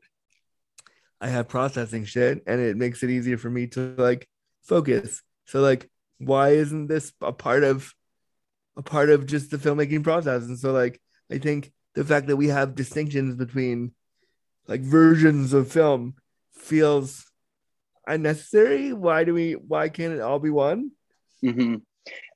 I 1.21 1.29
have 1.29 1.47
processing 1.47 2.05
shit 2.05 2.43
and 2.45 2.59
it 2.59 2.77
makes 2.77 3.01
it 3.01 3.09
easier 3.09 3.37
for 3.37 3.49
me 3.49 3.67
to 3.67 3.95
like 3.97 4.27
focus. 4.63 5.23
So 5.45 5.61
like 5.61 5.89
why 6.19 6.49
isn't 6.49 6.87
this 6.87 7.13
a 7.21 7.33
part 7.33 7.63
of 7.63 7.93
a 8.77 8.81
part 8.81 9.09
of 9.09 9.25
just 9.25 9.51
the 9.51 9.57
filmmaking 9.57 10.03
process? 10.03 10.43
And 10.43 10.59
so 10.59 10.71
like 10.71 11.01
I 11.31 11.37
think 11.37 11.71
the 11.95 12.03
fact 12.03 12.27
that 12.27 12.37
we 12.37 12.47
have 12.47 12.75
distinctions 12.75 13.35
between 13.35 13.91
like 14.67 14.81
versions 14.81 15.53
of 15.53 15.71
film 15.71 16.15
feels 16.53 17.25
unnecessary. 18.07 18.93
Why 18.93 19.23
do 19.23 19.33
we 19.33 19.53
why 19.53 19.89
can't 19.89 20.13
it 20.13 20.21
all 20.21 20.39
be 20.39 20.49
one? 20.49 20.91
Mm-hmm. 21.43 21.75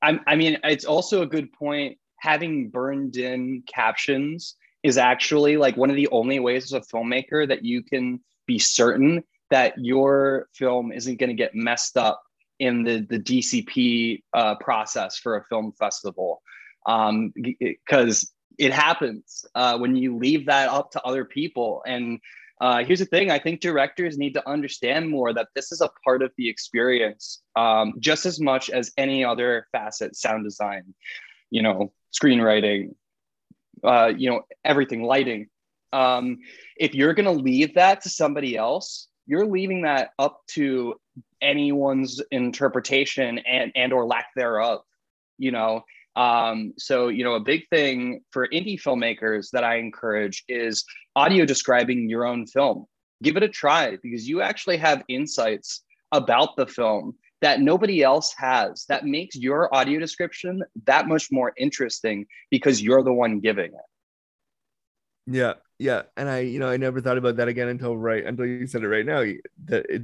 I, 0.01 0.19
I 0.25 0.35
mean, 0.35 0.57
it's 0.63 0.85
also 0.85 1.21
a 1.21 1.27
good 1.27 1.51
point. 1.53 1.97
Having 2.17 2.69
burned 2.69 3.17
in 3.17 3.63
captions 3.67 4.55
is 4.83 4.97
actually 4.97 5.57
like 5.57 5.77
one 5.77 5.89
of 5.89 5.95
the 5.95 6.07
only 6.09 6.39
ways 6.39 6.65
as 6.65 6.73
a 6.73 6.95
filmmaker 6.95 7.47
that 7.47 7.63
you 7.63 7.83
can 7.83 8.19
be 8.45 8.59
certain 8.59 9.23
that 9.51 9.73
your 9.77 10.47
film 10.53 10.91
isn't 10.91 11.19
going 11.19 11.29
to 11.29 11.35
get 11.35 11.55
messed 11.55 11.97
up 11.97 12.21
in 12.59 12.83
the, 12.83 13.05
the 13.09 13.19
DCP 13.19 14.21
uh, 14.33 14.55
process 14.55 15.17
for 15.17 15.37
a 15.37 15.43
film 15.45 15.71
festival. 15.73 16.41
Um, 16.85 17.33
because 17.59 18.23
um, 18.23 18.38
it 18.59 18.73
happens 18.73 19.45
uh, 19.55 19.77
when 19.77 19.95
you 19.95 20.17
leave 20.17 20.45
that 20.45 20.67
up 20.69 20.91
to 20.91 21.01
other 21.03 21.23
people. 21.23 21.81
And 21.87 22.19
uh, 22.59 22.83
here's 22.83 22.99
the 22.99 23.05
thing 23.05 23.31
I 23.31 23.39
think 23.39 23.61
directors 23.61 24.17
need 24.17 24.33
to 24.33 24.47
understand 24.47 25.09
more 25.09 25.33
that 25.33 25.47
this 25.55 25.71
is 25.71 25.79
a 25.79 25.89
part 26.03 26.21
of 26.21 26.31
the 26.37 26.49
experience 26.49 27.41
um, 27.55 27.93
just 27.99 28.25
as 28.25 28.39
much 28.41 28.69
as 28.69 28.91
any 28.97 29.23
other 29.23 29.65
facet 29.71 30.17
sound 30.17 30.43
design, 30.43 30.93
you 31.49 31.61
know, 31.61 31.93
screenwriting, 32.13 32.95
uh, 33.83 34.11
you 34.15 34.29
know, 34.29 34.41
everything, 34.65 35.03
lighting. 35.03 35.47
Um, 35.93 36.39
if 36.75 36.93
you're 36.93 37.13
going 37.13 37.25
to 37.25 37.43
leave 37.43 37.75
that 37.75 38.01
to 38.01 38.09
somebody 38.09 38.57
else, 38.57 39.07
you're 39.25 39.45
leaving 39.45 39.83
that 39.83 40.09
up 40.19 40.41
to 40.49 40.95
anyone's 41.41 42.21
interpretation 42.31 43.39
and 43.39 43.71
and 43.75 43.93
or 43.93 44.05
lack 44.05 44.27
thereof. 44.35 44.81
You 45.37 45.51
know, 45.51 45.83
um, 46.19 46.73
so 46.77 47.07
you 47.07 47.23
know, 47.23 47.35
a 47.35 47.39
big 47.39 47.65
thing 47.69 48.19
for 48.31 48.45
indie 48.49 48.79
filmmakers 48.79 49.51
that 49.51 49.63
I 49.63 49.77
encourage 49.77 50.43
is 50.49 50.83
audio 51.15 51.45
describing 51.45 52.09
your 52.09 52.25
own 52.25 52.45
film. 52.45 52.87
Give 53.23 53.37
it 53.37 53.43
a 53.43 53.47
try 53.47 53.97
because 54.03 54.27
you 54.27 54.41
actually 54.41 54.75
have 54.77 55.01
insights 55.07 55.81
about 56.11 56.57
the 56.57 56.67
film 56.67 57.15
that 57.41 57.61
nobody 57.61 58.03
else 58.03 58.33
has 58.37 58.83
that 58.89 59.05
makes 59.05 59.37
your 59.37 59.73
audio 59.73 59.97
description 59.97 60.61
that 60.85 61.07
much 61.07 61.29
more 61.31 61.53
interesting 61.57 62.25
because 62.51 62.81
you're 62.81 63.03
the 63.03 63.13
one 63.13 63.39
giving 63.39 63.67
it. 63.71 63.87
Yeah, 65.25 65.53
yeah, 65.77 66.01
and 66.17 66.27
I, 66.27 66.39
you 66.39 66.59
know, 66.59 66.67
I 66.67 66.75
never 66.75 66.99
thought 66.99 67.17
about 67.17 67.37
that 67.37 67.47
again 67.47 67.69
until 67.69 67.97
right 67.97 68.25
until 68.25 68.45
you 68.45 68.67
said 68.67 68.83
it 68.83 68.89
right 68.89 69.05
now. 69.05 69.23
That 69.65 69.85
it 69.87 70.01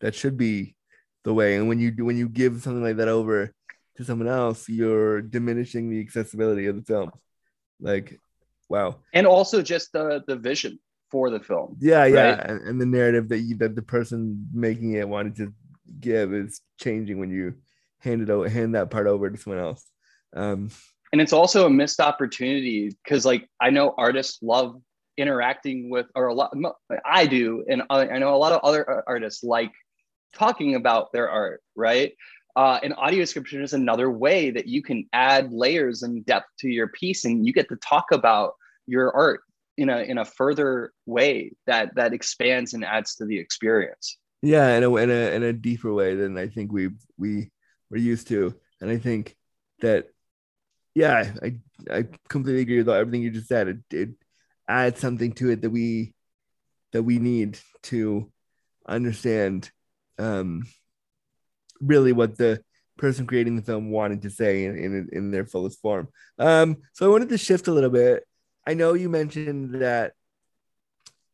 that 0.00 0.16
should 0.16 0.36
be 0.36 0.74
the 1.22 1.32
way. 1.32 1.54
And 1.54 1.68
when 1.68 1.78
you 1.78 1.92
do 1.92 2.04
when 2.04 2.16
you 2.16 2.28
give 2.28 2.62
something 2.62 2.82
like 2.82 2.96
that 2.96 3.06
over 3.06 3.54
to 3.96 4.04
someone 4.04 4.28
else, 4.28 4.68
you're 4.68 5.20
diminishing 5.20 5.90
the 5.90 6.00
accessibility 6.00 6.66
of 6.66 6.76
the 6.76 6.82
film. 6.82 7.10
Like, 7.80 8.18
wow. 8.68 8.96
And 9.12 9.26
also 9.26 9.62
just 9.62 9.92
the 9.92 10.22
the 10.26 10.36
vision 10.36 10.78
for 11.10 11.30
the 11.30 11.40
film. 11.40 11.76
Yeah, 11.80 12.06
yeah, 12.06 12.44
and, 12.48 12.60
and, 12.62 12.80
the 12.80 12.86
narrative 12.86 13.28
that 13.28 13.40
you 13.40 13.56
that 13.56 13.74
the 13.74 13.82
person 13.82 14.48
making 14.52 14.94
it 14.94 15.08
wanted 15.08 15.36
to 15.36 15.52
give 16.00 16.32
is 16.32 16.60
changing 16.80 17.18
when 17.18 17.30
you 17.30 17.54
hand 17.98 18.22
it 18.22 18.30
over, 18.30 18.48
hand 18.48 18.74
that 18.74 18.90
part 18.90 19.06
over 19.06 19.28
to 19.28 19.36
someone 19.36 19.62
else. 19.62 19.84
Um, 20.34 20.70
and 21.12 21.20
it's 21.20 21.32
also 21.32 21.66
a 21.66 21.70
missed 21.70 22.00
opportunity 22.00 22.90
because 23.02 23.24
like 23.24 23.48
i 23.60 23.70
know 23.70 23.94
artists 23.96 24.38
love 24.42 24.80
interacting 25.16 25.90
with 25.90 26.06
or 26.14 26.28
a 26.28 26.34
lot 26.34 26.54
i 27.04 27.26
do 27.26 27.64
and 27.68 27.82
i 27.90 28.18
know 28.18 28.34
a 28.34 28.36
lot 28.36 28.52
of 28.52 28.60
other 28.64 29.04
artists 29.06 29.44
like 29.44 29.70
talking 30.34 30.74
about 30.74 31.12
their 31.12 31.28
art 31.28 31.62
right 31.76 32.12
uh, 32.56 32.78
and 32.82 32.94
audio 32.96 33.20
description 33.20 33.62
is 33.62 33.72
another 33.72 34.10
way 34.10 34.50
that 34.50 34.66
you 34.66 34.82
can 34.82 35.06
add 35.12 35.52
layers 35.52 36.02
and 36.02 36.24
depth 36.26 36.48
to 36.58 36.68
your 36.68 36.88
piece 36.88 37.24
and 37.24 37.46
you 37.46 37.52
get 37.52 37.68
to 37.68 37.76
talk 37.76 38.12
about 38.12 38.54
your 38.86 39.14
art 39.14 39.40
in 39.78 39.88
a 39.88 39.98
in 40.00 40.18
a 40.18 40.24
further 40.24 40.92
way 41.06 41.52
that 41.66 41.94
that 41.94 42.12
expands 42.12 42.74
and 42.74 42.84
adds 42.84 43.14
to 43.16 43.24
the 43.24 43.38
experience 43.38 44.18
yeah 44.42 44.76
in 44.76 44.82
a 44.82 44.94
in 44.96 45.10
a, 45.10 45.34
in 45.34 45.42
a 45.42 45.52
deeper 45.52 45.94
way 45.94 46.14
than 46.14 46.36
i 46.36 46.46
think 46.46 46.70
we 46.70 46.90
we 47.16 47.50
were 47.90 47.96
used 47.96 48.28
to 48.28 48.54
and 48.82 48.90
i 48.90 48.98
think 48.98 49.34
that 49.80 50.08
yeah, 50.94 51.32
I 51.42 51.56
I 51.90 52.04
completely 52.28 52.62
agree 52.62 52.78
with 52.78 52.88
everything 52.88 53.22
you 53.22 53.30
just 53.30 53.48
said. 53.48 53.68
It, 53.68 53.78
it 53.90 54.10
adds 54.68 55.00
something 55.00 55.32
to 55.34 55.50
it 55.50 55.62
that 55.62 55.70
we 55.70 56.14
that 56.92 57.02
we 57.02 57.18
need 57.18 57.58
to 57.84 58.30
understand 58.86 59.70
um, 60.18 60.64
really 61.82 62.12
what 62.12 62.38
the 62.38 62.62
person 62.98 63.26
creating 63.26 63.56
the 63.56 63.62
film 63.62 63.90
wanted 63.90 64.22
to 64.22 64.30
say 64.30 64.64
in, 64.64 64.76
in, 64.76 65.08
in 65.12 65.30
their 65.30 65.44
fullest 65.44 65.80
form. 65.80 66.08
Um, 66.38 66.78
so 66.92 67.06
I 67.06 67.08
wanted 67.08 67.30
to 67.30 67.38
shift 67.38 67.68
a 67.68 67.72
little 67.72 67.90
bit. 67.90 68.24
I 68.66 68.74
know 68.74 68.94
you 68.94 69.08
mentioned 69.08 69.82
that 69.82 70.12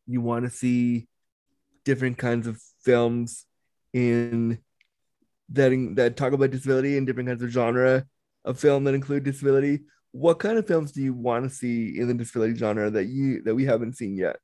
you 0.07 0.21
want 0.21 0.45
to 0.45 0.49
see 0.49 1.07
different 1.85 2.17
kinds 2.17 2.47
of 2.47 2.59
films 2.83 3.45
in 3.93 4.59
that 5.49 5.71
that 5.95 6.17
talk 6.17 6.33
about 6.33 6.51
disability 6.51 6.97
and 6.97 7.05
different 7.05 7.29
kinds 7.29 7.43
of 7.43 7.49
genre 7.49 8.05
a 8.45 8.53
film 8.53 8.83
that 8.85 8.93
include 8.93 9.23
disability. 9.23 9.81
What 10.11 10.39
kind 10.39 10.57
of 10.57 10.67
films 10.67 10.91
do 10.91 11.01
you 11.01 11.13
want 11.13 11.43
to 11.43 11.49
see 11.49 11.99
in 11.99 12.07
the 12.07 12.13
disability 12.13 12.55
genre 12.55 12.89
that 12.89 13.05
you 13.05 13.43
that 13.43 13.55
we 13.55 13.65
haven't 13.65 13.97
seen 13.97 14.15
yet? 14.15 14.37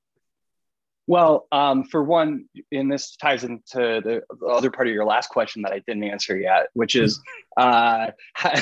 Well, 1.07 1.47
um, 1.51 1.83
for 1.83 2.03
one, 2.03 2.45
and 2.71 2.91
this 2.91 3.15
ties 3.15 3.43
into 3.43 3.61
the, 3.73 4.23
the 4.39 4.45
other 4.47 4.71
part 4.71 4.87
of 4.87 4.93
your 4.93 5.05
last 5.05 5.29
question 5.29 5.61
that 5.61 5.71
I 5.71 5.79
didn't 5.85 6.03
answer 6.03 6.35
yet, 6.35 6.67
which 6.73 6.95
is 6.95 7.19
uh, 7.57 8.07
how, 8.33 8.53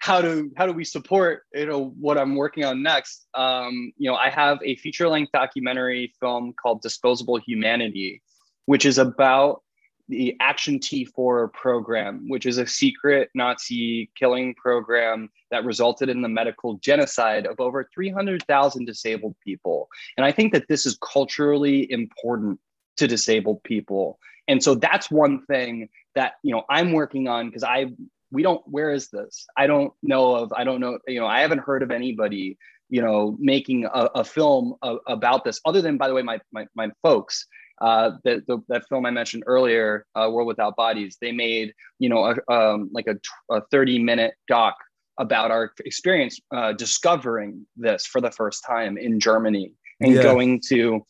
how 0.00 0.20
do 0.20 0.50
how 0.56 0.66
do 0.66 0.72
we 0.72 0.84
support 0.84 1.44
you 1.54 1.66
know 1.66 1.94
what 2.00 2.18
I'm 2.18 2.34
working 2.34 2.64
on 2.64 2.82
next? 2.82 3.26
Um, 3.34 3.92
you 3.96 4.10
know, 4.10 4.16
I 4.16 4.30
have 4.30 4.58
a 4.64 4.76
feature 4.76 5.08
length 5.08 5.30
documentary 5.32 6.12
film 6.18 6.54
called 6.60 6.82
Disposable 6.82 7.38
Humanity, 7.46 8.20
which 8.66 8.84
is 8.84 8.98
about 8.98 9.62
the 10.08 10.36
Action 10.40 10.78
T4 10.78 11.52
program, 11.52 12.28
which 12.28 12.46
is 12.46 12.58
a 12.58 12.66
secret 12.66 13.30
Nazi 13.34 14.10
killing 14.16 14.54
program 14.54 15.30
that 15.50 15.64
resulted 15.64 16.08
in 16.08 16.22
the 16.22 16.28
medical 16.28 16.74
genocide 16.74 17.46
of 17.46 17.60
over 17.60 17.88
300,000 17.94 18.84
disabled 18.84 19.36
people. 19.44 19.88
And 20.16 20.26
I 20.26 20.32
think 20.32 20.52
that 20.52 20.68
this 20.68 20.86
is 20.86 20.98
culturally 21.00 21.90
important 21.90 22.58
to 22.96 23.06
disabled 23.06 23.62
people. 23.62 24.18
And 24.48 24.62
so 24.62 24.74
that's 24.74 25.10
one 25.10 25.44
thing 25.46 25.88
that, 26.14 26.34
you 26.42 26.52
know, 26.52 26.64
I'm 26.68 26.92
working 26.92 27.28
on 27.28 27.46
because 27.46 27.64
I 27.64 27.92
we 28.30 28.42
don't 28.42 28.66
where 28.66 28.92
is 28.92 29.08
this? 29.08 29.46
I 29.56 29.66
don't 29.66 29.92
know 30.02 30.34
of 30.34 30.52
I 30.52 30.64
don't 30.64 30.80
know, 30.80 30.98
you 31.06 31.20
know, 31.20 31.26
I 31.26 31.40
haven't 31.40 31.60
heard 31.60 31.82
of 31.82 31.90
anybody, 31.90 32.58
you 32.88 33.02
know, 33.02 33.36
making 33.38 33.84
a, 33.84 34.10
a 34.14 34.24
film 34.24 34.74
a, 34.82 34.96
about 35.06 35.44
this 35.44 35.60
other 35.64 35.80
than 35.80 35.96
by 35.96 36.08
the 36.08 36.14
way 36.14 36.22
my 36.22 36.40
my, 36.50 36.66
my 36.74 36.90
folks 37.02 37.46
uh, 37.80 38.12
the, 38.24 38.42
the, 38.46 38.58
that 38.68 38.84
film 38.88 39.06
I 39.06 39.10
mentioned 39.10 39.44
earlier, 39.46 40.06
uh, 40.14 40.28
World 40.30 40.46
Without 40.46 40.76
Bodies, 40.76 41.16
they 41.20 41.32
made 41.32 41.72
you 41.98 42.08
know 42.08 42.34
a, 42.34 42.52
um, 42.52 42.90
like 42.92 43.06
a, 43.06 43.16
a 43.54 43.62
30 43.70 43.98
minute 43.98 44.34
doc 44.48 44.76
about 45.18 45.50
our 45.50 45.72
experience 45.84 46.38
uh, 46.54 46.72
discovering 46.72 47.66
this 47.76 48.06
for 48.06 48.20
the 48.20 48.30
first 48.30 48.64
time 48.66 48.96
in 48.96 49.20
Germany 49.20 49.72
and 50.00 50.14
yeah. 50.14 50.22
going 50.22 50.60
to 50.68 51.04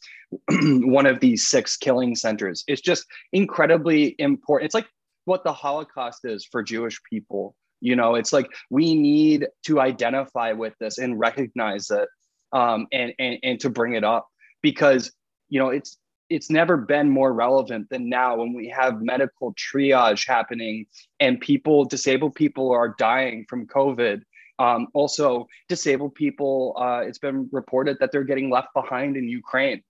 one 0.51 1.07
of 1.07 1.21
these 1.21 1.47
six 1.47 1.77
killing 1.77 2.15
centers. 2.15 2.65
It's 2.67 2.81
just 2.81 3.05
incredibly 3.33 4.15
important. 4.19 4.67
It's 4.67 4.75
like 4.75 4.89
what 5.25 5.45
the 5.45 5.53
Holocaust 5.53 6.21
is 6.25 6.47
for 6.51 6.63
Jewish 6.63 7.01
people. 7.09 7.55
You 7.81 7.97
know, 7.97 8.15
it's 8.15 8.33
like 8.33 8.49
we 8.71 8.95
need 8.95 9.47
to 9.67 9.81
identify 9.81 10.53
with 10.53 10.75
this 10.79 10.99
and 10.99 11.19
recognize 11.19 11.91
it 11.91 12.09
um, 12.53 12.87
and, 12.93 13.13
and, 13.19 13.39
and 13.43 13.61
to 13.61 13.71
bring 13.71 13.95
it 13.95 14.05
up 14.05 14.29
because, 14.63 15.13
you 15.49 15.59
know, 15.59 15.71
it's 15.71 15.99
it's 16.33 16.51
never 16.51 16.77
been 16.77 17.11
more 17.11 17.33
relevant 17.33 17.89
than 17.91 18.09
now 18.09 18.37
when 18.37 18.55
we 18.55 18.69
have 18.69 19.03
medical 19.03 19.55
triage 19.55 20.27
happening 20.27 20.87
and 21.21 21.39
people, 21.41 21.85
disabled 21.85 22.35
people, 22.35 22.73
are 22.73 22.95
dying 22.99 23.45
from 23.49 23.67
COVID. 23.67 24.23
Um, 24.59 24.89
also, 24.95 25.47
disabled 25.69 26.15
people, 26.15 26.75
uh, 26.79 27.03
it's 27.05 27.19
been 27.19 27.49
reported 27.53 27.99
that 28.01 28.13
they're 28.13 28.25
getting 28.25 28.51
left 28.51 28.69
behind 28.75 29.17
in 29.17 29.29
Ukraine. 29.29 29.83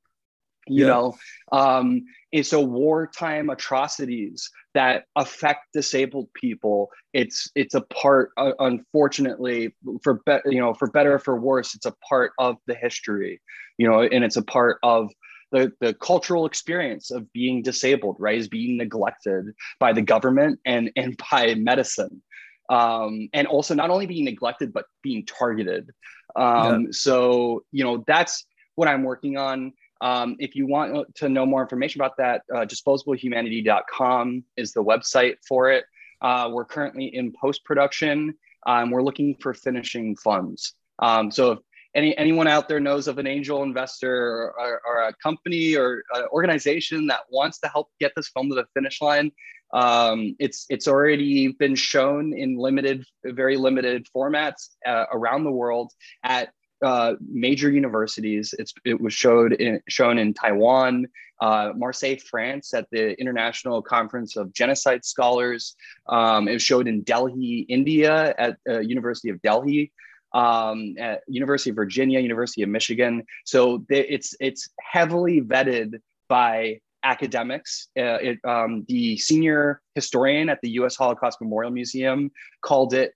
You 0.68 0.86
yeah. 0.86 0.93
know, 0.93 1.16
um, 1.51 2.05
and 2.32 2.47
so 2.47 2.61
wartime 2.61 3.51
atrocities 3.51 4.49
that 4.74 5.07
affect 5.16 5.72
disabled 5.74 6.28
people. 6.34 6.88
It's 7.12 7.51
it's 7.57 7.74
a 7.74 7.80
part, 7.80 8.30
uh, 8.36 8.53
unfortunately, 8.61 9.74
for 10.05 10.20
be- 10.24 10.38
you 10.47 10.61
know, 10.61 10.72
for 10.72 10.88
better 10.88 11.14
or 11.14 11.18
for 11.18 11.36
worse, 11.36 11.74
it's 11.74 11.86
a 11.86 11.95
part 12.09 12.30
of 12.38 12.59
the 12.68 12.76
history. 12.76 13.40
You 13.76 13.88
know, 13.88 14.03
and 14.03 14.22
it's 14.22 14.36
a 14.36 14.45
part 14.45 14.78
of 14.84 15.11
the, 15.53 15.72
the 15.80 15.94
cultural 15.94 16.46
experience 16.46 17.11
of 17.11 17.32
being 17.32 17.62
disabled, 17.62 18.16
right, 18.18 18.38
is 18.38 18.48
being 18.48 18.76
neglected 18.76 19.55
by 19.78 19.92
the 19.92 20.03
government 20.03 20.59
and, 20.64 20.90
and 20.96 21.20
by 21.30 21.55
medicine. 21.55 22.22
Um, 22.68 23.28
and 23.34 23.46
also 23.46 23.74
not 23.74 23.90
only 23.90 24.07
being 24.07 24.24
neglected, 24.24 24.72
but 24.72 24.86
being 25.03 25.26
targeted. 25.26 25.90
Um, 26.34 26.84
yeah. 26.84 26.88
So, 26.92 27.64
you 27.70 27.84
know, 27.84 28.03
that's 28.07 28.46
what 28.76 28.88
I'm 28.88 29.03
working 29.03 29.36
on. 29.36 29.74
Um, 30.00 30.36
if 30.40 30.57
you 30.57 30.66
want 30.66 31.14
to 31.16 31.28
know 31.28 31.46
more 31.46 31.62
information 31.62 32.00
about 32.00 32.16
that, 32.16 32.42
uh, 32.53 32.64
disposablehumanity.com 32.64 34.44
is 34.57 34.72
the 34.72 34.82
website 34.82 35.36
for 35.46 35.70
it. 35.70 35.84
Uh, 36.20 36.50
we're 36.53 36.64
currently 36.64 37.14
in 37.14 37.32
post 37.32 37.64
production. 37.64 38.34
Um, 38.66 38.90
we're 38.90 39.03
looking 39.03 39.36
for 39.40 39.55
finishing 39.55 40.16
funds. 40.16 40.74
Um, 40.98 41.30
so 41.30 41.53
if 41.53 41.59
any 41.95 42.16
anyone 42.16 42.47
out 42.47 42.68
there 42.68 42.80
knows 42.80 43.09
of 43.09 43.18
an 43.18 43.26
angel 43.26 43.62
investor 43.62 44.53
or, 44.59 44.80
or, 44.86 45.03
a 45.03 45.14
company 45.22 45.76
or 45.76 46.03
an 46.14 46.24
organization 46.32 47.07
that 47.07 47.20
wants 47.30 47.59
to 47.61 47.68
help 47.68 47.88
get 48.01 48.12
this 48.16 48.28
film 48.28 48.49
to 48.49 48.55
the 48.55 48.64
finish 48.74 49.01
line 49.01 49.30
um, 49.72 50.36
it's 50.38 50.66
it's 50.68 50.86
already 50.86 51.49
been 51.49 51.74
shown 51.74 52.34
in 52.34 52.57
limited 52.57 53.05
very 53.24 53.57
limited 53.57 54.07
formats 54.14 54.70
uh, 54.86 55.07
around 55.12 55.45
the 55.45 55.51
world 55.51 55.93
at 56.22 56.51
uh, 56.82 57.14
major 57.26 57.70
universities. 57.70 58.55
It's 58.59 58.74
it 58.84 59.01
was 59.01 59.14
showed 59.14 59.55
in, 59.55 59.80
shown 59.88 60.18
in 60.18 60.34
Taiwan, 60.34 61.07
uh, 61.40 61.70
Marseille, 61.74 62.16
France, 62.16 62.74
at 62.74 62.86
the 62.90 63.18
International 63.20 63.80
Conference 63.80 64.36
of 64.36 64.53
Genocide 64.53 65.05
Scholars. 65.05 65.74
Um, 66.09 66.49
it 66.49 66.55
was 66.55 66.62
showed 66.62 66.86
in 66.86 67.03
Delhi, 67.03 67.64
India, 67.68 68.34
at 68.36 68.59
uh, 68.68 68.80
University 68.80 69.30
of 69.30 69.40
Delhi 69.43 69.93
um, 70.35 70.95
at 70.99 71.20
University 71.28 71.70
of 71.70 71.76
Virginia, 71.76 72.20
University 72.20 72.62
of 72.62 72.68
Michigan. 72.68 73.24
So 73.45 73.85
they, 73.89 74.07
it's 74.09 74.35
it's 74.41 74.68
heavily 74.80 75.41
vetted 75.41 76.01
by 76.28 76.80
academics. 77.05 77.89
Uh, 77.99 78.18
it, 78.20 78.39
um, 78.45 78.85
the 78.89 79.16
senior 79.18 79.80
historian 79.95 80.49
at 80.49 80.61
the 80.62 80.70
U.S. 80.70 80.97
Holocaust 80.97 81.41
Memorial 81.41 81.72
Museum 81.72 82.30
called 82.62 82.95
it 82.95 83.12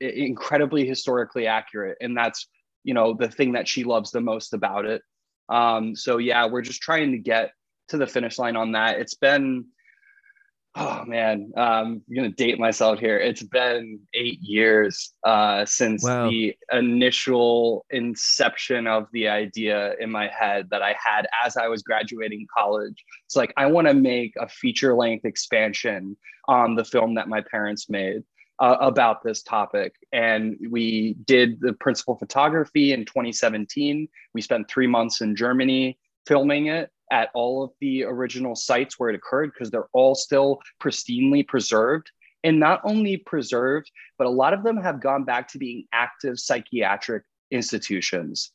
incredibly 0.00 0.86
historically 0.86 1.46
accurate, 1.46 1.98
and 2.00 2.16
that's 2.16 2.48
you 2.84 2.94
know 2.94 3.14
the 3.14 3.28
thing 3.28 3.52
that 3.52 3.68
she 3.68 3.84
loves 3.84 4.10
the 4.10 4.20
most 4.20 4.54
about 4.54 4.84
it. 4.84 5.02
Um, 5.48 5.96
so 5.96 6.18
yeah, 6.18 6.46
we're 6.46 6.62
just 6.62 6.82
trying 6.82 7.12
to 7.12 7.18
get 7.18 7.52
to 7.88 7.96
the 7.96 8.06
finish 8.06 8.38
line 8.38 8.56
on 8.56 8.72
that. 8.72 8.98
It's 8.98 9.14
been 9.14 9.66
oh 10.74 11.04
man, 11.06 11.52
um, 11.56 12.02
I'm 12.08 12.14
gonna 12.14 12.28
date 12.30 12.58
myself 12.58 12.98
here. 12.98 13.18
It's 13.18 13.42
been 13.42 14.00
eight 14.14 14.40
years 14.40 15.12
uh, 15.24 15.64
since 15.64 16.04
wow. 16.04 16.28
the 16.28 16.56
initial 16.72 17.84
inception 17.90 18.86
of 18.86 19.06
the 19.12 19.28
idea 19.28 19.94
in 20.00 20.10
my 20.10 20.28
head 20.28 20.68
that 20.70 20.82
I 20.82 20.94
had 21.02 21.26
as 21.44 21.56
I 21.56 21.68
was 21.68 21.82
graduating 21.82 22.46
college. 22.56 23.04
It's 23.26 23.36
like 23.36 23.52
I 23.56 23.66
want 23.66 23.88
to 23.88 23.94
make 23.94 24.34
a 24.38 24.48
feature 24.48 24.94
length 24.94 25.24
expansion 25.24 26.16
on 26.46 26.74
the 26.74 26.84
film 26.84 27.14
that 27.14 27.28
my 27.28 27.40
parents 27.40 27.88
made. 27.88 28.22
Uh, 28.60 28.76
about 28.80 29.22
this 29.22 29.44
topic. 29.44 29.94
And 30.12 30.56
we 30.68 31.14
did 31.26 31.60
the 31.60 31.74
principal 31.74 32.16
photography 32.16 32.92
in 32.92 33.04
2017. 33.04 34.08
We 34.34 34.42
spent 34.42 34.68
three 34.68 34.88
months 34.88 35.20
in 35.20 35.36
Germany 35.36 35.96
filming 36.26 36.66
it 36.66 36.90
at 37.10 37.30
all 37.34 37.62
of 37.62 37.70
the 37.80 38.04
original 38.04 38.54
sites 38.54 38.98
where 38.98 39.10
it 39.10 39.16
occurred 39.16 39.52
because 39.52 39.70
they're 39.70 39.88
all 39.92 40.14
still 40.14 40.58
pristinely 40.80 41.46
preserved 41.46 42.10
and 42.44 42.60
not 42.60 42.80
only 42.84 43.16
preserved 43.16 43.90
but 44.18 44.26
a 44.26 44.30
lot 44.30 44.52
of 44.52 44.62
them 44.62 44.76
have 44.76 45.00
gone 45.00 45.24
back 45.24 45.48
to 45.48 45.58
being 45.58 45.84
active 45.92 46.38
psychiatric 46.38 47.24
institutions. 47.50 48.50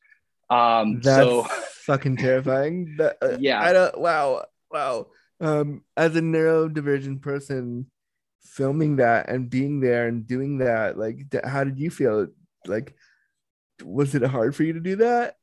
Um 0.49 1.01
that's 1.01 1.18
so 1.18 1.43
fucking 1.43 2.18
terrifying. 2.18 2.95
That, 2.97 3.18
uh, 3.22 3.38
yeah. 3.39 3.62
I 3.62 3.74
don't 3.74 3.97
wow 3.99 4.45
wow. 4.72 5.08
Um 5.39 5.84
as 5.97 6.16
a 6.16 6.22
neurodivergent 6.22 7.22
person 7.22 7.88
filming 8.43 8.97
that 8.97 9.30
and 9.30 9.49
being 9.49 9.80
there 9.80 10.08
and 10.08 10.28
doing 10.28 10.60
that 10.60 10.97
like 10.97 11.34
how 11.43 11.64
did 11.64 11.80
you 11.80 11.89
feel? 11.89 12.28
Like 12.68 12.95
was 13.84 14.16
it 14.16 14.24
hard 14.24 14.56
for 14.56 14.64
you 14.64 14.74
to 14.74 14.80
do 14.80 14.97
that? 14.97 15.38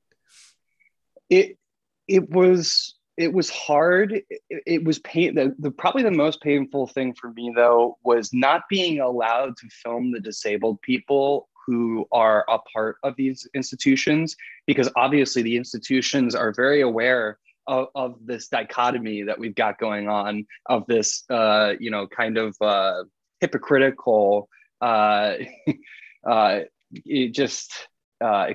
It 1.29 1.59
it 2.07 2.29
was 2.29 2.95
it 3.21 3.35
was 3.35 3.51
hard. 3.51 4.23
It, 4.31 4.63
it 4.67 4.83
was 4.83 4.99
pain. 5.01 5.35
The, 5.35 5.55
the, 5.59 5.71
probably 5.71 6.03
the 6.03 6.11
most 6.11 6.41
painful 6.41 6.87
thing 6.87 7.13
for 7.13 7.31
me 7.33 7.53
though 7.55 7.99
was 8.03 8.33
not 8.33 8.63
being 8.71 9.01
allowed 9.01 9.59
to 9.59 9.69
film 9.69 10.11
the 10.11 10.21
disabled 10.21 10.81
people 10.81 11.51
who 11.67 12.07
are 12.13 12.47
a 12.49 12.59
part 12.73 12.97
of 13.03 13.15
these 13.17 13.47
institutions, 13.55 14.37
because 14.67 14.89
obviously 14.97 15.43
the 15.43 15.59
institutions 15.59 16.35
are 16.35 16.55
very 16.57 16.81
aware 16.81 17.39
of, 17.67 17.89
of 17.95 18.15
this 18.25 18.49
dichotomy 18.49 19.23
that 19.25 19.39
we've 19.39 19.55
got 19.55 19.79
going 19.79 20.09
on, 20.09 20.47
of 20.67 20.87
this, 20.87 21.25
uh, 21.29 21.75
you 21.79 21.91
know, 21.91 22.07
kind 22.07 22.39
of 22.39 22.57
uh, 22.63 23.05
hypocritical, 23.41 24.49
uh, 24.81 25.35
uh, 26.27 26.61
just 27.33 27.87
uh, 28.23 28.55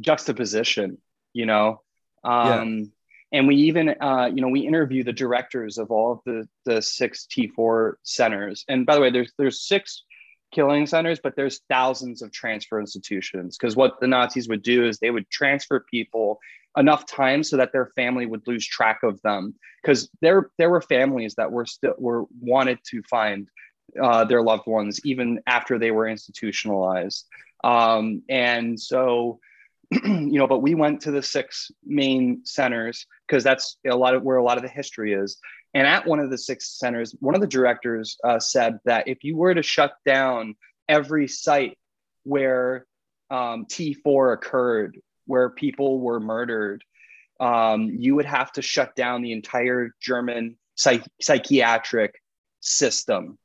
juxtaposition, 0.00 0.98
you 1.32 1.46
know. 1.46 1.80
Um, 2.24 2.78
yeah 2.78 2.84
and 3.32 3.46
we 3.48 3.56
even 3.56 3.94
uh, 4.00 4.30
you 4.32 4.40
know 4.40 4.48
we 4.48 4.60
interview 4.60 5.02
the 5.02 5.12
directors 5.12 5.78
of 5.78 5.90
all 5.90 6.12
of 6.12 6.20
the 6.24 6.48
the 6.64 6.80
six 6.80 7.26
T4 7.30 7.94
centers. 8.02 8.64
And 8.68 8.86
by 8.86 8.94
the 8.94 9.00
way, 9.00 9.10
there's 9.10 9.32
there's 9.38 9.66
six 9.66 10.04
killing 10.52 10.86
centers, 10.86 11.18
but 11.22 11.34
there's 11.36 11.60
thousands 11.68 12.22
of 12.22 12.32
transfer 12.32 12.78
institutions. 12.80 13.56
Because 13.56 13.76
what 13.76 14.00
the 14.00 14.06
Nazis 14.06 14.48
would 14.48 14.62
do 14.62 14.86
is 14.86 14.98
they 14.98 15.10
would 15.10 15.28
transfer 15.30 15.84
people 15.90 16.38
enough 16.76 17.06
time 17.06 17.42
so 17.42 17.56
that 17.56 17.72
their 17.72 17.90
family 17.96 18.26
would 18.26 18.46
lose 18.46 18.66
track 18.66 19.00
of 19.02 19.20
them. 19.22 19.54
Because 19.82 20.08
there 20.20 20.50
there 20.58 20.70
were 20.70 20.82
families 20.82 21.34
that 21.34 21.50
were 21.50 21.66
still 21.66 21.94
were 21.98 22.24
wanted 22.40 22.78
to 22.90 23.02
find 23.10 23.48
uh, 24.00 24.24
their 24.24 24.42
loved 24.42 24.66
ones 24.66 25.00
even 25.04 25.40
after 25.46 25.78
they 25.78 25.90
were 25.90 26.08
institutionalized. 26.08 27.26
Um, 27.64 28.22
and 28.28 28.78
so 28.78 29.40
you 30.04 30.38
know, 30.38 30.46
but 30.46 30.60
we 30.60 30.74
went 30.74 31.00
to 31.02 31.10
the 31.10 31.22
six 31.22 31.70
main 31.84 32.44
centers 32.44 33.06
because 33.26 33.44
that's 33.44 33.76
a 33.86 33.94
lot 33.94 34.14
of 34.14 34.22
where 34.22 34.36
a 34.36 34.42
lot 34.42 34.56
of 34.56 34.62
the 34.62 34.68
history 34.68 35.12
is. 35.12 35.38
And 35.74 35.86
at 35.86 36.06
one 36.06 36.20
of 36.20 36.30
the 36.30 36.38
six 36.38 36.78
centers, 36.78 37.14
one 37.20 37.34
of 37.34 37.40
the 37.40 37.46
directors 37.46 38.16
uh, 38.24 38.38
said 38.40 38.78
that 38.84 39.08
if 39.08 39.22
you 39.22 39.36
were 39.36 39.54
to 39.54 39.62
shut 39.62 39.92
down 40.04 40.56
every 40.88 41.28
site 41.28 41.78
where 42.24 42.86
um, 43.30 43.66
T4 43.66 44.32
occurred, 44.32 45.00
where 45.26 45.50
people 45.50 46.00
were 46.00 46.20
murdered, 46.20 46.82
um, 47.40 47.90
you 47.98 48.14
would 48.14 48.24
have 48.24 48.50
to 48.52 48.62
shut 48.62 48.96
down 48.96 49.22
the 49.22 49.32
entire 49.32 49.90
German 50.00 50.56
psych- 50.76 51.06
psychiatric 51.20 52.20
system. 52.60 53.38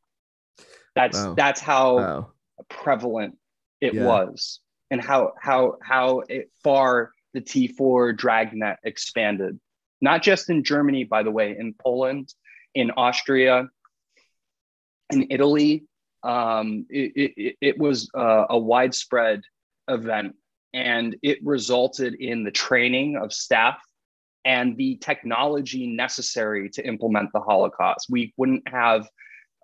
That's 0.96 1.18
Wow. 1.18 1.34
that's 1.36 1.60
how 1.62 1.98
Wow. 1.98 2.32
prevalent 2.70 3.38
it 3.82 3.94
Yeah. 3.94 4.06
was, 4.06 4.60
and 4.92 5.02
how 5.02 5.34
how 5.40 5.78
how 5.82 6.22
far 6.64 7.12
the 7.34 7.42
T4 7.42 8.16
dragnet 8.16 8.78
expanded. 8.84 9.60
Not 10.02 10.22
just 10.22 10.50
in 10.50 10.64
Germany, 10.64 11.06
by 11.06 11.24
the 11.24 11.32
way, 11.32 11.56
in 11.58 11.74
Poland, 11.74 12.34
in 12.76 12.92
Austria, 12.92 13.70
in 15.12 15.28
Italy. 15.30 15.86
Um, 16.24 16.86
it, 16.90 17.34
it, 17.38 17.56
it 17.62 17.78
was 17.80 18.10
uh, 18.14 18.46
a 18.50 18.60
widespread 18.60 19.42
event 19.88 20.36
and 20.74 21.16
it 21.24 21.40
resulted 21.44 22.14
in 22.16 22.44
the 22.44 22.52
training 22.52 23.18
of 23.18 23.34
staff 23.34 23.80
and 24.46 24.76
the 24.78 24.98
technology 24.98 25.88
necessary 25.88 26.70
to 26.70 26.86
implement 26.86 27.32
the 27.34 27.40
Holocaust. 27.40 28.08
We 28.10 28.34
wouldn't 28.38 28.68
have, 28.68 29.08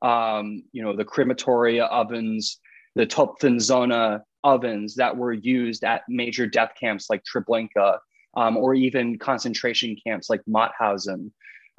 um, 0.01 0.63
you 0.71 0.83
know, 0.83 0.95
the 0.95 1.05
crematoria 1.05 1.87
ovens, 1.87 2.59
the 2.95 3.05
Topf 3.05 3.43
and 3.43 3.61
Sons 3.63 4.21
ovens 4.43 4.95
that 4.95 5.15
were 5.15 5.33
used 5.33 5.83
at 5.83 6.03
major 6.07 6.47
death 6.47 6.71
camps 6.79 7.09
like 7.09 7.23
Treblinka, 7.23 7.99
um, 8.35 8.57
or 8.57 8.73
even 8.73 9.17
concentration 9.17 9.95
camps 10.05 10.29
like 10.29 10.41
Mauthausen, 10.47 11.31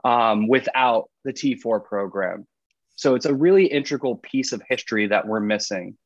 um, 0.05 0.49
without 0.49 1.09
the 1.25 1.33
T4 1.33 1.85
program. 1.85 2.47
So 2.97 3.15
it's 3.15 3.27
a 3.27 3.35
really 3.35 3.67
integral 3.67 4.17
piece 4.17 4.53
of 4.53 4.61
history 4.69 5.07
that 5.07 5.27
we're 5.27 5.41
missing 5.41 5.97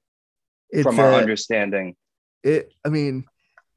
It's 0.71 0.83
from 0.83 1.01
our 1.01 1.13
uh, 1.13 1.19
understanding. 1.19 1.97
it 2.43 2.73
i 2.85 2.89
mean 2.89 3.25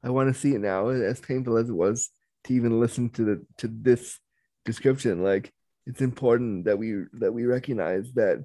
i 0.02 0.10
want 0.10 0.32
to 0.32 0.38
see 0.38 0.54
it 0.54 0.60
now 0.60 0.88
as 0.88 1.20
painful 1.20 1.56
as 1.56 1.68
it 1.68 1.72
was 1.72 2.10
to 2.44 2.52
even 2.52 2.80
listen 2.80 3.08
to 3.10 3.24
the 3.24 3.46
to 3.58 3.68
this 3.68 4.18
description 4.64 5.22
like 5.22 5.52
it's 5.86 6.00
important 6.00 6.64
that 6.64 6.78
we 6.78 7.04
that 7.14 7.32
we 7.32 7.46
recognize 7.46 8.12
that 8.14 8.44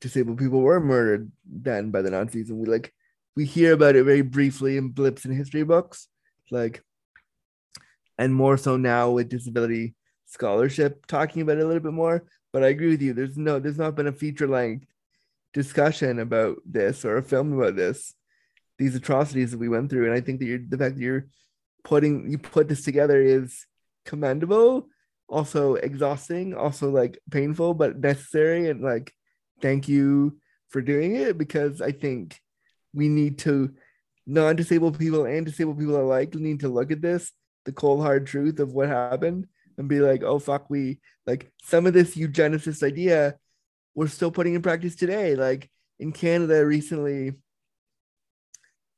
disabled 0.00 0.38
people 0.38 0.60
were 0.60 0.80
murdered 0.80 1.30
then 1.48 1.90
by 1.90 2.02
the 2.02 2.10
nazis 2.10 2.50
and 2.50 2.58
we 2.58 2.66
like 2.66 2.92
we 3.36 3.44
hear 3.44 3.72
about 3.72 3.96
it 3.96 4.04
very 4.04 4.22
briefly 4.22 4.76
in 4.76 4.88
blips 4.88 5.24
in 5.24 5.32
history 5.32 5.62
books 5.62 6.08
like 6.50 6.82
and 8.18 8.34
more 8.34 8.56
so 8.56 8.76
now 8.76 9.10
with 9.10 9.28
disability 9.28 9.94
scholarship 10.26 11.06
talking 11.06 11.42
about 11.42 11.58
it 11.58 11.62
a 11.62 11.66
little 11.66 11.82
bit 11.82 11.92
more 11.92 12.24
but 12.52 12.64
i 12.64 12.68
agree 12.68 12.88
with 12.88 13.02
you 13.02 13.12
there's 13.12 13.36
no 13.36 13.58
there's 13.58 13.78
not 13.78 13.94
been 13.94 14.06
a 14.06 14.12
feature 14.12 14.48
length 14.48 14.86
discussion 15.52 16.18
about 16.18 16.56
this 16.66 17.04
or 17.04 17.16
a 17.16 17.22
film 17.22 17.52
about 17.52 17.76
this 17.76 18.14
these 18.78 18.94
atrocities 18.94 19.50
that 19.50 19.58
we 19.58 19.68
went 19.68 19.90
through. 19.90 20.06
And 20.06 20.14
I 20.14 20.20
think 20.20 20.40
that 20.40 20.46
you're 20.46 20.58
the 20.58 20.78
fact 20.78 20.96
that 20.96 21.02
you're 21.02 21.26
putting 21.84 22.30
you 22.30 22.38
put 22.38 22.68
this 22.68 22.84
together 22.84 23.20
is 23.20 23.66
commendable, 24.04 24.88
also 25.28 25.74
exhausting, 25.74 26.54
also 26.54 26.90
like 26.90 27.18
painful, 27.30 27.74
but 27.74 27.98
necessary. 27.98 28.68
And 28.68 28.82
like, 28.82 29.12
thank 29.62 29.88
you 29.88 30.38
for 30.68 30.80
doing 30.80 31.16
it 31.16 31.38
because 31.38 31.80
I 31.80 31.92
think 31.92 32.38
we 32.96 33.08
need 33.08 33.38
to 33.38 33.72
non-disabled 34.26 34.98
people 34.98 35.26
and 35.26 35.46
disabled 35.46 35.78
people 35.78 36.00
alike 36.00 36.34
need 36.34 36.60
to 36.60 36.68
look 36.68 36.90
at 36.90 37.02
this, 37.02 37.30
the 37.64 37.72
cold 37.72 38.00
hard 38.00 38.26
truth 38.26 38.58
of 38.58 38.72
what 38.72 38.88
happened, 38.88 39.46
and 39.78 39.88
be 39.88 40.00
like, 40.00 40.22
oh 40.22 40.38
fuck, 40.38 40.68
we 40.70 40.98
like 41.26 41.52
some 41.62 41.86
of 41.86 41.92
this 41.92 42.16
eugenicist 42.16 42.82
idea 42.82 43.36
we're 43.94 44.08
still 44.08 44.30
putting 44.30 44.54
in 44.54 44.62
practice 44.62 44.96
today. 44.96 45.36
Like 45.36 45.70
in 45.98 46.12
Canada 46.12 46.64
recently, 46.64 47.34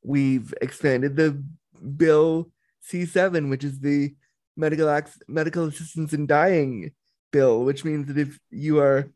we've 0.03 0.55
expanded 0.62 1.16
the 1.16 1.42
bill 1.96 2.51
C7, 2.90 3.51
which 3.51 3.64
is 3.64 3.80
the 3.80 4.14
medical 4.57 4.90
ac- 4.90 5.20
medical 5.28 5.66
assistance 5.66 6.12
in 6.12 6.26
dying 6.26 6.92
bill, 7.32 7.64
which 7.64 7.84
means 7.84 8.07
that 8.07 8.18
if 8.18 8.38
you 8.51 8.80
are 8.80 9.11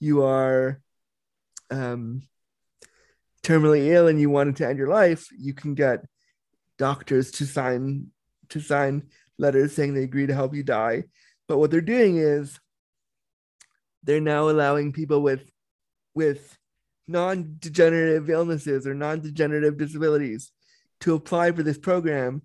you 0.00 0.22
are 0.24 0.80
um, 1.70 2.22
terminally 3.42 3.88
ill 3.88 4.08
and 4.08 4.20
you 4.20 4.30
wanted 4.30 4.56
to 4.56 4.68
end 4.68 4.78
your 4.78 4.88
life, 4.88 5.26
you 5.36 5.54
can 5.54 5.74
get 5.74 6.04
doctors 6.78 7.30
to 7.32 7.46
sign 7.46 8.08
to 8.48 8.60
sign 8.60 9.04
letters 9.38 9.74
saying 9.74 9.94
they 9.94 10.02
agree 10.02 10.26
to 10.26 10.34
help 10.34 10.54
you 10.54 10.62
die. 10.62 11.04
But 11.48 11.58
what 11.58 11.70
they're 11.70 11.80
doing 11.80 12.16
is 12.16 12.58
they're 14.02 14.20
now 14.20 14.48
allowing 14.48 14.92
people 14.92 15.22
with 15.22 15.48
with 16.14 16.56
non-degenerative 17.08 18.30
illnesses 18.30 18.86
or 18.86 18.94
non-degenerative 18.94 19.76
disabilities 19.76 20.52
to 21.00 21.14
apply 21.14 21.50
for 21.52 21.62
this 21.62 21.78
program 21.78 22.42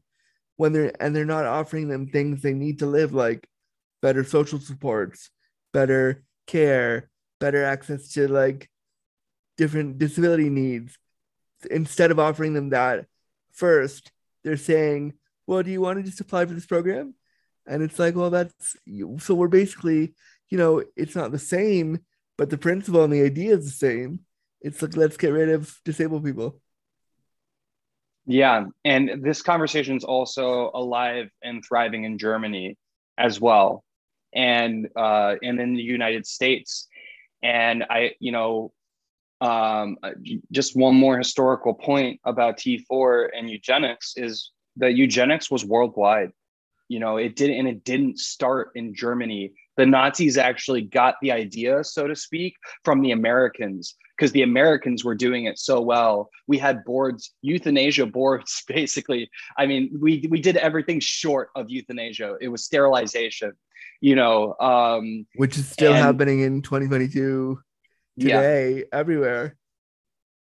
when 0.55 0.73
they're 0.73 0.91
and 0.99 1.15
they're 1.15 1.25
not 1.25 1.45
offering 1.45 1.87
them 1.87 2.07
things 2.07 2.41
they 2.41 2.53
need 2.53 2.79
to 2.79 2.85
live 2.85 3.13
like 3.13 3.47
better 4.01 4.23
social 4.23 4.59
supports 4.59 5.29
better 5.73 6.23
care 6.47 7.09
better 7.39 7.63
access 7.63 8.09
to 8.09 8.27
like 8.27 8.69
different 9.57 9.97
disability 9.97 10.49
needs 10.49 10.97
instead 11.71 12.11
of 12.11 12.19
offering 12.19 12.53
them 12.53 12.69
that 12.69 13.05
first 13.51 14.11
they're 14.43 14.57
saying 14.57 15.13
well 15.47 15.63
do 15.63 15.71
you 15.71 15.81
want 15.81 15.97
to 15.97 16.03
just 16.03 16.21
apply 16.21 16.45
for 16.45 16.53
this 16.53 16.65
program? 16.65 17.15
And 17.65 17.81
it's 17.81 17.99
like 17.99 18.15
well 18.15 18.29
that's 18.29 18.75
so 19.19 19.33
we're 19.33 19.47
basically 19.47 20.13
you 20.49 20.57
know 20.57 20.83
it's 20.95 21.15
not 21.15 21.31
the 21.31 21.39
same 21.39 21.99
but 22.37 22.49
the 22.49 22.57
principle 22.57 23.03
and 23.03 23.11
the 23.11 23.23
idea 23.23 23.55
is 23.55 23.65
the 23.65 23.71
same. 23.71 24.19
It's 24.61 24.81
like 24.81 24.95
let's 24.95 25.17
get 25.17 25.29
rid 25.29 25.49
of 25.49 25.75
disabled 25.83 26.23
people. 26.23 26.61
Yeah, 28.25 28.65
and 28.85 29.23
this 29.23 29.41
conversation 29.41 29.97
is 29.97 30.03
also 30.03 30.71
alive 30.73 31.29
and 31.41 31.63
thriving 31.65 32.03
in 32.03 32.17
Germany 32.17 32.77
as 33.17 33.39
well, 33.39 33.83
and 34.33 34.87
uh, 34.95 35.35
and 35.41 35.59
in 35.59 35.73
the 35.73 35.81
United 35.81 36.27
States. 36.27 36.87
And 37.41 37.85
I, 37.89 38.11
you 38.19 38.31
know, 38.31 38.73
um, 39.41 39.97
just 40.51 40.75
one 40.75 40.95
more 40.95 41.17
historical 41.17 41.73
point 41.73 42.19
about 42.25 42.57
T4 42.57 43.29
and 43.37 43.49
eugenics 43.49 44.13
is 44.17 44.51
that 44.77 44.95
eugenics 44.95 45.51
was 45.51 45.65
worldwide. 45.65 46.31
You 46.89 46.99
know, 46.99 47.17
it 47.17 47.35
didn't, 47.35 47.59
and 47.59 47.67
it 47.67 47.83
didn't 47.83 48.17
start 48.17 48.71
in 48.75 48.95
Germany. 48.95 49.51
The 49.75 49.85
Nazis 49.85 50.37
actually 50.37 50.81
got 50.81 51.15
the 51.21 51.31
idea, 51.31 51.83
so 51.83 52.07
to 52.07 52.15
speak, 52.15 52.55
from 52.83 53.01
the 53.01 53.11
Americans 53.11 53.95
because 54.17 54.31
the 54.31 54.41
Americans 54.41 55.05
were 55.05 55.13
doing 55.13 55.45
it 55.45 55.59
so 55.59 55.79
well. 55.79 56.29
We 56.47 56.57
had 56.57 56.83
boards, 56.85 57.31
euthanasia 57.41 58.05
boards, 58.07 58.63
basically. 58.67 59.29
I 59.57 59.65
mean, 59.65 59.91
we 59.99 60.25
we 60.29 60.41
did 60.41 60.57
everything 60.57 60.99
short 60.99 61.49
of 61.55 61.69
euthanasia. 61.69 62.37
It 62.41 62.47
was 62.47 62.63
sterilization, 62.63 63.51
you 64.01 64.15
know. 64.15 64.55
Um, 64.59 65.27
which 65.35 65.57
is 65.57 65.67
still 65.69 65.93
And- 65.93 66.03
happening 66.03 66.39
in 66.39 66.61
2022 66.61 67.59
yeah, 68.17 68.81
everywhere 68.91 69.55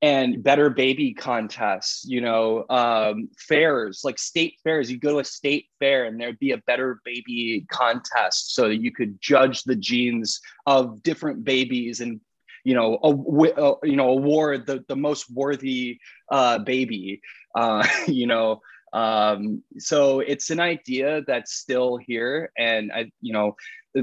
and 0.02 0.44
better 0.44 0.70
baby 0.70 1.14
contests, 1.14 2.06
you 2.06 2.22
know, 2.22 2.66
um, 2.70 3.28
fairs 3.38 4.02
like 4.04 4.20
state 4.20 4.60
fairs. 4.64 4.92
You 4.92 5.00
go 5.00 5.14
to 5.14 5.20
a 5.20 5.24
state 5.24 5.68
fair 5.80 6.06
and 6.06 6.20
there'd 6.20 6.38
be 6.38 6.52
a 6.52 6.62
better 6.68 7.00
baby 7.04 7.66
contest 7.72 8.54
so 8.54 8.68
that 8.68 8.82
you 8.82 8.92
could 8.92 9.20
judge 9.20 9.64
the 9.64 9.76
genes 9.76 10.42
of 10.68 11.02
different 11.02 11.44
babies 11.44 12.02
and 12.02 12.20
you 12.64 12.74
know, 12.74 13.00
a, 13.04 13.62
uh, 13.62 13.76
you 13.84 13.96
know, 13.96 14.10
award 14.10 14.66
the, 14.66 14.84
the 14.88 14.96
most 14.96 15.30
worthy 15.32 16.00
uh, 16.32 16.60
baby, 16.60 17.22
uh, 17.56 17.88
you 18.08 18.28
know. 18.28 18.62
Um, 18.92 19.64
so 19.78 20.20
it's 20.20 20.50
an 20.50 20.60
idea 20.60 21.22
that's 21.28 21.54
still 21.54 21.98
here. 21.98 22.52
And 22.58 22.92
I, 22.92 23.12
you 23.22 23.34
know, 23.34 23.56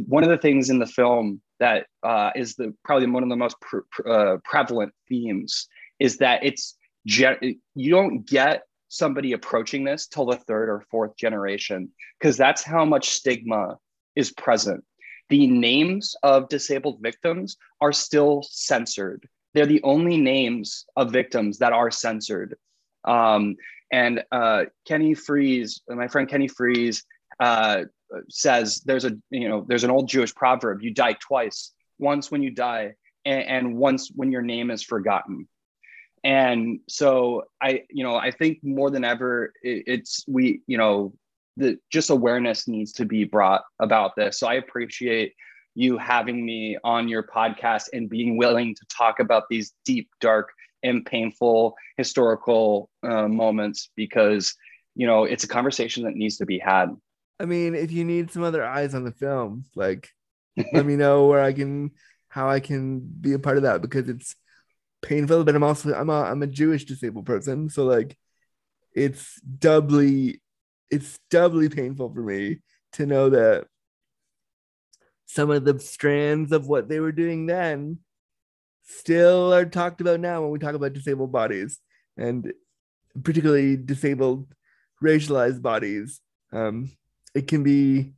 one 0.07 0.23
of 0.23 0.31
the 0.31 0.39
things 0.39 0.71
in 0.71 0.79
the 0.79 0.87
film 0.87 1.41
that 1.63 1.87
uh, 2.03 2.31
is 2.35 2.57
the 2.57 2.75
probably 2.85 3.07
one 3.07 3.23
of 3.23 3.29
the 3.29 3.37
most 3.37 3.57
uh, 4.05 4.37
prevalent 4.45 4.93
themes 5.09 5.69
is 6.01 6.17
that 6.19 6.43
it's 6.43 6.77
gen- 7.07 7.61
you 7.77 7.91
don't 7.91 8.27
get 8.27 8.65
somebody 8.89 9.33
approaching 9.33 9.85
this 9.85 10.09
till 10.09 10.27
the 10.27 10.37
third 10.37 10.69
or 10.69 10.85
fourth 10.91 11.17
generation 11.17 11.89
because 12.19 12.37
that's 12.37 12.65
how 12.65 12.85
much 12.85 13.11
stigma 13.11 13.79
is 14.17 14.33
present. 14.33 14.83
The 15.29 15.47
names 15.47 16.17
of 16.25 16.49
disabled 16.49 16.99
victims 17.01 17.57
are 17.81 17.93
still 17.93 18.43
censored. 18.51 19.29
They're 19.55 19.65
the 19.65 19.85
only 19.85 20.17
names 20.17 20.85
of 20.97 21.13
victims 21.13 21.59
that 21.59 21.73
are 21.73 21.93
censored. 21.93 22.57
Um, 23.05 23.55
and 23.93 24.25
uh, 24.33 24.65
Kenny 24.85 25.15
Fries 25.15 25.81
my 25.89 26.09
friend 26.09 26.29
Kenny 26.29 26.49
Fries 26.49 27.05
uh, 27.43 27.85
says 28.29 28.83
there's 28.85 29.05
a 29.05 29.13
you 29.31 29.49
know 29.49 29.65
there's 29.67 29.85
an 29.85 29.91
old 29.91 30.09
jewish 30.09 30.35
proverb 30.35 30.83
you 30.83 30.93
die 30.95 31.17
twice 31.29 31.73
once 31.99 32.31
when 32.31 32.43
you 32.43 32.51
die 32.51 32.95
and, 33.25 33.45
and 33.45 33.77
once 33.77 34.11
when 34.15 34.31
your 34.33 34.43
name 34.43 34.71
is 34.71 34.83
forgotten. 34.83 35.49
And 36.25 36.81
so 36.89 37.45
i 37.61 37.83
you 37.91 38.05
know 38.05 38.15
i 38.15 38.31
think 38.31 38.59
more 38.63 38.91
than 38.91 39.05
ever 39.05 39.53
it, 39.63 39.85
it's 39.95 40.25
we 40.29 40.63
you 40.69 40.79
know 40.79 41.13
the 41.57 41.79
just 41.91 42.11
awareness 42.11 42.69
needs 42.69 42.93
to 42.93 43.05
be 43.05 43.25
brought 43.25 43.63
about 43.81 44.15
this. 44.17 44.39
So 44.39 44.47
i 44.47 44.55
appreciate 44.55 45.33
you 45.75 45.99
having 45.99 46.45
me 46.45 46.77
on 46.85 47.09
your 47.09 47.25
podcast 47.25 47.85
and 47.93 48.09
being 48.09 48.37
willing 48.37 48.75
to 48.75 48.87
talk 48.97 49.19
about 49.21 49.45
these 49.51 49.73
deep 49.85 50.09
dark 50.21 50.51
and 50.85 51.05
painful 51.05 51.75
historical 51.97 52.91
uh, 53.03 53.27
moments 53.27 53.91
because 53.97 54.55
you 54.95 55.07
know 55.09 55.25
it's 55.25 55.45
a 55.45 55.49
conversation 55.49 56.05
that 56.05 56.15
needs 56.15 56.37
to 56.37 56.47
be 56.47 56.59
had 56.59 56.89
I 57.43 57.45
mean, 57.45 57.75
if 57.75 57.91
you 57.91 58.05
need 58.05 58.31
some 58.31 58.45
other 58.45 58.65
eyes 58.65 58.95
on 58.95 59.03
the 59.03 59.11
film, 59.11 59.65
like 59.75 60.09
let 60.73 60.87
me 60.87 60.95
know 60.95 61.27
where 61.27 61.43
I 61.43 61.53
can 61.53 61.91
how 62.29 62.49
I 62.49 62.61
can 62.61 63.01
be 63.01 63.33
a 63.33 63.39
part 63.39 63.57
of 63.57 63.65
that 63.65 63.83
because 63.83 64.09
it's 64.09 64.37
painful, 65.03 65.43
but 65.43 65.57
I'm 65.57 65.65
also 65.65 65.93
I'm 65.93 66.09
a 66.09 66.23
I'm 66.23 66.43
a 66.43 66.47
Jewish 66.47 66.85
disabled 66.85 67.27
person, 67.27 67.69
so 67.69 67.85
like 67.85 68.17
it's 68.95 69.41
doubly 69.41 70.41
it's 70.89 71.19
doubly 71.31 71.69
painful 71.69 72.15
for 72.15 72.23
me 72.23 72.59
to 72.93 73.07
know 73.07 73.31
that 73.31 73.67
some 75.27 75.51
of 75.51 75.65
the 75.65 75.81
strands 75.81 76.53
of 76.53 76.69
what 76.69 76.89
they 76.89 77.01
were 77.01 77.13
doing 77.13 77.47
then 77.47 77.99
still 78.85 79.53
are 79.53 79.65
talked 79.65 80.01
about 80.01 80.21
now 80.21 80.43
when 80.43 80.51
we 80.51 80.59
talk 80.59 80.75
about 80.75 80.93
disabled 80.93 81.33
bodies 81.33 81.81
and 82.17 82.53
particularly 83.25 83.77
disabled 83.77 84.47
racialized 85.03 85.61
bodies. 85.61 86.21
Um 86.53 86.93
it 87.35 87.49
can 87.49 87.63
be 87.63 88.13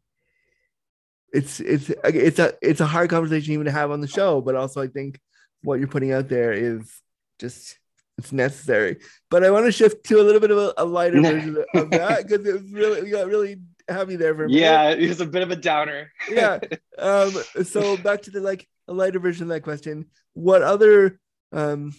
it's 1.34 1.58
it's 1.58 1.90
it's 2.04 2.38
a 2.38 2.54
it's 2.62 2.80
a 2.80 2.86
hard 2.86 3.10
conversation 3.10 3.52
even 3.52 3.66
to 3.66 3.72
have 3.72 3.90
on 3.90 4.00
the 4.00 4.06
show 4.06 4.40
but 4.40 4.54
also 4.54 4.80
i 4.80 4.86
think 4.86 5.20
what 5.62 5.78
you're 5.78 5.88
putting 5.88 6.12
out 6.12 6.28
there 6.28 6.52
is 6.52 7.00
just 7.40 7.78
it's 8.16 8.30
necessary. 8.30 8.98
But 9.28 9.42
i 9.42 9.50
want 9.50 9.66
to 9.66 9.72
shift 9.72 10.04
to 10.06 10.20
a 10.20 10.22
little 10.22 10.40
bit 10.40 10.52
of 10.52 10.58
a, 10.58 10.74
a 10.76 10.84
lighter 10.84 11.20
version 11.22 11.64
of 11.74 11.90
that 11.90 12.22
because 12.22 12.46
it 12.46 12.52
was 12.52 12.70
really 12.70 13.02
we 13.02 13.10
got 13.10 13.26
really 13.26 13.56
heavy 13.88 14.14
there 14.14 14.34
for 14.34 14.46
me 14.46 14.60
yeah 14.60 14.90
it 14.90 15.08
was 15.08 15.20
a 15.20 15.26
bit 15.26 15.42
of 15.42 15.50
a 15.50 15.56
downer. 15.56 16.12
Yeah 16.30 16.60
um 16.96 17.32
so 17.64 17.96
back 18.04 18.22
to 18.22 18.30
the 18.30 18.40
like 18.40 18.68
a 18.86 18.92
lighter 18.92 19.18
version 19.18 19.44
of 19.44 19.48
that 19.48 19.62
question. 19.62 20.06
What 20.34 20.62
other 20.62 21.18
um 21.52 21.92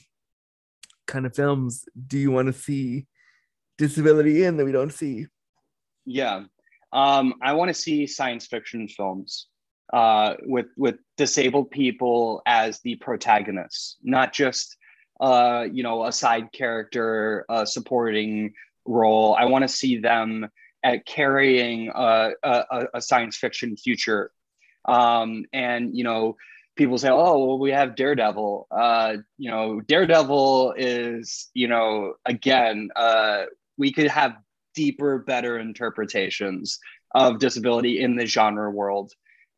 kind 1.07 1.26
of 1.26 1.36
films 1.36 1.84
do 2.07 2.18
you 2.18 2.32
want 2.32 2.47
to 2.47 2.53
see 2.53 3.07
disability 3.78 4.45
in 4.45 4.55
that 4.55 4.66
we 4.66 4.72
don't 4.72 4.93
see? 4.93 5.28
Yeah 6.05 6.45
um, 6.95 7.33
I 7.41 7.53
want 7.53 7.67
to 7.67 7.73
see 7.73 8.07
science 8.07 8.47
fiction 8.47 8.87
films 8.87 9.47
uh, 9.91 10.35
with 10.43 10.67
with 10.77 10.95
disabled 11.17 11.69
people 11.69 12.41
as 12.45 12.79
the 12.79 12.95
protagonists, 12.95 13.97
not 14.01 14.33
just 14.33 14.77
uh, 15.19 15.65
you 15.69 15.83
know 15.83 16.05
a 16.05 16.11
side 16.11 16.53
character, 16.53 17.45
a 17.49 17.67
supporting 17.67 18.53
role. 18.85 19.35
I 19.37 19.45
want 19.45 19.63
to 19.63 19.67
see 19.67 19.97
them 19.97 20.47
at 20.83 21.05
carrying 21.05 21.91
a, 21.93 22.31
a, 22.43 22.85
a 22.93 23.01
science 23.01 23.35
fiction 23.35 23.75
future. 23.75 24.31
Um, 24.85 25.45
and 25.51 25.97
you 25.97 26.05
know, 26.05 26.37
people 26.77 26.97
say, 26.97 27.09
"Oh, 27.09 27.45
well, 27.45 27.59
we 27.59 27.71
have 27.71 27.97
Daredevil." 27.97 28.67
Uh, 28.71 29.17
you 29.37 29.51
know, 29.51 29.81
Daredevil 29.81 30.75
is 30.77 31.49
you 31.53 31.67
know 31.67 32.13
again, 32.25 32.87
uh, 32.95 33.45
we 33.77 33.91
could 33.91 34.07
have 34.07 34.37
deeper, 34.76 35.19
better 35.19 35.57
interpretations 35.57 36.80
of 37.13 37.39
disability 37.39 38.01
in 38.01 38.15
the 38.15 38.26
genre 38.26 38.69
world. 38.69 39.11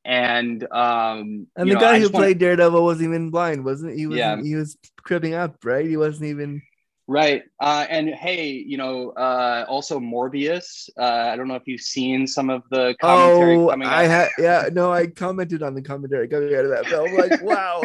And 0.05 0.63
um, 0.72 1.47
and 1.57 1.70
the 1.70 1.74
know, 1.74 1.80
guy 1.82 1.99
who 1.99 2.09
played 2.09 2.38
Daredevil 2.38 2.82
wasn't 2.82 3.09
even 3.09 3.30
blind, 3.30 3.65
wasn't 3.65 3.97
he? 3.97 4.07
Was 4.07 4.18
Yeah. 4.18 4.41
he 4.41 4.55
was 4.55 4.78
cripping 5.03 5.34
up, 5.34 5.57
right? 5.65 5.86
He 5.86 5.97
wasn't 5.97 6.30
even. 6.30 6.61
Right. 7.09 7.43
Uh, 7.61 7.86
and 7.89 8.09
hey, 8.09 8.51
you 8.51 8.78
know, 8.78 9.11
uh, 9.11 9.65
also 9.68 9.99
Morbius. 9.99 10.89
Uh, 10.97 11.03
I 11.32 11.36
don't 11.36 11.47
know 11.47 11.55
if 11.55 11.63
you've 11.65 11.82
seen 11.82 12.28
some 12.28 12.49
of 12.49 12.63
the 12.70 12.95
commentary 13.01 13.57
Oh, 13.57 13.68
coming 13.70 13.88
I 13.88 14.03
had 14.03 14.30
yeah. 14.38 14.70
No, 14.72 14.91
I 14.93 15.07
commented 15.07 15.63
on 15.63 15.74
the 15.74 15.82
commentary 15.82 16.28
coming 16.28 16.53
out 16.55 16.65
of 16.65 16.72
that 16.72 16.86
film. 16.86 17.13
Like, 17.15 17.41
wow. 17.43 17.84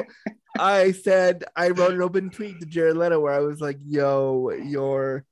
I 0.58 0.92
said 0.92 1.44
I 1.56 1.70
wrote 1.70 1.94
an 1.94 2.02
open 2.02 2.30
tweet 2.30 2.60
to 2.60 2.66
Jared 2.66 2.96
Leto 2.96 3.18
where 3.20 3.32
I 3.32 3.40
was 3.40 3.60
like, 3.60 3.78
"Yo, 3.84 4.50
you're 4.64 5.24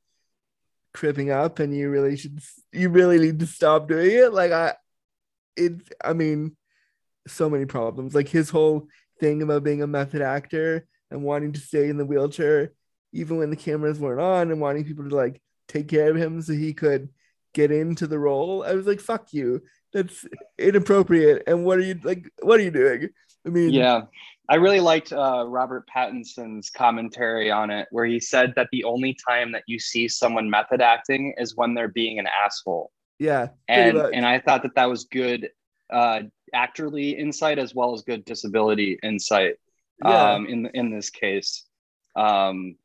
cripping 0.93 1.31
up, 1.31 1.59
and 1.59 1.75
you 1.75 1.91
really 1.91 2.17
should. 2.17 2.41
You 2.73 2.89
really 2.91 3.19
need 3.19 3.41
to 3.41 3.47
stop 3.47 3.89
doing 3.89 4.11
it." 4.11 4.33
Like, 4.33 4.53
I, 4.53 4.75
it. 5.57 5.81
I 6.03 6.13
mean, 6.13 6.57
so 7.27 7.51
many 7.51 7.67
problems. 7.67 8.15
Like 8.15 8.29
his 8.29 8.51
whole 8.51 8.89
thing 9.19 9.43
about 9.43 9.65
being 9.65 9.83
a 9.83 9.87
method 9.87 10.23
actor 10.23 10.87
and 11.11 11.23
wanting 11.23 11.53
to 11.53 11.61
stay 11.61 11.89
in 11.89 11.99
the 11.99 12.07
wheelchair 12.07 12.73
even 13.13 13.39
when 13.39 13.51
the 13.51 13.57
cameras 13.57 13.99
weren't 13.99 14.21
on 14.21 14.51
and 14.51 14.61
wanting 14.61 14.85
people 14.85 15.09
to 15.09 15.15
like 15.15 15.41
take 15.69 15.89
care 15.89 16.11
of 16.11 16.17
him 16.17 16.41
so 16.43 16.53
he 16.53 16.73
could 16.73 17.09
get 17.55 17.71
into 17.71 18.07
the 18.07 18.19
role. 18.19 18.63
I 18.63 18.75
was 18.75 18.87
like, 18.87 19.01
fuck 19.01 19.33
you. 19.33 19.63
That's 19.93 20.25
inappropriate. 20.59 21.45
And 21.47 21.65
what 21.65 21.79
are 21.79 21.83
you 21.83 21.99
like 22.05 22.31
what 22.41 22.61
are 22.61 22.63
you 22.63 22.71
doing? 22.71 23.09
I 23.47 23.51
mean 23.51 23.73
Yeah. 23.73 24.03
I 24.51 24.57
really 24.57 24.81
liked 24.81 25.13
uh, 25.13 25.45
Robert 25.47 25.89
Pattinson's 25.89 26.71
commentary 26.71 27.53
on 27.53 27.71
it, 27.71 27.87
where 27.93 28.05
he 28.05 28.19
said 28.19 28.53
that 28.57 28.67
the 28.73 28.83
only 28.83 29.17
time 29.29 29.53
that 29.53 29.63
you 29.69 29.79
see 29.79 30.09
someone 30.09 30.51
method 30.51 30.81
acting 30.83 31.35
is 31.39 31.57
when 31.57 31.73
they're 31.75 31.89
being 32.03 32.19
an 32.19 32.27
asshole. 32.27 32.91
yeah. 33.21 33.49
and 33.69 33.97
much. 33.97 34.11
and 34.13 34.27
I 34.27 34.41
thought 34.41 34.63
that 34.65 34.75
that 34.75 34.89
was 34.91 35.05
good 35.05 35.51
uh, 35.93 36.21
actorly 36.55 37.17
insight 37.17 37.59
as 37.61 37.75
well 37.77 37.95
as 37.95 38.03
good 38.03 38.25
disability 38.25 38.99
insight 39.05 39.55
Yeah. 40.05 40.33
um, 40.33 40.47
in 40.47 40.67
in 40.75 40.91
this 40.91 41.11
case, 41.11 41.65
um, 42.17 42.77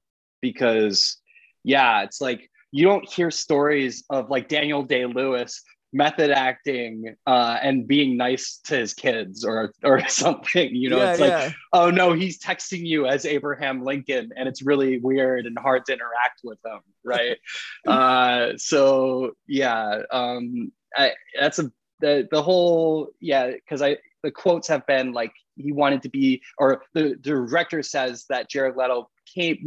because 0.41 1.17
yeah, 1.63 2.03
it's 2.03 2.21
like 2.21 2.49
you 2.71 2.85
don't 2.85 3.07
hear 3.09 3.31
stories 3.31 4.03
of 4.11 4.29
like 4.29 4.47
Daniel 4.49 4.83
Day 4.83 5.05
Lewis 5.05 5.63
method 5.95 6.29
acting 6.29 7.15
uh, 7.25 7.57
and 7.63 7.87
being 7.87 8.17
nice 8.17 8.57
to 8.65 8.75
his 8.75 8.93
kids 8.93 9.45
or 9.45 9.71
or 9.83 10.05
something. 10.07 10.75
You 10.75 10.89
know, 10.89 10.97
yeah, 10.97 11.11
it's 11.11 11.19
like 11.19 11.29
yeah. 11.29 11.51
oh 11.73 11.89
no, 11.89 12.13
he's 12.13 12.37
texting 12.37 12.85
you 12.85 13.07
as 13.07 13.25
Abraham 13.25 13.83
Lincoln, 13.83 14.31
and 14.35 14.47
it's 14.47 14.61
really 14.61 14.99
weird 14.99 15.45
and 15.45 15.57
hard 15.57 15.85
to 15.85 15.93
interact 15.93 16.41
with 16.43 16.59
him, 16.65 16.79
right? 17.03 17.37
uh, 17.87 18.57
so 18.57 19.31
yeah, 19.47 20.01
um, 20.11 20.71
I, 20.95 21.13
that's 21.39 21.59
a 21.59 21.71
the 22.01 22.27
the 22.29 22.43
whole 22.43 23.09
yeah, 23.21 23.51
because 23.51 23.81
I 23.81 23.97
the 24.21 24.31
quotes 24.31 24.67
have 24.67 24.85
been 24.85 25.13
like 25.13 25.31
he 25.55 25.71
wanted 25.71 26.01
to 26.01 26.09
be, 26.09 26.41
or 26.57 26.83
the, 26.93 27.17
the 27.21 27.37
director 27.47 27.81
says 27.81 28.25
that 28.27 28.49
Jared 28.49 28.75
Leto 28.75 29.09
came 29.33 29.65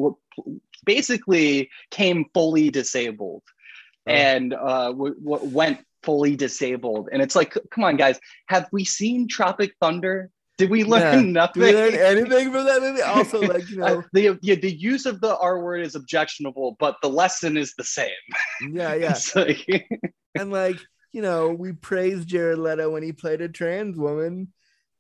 basically 0.85 1.71
came 1.91 2.27
fully 2.35 2.71
disabled 2.71 3.43
Oh. 4.09 4.13
and 4.13 4.55
uh, 4.55 4.89
w- 4.89 5.21
w- 5.23 5.55
went 5.55 5.81
fully 6.03 6.37
disabled, 6.37 7.09
and 7.13 7.21
it's 7.23 7.37
like, 7.37 7.57
come 7.71 7.85
on, 7.85 7.97
guys, 7.97 8.19
have 8.47 8.69
we 8.73 8.85
seen 8.85 9.29
Tropic 9.29 9.73
Thunder? 9.81 10.31
Did 10.57 10.71
we 10.71 10.83
learn 10.83 11.25
Yeah. 11.25 11.31
nothing? 11.33 11.63
Do 11.63 11.69
we 11.69 11.73
learn 11.75 11.95
anything 11.95 12.51
from 12.53 12.65
that 12.65 12.81
movie? 12.83 13.01
Also, 13.03 13.41
like, 13.55 13.69
you 13.71 13.77
know, 13.77 13.99
Uh, 13.99 14.03
the, 14.13 14.39
yeah, 14.43 14.57
the 14.57 14.73
use 14.73 15.07
of 15.07 15.21
the 15.21 15.37
R 15.39 15.63
word 15.63 15.83
is 15.83 15.95
objectionable, 15.95 16.77
but 16.81 16.97
the 17.01 17.09
lesson 17.09 17.57
is 17.57 17.75
the 17.79 17.85
same. 17.85 18.11
yeah, 18.73 18.95
yeah. 18.95 19.17
Like- 19.37 19.89
and 20.35 20.51
like 20.51 20.77
you 21.13 21.23
know 21.23 21.49
we 21.49 21.73
praised 21.73 22.29
jared 22.29 22.59
leto 22.59 22.91
when 22.91 23.03
he 23.03 23.13
played 23.13 23.41
a 23.41 23.49
trans 23.49 23.97
woman 23.97 24.53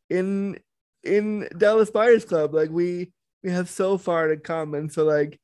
in 0.08 0.58
in 1.04 1.46
dallas 1.58 1.90
buyers 1.90 2.24
club 2.24 2.54
like 2.54 2.70
we 2.70 3.12
we 3.44 3.50
have 3.50 3.68
so 3.68 3.98
far 3.98 4.28
to 4.28 4.38
come 4.38 4.72
and 4.74 4.90
so 4.90 5.04
like 5.04 5.38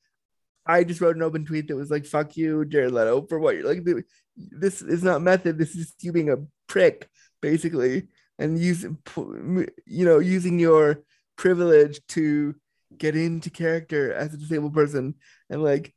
i 0.67 0.83
just 0.83 1.03
wrote 1.03 1.17
an 1.17 1.23
open 1.23 1.45
tweet 1.45 1.69
that 1.69 1.77
was 1.77 1.91
like 1.91 2.07
fuck 2.07 2.35
you 2.39 2.65
jared 2.65 2.93
leto 2.93 3.21
for 3.27 3.39
what 3.39 3.55
you're 3.55 3.69
like 3.69 3.85
this 4.37 4.83
is 4.83 5.03
not 5.03 5.23
method 5.23 5.59
this 5.59 5.75
is 5.75 5.95
you 6.01 6.13
being 6.13 6.31
a 6.31 6.37
prick 6.67 7.09
basically 7.41 8.09
and 8.39 8.59
using 8.59 8.99
you 9.87 10.05
know 10.05 10.19
using 10.19 10.59
your 10.59 11.03
privilege 11.37 12.01
to 12.09 12.55
get 12.97 13.17
into 13.17 13.51
character 13.51 14.13
as 14.13 14.33
a 14.33 14.37
disabled 14.37 14.75
person. 14.75 15.15
And 15.51 15.63
like 15.63 15.95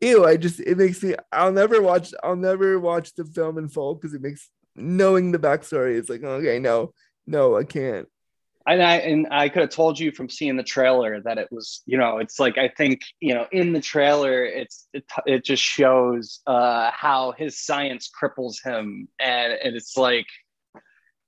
ew 0.00 0.24
i 0.24 0.36
just 0.36 0.58
it 0.58 0.76
makes 0.76 1.00
me 1.00 1.14
i'll 1.30 1.52
never 1.52 1.80
watch 1.80 2.12
i'll 2.24 2.34
never 2.34 2.80
watch 2.80 3.14
the 3.14 3.24
film 3.24 3.56
in 3.56 3.68
full 3.68 3.94
because 3.94 4.12
it 4.12 4.20
makes 4.20 4.50
knowing 4.74 5.30
the 5.30 5.38
backstory 5.38 5.94
is 5.94 6.08
like 6.08 6.24
okay 6.24 6.58
no 6.58 6.92
no 7.24 7.56
i 7.56 7.62
can't 7.62 8.08
and 8.66 8.82
I 8.82 8.96
and 8.96 9.26
I 9.30 9.48
could 9.48 9.62
have 9.62 9.70
told 9.70 9.98
you 9.98 10.12
from 10.12 10.28
seeing 10.28 10.56
the 10.56 10.62
trailer 10.62 11.20
that 11.22 11.38
it 11.38 11.48
was, 11.50 11.82
you 11.86 11.98
know, 11.98 12.18
it's 12.18 12.38
like 12.40 12.58
I 12.58 12.68
think, 12.68 13.00
you 13.20 13.34
know, 13.34 13.46
in 13.52 13.72
the 13.72 13.80
trailer, 13.80 14.44
it's 14.44 14.88
it, 14.92 15.04
it 15.26 15.44
just 15.44 15.62
shows 15.62 16.40
uh, 16.46 16.90
how 16.92 17.32
his 17.36 17.58
science 17.58 18.10
cripples 18.10 18.56
him, 18.64 19.08
and, 19.18 19.52
and 19.52 19.76
it's 19.76 19.96
like 19.96 20.26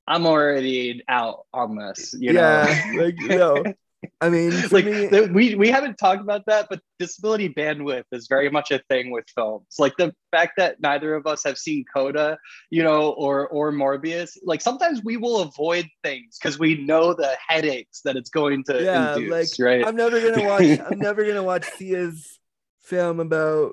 I'm 0.06 0.26
already 0.26 1.02
out 1.08 1.46
on 1.52 1.76
this, 1.76 2.14
you 2.18 2.32
yeah 2.32 2.66
know. 2.66 2.80
like 2.90 3.16
no 3.20 3.72
I 4.20 4.28
mean, 4.28 4.52
like 4.70 4.84
me- 4.84 5.08
we 5.26 5.54
we 5.54 5.68
haven't 5.68 5.96
talked 5.96 6.20
about 6.20 6.46
that, 6.46 6.66
but 6.68 6.80
disability 6.98 7.48
bandwidth 7.48 8.04
is 8.12 8.26
very 8.28 8.50
much 8.50 8.70
a 8.70 8.80
thing 8.88 9.10
with 9.10 9.24
films. 9.34 9.66
Like 9.78 9.96
the 9.96 10.12
fact 10.30 10.52
that 10.56 10.80
neither 10.80 11.14
of 11.14 11.26
us 11.26 11.44
have 11.44 11.58
seen 11.58 11.84
Coda, 11.94 12.38
you 12.70 12.82
know, 12.82 13.10
or 13.12 13.48
or 13.48 13.72
Morbius. 13.72 14.36
Like 14.44 14.60
sometimes 14.60 15.02
we 15.04 15.16
will 15.16 15.40
avoid 15.42 15.86
things 16.02 16.38
because 16.38 16.58
we 16.58 16.84
know 16.84 17.14
the 17.14 17.36
headaches 17.46 18.00
that 18.04 18.16
it's 18.16 18.30
going 18.30 18.64
to 18.64 18.82
yeah, 18.82 19.16
induce, 19.16 19.30
like 19.58 19.66
right? 19.66 19.86
I'm 19.86 19.96
never 19.96 20.20
gonna 20.20 20.46
watch. 20.46 20.80
I'm 20.86 21.00
never 21.00 21.24
gonna 21.24 21.42
watch 21.42 21.64
Sia's 21.76 22.38
film 22.80 23.20
about 23.20 23.72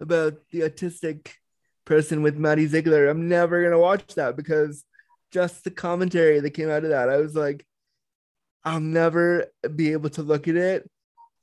about 0.00 0.34
the 0.50 0.60
autistic 0.60 1.28
person 1.84 2.22
with 2.22 2.36
Maddie 2.36 2.66
Ziegler. 2.66 3.08
I'm 3.08 3.28
never 3.28 3.62
gonna 3.62 3.78
watch 3.78 4.14
that 4.14 4.36
because 4.36 4.84
just 5.30 5.64
the 5.64 5.70
commentary 5.70 6.40
that 6.40 6.50
came 6.50 6.70
out 6.70 6.84
of 6.84 6.90
that, 6.90 7.08
I 7.08 7.16
was 7.16 7.34
like, 7.34 7.66
I'll 8.64 8.80
never 8.80 9.46
be 9.74 9.92
able 9.92 10.10
to 10.10 10.22
look 10.22 10.48
at 10.48 10.56
it 10.56 10.90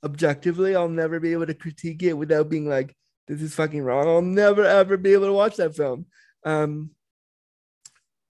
objectively. 0.04 0.76
I'll 0.76 0.90
never 0.90 1.20
be 1.20 1.34
able 1.34 1.46
to 1.48 1.54
critique 1.54 2.04
it 2.04 2.14
without 2.14 2.50
being 2.50 2.68
like, 2.68 2.96
this 3.28 3.42
is 3.42 3.56
fucking 3.56 3.82
wrong. 3.82 4.08
I'll 4.08 4.22
never 4.22 4.66
ever 4.66 4.98
be 4.98 5.14
able 5.14 5.28
to 5.28 5.34
watch 5.34 5.58
that 5.58 5.76
film. 5.76 6.06
Um, 6.44 6.92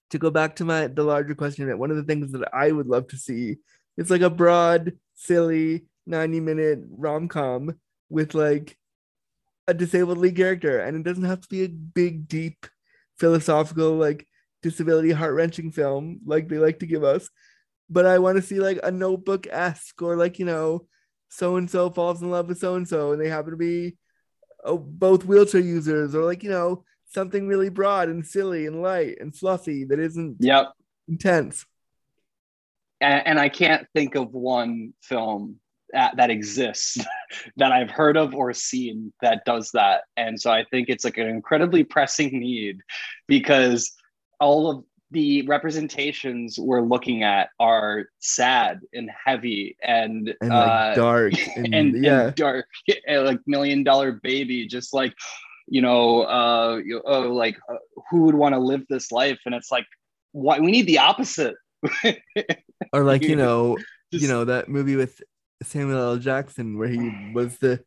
to 0.09 0.19
go 0.19 0.29
back 0.29 0.57
to 0.57 0.65
my 0.65 0.87
the 0.87 1.03
larger 1.03 1.35
question, 1.35 1.77
one 1.77 1.91
of 1.91 1.97
the 1.97 2.03
things 2.03 2.31
that 2.33 2.53
I 2.53 2.71
would 2.71 2.87
love 2.87 3.07
to 3.09 3.17
see 3.17 3.57
is 3.97 4.11
like 4.11 4.21
a 4.21 4.29
broad, 4.29 4.93
silly 5.15 5.85
90 6.05 6.39
minute 6.41 6.79
rom 6.89 7.27
com 7.27 7.79
with 8.09 8.35
like 8.35 8.77
a 9.67 9.73
disabled 9.73 10.17
lead 10.17 10.35
character. 10.35 10.79
And 10.79 10.97
it 10.97 11.03
doesn't 11.03 11.23
have 11.23 11.41
to 11.41 11.49
be 11.49 11.63
a 11.63 11.69
big, 11.69 12.27
deep, 12.27 12.65
philosophical, 13.17 13.93
like 13.93 14.27
disability 14.61 15.11
heart 15.11 15.33
wrenching 15.33 15.71
film 15.71 16.19
like 16.25 16.47
they 16.47 16.57
like 16.57 16.79
to 16.79 16.85
give 16.85 17.03
us. 17.03 17.29
But 17.91 18.05
I 18.05 18.19
want 18.19 18.37
to 18.37 18.41
see 18.41 18.59
like 18.59 18.79
a 18.83 18.89
notebook 18.89 19.47
esque 19.51 20.01
or 20.01 20.15
like, 20.15 20.39
you 20.39 20.45
know, 20.45 20.87
so 21.29 21.57
and 21.57 21.69
so 21.69 21.89
falls 21.89 22.21
in 22.21 22.31
love 22.31 22.47
with 22.47 22.59
so 22.59 22.75
and 22.75 22.87
so 22.87 23.11
and 23.11 23.21
they 23.21 23.29
happen 23.29 23.51
to 23.51 23.57
be 23.57 23.97
oh, 24.63 24.77
both 24.77 25.25
wheelchair 25.25 25.61
users 25.61 26.15
or 26.15 26.23
like, 26.23 26.43
you 26.43 26.49
know, 26.49 26.83
something 27.13 27.47
really 27.47 27.69
broad 27.69 28.09
and 28.09 28.25
silly 28.25 28.65
and 28.65 28.81
light 28.81 29.17
and 29.19 29.35
fluffy 29.35 29.83
that 29.85 29.99
isn't 29.99 30.37
yep. 30.39 30.71
intense. 31.07 31.65
And, 32.99 33.27
and 33.27 33.39
I 33.39 33.49
can't 33.49 33.87
think 33.93 34.15
of 34.15 34.33
one 34.33 34.93
film 35.01 35.57
that, 35.91 36.15
that 36.17 36.29
exists 36.29 36.97
that 37.57 37.71
I've 37.71 37.91
heard 37.91 38.17
of 38.17 38.33
or 38.33 38.53
seen 38.53 39.11
that 39.21 39.43
does 39.45 39.71
that. 39.73 40.03
And 40.15 40.39
so 40.39 40.51
I 40.51 40.65
think 40.71 40.89
it's 40.89 41.03
like 41.03 41.17
an 41.17 41.27
incredibly 41.27 41.83
pressing 41.83 42.39
need 42.39 42.79
because 43.27 43.91
all 44.39 44.69
of 44.69 44.83
the 45.11 45.41
representations 45.43 46.57
we're 46.57 46.81
looking 46.81 47.23
at 47.23 47.49
are 47.59 48.05
sad 48.19 48.79
and 48.93 49.09
heavy 49.25 49.75
and, 49.83 50.33
And 50.41 50.49
like 50.49 50.67
uh, 50.67 50.95
dark 50.95 51.33
and, 51.55 51.73
and, 51.75 52.03
yeah. 52.03 52.27
and 52.27 52.35
dark, 52.35 52.65
and 53.07 53.25
like 53.25 53.39
million 53.45 53.83
dollar 53.83 54.13
baby, 54.13 54.67
just 54.67 54.93
like 54.93 55.13
you 55.67 55.81
know, 55.81 56.23
uh, 56.23 56.81
you, 56.83 57.01
oh, 57.05 57.31
like 57.31 57.57
uh, 57.69 57.75
who 58.09 58.23
would 58.23 58.35
want 58.35 58.53
to 58.53 58.59
live 58.59 58.83
this 58.89 59.11
life? 59.11 59.39
And 59.45 59.55
it's 59.55 59.71
like, 59.71 59.85
why 60.33 60.59
we 60.59 60.71
need 60.71 60.85
the 60.87 60.99
opposite. 60.99 61.55
or 62.93 63.03
like 63.03 63.23
you 63.23 63.35
know 63.35 63.77
Just- 64.11 64.21
you 64.21 64.27
know 64.27 64.45
that 64.45 64.69
movie 64.69 64.95
with 64.95 65.21
Samuel 65.63 65.99
L. 65.99 66.17
Jackson 66.17 66.77
where 66.77 66.89
he 66.89 67.31
was 67.33 67.57
the 67.57 67.83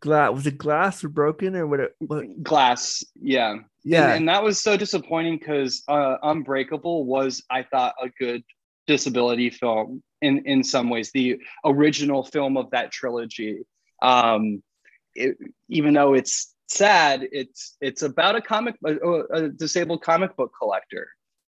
glass 0.00 0.32
was 0.32 0.46
it 0.46 0.58
glass 0.58 1.04
or 1.04 1.08
broken 1.08 1.56
or 1.56 1.66
what, 1.66 1.80
it, 1.80 1.94
what? 1.98 2.42
Glass, 2.42 3.04
yeah, 3.14 3.56
yeah. 3.84 4.06
and, 4.06 4.12
and 4.20 4.28
that 4.28 4.42
was 4.42 4.60
so 4.60 4.76
disappointing 4.76 5.38
because 5.38 5.82
uh, 5.88 6.16
Unbreakable 6.22 7.04
was, 7.04 7.42
I 7.50 7.62
thought, 7.62 7.94
a 8.02 8.08
good 8.08 8.42
disability 8.86 9.50
film 9.50 10.02
in 10.22 10.44
in 10.46 10.64
some 10.64 10.90
ways, 10.90 11.12
the 11.12 11.40
original 11.64 12.24
film 12.24 12.56
of 12.56 12.70
that 12.70 12.90
trilogy. 12.90 13.60
Um, 14.02 14.62
it, 15.14 15.36
even 15.68 15.94
though 15.94 16.14
it's 16.14 16.54
sad, 16.68 17.26
it's 17.32 17.76
it's 17.80 18.02
about 18.02 18.36
a 18.36 18.40
comic 18.40 18.76
a, 18.84 19.22
a 19.32 19.48
disabled 19.48 20.02
comic 20.02 20.36
book 20.36 20.52
collector, 20.58 21.08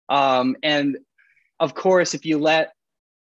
um, 0.09 0.55
and 0.63 0.97
of 1.59 1.76
course, 1.76 2.13
if 2.13 2.26
you 2.26 2.38
let 2.38 2.73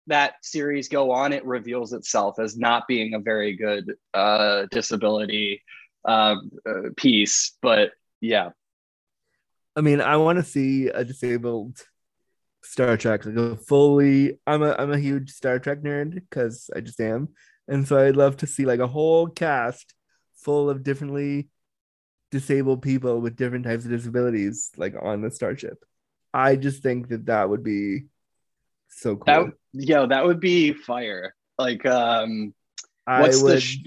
that 0.07 0.35
series 0.41 0.89
go 0.89 1.11
on, 1.11 1.33
it 1.33 1.45
reveals 1.45 1.93
itself 1.93 2.39
as 2.39 2.57
not 2.57 2.87
being 2.87 3.13
a 3.13 3.19
very 3.19 3.55
good 3.55 3.93
uh, 4.13 4.65
disability 4.71 5.63
uh, 6.05 6.35
uh, 6.67 6.89
piece. 6.97 7.57
But 7.61 7.91
yeah, 8.19 8.49
I 9.75 9.81
mean 9.81 10.01
I 10.01 10.17
want 10.17 10.37
to 10.37 10.43
see 10.43 10.87
a 10.87 11.03
disabled 11.03 11.77
Star 12.63 12.97
Trek 12.97 13.25
like 13.25 13.35
a 13.35 13.55
fully 13.55 14.39
I'm 14.45 14.63
a 14.63 14.75
I'm 14.77 14.91
a 14.91 14.99
huge 14.99 15.31
Star 15.31 15.59
Trek 15.59 15.81
nerd 15.81 16.13
because 16.13 16.69
I 16.75 16.81
just 16.81 16.99
am 16.99 17.29
and 17.67 17.87
so 17.87 17.97
I'd 17.97 18.15
love 18.15 18.37
to 18.37 18.47
see 18.47 18.65
like 18.65 18.79
a 18.79 18.87
whole 18.87 19.27
cast 19.27 19.93
full 20.35 20.69
of 20.69 20.83
differently 20.83 21.49
disabled 22.31 22.81
people 22.81 23.19
with 23.19 23.35
different 23.35 23.65
types 23.65 23.85
of 23.85 23.91
disabilities 23.91 24.71
like 24.77 24.95
on 24.99 25.21
the 25.21 25.31
starship. 25.31 25.83
I 26.33 26.55
just 26.55 26.81
think 26.81 27.09
that 27.09 27.25
that 27.25 27.49
would 27.49 27.63
be 27.63 28.05
so 28.91 29.15
cool. 29.15 29.25
that 29.25 29.53
yeah, 29.73 30.05
that 30.05 30.25
would 30.25 30.39
be 30.39 30.73
fire. 30.73 31.33
Like, 31.57 31.85
um, 31.85 32.53
what's 33.05 33.41
would 33.41 33.57
the 33.57 33.61
sh- 33.61 33.83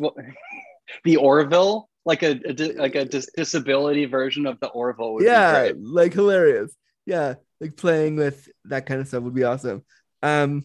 the 1.05 1.16
Orville? 1.16 1.89
Like 2.06 2.22
a, 2.22 2.32
a 2.32 2.52
di- 2.52 2.72
like 2.72 2.97
a 2.97 3.05
dis- 3.06 3.31
disability 3.35 4.05
version 4.05 4.47
of 4.47 4.60
the 4.60 4.68
Orville. 4.68 5.14
Would 5.14 5.24
yeah 5.24 5.68
great. 5.68 5.82
like 5.82 6.12
hilarious 6.12 6.74
yeah 7.06 7.35
like 7.60 7.76
playing 7.76 8.16
with 8.16 8.48
that 8.66 8.86
kind 8.86 9.01
of 9.01 9.09
stuff 9.09 9.22
would 9.22 9.35
be 9.35 9.44
awesome 9.44 9.85
um 10.22 10.64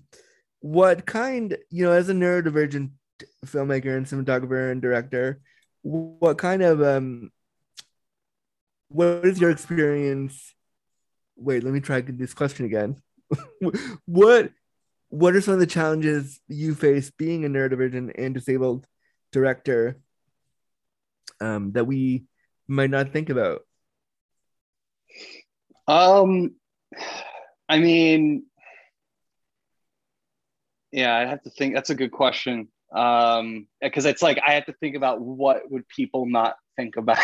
what 0.62 1.06
kind 1.06 1.58
you 1.70 1.86
know 1.86 1.92
as 1.92 2.10
a 2.10 2.14
neurodivergent 2.14 2.92
filmmaker 3.46 3.96
and 3.98 4.06
cinematographer 4.06 4.72
and 4.72 4.82
director 4.82 5.42
what 5.82 6.38
kind 6.38 6.62
of 6.62 6.82
um 6.82 7.32
what 8.90 9.26
is 9.26 9.40
your 9.40 9.50
experience 9.50 10.54
wait 11.36 11.64
let 11.64 11.74
me 11.74 11.80
try 11.80 12.02
this 12.02 12.34
question 12.34 12.66
again 12.66 13.02
what 14.06 14.52
what 15.10 15.36
are 15.36 15.42
some 15.42 15.56
of 15.56 15.60
the 15.60 15.68
challenges 15.68 16.40
you 16.48 16.76
face 16.76 17.12
being 17.12 17.46
a 17.46 17.50
neurodivergent 17.50 18.12
and 18.18 18.34
disabled 18.34 18.86
director 19.32 20.00
um 21.42 21.72
that 21.74 21.86
we 21.86 22.26
might 22.68 22.90
not 22.90 23.12
think 23.12 23.30
about 23.30 23.62
Um, 25.90 26.54
I 27.68 27.80
mean, 27.80 28.46
yeah, 30.92 31.16
I 31.16 31.26
have 31.26 31.42
to 31.44 31.50
think. 31.50 31.74
That's 31.74 31.90
a 31.90 31.96
good 31.96 32.12
question. 32.12 32.68
Um, 32.96 33.68
because 33.82 34.06
it's 34.06 34.22
like 34.22 34.40
I 34.46 34.54
have 34.54 34.68
to 34.68 34.74
think 34.74 34.96
about 34.96 35.20
what 35.20 35.70
would 35.70 35.88
people 35.88 36.28
not 36.28 36.58
think 36.78 36.96
about. 36.96 37.18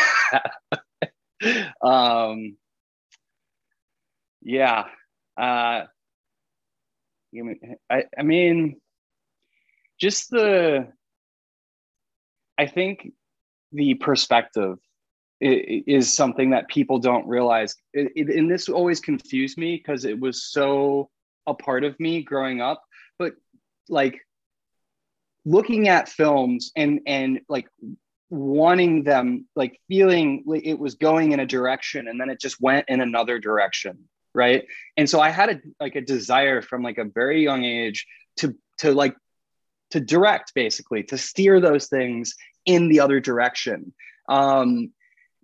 um, 1.82 2.56
yeah. 4.42 4.86
Uh, 5.36 5.84
I, 7.90 8.04
I 8.18 8.22
mean, 8.22 8.80
just 9.98 10.30
the. 10.30 10.88
I 12.58 12.66
think 12.66 13.12
the 13.72 13.94
perspective 13.94 14.78
is 15.40 16.14
something 16.14 16.50
that 16.50 16.68
people 16.68 16.98
don't 16.98 17.28
realize. 17.28 17.74
And 17.94 18.50
this 18.50 18.68
always 18.68 19.00
confused 19.00 19.58
me 19.58 19.76
because 19.76 20.04
it 20.04 20.18
was 20.18 20.44
so 20.44 21.10
a 21.46 21.54
part 21.54 21.84
of 21.84 21.98
me 22.00 22.22
growing 22.22 22.60
up. 22.60 22.82
But 23.18 23.34
like 23.88 24.20
looking 25.44 25.88
at 25.88 26.08
films 26.08 26.72
and 26.74 27.00
and 27.06 27.40
like 27.48 27.68
wanting 28.30 29.04
them, 29.04 29.46
like 29.54 29.80
feeling 29.88 30.42
like 30.46 30.64
it 30.64 30.78
was 30.78 30.94
going 30.94 31.32
in 31.32 31.40
a 31.40 31.46
direction 31.46 32.08
and 32.08 32.20
then 32.20 32.30
it 32.30 32.40
just 32.40 32.60
went 32.60 32.88
in 32.88 33.00
another 33.00 33.38
direction, 33.38 34.08
right? 34.36 34.66
And 34.96 35.08
so 35.08 35.18
I 35.18 35.30
had 35.30 35.48
a 35.48 35.60
like 35.80 35.96
a 35.96 36.00
desire 36.02 36.60
from 36.62 36.82
like 36.82 36.98
a 36.98 37.04
very 37.04 37.42
young 37.42 37.64
age 37.64 38.06
to 38.36 38.54
to 38.78 38.92
like 38.92 39.16
to 39.90 39.98
direct 39.98 40.52
basically 40.54 41.02
to 41.04 41.18
steer 41.18 41.58
those 41.58 41.88
things 41.88 42.34
in 42.66 42.88
the 42.88 43.00
other 43.00 43.18
direction. 43.18 43.94
Um 44.28 44.92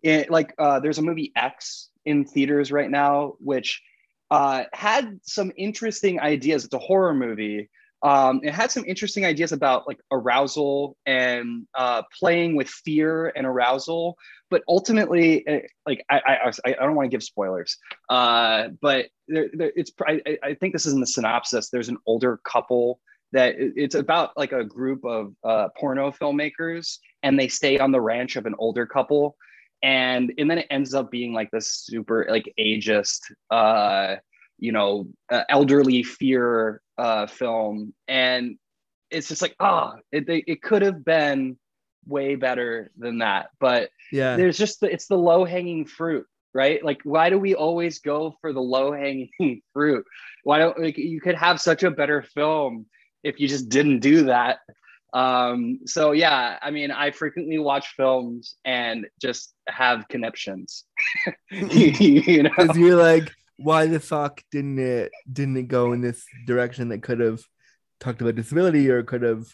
it, 0.02 0.30
like 0.30 0.54
uh 0.58 0.78
there's 0.80 0.98
a 0.98 1.02
movie 1.02 1.32
x 1.34 1.88
in 2.04 2.24
theaters 2.24 2.70
right 2.70 2.90
now 2.90 3.34
which 3.38 3.82
uh 4.30 4.64
had 4.72 5.18
some 5.22 5.52
interesting 5.56 6.20
ideas. 6.20 6.64
It's 6.64 6.74
a 6.74 6.78
horror 6.78 7.14
movie. 7.14 7.70
Um 8.02 8.40
it 8.42 8.52
had 8.52 8.70
some 8.70 8.84
interesting 8.84 9.24
ideas 9.24 9.52
about 9.52 9.88
like 9.88 10.00
arousal 10.10 10.96
and 11.06 11.66
uh 11.74 12.02
playing 12.20 12.56
with 12.56 12.68
fear 12.68 13.32
and 13.34 13.46
arousal 13.46 14.18
but 14.52 14.62
ultimately 14.68 15.44
eh, 15.48 15.62
like 15.86 16.04
i 16.10 16.20
i 16.44 16.52
i 16.66 16.72
don't 16.84 16.94
want 16.94 17.06
to 17.10 17.14
give 17.14 17.22
spoilers 17.24 17.78
uh 18.10 18.68
but 18.80 19.06
there, 19.26 19.48
there, 19.54 19.72
it's 19.74 19.90
I, 20.06 20.20
I- 20.44 20.54
think 20.54 20.74
this 20.74 20.84
is 20.86 20.92
in 20.92 21.00
the 21.00 21.06
synopsis. 21.06 21.70
There's 21.70 21.88
an 21.88 21.96
older 22.06 22.38
couple 22.44 23.00
that 23.32 23.54
it's 23.56 23.94
about 23.94 24.36
like 24.36 24.52
a 24.52 24.62
group 24.62 25.04
of 25.06 25.32
uh, 25.42 25.68
porno 25.78 26.10
filmmakers 26.10 26.98
and 27.22 27.38
they 27.40 27.48
stay 27.48 27.78
on 27.78 27.90
the 27.90 28.00
ranch 28.00 28.36
of 28.36 28.44
an 28.44 28.54
older 28.58 28.84
couple 28.86 29.36
and 29.82 30.32
and 30.38 30.50
then 30.50 30.58
it 30.58 30.66
ends 30.70 30.92
up 30.94 31.10
being 31.10 31.32
like 31.32 31.50
this 31.50 31.84
super 31.86 32.26
like 32.28 32.52
ageist 32.60 33.20
uh 33.50 34.16
you 34.58 34.70
know 34.70 35.08
uh, 35.30 35.44
elderly 35.48 36.02
fear 36.02 36.82
uh 36.98 37.26
film 37.26 37.94
and 38.06 38.56
it's 39.10 39.28
just 39.28 39.42
like 39.42 39.56
oh 39.60 39.94
it, 40.12 40.24
it 40.28 40.62
could 40.62 40.82
have 40.82 41.02
been 41.04 41.56
way 42.06 42.34
better 42.34 42.90
than 42.98 43.18
that. 43.18 43.50
But 43.60 43.90
Yeah. 44.10 44.36
there's 44.36 44.58
just 44.58 44.80
the, 44.80 44.92
it's 44.92 45.06
the 45.06 45.18
low 45.18 45.44
hanging 45.44 45.84
fruit 45.86 46.26
right? 46.54 46.84
Like 46.84 47.00
why 47.04 47.30
do 47.30 47.38
we 47.38 47.54
always 47.54 48.00
go 48.00 48.36
for 48.42 48.52
the 48.52 48.60
low 48.60 48.92
hanging 48.92 49.30
fruit? 49.72 50.04
Why 50.44 50.58
don't 50.58 50.78
like 50.78 50.98
you 50.98 51.18
could 51.20 51.34
have 51.34 51.60
such 51.60 51.82
a 51.82 51.90
better 51.90 52.22
film 52.22 52.84
if 53.24 53.40
you 53.40 53.48
just 53.48 53.68
didn't 53.70 54.00
do 54.00 54.24
that. 54.24 54.58
Um 55.14 55.80
so 55.86 56.12
yeah 56.12 56.58
i 56.62 56.70
mean 56.70 56.90
i 56.90 57.10
frequently 57.10 57.58
watch 57.58 57.94
films 57.96 58.56
and 58.64 59.06
just 59.20 59.54
have 59.68 60.08
conniptions. 60.08 60.84
You 61.50 62.42
know? 62.42 62.50
Because 62.56 62.76
you're 62.76 62.96
like, 62.96 63.30
why 63.56 63.86
the 63.86 64.00
fuck 64.00 64.42
didn't 64.50 64.78
it 64.78 65.10
didn't 65.32 65.56
it 65.56 65.68
go 65.68 65.92
in 65.92 66.00
this 66.00 66.24
direction 66.46 66.88
that 66.88 67.02
could 67.02 67.20
have 67.20 67.40
talked 68.00 68.20
about 68.20 68.34
disability 68.34 68.90
or 68.90 69.02
could 69.02 69.22
have 69.22 69.46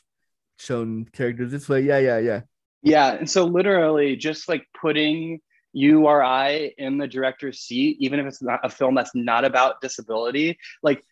shown 0.59 1.07
characters 1.13 1.51
this 1.51 1.69
way? 1.69 1.81
Yeah, 1.81 1.99
yeah, 1.99 2.19
yeah. 2.19 2.41
Yeah, 2.83 3.15
and 3.15 3.29
so 3.29 3.45
literally 3.45 4.17
just 4.17 4.49
like 4.49 4.65
putting 4.81 5.41
you 5.73 6.07
or 6.07 6.23
I 6.23 6.73
in 6.79 6.99
the 6.99 7.07
director's 7.07 7.61
seat, 7.61 7.97
even 8.01 8.21
if 8.21 8.27
it's 8.27 8.43
not 8.43 8.61
a 8.63 8.69
film 8.69 8.95
that's 8.95 9.15
not 9.15 9.45
about 9.45 9.81
disability, 9.81 10.59
like 10.83 11.05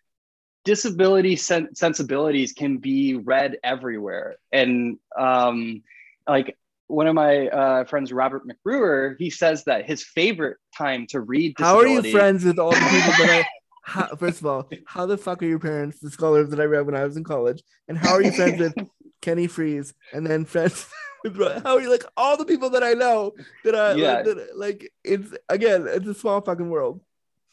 disability 0.64 1.36
sen- 1.36 1.74
sensibilities 1.74 2.52
can 2.52 2.78
be 2.78 3.14
read 3.14 3.56
everywhere. 3.62 4.36
And 4.52 4.98
um, 5.18 5.82
like 6.28 6.56
one 6.88 7.06
of 7.06 7.14
my 7.14 7.48
uh, 7.48 7.84
friends, 7.84 8.12
Robert 8.12 8.42
McRuer, 8.46 9.16
he 9.18 9.30
says 9.30 9.64
that 9.64 9.86
his 9.86 10.02
favorite 10.02 10.58
time 10.76 11.06
to 11.08 11.20
read 11.20 11.54
How 11.58 11.78
are 11.78 11.86
you 11.86 12.02
friends 12.02 12.44
with 12.44 12.58
all 12.58 12.70
the 12.70 12.76
people 12.76 13.26
that 13.26 13.44
I? 13.44 13.46
How, 13.88 14.16
first 14.16 14.40
of 14.40 14.46
all, 14.46 14.68
how 14.84 15.06
the 15.06 15.16
fuck 15.16 15.40
are 15.44 15.46
your 15.46 15.60
parents 15.60 16.00
the 16.00 16.10
scholars 16.10 16.50
that 16.50 16.58
I 16.58 16.64
read 16.64 16.86
when 16.86 16.96
I 16.96 17.04
was 17.04 17.16
in 17.16 17.22
college? 17.22 17.62
And 17.86 17.96
how 17.96 18.14
are 18.14 18.20
you 18.20 18.32
friends 18.32 18.58
with 18.58 18.74
Kenny 19.26 19.48
Fries? 19.48 19.92
And 20.12 20.24
then 20.24 20.44
friends 20.44 20.88
with 21.24 21.36
how 21.64 21.74
are 21.76 21.80
you 21.80 21.90
like 21.90 22.04
all 22.16 22.36
the 22.36 22.44
people 22.44 22.70
that 22.70 22.84
I 22.84 22.92
know 22.92 23.32
that 23.64 23.74
I 23.74 23.94
Yeah. 23.94 24.22
that, 24.22 24.56
like? 24.56 24.92
It's 25.02 25.34
again, 25.48 25.86
it's 25.88 26.06
a 26.06 26.14
small 26.14 26.40
fucking 26.40 26.70
world. 26.70 27.00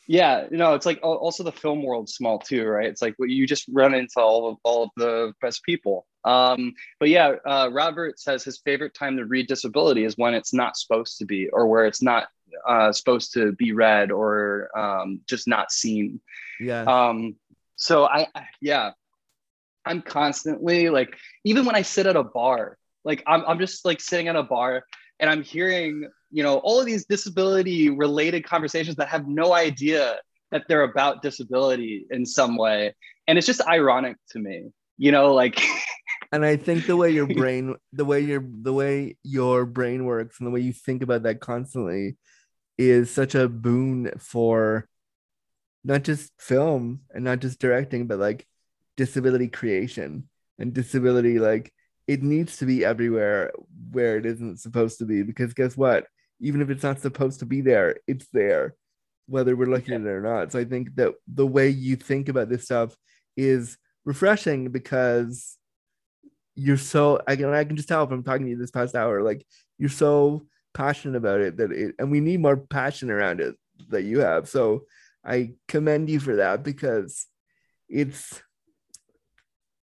Yeah, 0.05 0.47
you 0.51 0.57
know, 0.57 0.73
it's 0.75 0.85
like 0.85 0.99
also 1.01 1.43
the 1.43 1.51
film 1.51 1.81
world's 1.81 2.13
small 2.13 2.37
too, 2.37 2.63
right? 2.67 2.87
It's 2.87 3.01
like 3.01 3.15
you 3.19 3.47
just 3.47 3.65
run 3.71 3.93
into 3.95 4.19
all 4.19 4.49
of 4.49 4.57
all 4.63 4.83
of 4.83 4.89
the 4.97 5.33
best 5.41 5.63
people. 5.63 6.05
Um, 6.25 6.73
but 6.99 7.09
yeah, 7.09 7.35
uh, 7.45 7.69
Robert 7.71 8.19
says 8.19 8.43
his 8.43 8.59
favorite 8.59 8.93
time 8.93 9.15
to 9.17 9.25
read 9.25 9.47
disability 9.47 10.03
is 10.03 10.17
when 10.17 10.33
it's 10.35 10.53
not 10.53 10.75
supposed 10.77 11.17
to 11.19 11.25
be, 11.25 11.49
or 11.49 11.67
where 11.67 11.85
it's 11.85 12.01
not 12.01 12.27
uh, 12.67 12.91
supposed 12.91 13.33
to 13.33 13.53
be 13.53 13.71
read, 13.71 14.11
or 14.11 14.69
um, 14.77 15.21
just 15.27 15.47
not 15.47 15.71
seen. 15.71 16.19
Yeah. 16.59 16.83
Um, 16.83 17.35
so 17.77 18.03
I, 18.05 18.27
I- 18.35 18.47
yeah, 18.61 18.91
I'm 19.85 20.01
constantly 20.01 20.89
like, 20.89 21.15
even 21.43 21.65
when 21.65 21.75
I 21.75 21.81
sit 21.81 22.05
at 22.05 22.15
a 22.15 22.23
bar, 22.23 22.77
like 23.03 23.23
I'm, 23.27 23.43
I'm 23.45 23.59
just 23.59 23.85
like 23.85 23.99
sitting 23.99 24.27
at 24.27 24.35
a 24.35 24.43
bar 24.43 24.85
and 25.19 25.29
I'm 25.29 25.43
hearing, 25.43 26.09
you 26.31 26.43
know, 26.43 26.57
all 26.59 26.79
of 26.79 26.85
these 26.85 27.05
disability 27.05 27.89
related 27.89 28.45
conversations 28.45 28.95
that 28.97 29.09
have 29.09 29.27
no 29.27 29.53
idea 29.53 30.17
that 30.51 30.63
they're 30.67 30.83
about 30.83 31.21
disability 31.21 32.05
in 32.11 32.25
some 32.25 32.57
way. 32.57 32.95
And 33.27 33.37
it's 33.37 33.47
just 33.47 33.65
ironic 33.67 34.17
to 34.31 34.39
me, 34.39 34.69
you 34.97 35.11
know, 35.11 35.33
like, 35.33 35.61
and 36.31 36.45
I 36.45 36.57
think 36.57 36.85
the 36.85 36.97
way 36.97 37.11
your 37.11 37.27
brain, 37.35 37.75
the 37.91 38.05
way 38.05 38.21
your 38.21 38.43
the 38.61 38.73
way 38.73 39.17
your 39.23 39.65
brain 39.65 40.05
works, 40.05 40.39
and 40.39 40.47
the 40.47 40.51
way 40.51 40.61
you 40.61 40.73
think 40.73 41.03
about 41.03 41.23
that 41.23 41.39
constantly, 41.39 42.17
is 42.77 43.11
such 43.11 43.35
a 43.35 43.47
boon 43.47 44.11
for 44.19 44.87
not 45.83 46.03
just 46.03 46.31
film 46.39 47.01
and 47.13 47.23
not 47.23 47.39
just 47.39 47.59
directing, 47.59 48.07
but 48.07 48.19
like 48.19 48.47
disability 48.97 49.47
creation 49.47 50.27
and 50.59 50.73
disability. 50.73 51.39
Like 51.39 51.73
it 52.07 52.23
needs 52.23 52.57
to 52.57 52.65
be 52.65 52.83
everywhere 52.83 53.51
where 53.91 54.17
it 54.17 54.25
isn't 54.25 54.59
supposed 54.59 54.99
to 54.99 55.05
be. 55.05 55.23
Because 55.23 55.53
guess 55.53 55.77
what? 55.77 56.07
Even 56.39 56.61
if 56.61 56.69
it's 56.69 56.83
not 56.83 56.99
supposed 56.99 57.39
to 57.39 57.45
be 57.45 57.61
there, 57.61 57.97
it's 58.07 58.27
there, 58.33 58.75
whether 59.27 59.55
we're 59.55 59.65
looking 59.65 59.93
at 59.93 60.01
it 60.01 60.07
or 60.07 60.21
not. 60.21 60.51
So 60.51 60.59
I 60.59 60.65
think 60.65 60.95
that 60.95 61.13
the 61.27 61.47
way 61.47 61.69
you 61.69 61.95
think 61.95 62.29
about 62.29 62.49
this 62.49 62.65
stuff 62.65 62.95
is 63.37 63.77
refreshing 64.05 64.69
because 64.69 65.57
you're 66.55 66.77
so 66.77 67.21
I 67.27 67.35
can 67.35 67.53
I 67.53 67.63
can 67.63 67.75
just 67.75 67.87
tell 67.87 68.05
from 68.07 68.23
talking 68.23 68.45
to 68.45 68.51
you 68.51 68.57
this 68.57 68.71
past 68.71 68.95
hour, 68.95 69.23
like 69.23 69.45
you're 69.77 69.89
so 69.89 70.45
passionate 70.73 71.17
about 71.17 71.39
it 71.39 71.57
that 71.57 71.71
it 71.71 71.95
and 71.99 72.11
we 72.11 72.19
need 72.19 72.41
more 72.41 72.57
passion 72.57 73.09
around 73.09 73.39
it 73.39 73.55
that 73.89 74.03
you 74.03 74.19
have. 74.19 74.49
So 74.49 74.83
I 75.25 75.53
commend 75.67 76.09
you 76.09 76.19
for 76.19 76.37
that 76.37 76.63
because 76.63 77.25
it's 77.87 78.41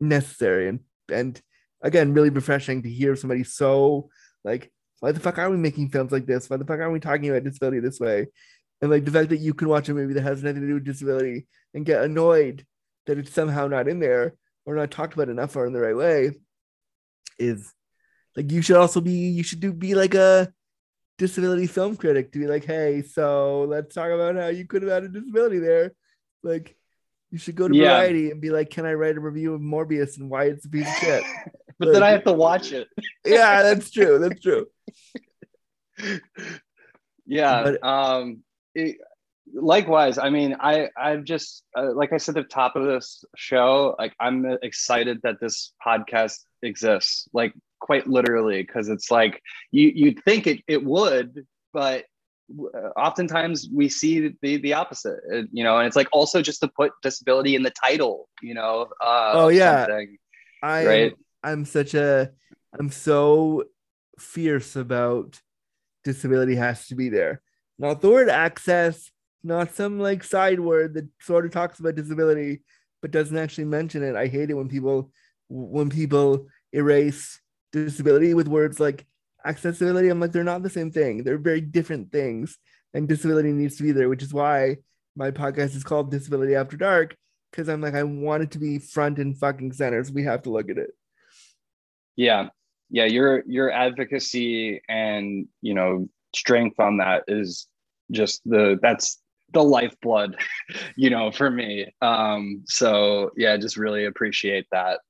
necessary 0.00 0.68
and 0.68 0.80
and 1.12 1.40
again 1.82 2.14
really 2.14 2.30
refreshing 2.30 2.82
to 2.82 2.90
hear 2.90 3.16
somebody 3.16 3.44
so 3.44 4.08
like 4.44 4.72
why 5.00 5.12
the 5.12 5.20
fuck 5.20 5.38
are 5.38 5.50
we 5.50 5.56
making 5.56 5.88
films 5.88 6.12
like 6.12 6.26
this? 6.26 6.48
Why 6.48 6.58
the 6.58 6.64
fuck 6.64 6.78
are 6.78 6.90
we 6.90 7.00
talking 7.00 7.28
about 7.28 7.44
disability 7.44 7.80
this 7.80 7.98
way? 7.98 8.26
And 8.80 8.90
like 8.90 9.04
the 9.04 9.10
fact 9.10 9.30
that 9.30 9.38
you 9.38 9.54
can 9.54 9.68
watch 9.68 9.88
a 9.88 9.94
movie 9.94 10.14
that 10.14 10.22
has 10.22 10.42
nothing 10.42 10.60
to 10.60 10.68
do 10.68 10.74
with 10.74 10.84
disability 10.84 11.46
and 11.74 11.84
get 11.84 12.02
annoyed 12.02 12.66
that 13.06 13.18
it's 13.18 13.32
somehow 13.32 13.66
not 13.66 13.88
in 13.88 13.98
there 13.98 14.34
or 14.64 14.74
not 14.74 14.90
talked 14.90 15.14
about 15.14 15.28
enough 15.28 15.56
or 15.56 15.66
in 15.66 15.72
the 15.72 15.80
right 15.80 15.96
way 15.96 16.32
is 17.38 17.72
like 18.36 18.52
you 18.52 18.62
should 18.62 18.76
also 18.76 19.00
be 19.00 19.12
you 19.12 19.42
should 19.42 19.60
do 19.60 19.72
be 19.72 19.94
like 19.94 20.14
a 20.14 20.52
disability 21.18 21.66
film 21.66 21.96
critic 21.96 22.32
to 22.32 22.38
be 22.38 22.46
like 22.46 22.64
hey 22.64 23.02
so 23.02 23.64
let's 23.64 23.94
talk 23.94 24.10
about 24.10 24.36
how 24.36 24.48
you 24.48 24.66
could 24.66 24.82
have 24.82 24.90
had 24.90 25.04
a 25.04 25.08
disability 25.08 25.58
there 25.58 25.92
like 26.42 26.76
you 27.30 27.38
should 27.38 27.54
go 27.54 27.68
to 27.68 27.74
Yeah. 27.76 27.94
variety 27.96 28.30
and 28.30 28.40
be 28.40 28.50
like 28.50 28.70
can 28.70 28.84
i 28.86 28.92
write 28.94 29.16
a 29.16 29.20
review 29.20 29.54
of 29.54 29.60
morbius 29.60 30.18
and 30.18 30.28
why 30.30 30.44
it's 30.44 30.64
a 30.64 30.68
piece 30.68 30.86
of 30.88 30.94
shit 30.94 31.22
but 31.78 31.92
then 31.92 32.02
I 32.02 32.10
have 32.10 32.24
to 32.24 32.32
watch 32.32 32.72
it. 32.72 32.88
yeah 33.24 33.62
that's 33.62 33.90
true 33.90 34.18
that's 34.18 34.40
true 34.40 34.66
yeah 37.26 37.62
But- 37.62 37.84
um 37.84 38.42
it, 38.74 38.96
likewise 39.52 40.16
i 40.18 40.30
mean 40.30 40.56
i 40.60 40.88
i've 40.96 41.24
just 41.24 41.64
uh, 41.76 41.92
like 41.94 42.12
i 42.12 42.18
said 42.18 42.36
at 42.36 42.44
the 42.44 42.48
top 42.48 42.76
of 42.76 42.84
this 42.86 43.24
show 43.36 43.96
like 43.98 44.14
i'm 44.20 44.46
excited 44.62 45.20
that 45.24 45.40
this 45.40 45.72
podcast 45.84 46.38
exists 46.62 47.28
like 47.32 47.52
quite 47.80 48.06
literally 48.06 48.62
because 48.62 48.88
it's 48.88 49.10
like 49.10 49.42
you 49.72 49.90
you'd 49.94 50.22
think 50.24 50.46
it, 50.46 50.60
it 50.68 50.84
would 50.84 51.46
but 51.72 52.04
oftentimes 52.96 53.68
we 53.72 53.88
see 53.88 54.34
the 54.42 54.56
the 54.58 54.72
opposite 54.72 55.18
uh, 55.32 55.42
you 55.52 55.62
know 55.62 55.78
and 55.78 55.86
it's 55.86 55.96
like 55.96 56.08
also 56.12 56.42
just 56.42 56.60
to 56.60 56.68
put 56.68 56.92
disability 57.02 57.54
in 57.54 57.62
the 57.62 57.70
title 57.70 58.28
you 58.42 58.54
know 58.54 58.88
uh 59.00 59.32
Oh, 59.34 59.48
yeah. 59.48 59.86
I 60.62 60.86
Right. 60.86 61.14
I'm 61.42 61.64
such 61.64 61.94
a 61.94 62.30
I'm 62.78 62.90
so 62.90 63.64
fierce 64.18 64.76
about 64.76 65.40
disability 66.04 66.56
has 66.56 66.86
to 66.88 66.94
be 66.94 67.08
there. 67.08 67.40
Not 67.78 68.00
the 68.00 68.10
word 68.10 68.28
access, 68.28 69.10
not 69.42 69.74
some 69.74 69.98
like 69.98 70.22
side 70.24 70.60
word 70.60 70.94
that 70.94 71.08
sort 71.20 71.46
of 71.46 71.52
talks 71.52 71.80
about 71.80 71.94
disability 71.94 72.62
but 73.02 73.10
doesn't 73.10 73.38
actually 73.38 73.64
mention 73.64 74.02
it. 74.02 74.16
I 74.16 74.26
hate 74.26 74.50
it 74.50 74.54
when 74.54 74.68
people 74.68 75.10
when 75.48 75.88
people 75.88 76.46
erase 76.72 77.40
disability 77.72 78.34
with 78.34 78.48
words 78.48 78.78
like 78.78 79.06
accessibility. 79.44 80.08
I'm 80.08 80.20
like 80.20 80.32
they're 80.32 80.44
not 80.44 80.62
the 80.62 80.70
same 80.70 80.90
thing. 80.90 81.24
They're 81.24 81.38
very 81.38 81.60
different 81.60 82.12
things. 82.12 82.58
And 82.94 83.08
disability 83.08 83.52
needs 83.52 83.76
to 83.76 83.82
be 83.84 83.92
there, 83.92 84.08
which 84.08 84.22
is 84.22 84.34
why 84.34 84.78
my 85.16 85.30
podcast 85.30 85.76
is 85.76 85.84
called 85.84 86.10
Disability 86.10 86.54
After 86.56 86.76
Dark 86.76 87.16
because 87.50 87.68
I'm 87.68 87.80
like 87.80 87.94
I 87.94 88.02
want 88.04 88.42
it 88.44 88.50
to 88.52 88.58
be 88.58 88.78
front 88.78 89.18
and 89.18 89.36
fucking 89.38 89.72
center. 89.72 90.02
So 90.04 90.12
we 90.12 90.24
have 90.24 90.42
to 90.42 90.50
look 90.50 90.70
at 90.70 90.78
it. 90.78 90.90
yeah 92.16 92.48
yeah 92.90 93.04
your 93.04 93.42
your 93.46 93.70
advocacy 93.70 94.80
and 94.88 95.46
you 95.62 95.74
know 95.74 96.08
strength 96.34 96.78
on 96.80 96.98
that 96.98 97.24
is 97.28 97.66
just 98.10 98.40
the 98.44 98.78
that's 98.82 99.20
the 99.52 99.62
lifeblood 99.62 100.36
you 100.96 101.10
know 101.10 101.30
for 101.30 101.50
me 101.50 101.92
um 102.02 102.62
so 102.66 103.30
yeah 103.36 103.56
just 103.56 103.76
really 103.76 104.04
appreciate 104.06 104.66
that 104.72 105.00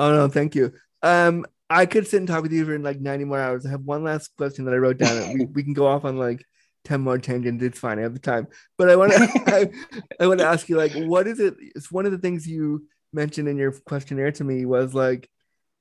Oh 0.00 0.12
no, 0.12 0.28
thank 0.28 0.54
you. 0.54 0.72
Um, 1.02 1.44
I 1.70 1.86
could 1.86 2.06
sit 2.06 2.18
and 2.18 2.28
talk 2.28 2.42
with 2.42 2.52
you 2.52 2.64
for 2.64 2.78
like 2.78 3.00
90 3.00 3.24
more 3.24 3.38
hours. 3.38 3.66
I 3.66 3.70
have 3.70 3.82
one 3.82 4.04
last 4.04 4.34
question 4.36 4.64
that 4.64 4.74
I 4.74 4.78
wrote 4.78 4.98
down. 4.98 5.34
we, 5.34 5.44
we 5.46 5.62
can 5.62 5.74
go 5.74 5.86
off 5.86 6.04
on 6.04 6.16
like 6.16 6.44
10 6.84 7.00
more 7.00 7.18
tangents. 7.18 7.62
It's 7.62 7.78
fine. 7.78 7.98
I 7.98 8.02
have 8.02 8.14
the 8.14 8.20
time. 8.20 8.46
But 8.78 8.90
I 8.90 8.96
want 8.96 9.12
to 9.12 9.18
I, 9.46 10.22
I 10.22 10.26
want 10.26 10.40
to 10.40 10.46
ask 10.46 10.68
you 10.68 10.76
like 10.76 10.92
what 10.94 11.26
is 11.26 11.40
it? 11.40 11.54
It's 11.60 11.92
one 11.92 12.06
of 12.06 12.12
the 12.12 12.18
things 12.18 12.46
you 12.46 12.86
mentioned 13.12 13.48
in 13.48 13.56
your 13.56 13.72
questionnaire 13.72 14.32
to 14.32 14.44
me 14.44 14.64
was 14.64 14.94
like 14.94 15.28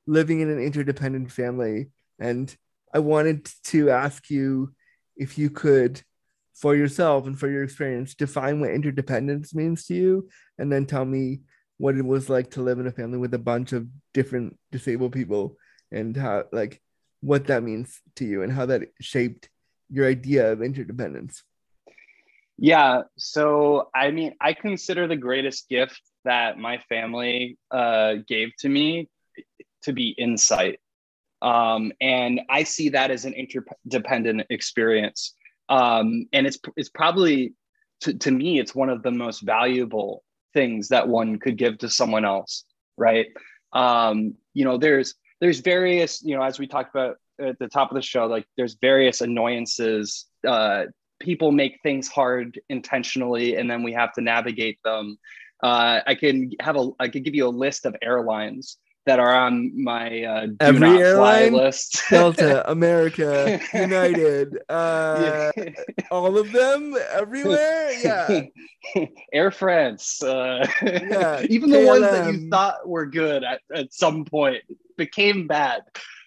living 0.06 0.42
in 0.42 0.50
an 0.50 0.60
interdependent 0.60 1.32
family. 1.32 1.90
And 2.20 2.54
I 2.94 3.00
wanted 3.00 3.50
to 3.66 3.90
ask 3.90 4.30
you 4.30 4.74
if 5.16 5.38
you 5.38 5.50
could 5.50 6.02
for 6.56 6.76
yourself 6.76 7.28
and 7.28 7.40
for 7.40 7.48
your 7.50 7.64
experience 7.64 8.16
define 8.16 8.60
what 8.60 8.72
interdependence 8.72 9.54
means 9.54 9.86
to 9.86 9.94
you 9.94 10.28
and 10.58 10.72
then 10.72 10.86
tell 10.86 11.06
me 11.06 11.42
what 11.78 11.96
it 11.96 12.04
was 12.04 12.30
like 12.30 12.50
to 12.50 12.64
live 12.64 12.80
in 12.80 12.88
a 12.88 12.92
family 12.92 13.20
with 13.20 13.34
a 13.36 13.40
bunch 13.40 13.74
of 13.74 13.88
different 14.14 14.58
disabled 14.72 15.12
people 15.12 15.56
and 15.92 16.16
how 16.16 16.44
like 16.52 16.82
what 17.22 17.48
that 17.48 17.64
means 17.64 18.02
to 18.16 18.26
you 18.26 18.44
and 18.44 18.52
how 18.52 18.66
that 18.66 18.84
shaped 19.02 19.50
your 19.90 20.08
idea 20.08 20.52
of 20.52 20.62
interdependence 20.62 21.44
yeah 22.58 23.02
so 23.18 23.90
i 23.96 24.12
mean 24.12 24.34
i 24.42 24.54
consider 24.54 25.08
the 25.08 25.16
greatest 25.16 25.70
gift 25.70 26.02
that 26.26 26.58
my 26.58 26.78
family 26.90 27.58
uh 27.72 28.16
gave 28.28 28.50
to 28.58 28.70
me 28.70 29.10
to 29.88 29.94
be 29.94 30.10
insight. 30.10 30.80
Um, 31.42 31.92
and 32.02 32.42
I 32.50 32.64
see 32.64 32.90
that 32.90 33.10
as 33.10 33.26
an 33.26 33.34
interdependent 33.34 34.48
experience. 34.50 35.34
Um, 35.70 36.28
and 36.34 36.48
it's 36.48 36.60
it's 36.76 36.90
probably 36.90 37.54
to, 38.02 38.14
to 38.14 38.32
me, 38.32 38.60
it's 38.60 38.76
one 38.76 38.90
of 38.90 39.02
the 39.02 39.12
most 39.12 39.42
valuable 39.42 40.24
things 40.54 40.90
that 40.90 41.08
one 41.08 41.40
could 41.40 41.58
give 41.58 41.78
to 41.80 41.90
someone 41.90 42.26
else, 42.26 42.64
right? 42.98 43.28
Um, 43.74 44.36
you 44.54 44.66
know, 44.66 44.78
there's 44.78 45.16
there's 45.40 45.60
various, 45.60 46.24
you 46.24 46.36
know, 46.36 46.44
as 46.44 46.60
we 46.60 46.68
talked 46.68 46.94
about 46.94 47.18
at 47.40 47.60
the 47.60 47.68
top 47.68 47.92
of 47.92 47.96
the 47.96 48.02
show, 48.02 48.26
like 48.26 48.46
there's 48.58 48.78
various 48.82 49.22
annoyances. 49.22 50.26
Uh, 50.48 50.86
people 51.20 51.52
make 51.52 51.80
things 51.84 52.08
hard 52.08 52.60
intentionally, 52.70 53.56
and 53.56 53.70
then 53.70 53.84
we 53.84 53.94
have 53.94 54.14
to 54.14 54.22
navigate 54.22 54.80
them. 54.84 55.18
Uh, 55.64 56.02
I 56.06 56.16
can 56.16 56.52
have 56.60 56.76
a 56.78 56.90
I 57.00 57.08
could 57.08 57.24
give 57.24 57.36
you 57.36 57.48
a 57.48 57.50
list 57.50 57.86
of 57.86 57.96
airlines 58.02 58.78
that 59.08 59.20
are 59.20 59.34
on 59.34 59.72
my 59.84 60.24
uh, 60.24 60.46
do 60.46 60.56
Every 60.60 60.80
not 60.82 61.02
airline? 61.02 61.52
fly 61.52 61.64
list. 61.64 62.04
Delta, 62.10 62.70
America, 62.70 63.60
United, 63.74 64.60
uh, 64.70 65.52
all 66.12 66.38
of 66.38 66.52
them, 66.52 66.96
everywhere. 67.12 67.92
Yeah, 68.04 68.42
Air 69.34 69.52
France. 69.52 70.22
Uh, 70.22 70.68
Yeah, 70.84 71.42
even 71.50 71.70
the 71.72 71.86
ones 71.86 72.02
that 72.04 72.34
you 72.34 72.50
thought 72.50 72.88
were 72.88 73.06
good 73.08 73.44
at, 73.44 73.62
at 73.74 73.94
some 73.94 74.26
point 74.26 74.64
became 74.98 75.48
bad. 75.48 75.82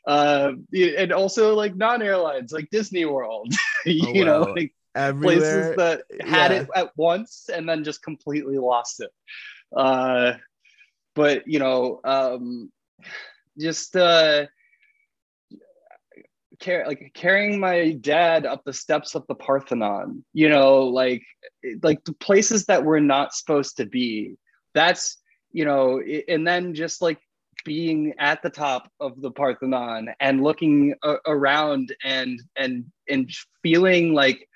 Uh, 0.06 0.52
and 0.72 1.12
also 1.12 1.54
like 1.54 1.76
non-airlines, 1.76 2.52
like 2.52 2.68
Disney 2.70 3.04
World. 3.04 3.52
you 3.84 4.22
Oh, 4.22 4.24
know, 4.24 4.40
like 4.56 4.74
everywhere. 4.94 5.74
places 5.74 5.76
that 5.76 6.02
had 6.26 6.50
yeah. 6.50 6.60
it 6.62 6.68
at 6.74 6.96
once 6.96 7.48
and 7.52 7.68
then 7.68 7.84
just 7.84 8.02
completely 8.02 8.58
lost 8.58 9.00
it. 9.00 9.10
Uh, 9.76 10.32
but 11.14 11.46
you 11.46 11.58
know, 11.58 12.00
um, 12.04 12.70
just 13.58 13.96
uh, 13.96 14.46
like 16.66 17.10
carrying 17.14 17.58
my 17.58 17.92
dad 17.92 18.46
up 18.46 18.64
the 18.64 18.72
steps 18.72 19.14
of 19.14 19.26
the 19.26 19.34
Parthenon. 19.34 20.24
You 20.32 20.48
know, 20.48 20.84
like 20.84 21.22
like 21.82 22.04
the 22.04 22.14
places 22.14 22.66
that 22.66 22.84
we're 22.84 23.00
not 23.00 23.34
supposed 23.34 23.76
to 23.78 23.86
be. 23.86 24.36
That's 24.74 25.18
you 25.52 25.64
know, 25.64 26.00
and 26.28 26.46
then 26.46 26.74
just 26.74 27.02
like 27.02 27.18
being 27.64 28.14
at 28.18 28.42
the 28.42 28.50
top 28.50 28.90
of 29.00 29.20
the 29.20 29.30
Parthenon 29.30 30.10
and 30.20 30.42
looking 30.42 30.94
a- 31.02 31.16
around 31.26 31.94
and 32.04 32.40
and 32.56 32.84
and 33.08 33.30
feeling 33.62 34.14
like 34.14 34.48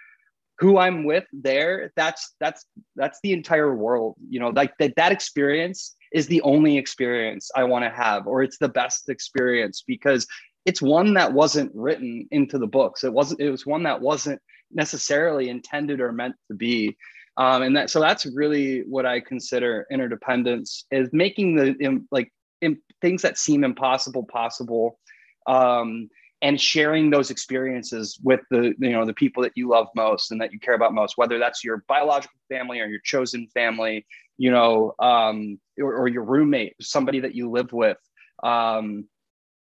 who 0.58 0.78
I'm 0.78 1.04
with 1.04 1.24
there, 1.32 1.92
that's 1.96 2.34
that's 2.38 2.64
that's 2.96 3.18
the 3.22 3.32
entire 3.32 3.74
world. 3.74 4.16
You 4.28 4.40
know, 4.40 4.50
like 4.50 4.76
that 4.78 4.96
that 4.96 5.12
experience 5.12 5.96
is 6.14 6.28
the 6.28 6.40
only 6.42 6.78
experience 6.78 7.50
I 7.54 7.64
want 7.64 7.84
to 7.84 7.90
have, 7.90 8.26
or 8.28 8.42
it's 8.42 8.56
the 8.56 8.68
best 8.68 9.08
experience 9.10 9.82
because 9.86 10.26
it's 10.64 10.80
one 10.80 11.12
that 11.14 11.32
wasn't 11.32 11.72
written 11.74 12.26
into 12.30 12.56
the 12.56 12.68
books. 12.68 13.04
It 13.04 13.12
wasn't. 13.12 13.40
It 13.40 13.50
was 13.50 13.66
one 13.66 13.82
that 13.82 14.00
wasn't 14.00 14.40
necessarily 14.72 15.50
intended 15.50 16.00
or 16.00 16.12
meant 16.12 16.36
to 16.48 16.56
be. 16.56 16.96
Um, 17.36 17.62
and 17.62 17.76
that 17.76 17.90
so 17.90 18.00
that's 18.00 18.26
really 18.26 18.84
what 18.88 19.04
I 19.04 19.20
consider 19.20 19.86
interdependence 19.90 20.86
is 20.92 21.08
making 21.12 21.56
the 21.56 21.74
im- 21.80 22.08
like 22.12 22.32
im- 22.62 22.82
things 23.02 23.22
that 23.22 23.36
seem 23.36 23.64
impossible 23.64 24.24
possible. 24.24 24.98
Um, 25.46 26.08
and 26.42 26.60
sharing 26.60 27.08
those 27.08 27.30
experiences 27.30 28.18
with 28.22 28.40
the 28.50 28.74
you 28.78 28.90
know 28.90 29.04
the 29.04 29.14
people 29.14 29.42
that 29.42 29.52
you 29.56 29.68
love 29.68 29.88
most 29.96 30.30
and 30.30 30.40
that 30.40 30.52
you 30.52 30.60
care 30.60 30.74
about 30.74 30.92
most 30.92 31.16
whether 31.16 31.38
that's 31.38 31.64
your 31.64 31.84
biological 31.88 32.38
family 32.50 32.80
or 32.80 32.86
your 32.86 33.00
chosen 33.02 33.48
family 33.54 34.04
you 34.36 34.50
know 34.50 34.94
um, 34.98 35.58
or, 35.78 35.94
or 35.94 36.08
your 36.08 36.24
roommate 36.24 36.74
somebody 36.80 37.20
that 37.20 37.34
you 37.34 37.50
live 37.50 37.72
with 37.72 37.98
um, 38.42 39.06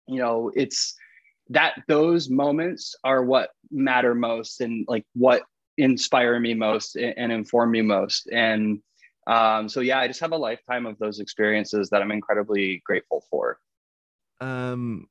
you 0.08 0.20
know 0.20 0.52
it's 0.56 0.96
that 1.50 1.74
those 1.88 2.30
moments 2.30 2.96
are 3.04 3.24
what 3.24 3.50
matter 3.70 4.16
most 4.16 4.62
and 4.62 4.86
like 4.88 5.06
what 5.14 5.44
inspire 5.78 6.40
me 6.40 6.54
most 6.54 6.96
and, 6.96 7.14
and 7.18 7.32
inform 7.32 7.72
me 7.72 7.82
most 7.82 8.28
and 8.32 8.80
um, 9.28 9.68
so 9.70 9.80
yeah 9.80 10.00
i 10.00 10.08
just 10.08 10.20
have 10.20 10.32
a 10.32 10.38
lifetime 10.38 10.86
of 10.86 10.98
those 11.00 11.20
experiences 11.20 11.90
that 11.90 12.02
i'm 12.02 12.12
incredibly 12.12 12.82
grateful 12.86 13.24
for 13.30 13.58
Um, 14.42 15.08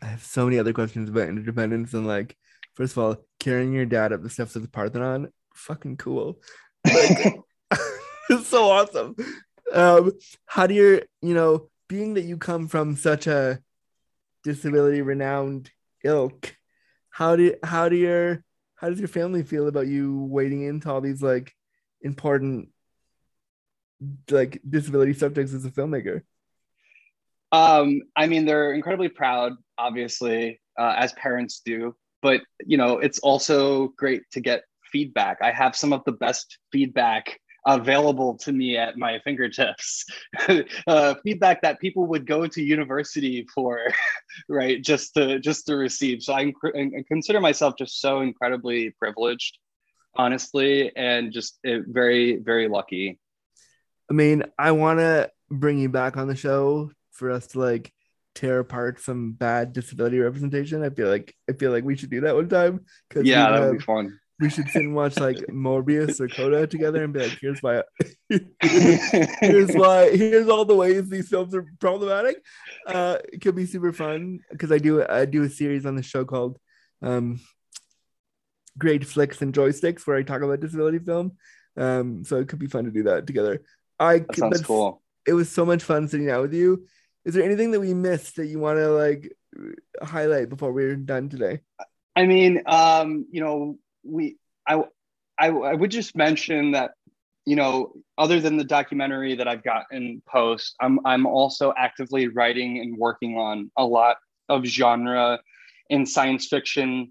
I 0.00 0.06
have 0.06 0.22
so 0.22 0.46
many 0.46 0.58
other 0.58 0.72
questions 0.72 1.08
about 1.08 1.28
interdependence 1.28 1.94
and 1.94 2.06
like, 2.06 2.36
first 2.74 2.96
of 2.96 2.98
all, 3.02 3.16
carrying 3.38 3.72
your 3.72 3.86
dad 3.86 4.12
up 4.12 4.22
the 4.22 4.30
steps 4.30 4.56
of 4.56 4.62
the 4.62 4.68
Parthenon, 4.68 5.30
fucking 5.54 5.96
cool. 5.98 6.40
Like, 6.84 7.36
it's 8.30 8.48
so 8.48 8.70
awesome. 8.70 9.16
Um, 9.72 10.12
how 10.46 10.66
do 10.66 10.74
you, 10.74 11.02
you 11.20 11.34
know, 11.34 11.68
being 11.88 12.14
that 12.14 12.24
you 12.24 12.36
come 12.36 12.68
from 12.68 12.96
such 12.96 13.26
a 13.26 13.60
disability 14.44 15.02
renowned 15.02 15.70
ilk, 16.04 16.56
how 17.10 17.36
do 17.36 17.54
how 17.62 17.88
do 17.88 17.96
your 17.96 18.44
how 18.76 18.88
does 18.88 18.98
your 18.98 19.08
family 19.08 19.42
feel 19.42 19.68
about 19.68 19.86
you 19.86 20.24
wading 20.24 20.62
into 20.62 20.90
all 20.90 21.00
these 21.00 21.22
like 21.22 21.54
important 22.00 22.68
like 24.30 24.60
disability 24.68 25.12
subjects 25.12 25.52
as 25.52 25.64
a 25.64 25.70
filmmaker? 25.70 26.22
Um, 27.52 28.00
I 28.16 28.26
mean, 28.26 28.46
they're 28.46 28.72
incredibly 28.72 29.10
proud, 29.10 29.52
obviously, 29.76 30.60
uh, 30.78 30.94
as 30.96 31.12
parents 31.12 31.60
do. 31.64 31.94
But 32.22 32.40
you 32.64 32.76
know, 32.76 32.98
it's 32.98 33.18
also 33.18 33.88
great 33.98 34.22
to 34.32 34.40
get 34.40 34.64
feedback. 34.90 35.38
I 35.42 35.50
have 35.50 35.76
some 35.76 35.92
of 35.92 36.02
the 36.04 36.12
best 36.12 36.58
feedback 36.70 37.38
available 37.66 38.36
to 38.38 38.52
me 38.52 38.76
at 38.76 38.96
my 38.96 39.20
fingertips. 39.24 40.04
uh, 40.86 41.14
feedback 41.24 41.62
that 41.62 41.80
people 41.80 42.06
would 42.06 42.26
go 42.26 42.46
to 42.46 42.62
university 42.62 43.46
for, 43.54 43.80
right? 44.48 44.82
Just 44.82 45.14
to 45.14 45.38
just 45.38 45.66
to 45.66 45.76
receive. 45.76 46.22
So 46.22 46.34
I, 46.34 46.52
I 46.74 47.04
consider 47.08 47.40
myself 47.40 47.74
just 47.78 48.00
so 48.00 48.20
incredibly 48.20 48.90
privileged, 48.90 49.58
honestly, 50.16 50.92
and 50.96 51.32
just 51.32 51.58
uh, 51.66 51.78
very 51.86 52.36
very 52.36 52.68
lucky. 52.68 53.18
I 54.10 54.14
mean, 54.14 54.44
I 54.58 54.72
want 54.72 54.98
to 54.98 55.30
bring 55.50 55.78
you 55.78 55.88
back 55.88 56.16
on 56.16 56.28
the 56.28 56.36
show 56.36 56.90
for 57.12 57.30
us 57.30 57.46
to 57.48 57.60
like 57.60 57.92
tear 58.34 58.58
apart 58.60 59.00
some 59.00 59.32
bad 59.32 59.72
disability 59.72 60.18
representation. 60.18 60.82
I 60.82 60.90
feel 60.90 61.08
like 61.08 61.34
I 61.48 61.52
feel 61.52 61.70
like 61.70 61.84
we 61.84 61.96
should 61.96 62.10
do 62.10 62.22
that 62.22 62.34
one 62.34 62.48
time 62.48 62.84
because 63.08 63.26
Yeah, 63.26 63.50
that 63.50 63.60
would 63.60 63.78
be 63.78 63.84
fun. 63.84 64.18
We 64.40 64.48
should 64.50 64.68
sit 64.68 64.82
and 64.82 64.94
watch 64.94 65.18
like 65.20 65.36
Morbius 65.50 66.20
or 66.20 66.28
Coda 66.28 66.66
together 66.66 67.04
and 67.04 67.12
be 67.12 67.20
like, 67.20 67.38
here's 67.40 67.60
why, 67.62 67.82
here's 68.60 69.72
why, 69.74 70.10
here's 70.16 70.48
all 70.48 70.64
the 70.64 70.74
ways 70.74 71.08
these 71.08 71.28
films 71.28 71.54
are 71.54 71.66
problematic. 71.80 72.42
Uh, 72.86 73.18
it 73.32 73.40
could 73.40 73.54
be 73.54 73.66
super 73.66 73.92
fun 73.92 74.40
because 74.50 74.72
I 74.72 74.78
do 74.78 75.04
I 75.06 75.24
do 75.26 75.42
a 75.44 75.48
series 75.50 75.86
on 75.86 75.96
the 75.96 76.02
show 76.02 76.24
called 76.24 76.58
um, 77.02 77.40
Great 78.78 79.04
Flicks 79.06 79.42
and 79.42 79.54
Joysticks 79.54 80.06
where 80.06 80.16
I 80.16 80.22
talk 80.22 80.42
about 80.42 80.60
disability 80.60 80.98
film. 80.98 81.32
Um, 81.76 82.24
so 82.24 82.36
it 82.36 82.48
could 82.48 82.58
be 82.58 82.66
fun 82.66 82.84
to 82.84 82.90
do 82.90 83.04
that 83.04 83.26
together. 83.26 83.62
I 83.98 84.18
That 84.20 84.36
sounds 84.36 84.50
that's- 84.52 84.66
cool. 84.66 85.02
it 85.26 85.32
was 85.34 85.50
so 85.50 85.64
much 85.64 85.82
fun 85.82 86.08
sitting 86.08 86.30
out 86.30 86.42
with 86.42 86.54
you. 86.54 86.86
Is 87.24 87.34
there 87.34 87.44
anything 87.44 87.70
that 87.70 87.80
we 87.80 87.94
missed 87.94 88.36
that 88.36 88.46
you 88.46 88.58
want 88.58 88.78
to 88.78 88.88
like 88.88 89.32
highlight 90.02 90.48
before 90.48 90.72
we're 90.72 90.96
done 90.96 91.28
today? 91.28 91.60
I 92.16 92.26
mean, 92.26 92.62
um, 92.66 93.26
you 93.30 93.40
know, 93.40 93.78
we, 94.04 94.36
I, 94.66 94.82
I, 95.38 95.48
I 95.48 95.74
would 95.74 95.90
just 95.90 96.16
mention 96.16 96.72
that, 96.72 96.92
you 97.44 97.56
know, 97.56 97.92
other 98.18 98.40
than 98.40 98.56
the 98.56 98.64
documentary 98.64 99.34
that 99.34 99.48
I've 99.48 99.64
got 99.64 99.86
in 99.90 100.22
post, 100.28 100.76
I'm, 100.80 101.00
I'm 101.04 101.26
also 101.26 101.72
actively 101.76 102.28
writing 102.28 102.78
and 102.78 102.96
working 102.96 103.36
on 103.36 103.70
a 103.76 103.84
lot 103.84 104.16
of 104.48 104.64
genre 104.64 105.40
in 105.90 106.06
science 106.06 106.46
fiction, 106.46 107.10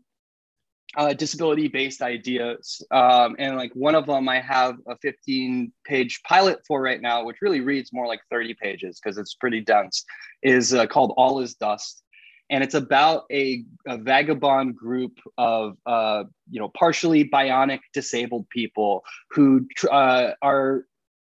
uh, 0.95 1.13
disability 1.13 1.67
based 1.67 2.01
ideas. 2.01 2.81
Um, 2.91 3.35
and 3.39 3.57
like 3.57 3.71
one 3.73 3.95
of 3.95 4.05
them, 4.05 4.29
I 4.29 4.39
have 4.39 4.77
a 4.87 4.95
15 4.97 5.71
page 5.85 6.21
pilot 6.23 6.59
for 6.67 6.81
right 6.81 7.01
now, 7.01 7.25
which 7.25 7.37
really 7.41 7.61
reads 7.61 7.91
more 7.93 8.07
like 8.07 8.21
30 8.29 8.55
pages 8.55 8.99
because 9.01 9.17
it's 9.17 9.35
pretty 9.35 9.61
dense, 9.61 10.05
is 10.43 10.73
uh, 10.73 10.87
called 10.87 11.13
All 11.17 11.39
is 11.39 11.55
Dust 11.55 12.03
and 12.51 12.63
it's 12.63 12.75
about 12.75 13.23
a, 13.31 13.63
a 13.87 13.97
vagabond 13.97 14.75
group 14.75 15.17
of 15.37 15.77
uh, 15.85 16.25
you 16.49 16.59
know 16.59 16.69
partially 16.77 17.27
bionic 17.27 17.79
disabled 17.93 18.47
people 18.49 19.03
who 19.31 19.65
uh, 19.89 20.31
are 20.41 20.85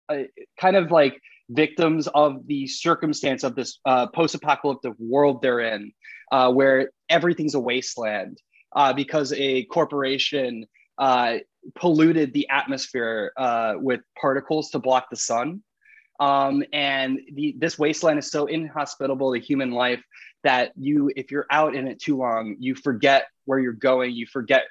uh, 0.10 0.24
kind 0.60 0.76
of 0.76 0.92
like 0.92 1.20
victims 1.50 2.08
of 2.14 2.46
the 2.48 2.68
circumstance 2.68 3.44
of 3.44 3.56
this 3.56 3.80
uh, 3.86 4.08
post-apocalyptic 4.08 4.94
world 5.00 5.42
they're 5.42 5.62
in 5.62 5.92
uh, 6.32 6.52
where 6.52 6.92
everything's 7.10 7.56
a 7.56 7.60
wasteland 7.60 8.40
uh, 8.76 8.92
because 8.92 9.34
a 9.34 9.64
corporation 9.66 10.66
polluted 11.76 12.34
the 12.34 12.48
atmosphere 12.50 13.32
with 13.80 14.02
particles 14.20 14.70
to 14.70 14.80
block 14.80 15.08
the 15.10 15.16
sun 15.16 15.62
um, 16.20 16.64
and 16.74 17.20
the, 17.34 17.56
this 17.58 17.78
wasteland 17.78 18.20
is 18.20 18.32
so 18.32 18.46
inhospitable 18.46 19.34
to 19.34 19.40
human 19.40 19.72
life 19.72 20.04
that 20.44 20.72
you 20.76 21.12
if 21.16 21.32
you're 21.32 21.48
out 21.50 21.76
in 21.76 21.88
it 21.88 22.00
too 22.00 22.18
long 22.18 22.56
you 22.60 22.76
forget 22.76 23.28
where 23.46 23.60
you're 23.60 23.74
going. 23.74 24.12
You 24.12 24.26
forget 24.26 24.64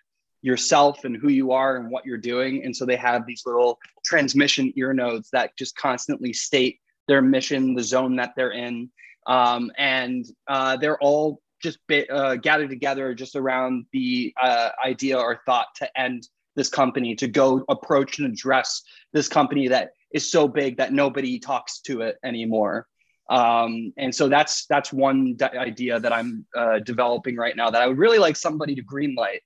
yourself 0.43 1.05
and 1.05 1.17
who 1.17 1.29
you 1.29 1.53
are 1.53 1.77
and 1.77 1.91
what 1.91 2.05
you're 2.05 2.19
doing. 2.19 2.65
And 2.65 2.77
so 2.77 2.85
they 2.85 2.97
have 2.97 3.27
these 3.27 3.45
little 3.47 3.79
transmission 4.05 4.73
ear 4.77 4.93
nodes 4.93 5.31
that 5.33 5.57
just 5.57 5.77
constantly 5.77 6.33
state 6.33 6.81
their 7.09 7.23
mission, 7.23 7.75
the 7.75 7.83
zone 7.83 8.17
that 8.17 8.33
they're 8.37 8.53
in, 8.53 8.91
um, 9.27 9.71
and 9.79 10.27
uh, 10.49 10.77
they're 10.77 10.99
all 10.99 11.41
just 11.63 11.79
uh, 12.11 12.35
gathered 12.37 12.69
together 12.69 13.15
just 13.15 13.37
around 13.37 13.87
the 13.93 14.35
uh, 14.43 14.69
idea 14.85 15.19
or 15.19 15.41
thought 15.47 15.69
to 15.77 15.99
end 15.99 16.29
this 16.57 16.69
company, 16.69 17.15
to 17.17 17.27
go 17.27 17.65
approach 17.69 18.19
and 18.19 18.31
address 18.31 18.83
this 19.13 19.29
company 19.29 19.69
that 19.69 19.91
is 20.15 20.31
so 20.31 20.49
big 20.49 20.79
that 20.79 20.93
nobody 20.93 21.39
talks 21.39 21.81
to 21.81 22.01
it 22.01 22.17
anymore. 22.25 22.87
Um, 23.29 23.93
and 23.97 24.15
so 24.15 24.29
that's 24.29 24.67
that's 24.67 24.93
one 24.93 25.35
d- 25.35 25.45
idea 25.45 25.99
that 25.99 26.13
I'm 26.13 26.47
uh, 26.57 26.79
developing 26.81 27.37
right 27.37 27.57
now 27.57 27.71
that 27.71 27.83
I 27.83 27.87
would 27.87 27.99
really 27.99 28.19
like 28.19 28.37
somebody 28.37 28.75
to 28.77 28.83
greenlight. 28.83 29.41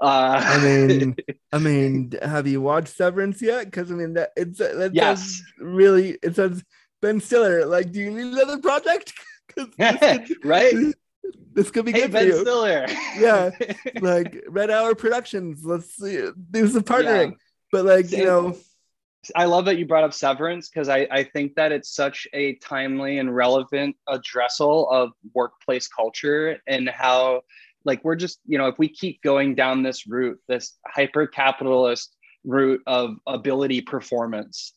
Uh, 0.00 0.40
I 0.44 0.62
mean, 0.64 1.16
I 1.52 1.58
mean, 1.58 2.12
have 2.22 2.46
you 2.46 2.60
watched 2.60 2.88
Severance 2.96 3.40
yet? 3.42 3.64
Because 3.66 3.90
I 3.90 3.94
mean, 3.94 4.14
that 4.14 4.30
it's 4.36 4.58
that 4.58 4.90
Yes. 4.94 5.40
really 5.58 6.18
it 6.22 6.36
says 6.36 6.62
Ben 7.00 7.20
Stiller. 7.20 7.64
Like, 7.66 7.92
do 7.92 8.00
you 8.00 8.10
need 8.10 8.32
another 8.32 8.58
project? 8.58 9.12
could, 9.54 9.70
right? 10.44 10.74
this 11.54 11.70
could 11.70 11.84
be 11.86 11.92
Hey, 11.92 12.00
good 12.02 12.06
for 12.10 12.12
Ben 12.18 12.26
you. 12.26 12.40
Stiller. 12.40 12.86
Yeah. 13.18 13.50
like 14.00 14.44
Red 14.48 14.70
Hour 14.70 14.94
Productions. 14.94 15.64
Let's 15.64 15.94
see, 15.96 16.28
do 16.50 16.68
some 16.68 16.82
partnering. 16.82 17.30
Yeah. 17.30 17.36
But 17.72 17.84
like 17.86 18.10
you 18.12 18.24
know, 18.24 18.56
I 19.34 19.44
love 19.44 19.64
that 19.66 19.78
you 19.78 19.86
brought 19.86 20.04
up 20.04 20.14
Severance 20.14 20.68
because 20.68 20.88
I, 20.88 21.06
I 21.10 21.24
think 21.24 21.54
that 21.54 21.72
it's 21.72 21.94
such 21.94 22.26
a 22.32 22.54
timely 22.56 23.18
and 23.18 23.34
relevant 23.34 23.96
addressal 24.08 24.90
of 24.90 25.12
workplace 25.34 25.88
culture 25.88 26.58
and 26.66 26.88
how, 26.88 27.42
like, 27.84 28.04
we're 28.04 28.16
just, 28.16 28.40
you 28.46 28.58
know, 28.58 28.66
if 28.66 28.78
we 28.78 28.88
keep 28.88 29.22
going 29.22 29.54
down 29.54 29.82
this 29.82 30.06
route, 30.06 30.38
this 30.48 30.76
hyper 30.86 31.26
capitalist 31.26 32.16
route 32.44 32.82
of 32.86 33.16
ability 33.26 33.80
performance, 33.80 34.72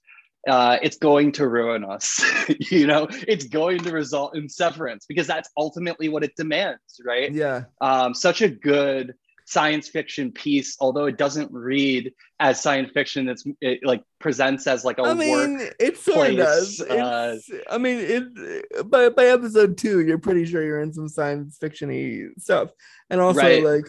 uh, 0.48 0.78
it's 0.82 0.98
going 0.98 1.32
to 1.34 1.48
ruin 1.48 1.84
us. 1.84 2.24
you 2.72 2.88
know, 2.88 3.08
it's 3.28 3.46
going 3.46 3.80
to 3.80 3.92
result 3.92 4.36
in 4.36 4.48
severance 4.48 5.06
because 5.08 5.28
that's 5.28 5.50
ultimately 5.58 6.10
what 6.10 6.24
it 6.24 6.36
demands, 6.36 7.02
right? 7.06 7.32
yeah, 7.32 7.64
um, 7.82 8.14
such 8.14 8.42
a 8.42 8.50
good 8.50 9.14
science 9.50 9.88
fiction 9.88 10.30
piece 10.30 10.76
although 10.82 11.06
it 11.06 11.18
doesn't 11.18 11.50
read 11.54 12.14
as 12.42 12.62
science 12.62 12.92
fiction 12.94 13.30
it's 13.30 13.46
it 13.62 13.80
like 13.82 14.04
presents 14.20 14.68
as 14.68 14.84
like 14.84 14.98
a 14.98 15.04
I 15.04 15.14
mean, 15.14 15.58
work 15.58 15.76
it 15.80 15.98
sort 15.98 16.32
of 16.32 16.36
does. 16.36 16.82
uh, 16.82 17.38
I 17.72 17.78
mean, 17.78 17.98
it 18.00 18.90
by 18.92 19.08
by 19.08 19.28
episode 19.28 19.78
two, 19.78 20.02
you're 20.02 20.18
pretty 20.18 20.46
sure 20.46 20.62
you're 20.64 20.82
in 20.82 20.92
some 20.92 21.08
science 21.08 21.58
fictiony 21.62 22.28
stuff, 22.38 22.72
and 23.10 23.22
also 23.22 23.40
Right. 23.40 23.64
like, 23.64 23.88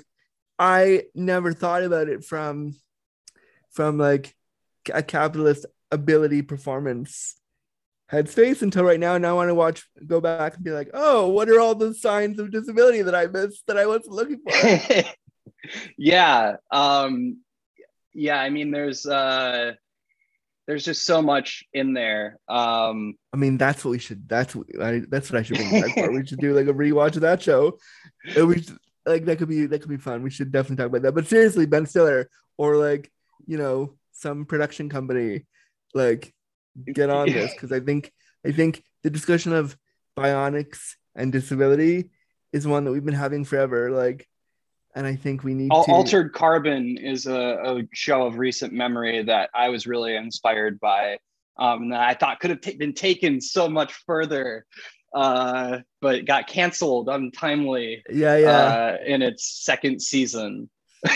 I 0.60 1.02
never 1.14 1.52
thought 1.52 1.82
about 1.82 2.08
it 2.08 2.24
from 2.24 2.76
from 3.72 3.98
like 3.98 4.36
a 4.94 5.02
capitalist 5.02 5.66
ability 5.90 6.42
performance 6.42 7.34
headspace 8.12 8.62
until 8.62 8.84
right 8.84 9.00
now. 9.00 9.18
Now 9.18 9.30
I 9.30 9.32
want 9.34 9.48
to 9.48 9.54
watch, 9.54 9.88
go 10.06 10.20
back 10.20 10.54
and 10.54 10.64
be 10.64 10.70
like, 10.70 10.90
oh, 10.94 11.28
what 11.28 11.48
are 11.48 11.58
all 11.60 11.74
the 11.74 11.94
signs 11.94 12.38
of 12.38 12.52
disability 12.52 13.02
that 13.02 13.14
I 13.14 13.26
missed 13.26 13.66
that 13.66 13.76
I 13.76 13.86
wasn't 13.86 14.14
looking 14.14 14.38
for? 14.38 15.04
yeah 15.96 16.56
um 16.70 17.38
yeah 18.14 18.40
i 18.40 18.50
mean 18.50 18.70
there's 18.70 19.06
uh 19.06 19.72
there's 20.66 20.84
just 20.84 21.06
so 21.06 21.22
much 21.22 21.64
in 21.72 21.94
there 21.94 22.38
um 22.48 23.14
I 23.32 23.36
mean, 23.36 23.56
that's 23.56 23.84
what 23.84 23.92
we 23.92 23.98
should. 24.00 24.28
That's 24.28 24.56
what 24.56 24.66
I, 24.82 25.02
that's 25.08 25.30
what 25.30 25.38
I 25.38 25.42
should 25.42 25.58
bring. 25.58 26.14
We 26.14 26.26
should 26.26 26.40
do 26.40 26.54
like 26.54 26.66
a 26.66 26.72
rewatch 26.72 27.14
of 27.14 27.20
that 27.20 27.40
show. 27.40 27.78
And 28.34 28.48
we 28.48 28.62
should, 28.62 28.78
like 29.06 29.26
that 29.26 29.38
could 29.38 29.48
be 29.48 29.66
that 29.66 29.80
could 29.80 29.90
be 29.90 29.96
fun. 29.96 30.22
We 30.22 30.30
should 30.30 30.50
definitely 30.50 30.82
talk 30.82 30.86
about 30.86 31.02
that. 31.02 31.14
But 31.14 31.28
seriously, 31.28 31.66
Ben 31.66 31.86
Stiller 31.86 32.28
or 32.56 32.76
like 32.76 33.12
you 33.46 33.58
know 33.58 33.94
some 34.12 34.44
production 34.44 34.88
company, 34.88 35.46
like 35.94 36.34
get 36.92 37.10
on 37.10 37.30
this 37.30 37.52
because 37.54 37.70
I 37.70 37.80
think 37.80 38.12
I 38.44 38.50
think 38.50 38.82
the 39.02 39.10
discussion 39.10 39.52
of 39.52 39.76
bionics 40.16 40.94
and 41.14 41.30
disability 41.30 42.10
is 42.52 42.66
one 42.66 42.84
that 42.84 42.92
we've 42.92 43.04
been 43.04 43.14
having 43.14 43.44
forever. 43.44 43.90
Like, 43.90 44.26
and 44.94 45.06
I 45.06 45.16
think 45.16 45.44
we 45.44 45.54
need 45.54 45.70
to. 45.70 45.74
altered 45.74 46.32
carbon 46.32 46.96
is 46.96 47.26
a, 47.26 47.38
a 47.64 47.82
show 47.92 48.26
of 48.26 48.38
recent 48.38 48.72
memory 48.72 49.22
that 49.24 49.50
i 49.54 49.68
was 49.68 49.86
really 49.86 50.16
inspired 50.16 50.80
by 50.80 51.18
um 51.58 51.90
that 51.90 52.00
i 52.00 52.14
thought 52.14 52.40
could 52.40 52.50
have 52.50 52.60
ta- 52.60 52.78
been 52.78 52.94
taken 52.94 53.40
so 53.40 53.68
much 53.68 53.92
further 54.06 54.66
uh 55.14 55.78
but 56.00 56.26
got 56.26 56.46
canceled 56.46 57.08
untimely 57.08 58.02
yeah, 58.10 58.36
yeah. 58.36 58.48
uh 58.48 58.96
in 59.06 59.22
its 59.22 59.64
second 59.64 60.00
season 60.00 60.68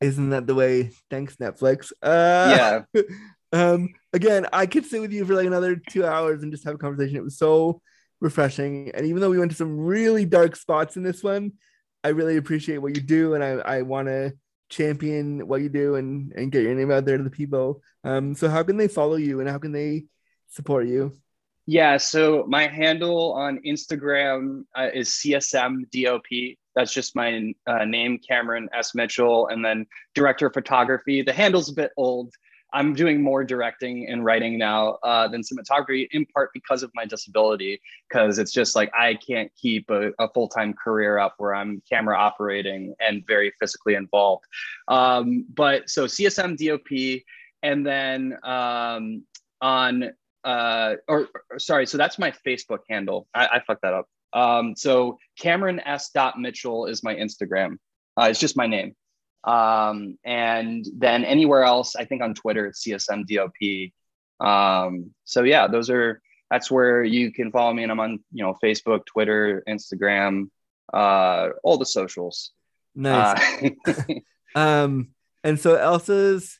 Isn't 0.00 0.30
that 0.30 0.46
the 0.46 0.54
way? 0.54 0.90
Thanks, 1.10 1.36
Netflix. 1.36 1.92
Uh, 2.02 2.84
yeah 2.94 3.02
um 3.52 3.88
again 4.12 4.46
i 4.52 4.64
could 4.64 4.86
sit 4.86 5.00
with 5.00 5.12
you 5.12 5.24
for 5.24 5.34
like 5.34 5.46
another 5.46 5.74
two 5.74 6.04
hours 6.06 6.42
and 6.42 6.52
just 6.52 6.64
have 6.64 6.74
a 6.74 6.78
conversation 6.78 7.16
it 7.16 7.24
was 7.24 7.36
so 7.36 7.82
refreshing 8.20 8.90
and 8.94 9.06
even 9.06 9.20
though 9.20 9.30
we 9.30 9.38
went 9.38 9.50
to 9.50 9.56
some 9.56 9.76
really 9.76 10.24
dark 10.24 10.54
spots 10.54 10.96
in 10.96 11.02
this 11.02 11.22
one 11.24 11.52
i 12.04 12.08
really 12.08 12.36
appreciate 12.36 12.78
what 12.78 12.94
you 12.94 13.02
do 13.02 13.34
and 13.34 13.44
i 13.44 13.50
i 13.76 13.82
want 13.82 14.08
to 14.08 14.32
champion 14.68 15.46
what 15.48 15.60
you 15.60 15.68
do 15.68 15.96
and 15.96 16.32
and 16.36 16.52
get 16.52 16.62
your 16.62 16.74
name 16.74 16.90
out 16.90 17.04
there 17.04 17.16
to 17.16 17.24
the 17.24 17.30
people 17.30 17.82
um 18.04 18.34
so 18.34 18.48
how 18.48 18.62
can 18.62 18.76
they 18.76 18.88
follow 18.88 19.16
you 19.16 19.40
and 19.40 19.48
how 19.48 19.58
can 19.58 19.72
they 19.72 20.04
support 20.48 20.86
you 20.86 21.12
Yeah, 21.66 21.98
so 21.98 22.44
my 22.48 22.66
handle 22.66 23.32
on 23.34 23.60
Instagram 23.64 24.64
uh, 24.76 24.88
is 24.92 25.10
CSMDOP. 25.10 26.56
That's 26.74 26.92
just 26.92 27.14
my 27.14 27.52
uh, 27.66 27.84
name, 27.84 28.18
Cameron 28.26 28.68
S. 28.72 28.94
Mitchell, 28.94 29.46
and 29.48 29.64
then 29.64 29.86
director 30.14 30.46
of 30.46 30.54
photography. 30.54 31.22
The 31.22 31.32
handle's 31.32 31.70
a 31.70 31.74
bit 31.74 31.92
old. 31.96 32.34
I'm 32.72 32.94
doing 32.94 33.22
more 33.22 33.44
directing 33.44 34.08
and 34.08 34.24
writing 34.24 34.58
now 34.58 34.98
uh, 35.02 35.28
than 35.28 35.42
cinematography, 35.42 36.08
in 36.12 36.26
part 36.26 36.50
because 36.52 36.82
of 36.82 36.90
my 36.94 37.04
disability, 37.04 37.80
because 38.08 38.38
it's 38.38 38.52
just 38.52 38.76
like 38.76 38.90
I 38.98 39.14
can't 39.14 39.50
keep 39.60 39.90
a, 39.90 40.12
a 40.18 40.28
full 40.32 40.48
time 40.48 40.74
career 40.74 41.18
up 41.18 41.34
where 41.38 41.54
I'm 41.54 41.82
camera 41.88 42.16
operating 42.16 42.94
and 43.00 43.26
very 43.26 43.52
physically 43.58 43.94
involved. 43.94 44.44
Um, 44.88 45.46
but 45.54 45.90
so 45.90 46.06
CSM 46.06 46.56
DOP, 46.56 47.22
and 47.62 47.86
then 47.86 48.38
um, 48.42 49.24
on 49.60 50.10
uh 50.44 50.94
or, 51.06 51.28
or 51.50 51.58
sorry 51.58 51.86
so 51.86 51.98
that's 51.98 52.18
my 52.18 52.32
facebook 52.46 52.78
handle. 52.88 53.26
I, 53.34 53.46
I 53.46 53.60
fucked 53.66 53.82
that 53.82 53.92
up. 53.92 54.08
Um 54.32 54.74
so 54.74 55.18
cameron 55.38 55.80
s. 55.80 56.10
Mitchell 56.38 56.86
is 56.86 57.02
my 57.02 57.14
instagram. 57.14 57.76
Uh, 58.18 58.28
it's 58.30 58.40
just 58.40 58.56
my 58.56 58.66
name 58.66 58.94
um 59.44 60.18
and 60.24 60.86
then 60.96 61.24
anywhere 61.24 61.64
else 61.64 61.96
i 61.96 62.04
think 62.04 62.22
on 62.22 62.34
twitter 62.34 62.66
it's 62.66 62.84
csmdop 62.84 63.92
um 64.40 65.10
so 65.24 65.42
yeah 65.42 65.66
those 65.66 65.88
are 65.88 66.20
that's 66.50 66.70
where 66.70 67.02
you 67.02 67.32
can 67.32 67.50
follow 67.50 67.72
me 67.72 67.82
and 67.82 67.90
i'm 67.90 68.00
on 68.00 68.20
you 68.32 68.44
know 68.44 68.54
facebook 68.62 69.06
twitter 69.06 69.62
instagram 69.68 70.50
uh 70.92 71.50
all 71.62 71.78
the 71.78 71.86
socials. 71.86 72.50
Nice. 72.94 73.40
Uh, 73.62 74.14
um 74.58 75.08
and 75.44 75.58
so 75.58 75.76
elsa's 75.76 76.58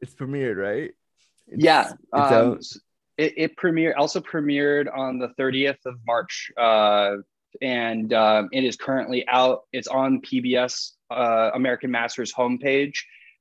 it's 0.00 0.14
premiered 0.14 0.56
right? 0.56 0.92
It's- 1.48 1.56
yeah 1.56 1.92
um, 2.12 2.58
it, 3.16 3.32
it 3.36 3.56
premiered 3.56 3.94
also 3.96 4.20
premiered 4.20 4.86
on 4.94 5.18
the 5.18 5.28
30th 5.38 5.84
of 5.86 5.98
march 6.06 6.50
uh, 6.56 7.16
and 7.62 8.12
um, 8.12 8.48
it 8.52 8.64
is 8.64 8.76
currently 8.76 9.26
out. 9.28 9.62
It's 9.72 9.88
on 9.88 10.20
pbs 10.20 10.92
uh, 11.10 11.50
american 11.54 11.90
masters 11.90 12.32
homepage. 12.32 12.94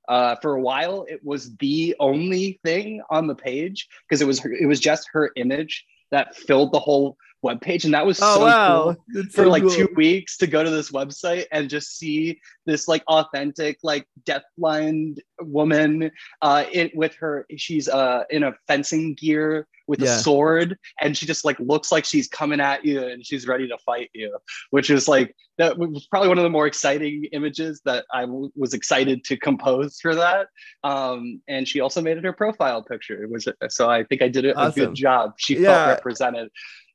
Uh, 0.09 0.35
for 0.41 0.55
a 0.55 0.61
while 0.61 1.05
it 1.07 1.23
was 1.23 1.55
the 1.57 1.95
only 1.99 2.59
thing 2.65 3.01
on 3.09 3.25
the 3.25 3.35
page 3.35 3.87
because 4.03 4.21
it 4.21 4.25
was 4.25 4.37
her, 4.37 4.51
it 4.51 4.65
was 4.65 4.81
just 4.81 5.07
her 5.13 5.31
image 5.37 5.85
that 6.11 6.35
filled 6.35 6.73
the 6.73 6.79
whole 6.79 7.17
webpage 7.43 7.85
and 7.85 7.93
that 7.93 8.05
was 8.05 8.19
oh 8.21 8.35
so 8.35 8.41
wow 8.41 8.95
cool 9.13 9.23
for 9.25 9.43
so 9.43 9.49
like 9.49 9.63
cool. 9.63 9.71
two 9.71 9.89
weeks 9.95 10.37
to 10.37 10.47
go 10.47 10.63
to 10.63 10.69
this 10.69 10.91
website 10.91 11.45
and 11.51 11.69
just 11.69 11.97
see 11.97 12.39
this 12.65 12.87
like 12.87 13.03
authentic 13.07 13.77
like 13.83 14.07
deafblind 14.23 15.17
woman 15.41 16.09
uh 16.41 16.63
it 16.71 16.95
with 16.95 17.13
her 17.15 17.45
she's 17.57 17.89
uh 17.89 18.23
in 18.29 18.43
a 18.43 18.53
fencing 18.67 19.13
gear 19.15 19.67
with 19.87 19.99
Yeah. 19.99 20.15
a 20.15 20.19
sword 20.19 20.77
and 21.01 21.15
she 21.17 21.25
just 21.25 21.43
like 21.43 21.59
looks 21.59 21.91
like 21.91 22.05
she's 22.05 22.29
coming 22.29 22.61
at 22.61 22.85
you 22.85 23.05
and 23.05 23.25
she's 23.25 23.45
ready 23.47 23.67
to 23.67 23.77
fight 23.79 24.09
you 24.13 24.37
which 24.69 24.89
is 24.89 25.07
like 25.09 25.35
that 25.57 25.77
was 25.77 26.07
probably 26.07 26.29
one 26.29 26.37
of 26.39 26.43
the 26.43 26.49
more 26.49 26.65
exciting 26.65 27.25
images 27.33 27.81
that 27.85 28.05
I 28.11 28.21
w- 28.21 28.49
was 28.55 28.73
excited 28.73 29.23
to 29.25 29.37
compose 29.37 29.99
for 29.99 30.15
that 30.15 30.47
um 30.85 31.41
and 31.49 31.67
she 31.67 31.81
also 31.81 32.01
made 32.01 32.17
it 32.17 32.23
her 32.23 32.31
profile 32.33 32.81
picture 32.81 33.25
which 33.27 33.45
so 33.69 33.89
i 33.89 34.03
think 34.05 34.21
i 34.21 34.29
did 34.29 34.45
a, 34.45 34.67
a 34.67 34.71
good 34.71 34.95
job 34.95 35.33
she 35.37 35.57
Yeah. 35.57 35.67
felt 35.85 35.87
represented 35.97 36.49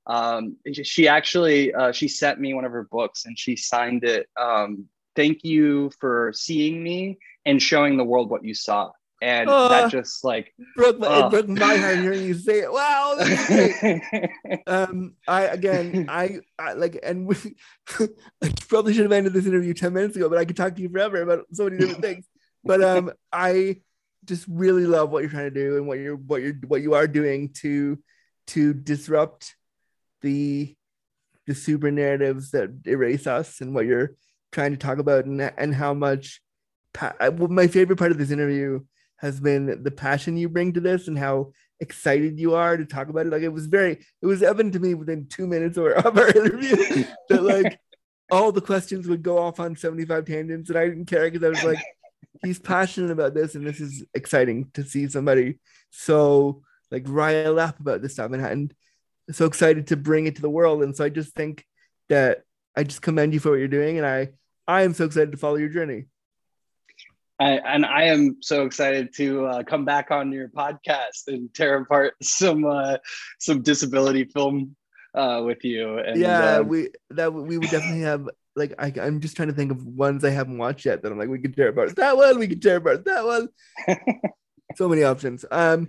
um 0.09 0.57
she 0.83 1.07
actually 1.07 1.73
uh, 1.75 1.93
she 1.93 2.09
sent 2.09 2.41
me 2.41 2.55
one 2.55 2.65
of 2.65 2.73
her 2.73 2.85
books 2.91 3.27
and 3.27 3.39
she 3.39 3.55
signed 3.57 4.05
it 4.05 4.27
um 4.41 4.89
thank 5.15 5.45
you 5.45 5.91
for 6.01 6.33
seeing 6.35 6.83
me 6.83 7.19
and 7.45 7.61
showing 7.61 7.97
the 7.97 8.05
world 8.05 8.31
what 8.31 8.45
you 8.45 8.55
saw. 8.55 8.91
And 9.21 9.51
Oh. 9.51 9.69
that 9.69 9.91
just 9.91 10.23
like 10.23 10.55
broke 10.77 11.01
my, 11.01 11.27
it 11.27 11.31
broke 11.31 11.49
my 11.49 11.77
heart 11.77 11.99
hearing 11.99 12.23
you 12.23 12.35
say 12.35 12.61
it. 12.61 12.73
Wow 12.73 13.19
um 14.69 15.15
i 15.27 15.43
again 15.43 16.07
i, 16.09 16.39
I 16.57 16.75
like 16.75 17.01
and 17.03 17.27
we, 17.27 17.35
i 18.43 18.53
probably 18.69 18.95
should 18.95 19.03
have 19.03 19.13
ended 19.13 19.33
this 19.33 19.47
interview 19.47 19.75
10 19.75 19.93
minutes 19.93 20.15
ago 20.15 20.29
but 20.29 20.39
i 20.39 20.45
could 20.45 20.57
talk 20.57 20.77
to 20.77 20.83
you 20.83 20.89
forever 20.89 21.21
about 21.23 21.47
so 21.53 21.65
many 21.65 21.79
different 21.79 22.03
things. 22.03 22.27
But 22.65 22.83
um 22.83 23.11
i 23.33 23.81
just 24.25 24.47
really 24.49 24.87
love 24.87 25.11
what 25.11 25.23
you're 25.23 25.31
trying 25.31 25.53
to 25.53 25.61
do 25.63 25.79
and 25.79 25.89
what 25.89 25.99
you're 25.99 26.17
what 26.17 26.43
you're 26.43 26.55
what 26.69 26.83
you 26.83 26.95
are 26.95 27.09
doing 27.09 27.51
to 27.63 27.99
to 28.49 28.73
disrupt 28.73 29.57
the 30.23 30.75
the 31.47 31.55
super 31.55 31.91
narratives 31.91 32.51
that 32.51 32.71
erase 32.87 33.27
us 33.27 33.61
and 33.61 33.75
what 33.75 33.87
you're 33.87 34.15
trying 34.53 34.71
to 34.71 34.77
talk 34.77 34.99
about 34.99 35.25
and, 35.25 35.41
and 35.41 35.75
how 35.75 35.95
much 35.95 36.43
pa- 36.93 37.15
my 37.49 37.67
favorite 37.67 37.99
part 37.99 38.13
of 38.13 38.19
this 38.19 38.31
interview 38.31 38.81
has 39.17 39.41
been 39.41 39.83
the 39.83 39.91
passion 39.91 40.37
you 40.37 40.49
bring 40.49 40.75
to 40.75 40.81
this 40.81 41.09
and 41.09 41.19
how 41.19 41.51
excited 41.81 42.39
you 42.39 42.55
are 42.55 42.77
to 42.77 42.85
talk 42.85 43.09
about 43.09 43.27
it. 43.27 43.33
Like 43.33 43.43
it 43.43 43.49
was 43.53 43.67
very 43.67 43.93
it 44.23 44.27
was 44.27 44.43
evident 44.43 44.75
to 44.75 44.81
me 44.81 44.95
within 44.95 45.27
two 45.29 45.47
minutes 45.47 45.79
or 45.79 45.93
of 45.93 46.19
our 46.19 46.29
interview 46.29 47.05
that 47.29 47.43
like 47.43 47.79
all 48.31 48.53
the 48.53 48.61
questions 48.61 49.09
would 49.09 49.23
go 49.23 49.39
off 49.39 49.59
on 49.59 49.75
75 49.75 50.27
tangents 50.27 50.69
and 50.69 50.79
i 50.79 50.87
didn't 50.87 51.07
care 51.07 51.31
because 51.31 51.43
i 51.43 51.49
was 51.49 51.65
like 51.65 51.83
he's 52.45 52.59
passionate 52.59 53.11
about 53.11 53.33
this 53.33 53.55
and 53.55 53.67
this 53.67 53.81
is 53.81 54.05
exciting 54.13 54.71
to 54.75 54.85
see 54.85 55.09
somebody 55.09 55.59
so 55.89 56.61
like 56.91 57.05
rile 57.07 57.59
up 57.59 57.79
about 57.81 58.03
this 58.03 58.15
stuff. 58.15 58.33
And, 58.33 58.45
and 58.45 58.75
so 59.31 59.47
excited 59.47 59.89
to 59.89 59.97
bring 59.97 60.27
it 60.27 60.37
to 60.37 60.43
the 60.43 60.51
world. 60.51 60.83
And 60.83 60.97
so 60.97 61.05
I 61.05 61.09
just 61.09 61.35
think 61.35 61.65
that 62.09 62.45
I 62.77 62.85
just 62.85 63.03
commend 63.03 63.35
you 63.35 63.41
for 63.41 63.51
what 63.51 63.59
you're 63.59 63.69
doing, 63.69 63.99
and 63.99 64.07
I 64.07 64.31
I 64.67 64.83
am 64.83 64.95
so 64.95 65.05
excited 65.05 65.33
to 65.33 65.39
follow 65.39 65.57
your 65.57 65.69
journey. 65.69 66.07
I, 67.41 67.51
and 67.53 67.87
I 67.87 68.05
am 68.05 68.39
so 68.41 68.65
excited 68.65 69.15
to 69.15 69.47
uh, 69.47 69.63
come 69.63 69.85
back 69.85 70.11
on 70.11 70.33
your 70.33 70.49
podcast 70.49 71.29
and 71.29 71.53
tear 71.55 71.79
apart 71.79 72.15
some 72.23 72.65
uh, 72.65 72.99
some 73.39 73.63
disability 73.63 74.25
film 74.25 74.77
uh, 75.15 75.43
with 75.45 75.65
you. 75.65 75.99
And, 75.99 76.21
yeah, 76.21 76.57
um, 76.57 76.69
we 76.69 76.91
that 77.11 77.33
we 77.33 77.59
would 77.59 77.71
definitely 77.71 78.03
have. 78.03 78.29
Like 78.57 78.75
I, 78.77 78.93
I'm 79.01 79.21
just 79.21 79.37
trying 79.37 79.49
to 79.49 79.55
think 79.55 79.71
of 79.71 79.87
ones 79.87 80.25
I 80.25 80.31
haven't 80.31 80.59
watched 80.59 80.85
yet 80.85 81.03
that 81.03 81.13
I'm 81.13 81.19
like 81.19 81.29
we 81.29 81.39
could 81.39 81.55
tear 81.55 81.69
apart 81.69 81.95
that 81.95 82.17
one, 82.17 82.41
we 82.41 82.49
could 82.49 82.61
tear 82.61 82.79
apart 82.79 83.05
that 83.05 83.25
one. 83.25 83.49
so 84.77 84.89
many 84.89 85.05
options. 85.05 85.45
Um, 85.49 85.87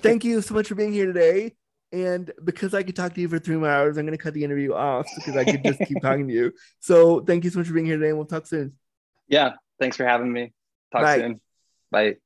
thank 0.00 0.24
you 0.24 0.40
so 0.40 0.54
much 0.54 0.68
for 0.68 0.76
being 0.76 0.94
here 0.94 1.04
today. 1.04 1.54
And 1.92 2.32
because 2.44 2.74
I 2.74 2.82
could 2.82 2.96
talk 2.96 3.14
to 3.14 3.20
you 3.20 3.28
for 3.28 3.38
three 3.38 3.56
more 3.56 3.68
hours, 3.68 3.96
I'm 3.96 4.06
going 4.06 4.16
to 4.16 4.22
cut 4.22 4.34
the 4.34 4.44
interview 4.44 4.74
off 4.74 5.06
because 5.14 5.36
I 5.36 5.44
could 5.44 5.62
just 5.64 5.78
keep 5.80 6.00
talking 6.02 6.26
to 6.28 6.34
you. 6.34 6.52
So 6.80 7.20
thank 7.20 7.44
you 7.44 7.50
so 7.50 7.60
much 7.60 7.68
for 7.68 7.74
being 7.74 7.86
here 7.86 7.96
today, 7.96 8.08
and 8.08 8.18
we'll 8.18 8.26
talk 8.26 8.46
soon. 8.46 8.72
Yeah, 9.28 9.52
thanks 9.80 9.96
for 9.96 10.04
having 10.04 10.32
me. 10.32 10.52
Talk 10.92 11.02
Bye. 11.02 11.18
soon. 11.18 11.40
Bye. 11.90 12.16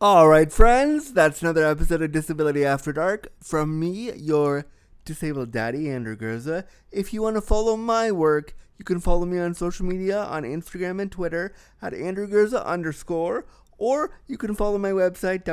All 0.00 0.28
right, 0.28 0.52
friends, 0.52 1.12
that's 1.12 1.40
another 1.40 1.64
episode 1.64 2.02
of 2.02 2.12
Disability 2.12 2.64
After 2.64 2.92
Dark 2.92 3.32
from 3.42 3.80
me, 3.80 4.12
your 4.12 4.66
disabled 5.04 5.50
daddy, 5.50 5.88
Andrew 5.88 6.16
Gurza. 6.16 6.64
If 6.90 7.12
you 7.12 7.22
want 7.22 7.36
to 7.36 7.40
follow 7.40 7.76
my 7.76 8.12
work, 8.12 8.54
you 8.78 8.84
can 8.84 9.00
follow 9.00 9.24
me 9.24 9.38
on 9.38 9.54
social 9.54 9.86
media 9.86 10.22
on 10.24 10.42
Instagram 10.42 11.00
and 11.00 11.10
Twitter 11.10 11.54
at 11.80 11.94
Andrew 11.94 12.28
Gurza 12.28 12.64
underscore, 12.66 13.46
or 13.78 14.18
you 14.26 14.36
can 14.36 14.54
follow 14.54 14.78
my 14.78 14.90
website, 14.90 15.44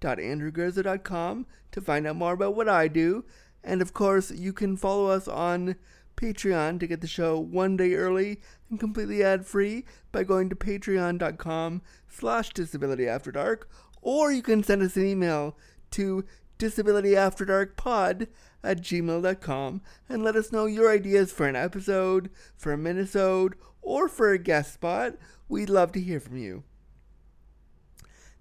www.andrewgurza.com, 0.00 1.46
to 1.72 1.80
find 1.80 2.06
out 2.06 2.16
more 2.16 2.32
about 2.32 2.54
what 2.54 2.68
I 2.68 2.88
do. 2.88 3.24
And 3.64 3.82
of 3.82 3.92
course, 3.92 4.30
you 4.30 4.52
can 4.52 4.76
follow 4.76 5.06
us 5.06 5.26
on 5.26 5.76
Patreon 6.16 6.80
to 6.80 6.86
get 6.86 7.00
the 7.00 7.06
show 7.06 7.38
one 7.38 7.76
day 7.76 7.94
early 7.94 8.40
and 8.70 8.80
completely 8.80 9.22
ad-free 9.22 9.84
by 10.12 10.24
going 10.24 10.48
to 10.48 10.56
patreon.com 10.56 11.82
slash 12.08 12.52
disabilityafterdark, 12.52 13.62
or 14.00 14.32
you 14.32 14.42
can 14.42 14.62
send 14.62 14.82
us 14.82 14.96
an 14.96 15.06
email 15.06 15.56
to 15.90 16.24
disabilityafterdarkpod 16.58 18.28
at 18.64 18.80
gmail.com 18.80 19.82
and 20.08 20.24
let 20.24 20.36
us 20.36 20.52
know 20.52 20.66
your 20.66 20.90
ideas 20.90 21.30
for 21.32 21.46
an 21.46 21.56
episode, 21.56 22.30
for 22.56 22.72
a 22.72 22.78
minisode, 22.78 23.52
or 23.82 24.08
for 24.08 24.32
a 24.32 24.38
guest 24.38 24.74
spot. 24.74 25.14
We'd 25.48 25.70
love 25.70 25.92
to 25.92 26.00
hear 26.00 26.18
from 26.18 26.38
you. 26.38 26.64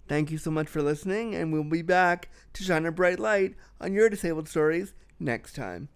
Thank 0.07 0.29
you 0.29 0.37
so 0.37 0.51
much 0.51 0.67
for 0.67 0.81
listening, 0.81 1.33
and 1.33 1.51
we'll 1.51 1.63
be 1.63 1.81
back 1.81 2.29
to 2.53 2.63
shine 2.63 2.85
a 2.85 2.91
bright 2.91 3.19
light 3.19 3.55
on 3.81 3.93
your 3.93 4.09
disabled 4.09 4.47
stories 4.47 4.93
next 5.19 5.53
time. 5.53 5.89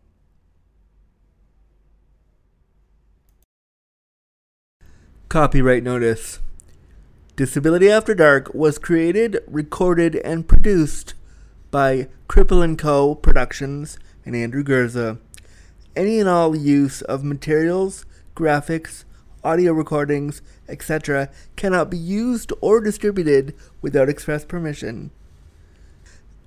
Copyright 5.29 5.83
notice. 5.83 6.39
Disability 7.35 7.89
After 7.89 8.15
Dark 8.15 8.51
was 8.53 8.79
created, 8.79 9.41
recorded, 9.45 10.15
and 10.15 10.47
produced 10.47 11.13
by 11.69 12.07
Cripple 12.27 12.77
& 12.77 12.79
Co. 12.79 13.13
Productions 13.13 13.99
and 14.25 14.35
Andrew 14.35 14.63
Gurza. 14.63 15.19
Any 15.95 16.19
and 16.19 16.27
all 16.27 16.55
use 16.55 17.03
of 17.03 17.23
materials, 17.23 18.07
graphics, 18.35 19.05
audio 19.43 19.71
recordings, 19.71 20.41
etc. 20.69 21.29
cannot 21.55 21.89
be 21.89 21.97
used 21.97 22.53
or 22.61 22.79
distributed 22.79 23.53
without 23.81 24.09
express 24.09 24.45
permission. 24.45 25.11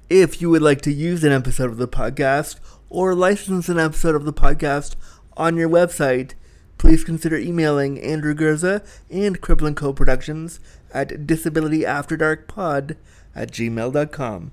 If 0.09 0.41
you 0.41 0.51
would 0.51 0.63
like 0.63 0.81
to 0.83 0.93
use 0.93 1.25
an 1.25 1.33
episode 1.33 1.71
of 1.71 1.79
the 1.79 1.89
podcast 1.89 2.61
or 2.89 3.15
license 3.15 3.69
an 3.69 3.79
episode 3.79 4.15
of 4.15 4.25
the 4.25 4.33
podcast 4.33 4.95
on 5.37 5.57
your 5.57 5.69
website, 5.69 6.35
please 6.79 7.05
consider 7.05 7.37
emailing 7.37 8.01
Andrew 8.01 8.35
Gurza 8.35 8.85
and 9.11 9.41
Cripple 9.41 9.75
& 9.75 9.77
Co. 9.77 9.93
Productions 9.93 10.61
at 10.93 11.09
disabilityafterdarkpod 11.27 12.97
at 13.35 13.51
gmail.com. 13.51 14.53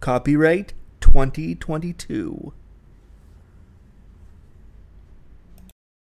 Copyright 0.00 0.72
2022. 1.00 2.52